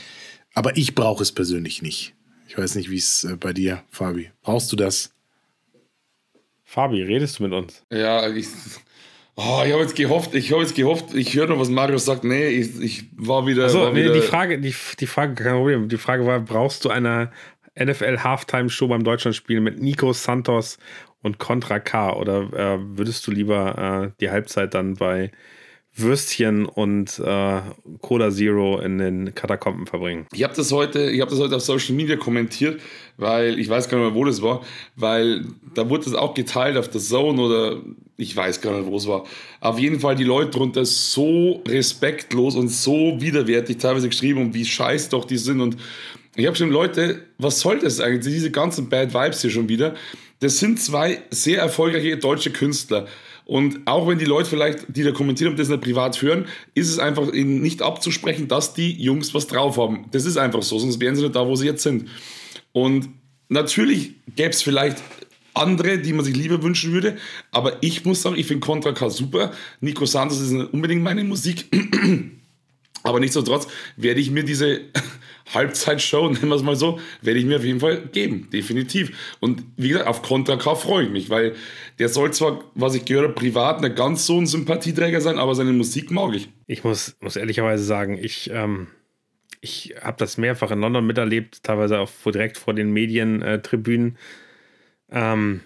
Aber 0.55 0.77
ich 0.77 0.95
brauche 0.95 1.23
es 1.23 1.33
persönlich 1.33 1.83
nicht. 1.83 2.15
Ich 2.49 2.59
weiß 2.59 2.75
nicht, 2.75 2.91
wie 2.91 2.97
es 2.97 3.25
äh, 3.25 3.37
bei 3.37 3.53
dir, 3.53 3.85
Fabi. 3.91 4.31
Brauchst 4.43 4.73
du 4.73 4.77
das? 4.77 5.13
Fabi, 6.65 7.03
redest 7.03 7.39
du 7.39 7.45
mit 7.45 7.53
uns? 7.53 7.85
Ja, 7.91 8.29
ich, 8.29 8.47
oh, 9.37 9.63
ich 9.65 9.73
habe 9.73 9.83
jetzt 9.83 9.95
gehofft, 9.95 10.35
ich 10.35 10.51
habe 10.51 10.63
jetzt 10.63 10.75
gehofft, 10.75 11.15
ich 11.15 11.35
höre 11.35 11.47
noch, 11.47 11.59
was 11.59 11.69
Marius 11.69 12.07
sagt. 12.07 12.25
Nee, 12.25 12.49
ich, 12.49 12.81
ich 12.81 13.05
war 13.17 13.47
wieder. 13.47 13.65
Also, 13.65 13.81
war 13.81 13.93
nee, 13.93 14.05
wieder 14.05 14.15
die 14.15 14.21
Frage, 14.21 14.59
die, 14.59 14.75
die 14.99 15.07
Frage, 15.07 15.35
kein 15.35 15.55
Problem. 15.55 15.89
Die 15.89 15.97
Frage 15.97 16.27
war, 16.27 16.41
brauchst 16.41 16.85
du 16.85 16.89
eine 16.89 17.31
NFL 17.79 18.19
Halftime 18.19 18.71
Show 18.71 18.89
beim 18.89 19.05
Deutschlandspiel 19.05 19.61
mit 19.61 19.81
Nico 19.81 20.13
Santos 20.13 20.79
und 21.23 21.39
Contra 21.39 21.79
K? 21.79 22.15
Oder 22.15 22.53
äh, 22.53 22.79
würdest 22.97 23.27
du 23.27 23.31
lieber 23.31 24.11
äh, 24.11 24.21
die 24.21 24.31
Halbzeit 24.31 24.75
dann 24.75 24.95
bei 24.95 25.31
Würstchen 25.97 26.67
und 26.67 27.19
äh, 27.19 27.61
Cola 28.01 28.31
Zero 28.31 28.79
in 28.81 28.99
den 28.99 29.35
Katakomben 29.35 29.87
verbringen? 29.87 30.27
Ich 30.33 30.45
habe 30.45 30.55
das 30.55 30.71
heute, 30.71 31.11
habe 31.21 31.31
das 31.31 31.41
heute 31.41 31.57
auf 31.57 31.63
Social 31.63 31.95
Media 31.95 32.17
kommentiert, 32.17 32.81
weil 33.17 33.59
ich 33.59 33.69
weiß 33.69 33.89
gar 33.89 33.99
nicht 33.99 34.09
mehr, 34.09 34.15
wo 34.15 34.25
das 34.25 34.41
war, 34.41 34.63
weil 34.97 35.45
da 35.75 35.89
wurde 35.91 36.05
das 36.05 36.15
auch 36.15 36.35
geteilt 36.35 36.77
auf 36.77 36.89
der 36.89 37.01
Zone 37.01 37.41
oder 37.41 37.83
ich 38.17 38.37
weiß 38.37 38.61
gar 38.61 38.79
nicht, 38.79 38.87
wo 38.87 38.97
es 38.97 39.09
war. 39.09 39.25
Auf 39.61 39.79
jeden 39.79 39.99
Fall 39.99 40.15
die 40.15 40.25
Leute 40.25 40.51
drunter 40.51 40.85
so 40.85 41.63
respektlos 41.67 42.55
und 42.55 42.69
so 42.69 43.17
widerwärtig 43.21 43.79
teilweise 43.79 44.09
geschrieben 44.09 44.41
und 44.41 44.55
wie 44.55 44.65
scheiß 44.65 45.09
doch 45.09 45.25
die 45.25 45.39
sind 45.39 45.61
und 45.61 45.77
ich 46.37 46.47
habe 46.47 46.57
schon 46.57 46.71
Leute, 46.71 47.27
was 47.39 47.59
soll 47.59 47.81
das 47.81 47.99
eigentlich? 47.99 48.33
Diese 48.33 48.53
ganzen 48.53 48.89
Bad 48.89 49.13
Vibes 49.13 49.43
hier 49.43 49.51
schon 49.51 49.69
wieder. 49.69 49.95
Das 50.41 50.59
sind 50.59 50.81
zwei 50.81 51.23
sehr 51.31 51.61
erfolgreiche 51.61 52.17
deutsche 52.17 52.51
Künstler. 52.51 53.07
Und 53.45 53.81
auch 53.87 54.07
wenn 54.09 54.19
die 54.19 54.25
Leute 54.25 54.49
vielleicht, 54.49 54.85
die 54.89 55.03
da 55.03 55.13
kommentieren, 55.13 55.57
das 55.57 55.69
nicht 55.69 55.83
privat 55.83 56.21
hören, 56.23 56.47
ist 56.75 56.89
es 56.89 56.99
einfach 56.99 57.33
ihnen 57.33 57.61
nicht 57.61 57.83
abzusprechen, 57.83 58.49
dass 58.49 58.75
die 58.75 58.93
Jungs 58.93 59.35
was 59.35 59.49
drauf 59.49 59.77
haben. 59.77 60.07
Das 60.13 60.25
ist 60.25 60.37
einfach 60.37 60.63
so, 60.63 60.79
sonst 60.79 61.01
wären 61.01 61.17
sie 61.17 61.23
nicht 61.23 61.35
da, 61.35 61.47
wo 61.47 61.57
sie 61.57 61.67
jetzt 61.67 61.83
sind. 61.83 62.09
Und 62.73 63.09
natürlich 63.49 64.13
gäbe 64.37 64.51
es 64.51 64.63
vielleicht 64.63 65.03
andere, 65.53 65.99
die 65.99 66.13
man 66.13 66.25
sich 66.25 66.37
lieber 66.37 66.63
wünschen 66.63 66.93
würde, 66.93 67.17
aber 67.51 67.83
ich 67.83 68.05
muss 68.05 68.23
sagen, 68.23 68.37
ich 68.37 68.47
finde 68.47 68.65
Contra 68.65 68.93
K 68.93 69.11
super. 69.11 69.53
Nico 69.81 70.07
Santos 70.07 70.41
ist 70.41 70.53
unbedingt 70.53 71.03
meine 71.03 71.25
Musik. 71.25 71.67
aber 73.03 73.21
nichtsdestotrotz 73.21 73.69
werde 73.97 74.21
ich 74.21 74.31
mir 74.31 74.45
diese 74.45 74.83
Halbzeitshow, 75.55 76.29
nennen 76.29 76.49
wir 76.49 76.55
es 76.55 76.63
mal 76.63 76.77
so, 76.77 77.01
werde 77.23 77.41
ich 77.41 77.47
mir 77.47 77.57
auf 77.57 77.65
jeden 77.65 77.81
Fall 77.81 78.03
geben, 78.13 78.49
definitiv. 78.53 79.37
Und 79.41 79.65
wie 79.77 79.89
gesagt, 79.89 80.07
auf 80.07 80.23
Contra 80.23 80.57
K 80.57 80.75
freue 80.75 81.05
ich 81.05 81.11
mich, 81.11 81.31
weil 81.31 81.55
der 81.99 82.09
soll 82.09 82.33
zwar, 82.33 82.65
was 82.75 82.95
ich 82.95 83.05
gehört 83.05 83.25
habe, 83.25 83.35
privat 83.35 83.81
nicht 83.81 83.97
ganz 83.97 84.27
so 84.27 84.39
ein 84.39 84.47
Sympathieträger 84.47 85.21
sein, 85.21 85.39
aber 85.39 85.55
seine 85.55 85.73
Musik 85.73 86.11
mag 86.11 86.35
ich. 86.35 86.49
Ich 86.67 86.85
muss, 86.85 87.17
muss 87.21 87.37
ehrlicherweise 87.37 87.83
sagen, 87.83 88.19
ich, 88.21 88.51
ähm, 88.53 88.89
ich 89.61 89.95
habe 90.01 90.17
das 90.19 90.39
mehrfach 90.39 90.71
in 90.71 90.81
London 90.81 91.07
miterlebt, 91.07 91.63
teilweise 91.63 91.99
auch 91.99 92.11
direkt 92.27 92.59
vor 92.59 92.75
den 92.75 92.93
Medientribünen. 92.93 94.17
Ähm, 95.11 95.61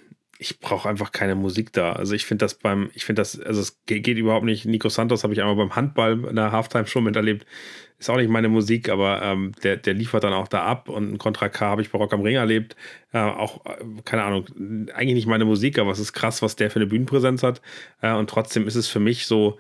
ich 0.45 0.61
brauche 0.61 0.89
einfach 0.89 1.11
keine 1.11 1.35
Musik 1.35 1.73
da. 1.73 1.93
Also 1.93 2.15
ich 2.15 2.27
finde 2.27 2.45
das 2.45 2.55
beim, 2.55 2.91
ich 2.95 3.05
finde 3.05 3.21
das, 3.23 3.41
also 3.41 3.61
es 3.61 3.79
geht, 3.87 4.07
überhaupt 4.07 4.45
nicht. 4.45 4.67
Nico 4.67 4.89
Santos 4.89 5.25
habe 5.25 5.33
ich 5.33 5.41
einmal 5.41 5.57
beim 5.57 5.75
Handball 5.75 6.25
in 6.25 6.37
der 6.37 6.53
Halftime 6.53 6.87
schon 6.87 7.05
miterlebt 7.05 7.47
ist 7.99 8.11
auch 8.11 8.17
nicht 8.17 8.29
meine 8.29 8.49
Musik, 8.49 8.89
aber 8.89 9.23
ähm, 9.23 9.53
der, 9.63 9.77
der 9.77 9.95
liefert 9.95 10.25
dann 10.25 10.33
auch 10.33 10.49
da 10.49 10.65
ab 10.65 10.89
und 10.89 11.13
ein 11.13 11.19
Contra 11.19 11.49
K 11.49 11.67
habe 11.67 11.83
ich 11.83 11.91
bei 11.91 11.99
Rock 11.99 12.13
am 12.13 12.21
Ring 12.21 12.35
erlebt. 12.35 12.77
Äh, 13.13 13.19
auch, 13.19 13.65
äh, 13.65 13.77
keine 14.05 14.25
Ahnung, 14.25 14.47
eigentlich 14.95 15.15
nicht 15.15 15.27
meine 15.27 15.45
Musik, 15.45 15.79
aber 15.79 15.91
es 15.91 15.99
ist 15.99 16.13
krass, 16.13 16.43
was 16.43 16.57
der 16.57 16.71
für 16.71 16.81
eine 16.81 16.87
Bühnenpräsenz 16.87 17.43
hat. 17.43 17.63
Äh, 18.03 18.13
und 18.13 18.29
trotzdem 18.29 18.67
ist 18.67 18.75
es 18.75 18.89
für 18.89 19.01
mich 19.01 19.27
so, 19.27 19.59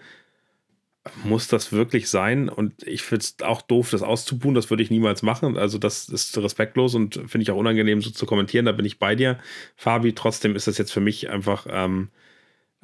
muss 1.24 1.48
das 1.48 1.72
wirklich 1.72 2.08
sein? 2.08 2.48
Und 2.48 2.82
ich 2.82 3.02
finde 3.02 3.24
es 3.24 3.36
auch 3.42 3.62
doof, 3.62 3.90
das 3.90 4.02
auszubuhen. 4.02 4.54
Das 4.54 4.70
würde 4.70 4.82
ich 4.82 4.90
niemals 4.90 5.22
machen. 5.22 5.56
Also, 5.56 5.78
das 5.78 6.08
ist 6.08 6.36
respektlos 6.38 6.94
und 6.94 7.14
finde 7.26 7.42
ich 7.42 7.50
auch 7.50 7.56
unangenehm, 7.56 8.00
so 8.00 8.10
zu 8.10 8.26
kommentieren. 8.26 8.66
Da 8.66 8.72
bin 8.72 8.86
ich 8.86 8.98
bei 8.98 9.14
dir, 9.14 9.38
Fabi. 9.76 10.14
Trotzdem 10.14 10.56
ist 10.56 10.66
das 10.66 10.78
jetzt 10.78 10.92
für 10.92 11.00
mich 11.00 11.30
einfach. 11.30 11.66
Ähm, 11.70 12.08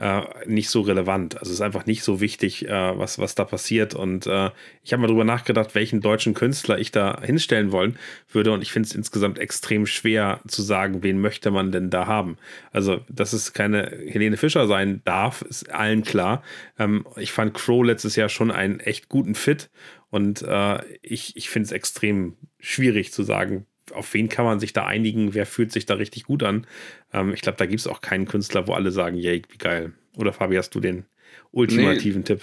äh, 0.01 0.23
nicht 0.47 0.71
so 0.71 0.81
relevant. 0.81 1.39
Also 1.39 1.51
es 1.51 1.59
ist 1.59 1.61
einfach 1.61 1.85
nicht 1.85 2.03
so 2.03 2.21
wichtig, 2.21 2.67
äh, 2.67 2.99
was, 2.99 3.19
was 3.19 3.35
da 3.35 3.45
passiert. 3.45 3.95
Und 3.95 4.27
äh, 4.27 4.51
ich 4.83 4.93
habe 4.93 5.03
mal 5.03 5.09
drüber 5.09 5.25
nachgedacht, 5.25 5.75
welchen 5.75 6.01
deutschen 6.01 6.33
Künstler 6.33 6.79
ich 6.79 6.91
da 6.91 7.21
hinstellen 7.23 7.71
wollen 7.71 7.99
würde. 8.31 8.53
Und 8.53 8.63
ich 8.63 8.73
finde 8.73 8.89
es 8.89 8.95
insgesamt 8.95 9.39
extrem 9.39 9.85
schwer 9.85 10.41
zu 10.49 10.63
sagen, 10.63 11.03
wen 11.03 11.21
möchte 11.21 11.51
man 11.51 11.71
denn 11.71 11.91
da 11.91 12.07
haben. 12.07 12.39
Also, 12.73 13.01
dass 13.11 13.35
es 13.35 13.53
keine 13.53 13.91
Helene 14.07 14.39
Fischer 14.39 14.67
sein 14.67 15.03
darf, 15.05 15.43
ist 15.43 15.71
allen 15.71 16.03
klar. 16.03 16.43
Ähm, 16.79 17.07
ich 17.17 17.33
fand 17.33 17.53
Crow 17.53 17.85
letztes 17.85 18.17
Jahr 18.17 18.31
schon 18.31 18.51
einen 18.51 18.81
echt 18.81 19.11
guten 19.11 19.35
Fit. 19.35 19.71
Und 20.09 20.43
äh, 20.43 20.79
ich, 21.03 21.37
ich 21.37 21.51
finde 21.51 21.67
es 21.67 21.73
extrem 21.73 22.37
schwierig 22.59 23.13
zu 23.13 23.23
sagen, 23.23 23.67
auf 23.93 24.13
wen 24.15 24.29
kann 24.29 24.45
man 24.45 24.61
sich 24.61 24.73
da 24.73 24.87
einigen? 24.87 25.35
Wer 25.35 25.47
fühlt 25.47 25.73
sich 25.73 25.87
da 25.87 25.95
richtig 25.95 26.25
gut 26.25 26.43
an? 26.43 26.67
Ähm, 27.13 27.33
ich 27.35 27.43
glaube, 27.43 27.59
da 27.59 27.67
gibt 27.67 27.81
es 27.81 27.87
auch 27.87 28.01
keinen 28.01 28.27
Künstler, 28.27 28.67
wo 28.67 28.73
alle 28.73 28.91
sagen, 28.91 29.17
yay, 29.17 29.43
wie 29.49 29.59
geil. 29.59 29.93
Oder 30.17 30.33
Fabi, 30.33 30.57
hast 30.57 30.75
du 30.75 30.81
den 30.81 31.05
ultimativen 31.53 32.21
nee, 32.23 32.27
Tipp? 32.27 32.43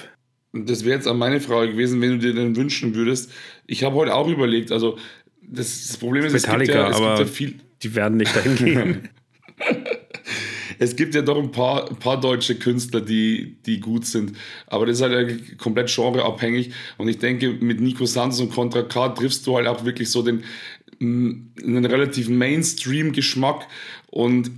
Das 0.54 0.86
wäre 0.86 0.96
jetzt 0.96 1.08
an 1.08 1.18
meine 1.18 1.40
Frage 1.40 1.72
gewesen, 1.72 2.02
wenn 2.02 2.12
du 2.12 2.18
dir 2.20 2.34
den 2.34 2.56
wünschen 2.56 2.96
würdest. 2.96 3.32
Ich 3.66 3.84
habe 3.84 3.96
heute 3.96 4.16
auch 4.16 4.28
überlegt, 4.28 4.72
also 4.72 4.98
das, 5.42 5.88
das 5.88 5.98
Problem 5.98 6.26
ist, 6.26 6.34
Metallica, 6.34 6.62
es 6.62 6.68
gibt 6.68 6.76
ja, 6.76 6.90
es 6.90 6.96
aber 6.96 7.18
gibt 7.18 7.30
ja 7.30 7.34
viel. 7.34 7.60
Die 7.84 7.96
werden 7.96 8.18
nicht 8.18 8.36
dahin 8.36 8.56
gehen. 8.56 9.10
es 10.80 10.96
gibt 10.96 11.16
ja 11.16 11.22
doch 11.22 11.38
ein 11.38 11.52
paar, 11.52 11.90
ein 11.90 11.98
paar 11.98 12.20
deutsche 12.20 12.56
Künstler, 12.56 13.02
die, 13.02 13.58
die 13.66 13.80
gut 13.80 14.06
sind. 14.06 14.34
Aber 14.68 14.86
das 14.86 14.98
ist 14.98 15.04
halt 15.04 15.58
komplett 15.58 15.94
genreabhängig. 15.94 16.72
Und 16.98 17.08
ich 17.08 17.20
denke, 17.20 17.52
mit 17.52 17.80
Nico 17.80 18.06
Santos 18.06 18.40
und 18.40 18.52
Contra 18.52 18.84
K 18.84 19.10
triffst 19.10 19.46
du 19.48 19.56
halt 19.56 19.68
auch 19.68 19.86
wirklich 19.86 20.10
so 20.10 20.22
den, 20.22 20.44
einen 21.00 21.86
relativen 21.86 22.38
Mainstream-Geschmack. 22.38 23.68
Und 24.08 24.52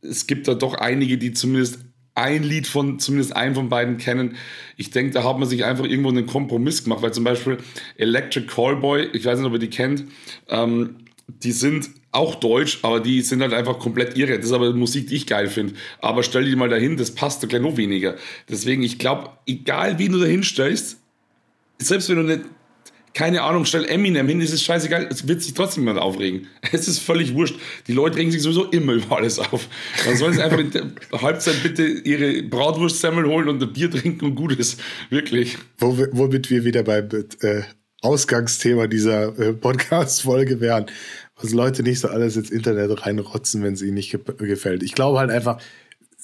es 0.00 0.26
gibt 0.26 0.48
da 0.48 0.54
doch 0.54 0.74
einige, 0.74 1.18
die 1.18 1.32
zumindest 1.32 1.80
ein 2.14 2.42
Lied 2.42 2.66
von 2.66 2.98
zumindest 2.98 3.34
einem 3.34 3.54
von 3.54 3.68
beiden 3.68 3.96
kennen. 3.96 4.36
Ich 4.76 4.90
denke, 4.90 5.12
da 5.12 5.24
hat 5.24 5.38
man 5.38 5.48
sich 5.48 5.64
einfach 5.64 5.84
irgendwo 5.84 6.10
einen 6.10 6.26
Kompromiss 6.26 6.84
gemacht, 6.84 7.02
weil 7.02 7.12
zum 7.12 7.24
Beispiel 7.24 7.58
Electric 7.96 8.46
Callboy, 8.46 9.08
ich 9.12 9.24
weiß 9.24 9.38
nicht, 9.38 9.46
ob 9.46 9.54
ihr 9.54 9.58
die 9.58 9.70
kennt, 9.70 10.04
ähm, 10.48 10.96
die 11.26 11.52
sind 11.52 11.88
auch 12.10 12.34
deutsch, 12.34 12.80
aber 12.82 13.00
die 13.00 13.22
sind 13.22 13.40
halt 13.40 13.54
einfach 13.54 13.78
komplett 13.78 14.18
irre. 14.18 14.36
Das 14.36 14.46
ist 14.46 14.52
aber 14.52 14.72
Musik, 14.74 15.06
die 15.06 15.16
ich 15.16 15.26
geil 15.26 15.48
finde. 15.48 15.74
Aber 16.00 16.22
stell 16.22 16.44
die 16.44 16.54
mal 16.54 16.68
dahin, 16.68 16.98
das 16.98 17.14
passt 17.14 17.42
da 17.42 17.46
gleich 17.46 17.62
noch 17.62 17.78
weniger. 17.78 18.16
Deswegen, 18.50 18.82
ich 18.82 18.98
glaube, 18.98 19.30
egal 19.46 19.98
wie 19.98 20.08
du 20.08 20.18
dahin 20.18 20.42
stellst, 20.42 20.98
selbst 21.78 22.10
wenn 22.10 22.16
du 22.16 22.22
nicht 22.22 22.42
keine 23.14 23.42
Ahnung, 23.42 23.64
stell 23.64 23.84
Eminem 23.84 24.26
hin, 24.26 24.40
ist 24.40 24.52
es 24.52 24.62
scheißegal, 24.62 25.06
es 25.10 25.28
wird 25.28 25.42
sich 25.42 25.54
trotzdem 25.54 25.84
niemand 25.84 26.00
aufregen. 26.00 26.48
Es 26.72 26.88
ist 26.88 27.00
völlig 27.00 27.34
wurscht. 27.34 27.56
Die 27.86 27.92
Leute 27.92 28.16
regen 28.16 28.30
sich 28.30 28.42
sowieso 28.42 28.64
immer 28.66 28.94
über 28.94 29.16
alles 29.16 29.38
auf. 29.38 29.68
Dann 30.06 30.16
sollen 30.16 30.32
sie 30.32 30.42
einfach 30.42 30.58
in 30.58 30.70
der 30.70 30.86
Halbzeit 31.20 31.62
bitte 31.62 31.84
ihre 31.84 32.42
Bratwurstsemmel 32.42 33.26
holen 33.26 33.48
und 33.48 33.62
ein 33.62 33.72
Bier 33.72 33.90
trinken 33.90 34.24
und 34.24 34.34
gut 34.34 34.58
ist. 34.58 34.80
Wirklich. 35.10 35.58
womit 35.78 36.50
wir 36.50 36.64
wieder 36.64 36.82
beim 36.82 37.08
äh, 37.40 37.62
Ausgangsthema 38.00 38.86
dieser 38.86 39.38
äh, 39.38 39.52
Podcast-Folge 39.52 40.60
wären, 40.60 40.86
was 41.40 41.52
Leute 41.52 41.82
nicht 41.82 42.00
so 42.00 42.08
alles 42.08 42.36
ins 42.36 42.50
Internet 42.50 43.04
reinrotzen, 43.04 43.62
wenn 43.62 43.74
es 43.74 43.82
ihnen 43.82 43.94
nicht 43.94 44.10
ge 44.10 44.20
gefällt. 44.38 44.82
Ich 44.82 44.94
glaube 44.94 45.18
halt 45.18 45.30
einfach, 45.30 45.58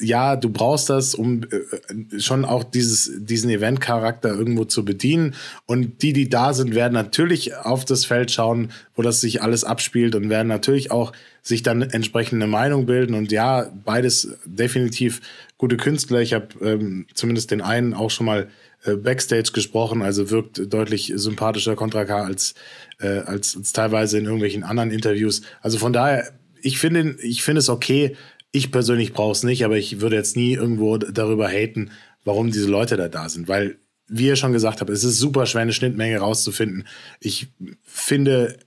ja, 0.00 0.36
du 0.36 0.50
brauchst 0.50 0.90
das, 0.90 1.14
um 1.14 1.42
äh, 1.42 2.20
schon 2.20 2.44
auch 2.44 2.64
dieses, 2.64 3.10
diesen 3.18 3.50
Event-Charakter 3.50 4.30
irgendwo 4.30 4.64
zu 4.64 4.84
bedienen. 4.84 5.34
Und 5.66 6.02
die, 6.02 6.12
die 6.12 6.28
da 6.28 6.54
sind, 6.54 6.74
werden 6.74 6.94
natürlich 6.94 7.56
auf 7.56 7.84
das 7.84 8.04
Feld 8.04 8.30
schauen, 8.30 8.70
wo 8.94 9.02
das 9.02 9.20
sich 9.20 9.42
alles 9.42 9.64
abspielt 9.64 10.14
und 10.14 10.30
werden 10.30 10.48
natürlich 10.48 10.90
auch 10.90 11.12
sich 11.42 11.62
dann 11.62 11.82
entsprechende 11.82 12.46
Meinung 12.46 12.86
bilden. 12.86 13.14
Und 13.14 13.32
ja, 13.32 13.70
beides 13.84 14.36
definitiv 14.44 15.20
gute 15.56 15.76
Künstler. 15.76 16.20
Ich 16.20 16.32
habe 16.32 16.48
ähm, 16.62 17.06
zumindest 17.14 17.50
den 17.50 17.62
einen 17.62 17.94
auch 17.94 18.10
schon 18.10 18.26
mal 18.26 18.48
äh, 18.84 18.94
Backstage 18.94 19.50
gesprochen, 19.52 20.02
also 20.02 20.30
wirkt 20.30 20.72
deutlich 20.72 21.12
sympathischer 21.16 21.74
Contra 21.74 22.04
K 22.04 22.22
als, 22.22 22.54
äh, 23.00 23.08
als, 23.08 23.56
als 23.56 23.72
teilweise 23.72 24.18
in 24.18 24.24
irgendwelchen 24.24 24.62
anderen 24.62 24.92
Interviews. 24.92 25.42
Also 25.60 25.78
von 25.78 25.92
daher, 25.92 26.32
ich 26.62 26.78
finde 26.78 27.16
ich 27.22 27.42
finde 27.42 27.60
es 27.60 27.68
okay, 27.68 28.16
ich 28.52 28.72
persönlich 28.72 29.12
brauche 29.12 29.32
es 29.32 29.42
nicht, 29.42 29.64
aber 29.64 29.76
ich 29.76 30.00
würde 30.00 30.16
jetzt 30.16 30.36
nie 30.36 30.54
irgendwo 30.54 30.96
darüber 30.96 31.48
haten, 31.48 31.90
warum 32.24 32.50
diese 32.50 32.68
Leute 32.68 32.96
da 32.96 33.08
da 33.08 33.28
sind, 33.28 33.48
weil, 33.48 33.78
wie 34.06 34.26
ihr 34.26 34.36
schon 34.36 34.52
gesagt 34.52 34.80
habt, 34.80 34.90
es 34.90 35.04
ist 35.04 35.18
super 35.18 35.46
schwer, 35.46 35.62
eine 35.62 35.72
Schnittmenge 35.72 36.18
rauszufinden. 36.18 36.86
Ich 37.20 37.48
finde 37.82 38.58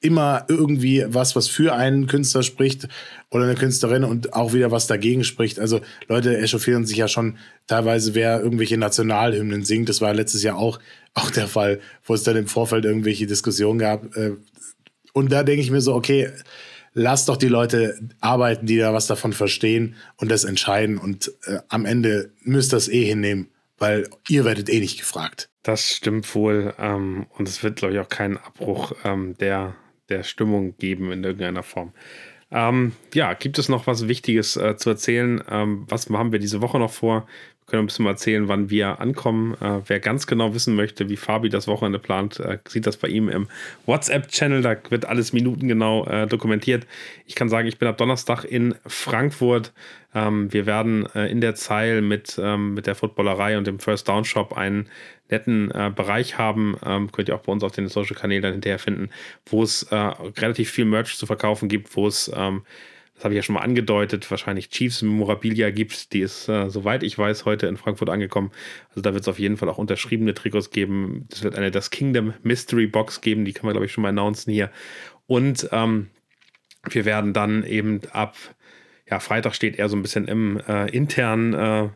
immer 0.00 0.44
irgendwie 0.48 1.04
was, 1.08 1.34
was 1.34 1.48
für 1.48 1.74
einen 1.74 2.06
Künstler 2.06 2.42
spricht 2.44 2.88
oder 3.30 3.44
eine 3.44 3.56
Künstlerin 3.56 4.04
und 4.04 4.32
auch 4.32 4.52
wieder 4.52 4.70
was 4.70 4.86
dagegen 4.86 5.24
spricht. 5.24 5.58
Also 5.58 5.80
Leute 6.06 6.38
echauffieren 6.38 6.86
sich 6.86 6.98
ja 6.98 7.08
schon 7.08 7.36
teilweise, 7.66 8.14
wer 8.14 8.40
irgendwelche 8.40 8.78
Nationalhymnen 8.78 9.64
singt. 9.64 9.88
Das 9.88 10.00
war 10.00 10.14
letztes 10.14 10.42
Jahr 10.42 10.56
auch, 10.56 10.78
auch 11.14 11.30
der 11.30 11.48
Fall, 11.48 11.80
wo 12.04 12.14
es 12.14 12.22
dann 12.22 12.36
im 12.36 12.46
Vorfeld 12.46 12.84
irgendwelche 12.84 13.26
Diskussionen 13.26 13.78
gab. 13.78 14.16
Äh, 14.16 14.36
und 15.12 15.32
da 15.32 15.42
denke 15.42 15.62
ich 15.62 15.70
mir 15.70 15.80
so, 15.80 15.94
okay, 15.94 16.30
lass 16.94 17.26
doch 17.26 17.36
die 17.36 17.48
Leute 17.48 17.98
arbeiten, 18.20 18.66
die 18.66 18.78
da 18.78 18.92
was 18.92 19.06
davon 19.06 19.32
verstehen 19.32 19.96
und 20.16 20.30
das 20.30 20.44
entscheiden. 20.44 20.98
Und 20.98 21.32
äh, 21.46 21.58
am 21.68 21.84
Ende 21.84 22.32
müsst 22.42 22.72
ihr 22.72 22.76
das 22.76 22.88
eh 22.88 23.04
hinnehmen, 23.04 23.48
weil 23.78 24.08
ihr 24.28 24.44
werdet 24.44 24.68
eh 24.68 24.80
nicht 24.80 24.98
gefragt. 24.98 25.48
Das 25.62 25.88
stimmt 25.88 26.34
wohl. 26.34 26.74
Ähm, 26.78 27.26
und 27.36 27.48
es 27.48 27.62
wird, 27.62 27.76
glaube 27.76 27.94
ich, 27.94 28.00
auch 28.00 28.08
keinen 28.08 28.36
Abbruch 28.36 28.92
ähm, 29.04 29.36
der, 29.38 29.74
der 30.08 30.22
Stimmung 30.22 30.76
geben 30.78 31.12
in 31.12 31.24
irgendeiner 31.24 31.62
Form. 31.62 31.92
Ähm, 32.50 32.92
ja, 33.12 33.34
gibt 33.34 33.58
es 33.58 33.68
noch 33.68 33.86
was 33.86 34.08
Wichtiges 34.08 34.56
äh, 34.56 34.76
zu 34.76 34.90
erzählen? 34.90 35.42
Ähm, 35.50 35.84
was 35.88 36.08
haben 36.08 36.32
wir 36.32 36.38
diese 36.38 36.62
Woche 36.62 36.78
noch 36.78 36.92
vor? 36.92 37.26
Können 37.68 37.82
ein 37.82 37.86
bisschen 37.86 38.04
mal 38.04 38.12
erzählen, 38.12 38.48
wann 38.48 38.70
wir 38.70 39.00
ankommen. 39.00 39.54
Äh, 39.60 39.82
wer 39.86 40.00
ganz 40.00 40.26
genau 40.26 40.54
wissen 40.54 40.74
möchte, 40.74 41.08
wie 41.08 41.16
Fabi 41.16 41.48
das 41.48 41.68
Wochenende 41.68 41.98
plant, 41.98 42.40
äh, 42.40 42.58
sieht 42.66 42.86
das 42.86 42.96
bei 42.96 43.08
ihm 43.08 43.28
im 43.28 43.46
WhatsApp-Channel. 43.86 44.62
Da 44.62 44.76
wird 44.88 45.04
alles 45.04 45.32
minutengenau 45.32 46.06
äh, 46.06 46.26
dokumentiert. 46.26 46.86
Ich 47.26 47.34
kann 47.34 47.48
sagen, 47.48 47.68
ich 47.68 47.78
bin 47.78 47.88
ab 47.88 47.98
Donnerstag 47.98 48.44
in 48.44 48.74
Frankfurt. 48.86 49.72
Ähm, 50.14 50.52
wir 50.52 50.66
werden 50.66 51.06
äh, 51.14 51.30
in 51.30 51.40
der 51.40 51.54
Zeil 51.54 52.00
mit, 52.00 52.40
ähm, 52.42 52.74
mit 52.74 52.86
der 52.86 52.94
Footballerei 52.94 53.58
und 53.58 53.66
dem 53.66 53.78
First 53.78 54.08
Down 54.08 54.24
Shop 54.24 54.56
einen 54.56 54.88
netten 55.30 55.70
äh, 55.70 55.92
Bereich 55.94 56.38
haben. 56.38 56.76
Ähm, 56.84 57.12
könnt 57.12 57.28
ihr 57.28 57.34
auch 57.34 57.42
bei 57.42 57.52
uns 57.52 57.62
auf 57.62 57.72
den 57.72 57.88
Social-Kanälen 57.88 58.42
dann 58.42 58.52
hinterher 58.52 58.78
finden, 58.78 59.10
wo 59.46 59.62
es 59.62 59.82
äh, 59.84 59.94
relativ 59.94 60.70
viel 60.70 60.86
Merch 60.86 61.16
zu 61.16 61.26
verkaufen 61.26 61.68
gibt, 61.68 61.94
wo 61.96 62.06
es 62.06 62.30
ähm, 62.34 62.62
das 63.18 63.24
habe 63.24 63.34
ich 63.34 63.38
ja 63.38 63.42
schon 63.42 63.54
mal 63.54 63.62
angedeutet, 63.62 64.30
wahrscheinlich 64.30 64.70
Chiefs 64.70 65.02
Memorabilia 65.02 65.70
gibt. 65.70 66.12
Die 66.12 66.20
ist, 66.20 66.48
äh, 66.48 66.70
soweit 66.70 67.02
ich 67.02 67.18
weiß, 67.18 67.46
heute 67.46 67.66
in 67.66 67.76
Frankfurt 67.76 68.10
angekommen. 68.10 68.52
Also 68.90 69.00
da 69.00 69.12
wird 69.12 69.22
es 69.22 69.28
auf 69.28 69.40
jeden 69.40 69.56
Fall 69.56 69.68
auch 69.68 69.78
unterschriebene 69.78 70.34
Trikots 70.34 70.70
geben. 70.70 71.26
Es 71.32 71.42
wird 71.42 71.56
eine 71.56 71.72
Das 71.72 71.90
Kingdom 71.90 72.34
Mystery 72.44 72.86
Box 72.86 73.20
geben, 73.20 73.44
die 73.44 73.52
kann 73.52 73.66
man, 73.66 73.72
glaube 73.72 73.86
ich, 73.86 73.92
schon 73.92 74.02
mal 74.02 74.10
announcen 74.10 74.52
hier. 74.52 74.70
Und 75.26 75.68
ähm, 75.72 76.10
wir 76.88 77.04
werden 77.04 77.32
dann 77.32 77.64
eben 77.64 78.02
ab, 78.12 78.36
ja, 79.10 79.18
Freitag 79.18 79.56
steht 79.56 79.80
eher 79.80 79.88
so 79.88 79.96
ein 79.96 80.02
bisschen 80.02 80.28
im 80.28 80.60
äh, 80.68 80.88
internen 80.88 81.54
äh, 81.54 81.88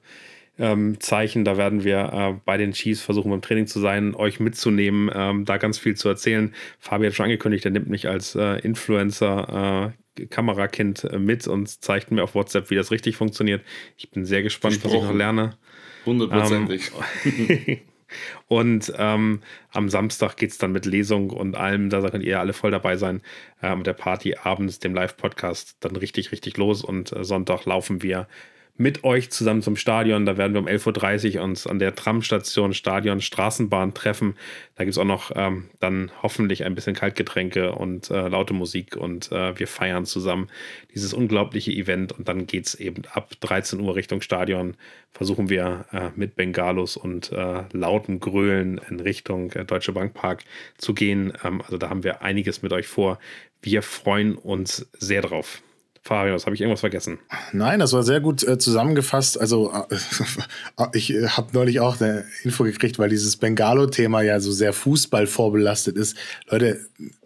ähm, 0.58 0.98
Zeichen. 0.98 1.44
Da 1.44 1.56
werden 1.56 1.84
wir 1.84 2.12
äh, 2.12 2.40
bei 2.44 2.56
den 2.56 2.72
Chiefs 2.72 3.00
versuchen, 3.00 3.30
beim 3.30 3.42
Training 3.42 3.68
zu 3.68 3.78
sein, 3.78 4.16
euch 4.16 4.40
mitzunehmen, 4.40 5.08
ähm, 5.14 5.44
da 5.44 5.56
ganz 5.56 5.78
viel 5.78 5.94
zu 5.94 6.08
erzählen. 6.08 6.52
Fabi 6.80 7.06
hat 7.06 7.14
schon 7.14 7.26
angekündigt, 7.26 7.64
er 7.64 7.70
nimmt 7.70 7.88
mich 7.88 8.08
als 8.08 8.34
äh, 8.34 8.58
Influencer 8.58 9.92
äh, 9.94 10.01
Kamerakind 10.30 11.04
äh, 11.04 11.18
mit 11.18 11.46
und 11.46 11.68
zeigt 11.68 12.10
mir 12.10 12.22
auf 12.22 12.34
WhatsApp, 12.34 12.70
wie 12.70 12.74
das 12.74 12.90
richtig 12.90 13.16
funktioniert. 13.16 13.62
Ich 13.96 14.10
bin 14.10 14.24
sehr 14.24 14.42
gespannt, 14.42 14.84
was 14.84 14.92
ich 14.92 15.02
noch 15.02 15.14
lerne. 15.14 15.56
Hundertprozentig. 16.04 16.90
Ähm, 17.24 17.78
und 18.48 18.92
ähm, 18.96 19.40
am 19.70 19.88
Samstag 19.88 20.36
geht 20.36 20.50
es 20.50 20.58
dann 20.58 20.72
mit 20.72 20.86
Lesung 20.86 21.30
und 21.30 21.56
allem, 21.56 21.90
da 21.90 22.08
könnt 22.10 22.24
ihr 22.24 22.40
alle 22.40 22.52
voll 22.52 22.70
dabei 22.70 22.96
sein, 22.96 23.22
äh, 23.62 23.74
mit 23.74 23.86
der 23.86 23.94
Party 23.94 24.36
abends, 24.42 24.78
dem 24.78 24.94
Live-Podcast, 24.94 25.76
dann 25.80 25.96
richtig, 25.96 26.32
richtig 26.32 26.56
los. 26.56 26.82
Und 26.82 27.12
äh, 27.12 27.24
Sonntag 27.24 27.64
laufen 27.64 28.02
wir 28.02 28.28
mit 28.76 29.04
euch 29.04 29.30
zusammen 29.30 29.62
zum 29.62 29.76
Stadion. 29.76 30.24
Da 30.24 30.36
werden 30.38 30.54
wir 30.54 30.60
um 30.60 30.66
11.30 30.66 31.36
Uhr 31.36 31.44
uns 31.44 31.66
an 31.66 31.78
der 31.78 31.94
Tramstation 31.94 32.72
Stadion 32.72 33.20
Straßenbahn 33.20 33.92
treffen. 33.94 34.34
Da 34.76 34.84
gibt 34.84 34.92
es 34.92 34.98
auch 34.98 35.04
noch 35.04 35.30
ähm, 35.34 35.68
dann 35.78 36.10
hoffentlich 36.22 36.64
ein 36.64 36.74
bisschen 36.74 36.94
Kaltgetränke 36.94 37.72
und 37.72 38.10
äh, 38.10 38.28
laute 38.28 38.54
Musik 38.54 38.96
und 38.96 39.30
äh, 39.30 39.58
wir 39.58 39.68
feiern 39.68 40.06
zusammen 40.06 40.48
dieses 40.94 41.12
unglaubliche 41.12 41.70
Event 41.70 42.12
und 42.12 42.28
dann 42.28 42.46
geht 42.46 42.66
es 42.66 42.74
eben 42.74 43.02
ab 43.12 43.32
13 43.40 43.80
Uhr 43.80 43.94
Richtung 43.94 44.22
Stadion. 44.22 44.74
Versuchen 45.12 45.50
wir 45.50 45.84
äh, 45.92 46.08
mit 46.16 46.34
Bengalos 46.36 46.96
und 46.96 47.30
äh, 47.32 47.64
lautem 47.72 48.20
Grölen 48.20 48.80
in 48.88 49.00
Richtung 49.00 49.52
äh, 49.52 49.66
Deutsche 49.66 49.92
Bank 49.92 50.14
Park 50.14 50.44
zu 50.78 50.94
gehen. 50.94 51.34
Ähm, 51.44 51.60
also 51.60 51.76
da 51.76 51.90
haben 51.90 52.04
wir 52.04 52.22
einiges 52.22 52.62
mit 52.62 52.72
euch 52.72 52.86
vor. 52.86 53.18
Wir 53.60 53.82
freuen 53.82 54.34
uns 54.34 54.88
sehr 54.98 55.20
drauf. 55.20 55.62
Farius, 56.04 56.46
habe 56.46 56.56
ich 56.56 56.60
irgendwas 56.60 56.80
vergessen? 56.80 57.20
Nein, 57.52 57.78
das 57.78 57.92
war 57.92 58.02
sehr 58.02 58.20
gut 58.20 58.42
äh, 58.42 58.58
zusammengefasst. 58.58 59.40
Also 59.40 59.72
äh, 59.72 59.96
ich 60.94 61.14
äh, 61.14 61.28
habe 61.28 61.52
neulich 61.52 61.78
auch 61.78 62.00
eine 62.00 62.24
Info 62.42 62.64
gekriegt, 62.64 62.98
weil 62.98 63.08
dieses 63.08 63.36
Bengalo-Thema 63.36 64.20
ja 64.22 64.40
so 64.40 64.50
sehr 64.50 64.72
Fußball 64.72 65.28
vorbelastet 65.28 65.96
ist. 65.96 66.16
Leute, 66.50 66.80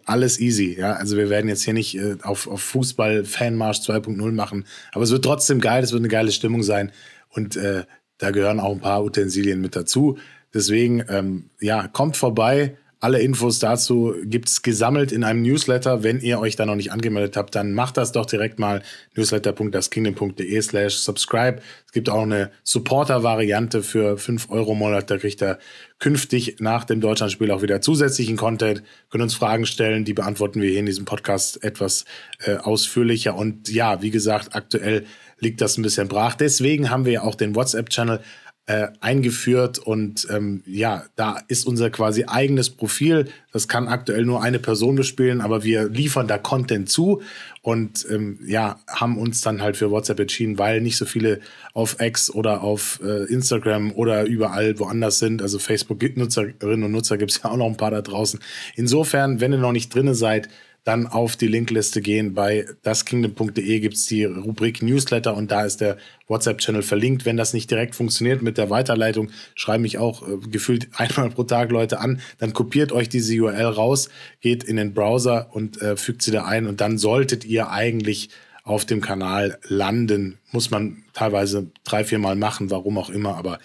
alles 0.05 0.39
easy. 0.39 0.77
Ja, 0.77 0.93
also 0.93 1.17
wir 1.17 1.31
werden 1.31 1.49
jetzt 1.49 1.63
hier 1.63 1.73
nicht 1.73 1.97
äh, 1.97 2.17
auf, 2.21 2.47
auf 2.47 2.61
Fußball-Fanmarsch 2.61 3.79
2.0 3.79 4.31
machen, 4.31 4.65
aber 4.91 5.03
es 5.03 5.11
wird 5.11 5.25
trotzdem 5.25 5.59
geil. 5.59 5.83
Es 5.83 5.91
wird 5.91 6.01
eine 6.01 6.07
geile 6.07 6.31
Stimmung 6.31 6.61
sein 6.61 6.91
und 7.29 7.55
äh, 7.55 7.83
da 8.19 8.29
gehören 8.29 8.59
auch 8.59 8.71
ein 8.71 8.79
paar 8.79 9.03
Utensilien 9.03 9.59
mit 9.59 9.75
dazu. 9.75 10.19
Deswegen, 10.53 11.03
ähm, 11.09 11.49
ja, 11.59 11.87
kommt 11.87 12.15
vorbei 12.15 12.77
Alle 12.99 13.19
Infos 13.19 13.59
dazu 13.59 14.15
gibt 14.23 14.49
es 14.49 14.63
gesammelt 14.63 15.11
in 15.11 15.23
einem 15.23 15.43
Newsletter. 15.43 16.01
Wenn 16.01 16.19
ihr 16.19 16.39
euch 16.39 16.55
da 16.55 16.65
noch 16.65 16.75
nicht 16.75 16.91
angemeldet 16.91 17.37
habt, 17.37 17.53
dann 17.53 17.73
macht 17.73 17.95
das 17.95 18.11
doch 18.11 18.25
direkt 18.25 18.57
mal 18.57 18.81
newsletter.daskingdom.de 19.15 20.61
slash 20.61 20.95
subscribe. 20.95 21.61
Es 21.85 21.91
gibt 21.91 22.09
auch 22.09 22.23
eine 22.23 22.49
Supporter-Variante 22.63 23.83
für 23.83 24.17
5 24.17 24.49
Euro 24.49 24.71
im 24.71 24.79
Monat. 24.79 25.11
Da 25.11 25.17
kriegt 25.17 25.43
ihr 25.43 25.59
künftig 25.99 26.55
nach 26.59 26.85
dem 26.85 26.99
Deutschlandspiel 26.99 27.51
auch 27.51 27.61
wieder 27.61 27.81
zusätzlichen 27.81 28.35
Content, 28.35 28.81
können 29.11 29.23
uns 29.23 29.35
Fragen 29.35 29.67
stellen, 29.67 30.03
die 30.03 30.13
beantworten 30.13 30.61
wir 30.61 30.69
hier 30.69 30.79
in 30.79 30.87
diesem 30.87 31.05
Podcast 31.05 31.63
etwas 31.63 32.05
äh, 32.45 32.55
ausführlicher. 32.55 33.35
Und 33.35 33.69
ja, 33.69 34.01
wie 34.01 34.11
gesagt, 34.11 34.55
aktuell 34.55 35.05
liegt 35.39 35.61
das 35.61 35.77
ein 35.77 35.83
bisschen 35.83 36.07
brach. 36.07 36.33
Deswegen 36.33 36.89
haben 36.89 37.05
wir 37.05 37.13
ja 37.13 37.21
auch 37.21 37.35
den 37.35 37.55
WhatsApp-Channel 37.55 38.21
äh, 38.67 38.89
eingeführt 38.99 39.79
und 39.79 40.27
ähm, 40.29 40.61
ja, 40.65 41.05
da 41.15 41.39
ist 41.47 41.65
unser 41.65 41.89
quasi 41.89 42.25
eigenes 42.27 42.69
Profil. 42.69 43.29
Das 43.53 43.69
kann 43.69 43.87
aktuell 43.87 44.25
nur 44.25 44.43
eine 44.43 44.59
Person 44.59 44.97
bespielen, 44.97 45.39
aber 45.39 45.63
wir 45.63 45.87
liefern 45.87 46.27
da 46.27 46.37
Content 46.37 46.89
zu 46.89 47.21
und 47.61 48.05
ähm, 48.11 48.39
ja, 48.45 48.77
haben 48.87 49.17
uns 49.17 49.39
dann 49.39 49.61
halt 49.61 49.77
für 49.77 49.89
WhatsApp 49.89 50.19
entschieden, 50.19 50.57
weil 50.57 50.81
nicht 50.81 50.97
so 50.97 51.05
viele 51.05 51.39
auf 51.73 52.01
X 52.01 52.29
oder 52.29 52.61
auf 52.61 52.99
äh, 53.01 53.23
Instagram 53.31 53.93
oder 53.93 54.25
überall 54.25 54.77
woanders 54.79 55.19
sind. 55.19 55.41
Also 55.41 55.59
Facebook-Nutzerinnen 55.59 56.83
und 56.83 56.91
Nutzer 56.91 57.17
gibt 57.17 57.31
es 57.31 57.41
ja 57.41 57.49
auch 57.49 57.57
noch 57.57 57.67
ein 57.67 57.77
paar 57.77 57.91
da 57.91 58.01
draußen. 58.01 58.41
Insofern, 58.75 59.39
wenn 59.39 59.53
ihr 59.53 59.59
noch 59.59 59.71
nicht 59.71 59.95
drinne 59.95 60.13
seid, 60.13 60.49
dann 60.87 61.05
auf 61.05 61.35
die 61.35 61.47
Linkliste 61.47 62.01
gehen. 62.01 62.33
Bei 62.33 62.65
daskingdom.de 62.83 63.79
gibt 63.81 63.95
es 63.95 64.05
die 64.05 64.23
Rubrik 64.23 64.81
Newsletter 64.81 65.35
und 65.35 65.51
da 65.51 65.65
ist 65.65 65.81
der 65.81 65.97
WhatsApp-Channel 66.29 66.81
verlinkt. 66.81 67.25
Wenn 67.25 67.35
das 67.35 67.53
nicht 67.53 67.69
direkt 67.69 67.93
funktioniert 67.93 68.41
mit 68.41 68.57
der 68.57 68.69
Weiterleitung, 68.69 69.29
schreibe 69.53 69.81
mich 69.81 69.97
auch 69.97 70.25
äh, 70.25 70.37
gefühlt 70.49 70.87
einmal 70.95 71.29
pro 71.29 71.43
Tag 71.43 71.71
Leute 71.71 71.99
an. 71.99 72.21
Dann 72.37 72.53
kopiert 72.53 72.93
euch 72.93 73.09
diese 73.09 73.37
URL 73.37 73.65
raus, 73.65 74.07
geht 74.39 74.63
in 74.63 74.77
den 74.77 74.93
Browser 74.93 75.49
und 75.51 75.81
äh, 75.81 75.97
fügt 75.97 76.21
sie 76.21 76.31
da 76.31 76.45
ein 76.45 76.67
und 76.67 76.79
dann 76.79 76.97
solltet 76.97 77.43
ihr 77.43 77.69
eigentlich 77.69 78.29
auf 78.63 78.85
dem 78.85 79.01
Kanal 79.01 79.59
landen. 79.67 80.37
Muss 80.53 80.71
man 80.71 81.03
teilweise 81.13 81.67
drei, 81.83 82.05
vier 82.05 82.19
Mal 82.19 82.37
machen, 82.37 82.71
warum 82.71 82.97
auch 82.97 83.09
immer, 83.09 83.35
aber 83.35 83.59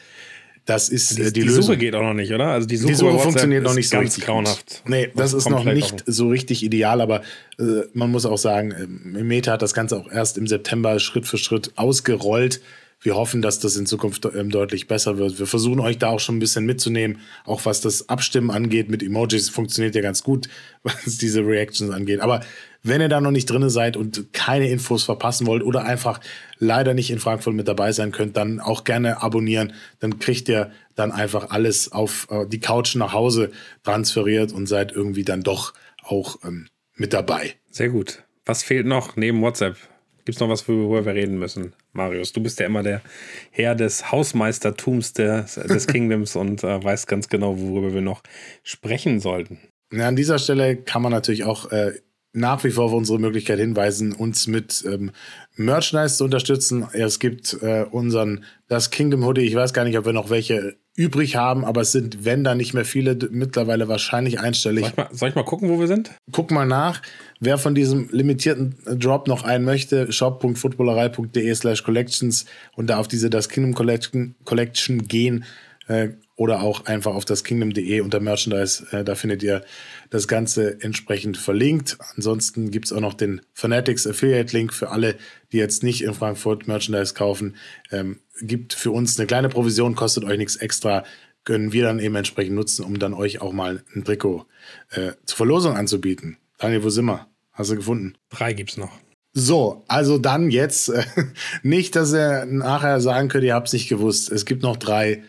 das 0.64 0.88
ist 0.88 1.18
die, 1.18 1.22
äh, 1.22 1.24
die, 1.26 1.40
die 1.40 1.46
Lösung. 1.46 1.62
Suche 1.62 1.76
geht 1.76 1.94
auch 1.94 2.02
noch 2.02 2.14
nicht, 2.14 2.32
oder? 2.32 2.46
Also 2.48 2.68
die 2.68 2.76
Suche, 2.76 2.92
Die 2.92 2.94
Suche 2.96 3.18
funktioniert 3.18 3.64
noch 3.64 3.74
nicht 3.74 3.88
so 3.88 3.96
ganz 3.96 4.06
richtig 4.10 4.24
grauenhaft. 4.26 4.82
Nee, 4.86 5.10
das 5.16 5.32
ist 5.32 5.48
noch 5.50 5.64
nicht 5.64 5.94
auch- 5.94 5.98
so 6.06 6.28
richtig 6.28 6.62
ideal, 6.62 7.00
aber 7.00 7.22
äh, 7.58 7.82
man 7.94 8.10
muss 8.10 8.26
auch 8.26 8.38
sagen, 8.38 8.72
ähm, 8.78 9.26
Meta 9.26 9.52
hat 9.52 9.62
das 9.62 9.74
Ganze 9.74 9.96
auch 9.96 10.10
erst 10.10 10.38
im 10.38 10.46
September 10.46 10.98
Schritt 11.00 11.26
für 11.26 11.38
Schritt 11.38 11.72
ausgerollt. 11.76 12.60
Wir 13.04 13.16
hoffen, 13.16 13.42
dass 13.42 13.58
das 13.58 13.74
in 13.76 13.84
Zukunft 13.86 14.24
ähm, 14.32 14.50
deutlich 14.50 14.86
besser 14.86 15.18
wird. 15.18 15.40
Wir 15.40 15.48
versuchen 15.48 15.80
euch 15.80 15.98
da 15.98 16.06
auch 16.10 16.20
schon 16.20 16.36
ein 16.36 16.38
bisschen 16.38 16.64
mitzunehmen, 16.64 17.18
auch 17.44 17.64
was 17.66 17.80
das 17.80 18.08
Abstimmen 18.08 18.52
angeht 18.52 18.88
mit 18.88 19.02
Emojis. 19.02 19.48
Funktioniert 19.48 19.96
ja 19.96 20.02
ganz 20.02 20.22
gut, 20.22 20.48
was 20.84 21.18
diese 21.18 21.44
Reactions 21.44 21.90
angeht. 21.92 22.20
Aber 22.20 22.42
wenn 22.82 23.00
ihr 23.00 23.08
da 23.08 23.20
noch 23.20 23.30
nicht 23.30 23.48
drin 23.48 23.68
seid 23.70 23.96
und 23.96 24.32
keine 24.32 24.68
Infos 24.68 25.04
verpassen 25.04 25.46
wollt 25.46 25.62
oder 25.62 25.84
einfach 25.84 26.20
leider 26.58 26.94
nicht 26.94 27.10
in 27.10 27.18
Frankfurt 27.18 27.54
mit 27.54 27.68
dabei 27.68 27.92
sein 27.92 28.10
könnt, 28.10 28.36
dann 28.36 28.60
auch 28.60 28.84
gerne 28.84 29.22
abonnieren. 29.22 29.72
Dann 30.00 30.18
kriegt 30.18 30.48
ihr 30.48 30.72
dann 30.96 31.12
einfach 31.12 31.50
alles 31.50 31.92
auf 31.92 32.26
äh, 32.30 32.46
die 32.46 32.60
Couch 32.60 32.96
nach 32.96 33.12
Hause 33.12 33.50
transferiert 33.84 34.52
und 34.52 34.66
seid 34.66 34.92
irgendwie 34.92 35.24
dann 35.24 35.42
doch 35.42 35.74
auch 36.02 36.38
ähm, 36.44 36.68
mit 36.96 37.12
dabei. 37.12 37.54
Sehr 37.70 37.88
gut. 37.88 38.24
Was 38.44 38.64
fehlt 38.64 38.86
noch 38.86 39.16
neben 39.16 39.40
WhatsApp? 39.42 39.76
Gibt 40.24 40.36
es 40.36 40.40
noch 40.40 40.48
was, 40.48 40.68
worüber 40.68 41.04
wir 41.04 41.14
reden 41.14 41.38
müssen? 41.38 41.74
Marius, 41.92 42.32
du 42.32 42.40
bist 42.40 42.60
ja 42.60 42.66
immer 42.66 42.82
der 42.82 43.02
Herr 43.50 43.74
des 43.74 44.12
Hausmeistertums 44.12 45.12
des, 45.12 45.54
des 45.54 45.86
Kingdoms 45.88 46.36
und 46.36 46.62
äh, 46.62 46.82
weißt 46.82 47.08
ganz 47.08 47.28
genau, 47.28 47.58
worüber 47.58 47.92
wir 47.92 48.02
noch 48.02 48.22
sprechen 48.62 49.20
sollten. 49.20 49.58
Ja, 49.92 50.08
an 50.08 50.16
dieser 50.16 50.38
Stelle 50.38 50.76
kann 50.76 51.02
man 51.02 51.12
natürlich 51.12 51.44
auch 51.44 51.70
äh, 51.70 51.92
nach 52.32 52.64
wie 52.64 52.70
vor 52.70 52.84
auf 52.84 52.92
unsere 52.92 53.18
Möglichkeit 53.18 53.58
hinweisen, 53.58 54.12
uns 54.12 54.46
mit 54.46 54.84
ähm, 54.86 55.10
Merchandise 55.56 56.16
zu 56.16 56.24
unterstützen. 56.24 56.86
Es 56.92 57.18
gibt 57.18 57.58
äh, 57.62 57.84
unseren 57.90 58.44
Das 58.68 58.90
Kingdom 58.90 59.24
Hoodie. 59.24 59.42
Ich 59.42 59.54
weiß 59.54 59.72
gar 59.72 59.84
nicht, 59.84 59.98
ob 59.98 60.06
wir 60.06 60.12
noch 60.12 60.30
welche 60.30 60.76
übrig 60.94 61.36
haben, 61.36 61.64
aber 61.64 61.82
es 61.82 61.92
sind, 61.92 62.24
wenn 62.24 62.44
da 62.44 62.54
nicht 62.54 62.74
mehr 62.74 62.84
viele, 62.84 63.16
mittlerweile 63.30 63.88
wahrscheinlich 63.88 64.40
einstellig. 64.40 64.84
Soll 64.84 64.90
ich, 64.90 64.96
mal, 64.96 65.08
soll 65.12 65.28
ich 65.30 65.34
mal 65.34 65.44
gucken, 65.44 65.68
wo 65.70 65.80
wir 65.80 65.86
sind? 65.86 66.10
Guck 66.32 66.50
mal 66.50 66.66
nach, 66.66 67.00
wer 67.40 67.56
von 67.56 67.74
diesem 67.74 68.08
limitierten 68.10 68.76
Drop 68.98 69.26
noch 69.26 69.44
einen 69.44 69.64
möchte. 69.64 70.12
shop.footballerei.de 70.12 71.54
slash 71.54 71.82
collections 71.82 72.44
und 72.76 72.88
da 72.88 72.98
auf 72.98 73.08
diese 73.08 73.30
Das 73.30 73.48
Kingdom 73.48 73.74
Collection, 73.74 74.34
Collection 74.44 75.06
gehen 75.06 75.44
äh, 75.88 76.10
oder 76.42 76.60
auch 76.60 76.86
einfach 76.86 77.14
auf 77.14 77.24
das 77.24 77.44
Kingdom.de 77.44 78.00
unter 78.00 78.18
Merchandise. 78.18 78.84
Äh, 78.90 79.04
da 79.04 79.14
findet 79.14 79.44
ihr 79.44 79.64
das 80.10 80.26
Ganze 80.26 80.80
entsprechend 80.80 81.36
verlinkt. 81.36 81.98
Ansonsten 82.16 82.72
gibt 82.72 82.86
es 82.86 82.92
auch 82.92 83.00
noch 83.00 83.14
den 83.14 83.42
Fanatics 83.54 84.08
Affiliate 84.08 84.52
Link 84.56 84.74
für 84.74 84.90
alle, 84.90 85.14
die 85.52 85.58
jetzt 85.58 85.84
nicht 85.84 86.02
in 86.02 86.14
Frankfurt 86.14 86.66
Merchandise 86.66 87.14
kaufen. 87.14 87.54
Ähm, 87.92 88.18
gibt 88.40 88.72
für 88.72 88.90
uns 88.90 89.16
eine 89.16 89.28
kleine 89.28 89.50
Provision, 89.50 89.94
kostet 89.94 90.24
euch 90.24 90.36
nichts 90.36 90.56
extra. 90.56 91.04
Können 91.44 91.72
wir 91.72 91.84
dann 91.84 92.00
eben 92.00 92.16
entsprechend 92.16 92.56
nutzen, 92.56 92.84
um 92.84 92.98
dann 92.98 93.14
euch 93.14 93.40
auch 93.40 93.52
mal 93.52 93.84
ein 93.94 94.02
Trikot 94.02 94.44
äh, 94.90 95.12
zur 95.24 95.36
Verlosung 95.36 95.76
anzubieten. 95.76 96.38
Daniel, 96.58 96.82
wo 96.82 96.90
sind 96.90 97.04
wir? 97.04 97.28
Hast 97.52 97.70
du 97.70 97.76
gefunden? 97.76 98.14
Drei 98.30 98.52
gibt's 98.52 98.76
noch. 98.76 98.90
So, 99.32 99.84
also 99.86 100.18
dann 100.18 100.50
jetzt 100.50 100.88
äh, 100.88 101.04
nicht, 101.62 101.94
dass 101.94 102.12
ihr 102.12 102.46
nachher 102.46 103.00
sagen 103.00 103.28
könnt, 103.28 103.44
ihr 103.44 103.54
habt 103.54 103.68
es 103.68 103.74
nicht 103.74 103.88
gewusst. 103.88 104.32
Es 104.32 104.44
gibt 104.44 104.64
noch 104.64 104.76
drei 104.76 105.22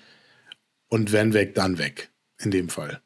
und 0.93 1.11
wenn 1.11 1.33
weg, 1.33 1.55
dann 1.55 1.79
weg. 1.79 2.11
In 2.39 2.51
dem 2.51 2.69
Fall. 2.69 3.01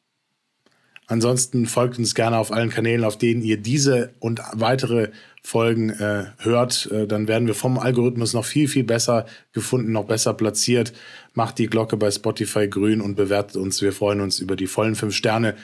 Ansonsten 1.05 1.68
folgt 1.68 1.97
uns 1.97 2.15
gerne 2.15 2.38
auf 2.38 2.51
allen 2.51 2.69
Kanälen, 2.69 3.05
auf 3.05 3.18
denen 3.18 3.41
ihr 3.41 3.55
diese 3.55 4.14
und 4.19 4.41
weitere 4.51 5.11
Folgen 5.41 5.91
äh, 5.91 6.26
hört. 6.39 6.91
Äh, 6.91 7.07
dann 7.07 7.30
werden 7.30 7.47
wir 7.47 7.53
vom 7.53 7.80
Algorithmus 7.80 8.34
noch 8.34 8.43
viel, 8.43 8.68
viel 8.68 8.84
besser 8.84 9.26
gefunden, 9.53 9.93
noch 9.93 10.03
besser 10.03 10.34
platziert. 10.34 10.91
Macht 11.34 11.59
die 11.59 11.68
Glocke 11.68 11.95
bei 11.95 12.11
Spotify 12.11 12.68
grün 12.68 12.99
und 12.99 13.15
bewertet 13.15 13.55
uns. 13.55 13.81
Wir 13.81 13.93
freuen 13.93 14.19
uns 14.19 14.39
über 14.39 14.57
die 14.57 14.68
vollen 14.68 14.95
fünf 14.95 15.15
Sterne 15.15 15.55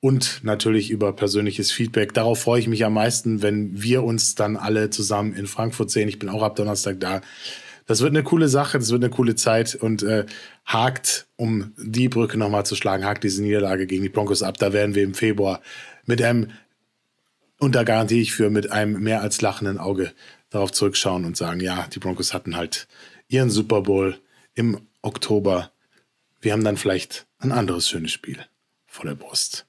und 0.00 0.40
natürlich 0.42 0.90
über 0.90 1.12
persönliches 1.12 1.70
Feedback. 1.70 2.12
Darauf 2.12 2.40
freue 2.40 2.58
ich 2.58 2.66
mich 2.66 2.84
am 2.84 2.94
meisten, 2.94 3.40
wenn 3.40 3.80
wir 3.80 4.02
uns 4.02 4.34
dann 4.34 4.56
alle 4.56 4.90
zusammen 4.90 5.32
in 5.32 5.46
Frankfurt 5.46 5.92
sehen. 5.92 6.08
Ich 6.08 6.18
bin 6.18 6.28
auch 6.28 6.42
ab 6.42 6.56
Donnerstag 6.56 6.98
da. 6.98 7.20
Das 7.88 8.02
wird 8.02 8.10
eine 8.10 8.22
coole 8.22 8.48
Sache, 8.48 8.78
das 8.78 8.90
wird 8.90 9.02
eine 9.02 9.10
coole 9.10 9.34
Zeit 9.34 9.74
und 9.74 10.02
äh, 10.02 10.26
hakt, 10.66 11.26
um 11.36 11.72
die 11.78 12.10
Brücke 12.10 12.36
nochmal 12.36 12.66
zu 12.66 12.76
schlagen, 12.76 13.06
hakt 13.06 13.24
diese 13.24 13.42
Niederlage 13.42 13.86
gegen 13.86 14.02
die 14.02 14.10
Broncos 14.10 14.42
ab. 14.42 14.58
Da 14.58 14.74
werden 14.74 14.94
wir 14.94 15.02
im 15.02 15.14
Februar 15.14 15.62
mit 16.04 16.20
einem, 16.20 16.50
und 17.58 17.74
da 17.74 17.84
garantiere 17.84 18.20
ich 18.20 18.34
für, 18.34 18.50
mit 18.50 18.70
einem 18.70 19.02
mehr 19.02 19.22
als 19.22 19.40
lachenden 19.40 19.78
Auge 19.78 20.12
darauf 20.50 20.70
zurückschauen 20.70 21.24
und 21.24 21.38
sagen, 21.38 21.60
ja, 21.60 21.86
die 21.86 21.98
Broncos 21.98 22.34
hatten 22.34 22.56
halt 22.56 22.88
ihren 23.26 23.48
Super 23.48 23.80
Bowl 23.80 24.18
im 24.54 24.86
Oktober. 25.00 25.72
Wir 26.42 26.52
haben 26.52 26.64
dann 26.64 26.76
vielleicht 26.76 27.26
ein 27.38 27.52
anderes 27.52 27.88
schönes 27.88 28.12
Spiel 28.12 28.38
vor 28.86 29.06
der 29.06 29.14
Brust. 29.14 29.67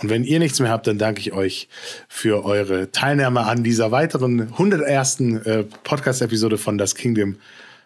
Und 0.00 0.10
wenn 0.10 0.22
ihr 0.22 0.38
nichts 0.38 0.60
mehr 0.60 0.70
habt, 0.70 0.86
dann 0.86 0.96
danke 0.96 1.20
ich 1.20 1.32
euch 1.32 1.68
für 2.08 2.44
eure 2.44 2.92
Teilnahme 2.92 3.40
an 3.46 3.64
dieser 3.64 3.90
weiteren 3.90 4.40
101. 4.40 5.20
Äh, 5.20 5.64
Podcast-Episode 5.82 6.56
von 6.56 6.78
Das 6.78 6.94
Kingdom. 6.94 7.36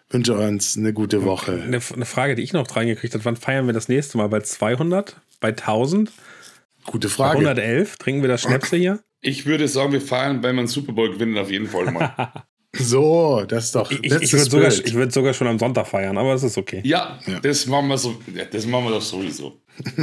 Wünsche 0.09 0.35
uns 0.35 0.77
eine 0.77 0.93
gute 0.93 1.23
Woche. 1.25 1.53
Eine, 1.53 1.79
eine 1.93 2.05
Frage, 2.05 2.35
die 2.35 2.43
ich 2.43 2.53
noch 2.53 2.75
reingekriegt 2.75 3.15
habe: 3.15 3.25
Wann 3.25 3.35
feiern 3.35 3.65
wir 3.65 3.73
das 3.73 3.89
nächste 3.89 4.19
Mal? 4.19 4.29
Bei 4.29 4.41
200? 4.41 5.19
Bei 5.39 5.49
1000? 5.49 6.11
Gute 6.85 7.07
Bei 7.07 7.13
Frage. 7.13 7.39
111? 7.39 7.97
Trinken 7.97 8.21
wir 8.21 8.29
das 8.29 8.41
Schnäpse 8.41 8.77
hier? 8.77 8.99
Ich 9.21 9.47
würde 9.47 9.67
sagen, 9.67 9.91
wir 9.91 10.01
feiern, 10.01 10.43
wenn 10.43 10.55
wir 10.55 10.59
einen 10.59 10.67
Super 10.67 10.93
Bowl 10.93 11.11
gewinnen, 11.11 11.37
auf 11.37 11.49
jeden 11.49 11.67
Fall 11.67 11.91
mal. 11.91 12.31
So, 12.75 13.45
das 13.47 13.65
ist 13.65 13.75
doch. 13.75 13.91
Ich, 13.91 14.03
ich 14.03 14.33
würde 14.33 14.49
sogar, 14.49 14.69
ich 14.69 14.93
würd 14.95 15.13
sogar 15.13 15.35
schon 15.35 15.45
am 15.45 15.59
Sonntag 15.59 15.85
feiern, 15.85 16.17
aber 16.17 16.33
es 16.33 16.41
ist 16.41 16.57
okay. 16.57 16.81
ja, 16.83 17.19
das 17.43 17.67
machen 17.67 17.87
wir 17.87 17.99
so. 17.99 18.19
Ja, 18.33 18.45
das 18.45 18.65
machen 18.65 18.85
wir 18.85 18.91
doch 18.93 19.01
sowieso. 19.01 19.61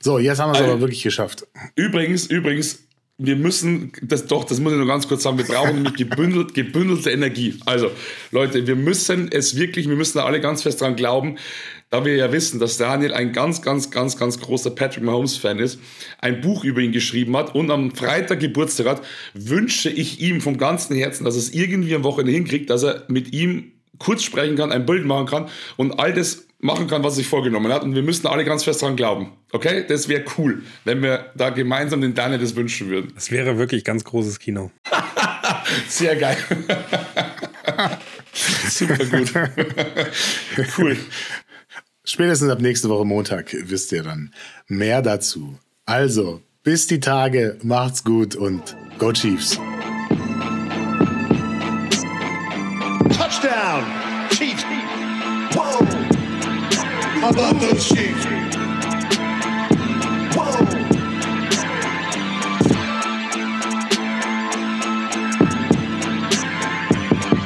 so, 0.00 0.18
jetzt 0.18 0.38
haben 0.38 0.50
wir 0.50 0.54
es 0.54 0.58
Also- 0.60 0.72
aber 0.72 0.80
wirklich 0.80 1.02
geschafft. 1.02 1.46
Übrigens, 1.74 2.26
übrigens, 2.26 2.84
wir 3.20 3.34
müssen, 3.34 3.90
das 4.00 4.26
doch, 4.26 4.44
das 4.44 4.60
muss 4.60 4.72
ich 4.72 4.78
nur 4.78 4.86
ganz 4.86 5.08
kurz 5.08 5.24
sagen, 5.24 5.38
wir 5.38 5.44
brauchen 5.44 5.74
nämlich 5.74 5.94
gebündelt, 5.94 6.54
gebündelte 6.54 7.10
Energie. 7.10 7.58
Also, 7.66 7.90
Leute, 8.30 8.64
wir 8.68 8.76
müssen 8.76 9.28
es 9.32 9.56
wirklich, 9.56 9.88
wir 9.88 9.96
müssen 9.96 10.18
da 10.18 10.24
alle 10.24 10.40
ganz 10.40 10.62
fest 10.62 10.80
dran 10.80 10.94
glauben, 10.94 11.36
da 11.90 12.04
wir 12.04 12.14
ja 12.14 12.30
wissen, 12.30 12.60
dass 12.60 12.76
Daniel 12.76 13.12
ein 13.14 13.32
ganz, 13.32 13.60
ganz, 13.60 13.90
ganz, 13.90 14.16
ganz 14.16 14.38
großer 14.38 14.70
Patrick 14.70 15.02
Mahomes-Fan 15.02 15.58
ist, 15.58 15.80
ein 16.20 16.40
Buch 16.40 16.62
über 16.62 16.80
ihn 16.80 16.92
geschrieben 16.92 17.36
hat 17.36 17.56
und 17.56 17.72
am 17.72 17.90
Freitag 17.90 18.38
Geburtstag 18.38 18.86
hat, 18.86 19.02
wünsche 19.34 19.90
ich 19.90 20.20
ihm 20.20 20.40
vom 20.40 20.56
ganzen 20.56 20.94
Herzen, 20.94 21.24
dass 21.24 21.34
es 21.34 21.52
irgendwie 21.52 21.96
am 21.96 22.04
Wochenende 22.04 22.32
hinkriegt, 22.32 22.70
dass 22.70 22.84
er 22.84 23.04
mit 23.08 23.32
ihm 23.32 23.72
kurz 23.98 24.22
sprechen 24.22 24.56
kann, 24.56 24.72
ein 24.72 24.86
Bild 24.86 25.04
machen 25.04 25.26
kann 25.26 25.48
und 25.76 25.98
all 25.98 26.12
das 26.12 26.46
machen 26.60 26.88
kann, 26.88 27.04
was 27.04 27.16
sich 27.16 27.28
vorgenommen 27.28 27.72
hat. 27.72 27.82
Und 27.82 27.94
wir 27.94 28.02
müssen 28.02 28.26
alle 28.26 28.44
ganz 28.44 28.64
fest 28.64 28.82
dran 28.82 28.96
glauben. 28.96 29.32
Okay? 29.52 29.84
Das 29.88 30.08
wäre 30.08 30.24
cool, 30.36 30.62
wenn 30.84 31.02
wir 31.02 31.30
da 31.36 31.50
gemeinsam 31.50 32.00
den 32.00 32.14
Daniel 32.14 32.40
das 32.40 32.56
wünschen 32.56 32.88
würden. 32.88 33.12
Das 33.14 33.30
wäre 33.30 33.58
wirklich 33.58 33.84
ganz 33.84 34.04
großes 34.04 34.38
Kino. 34.38 34.70
Sehr 35.88 36.16
geil. 36.16 36.36
Super 38.32 39.04
gut. 39.04 39.32
cool. 40.78 40.96
Spätestens 42.04 42.50
ab 42.50 42.60
nächste 42.60 42.88
Woche 42.88 43.04
Montag 43.04 43.54
wisst 43.64 43.92
ihr 43.92 44.02
dann 44.02 44.32
mehr 44.66 45.02
dazu. 45.02 45.58
Also, 45.84 46.42
bis 46.62 46.86
die 46.86 47.00
Tage, 47.00 47.58
macht's 47.62 48.02
gut 48.04 48.34
und 48.34 48.76
Go 48.98 49.12
Chiefs. 49.12 49.60
Touchdown, 53.10 54.28
Chiefs. 54.30 54.62
Whoa. 55.54 55.84
How 57.20 57.30
about 57.30 57.60
those 57.60 57.88
Chiefs? 57.88 58.24
Whoa. 60.36 60.77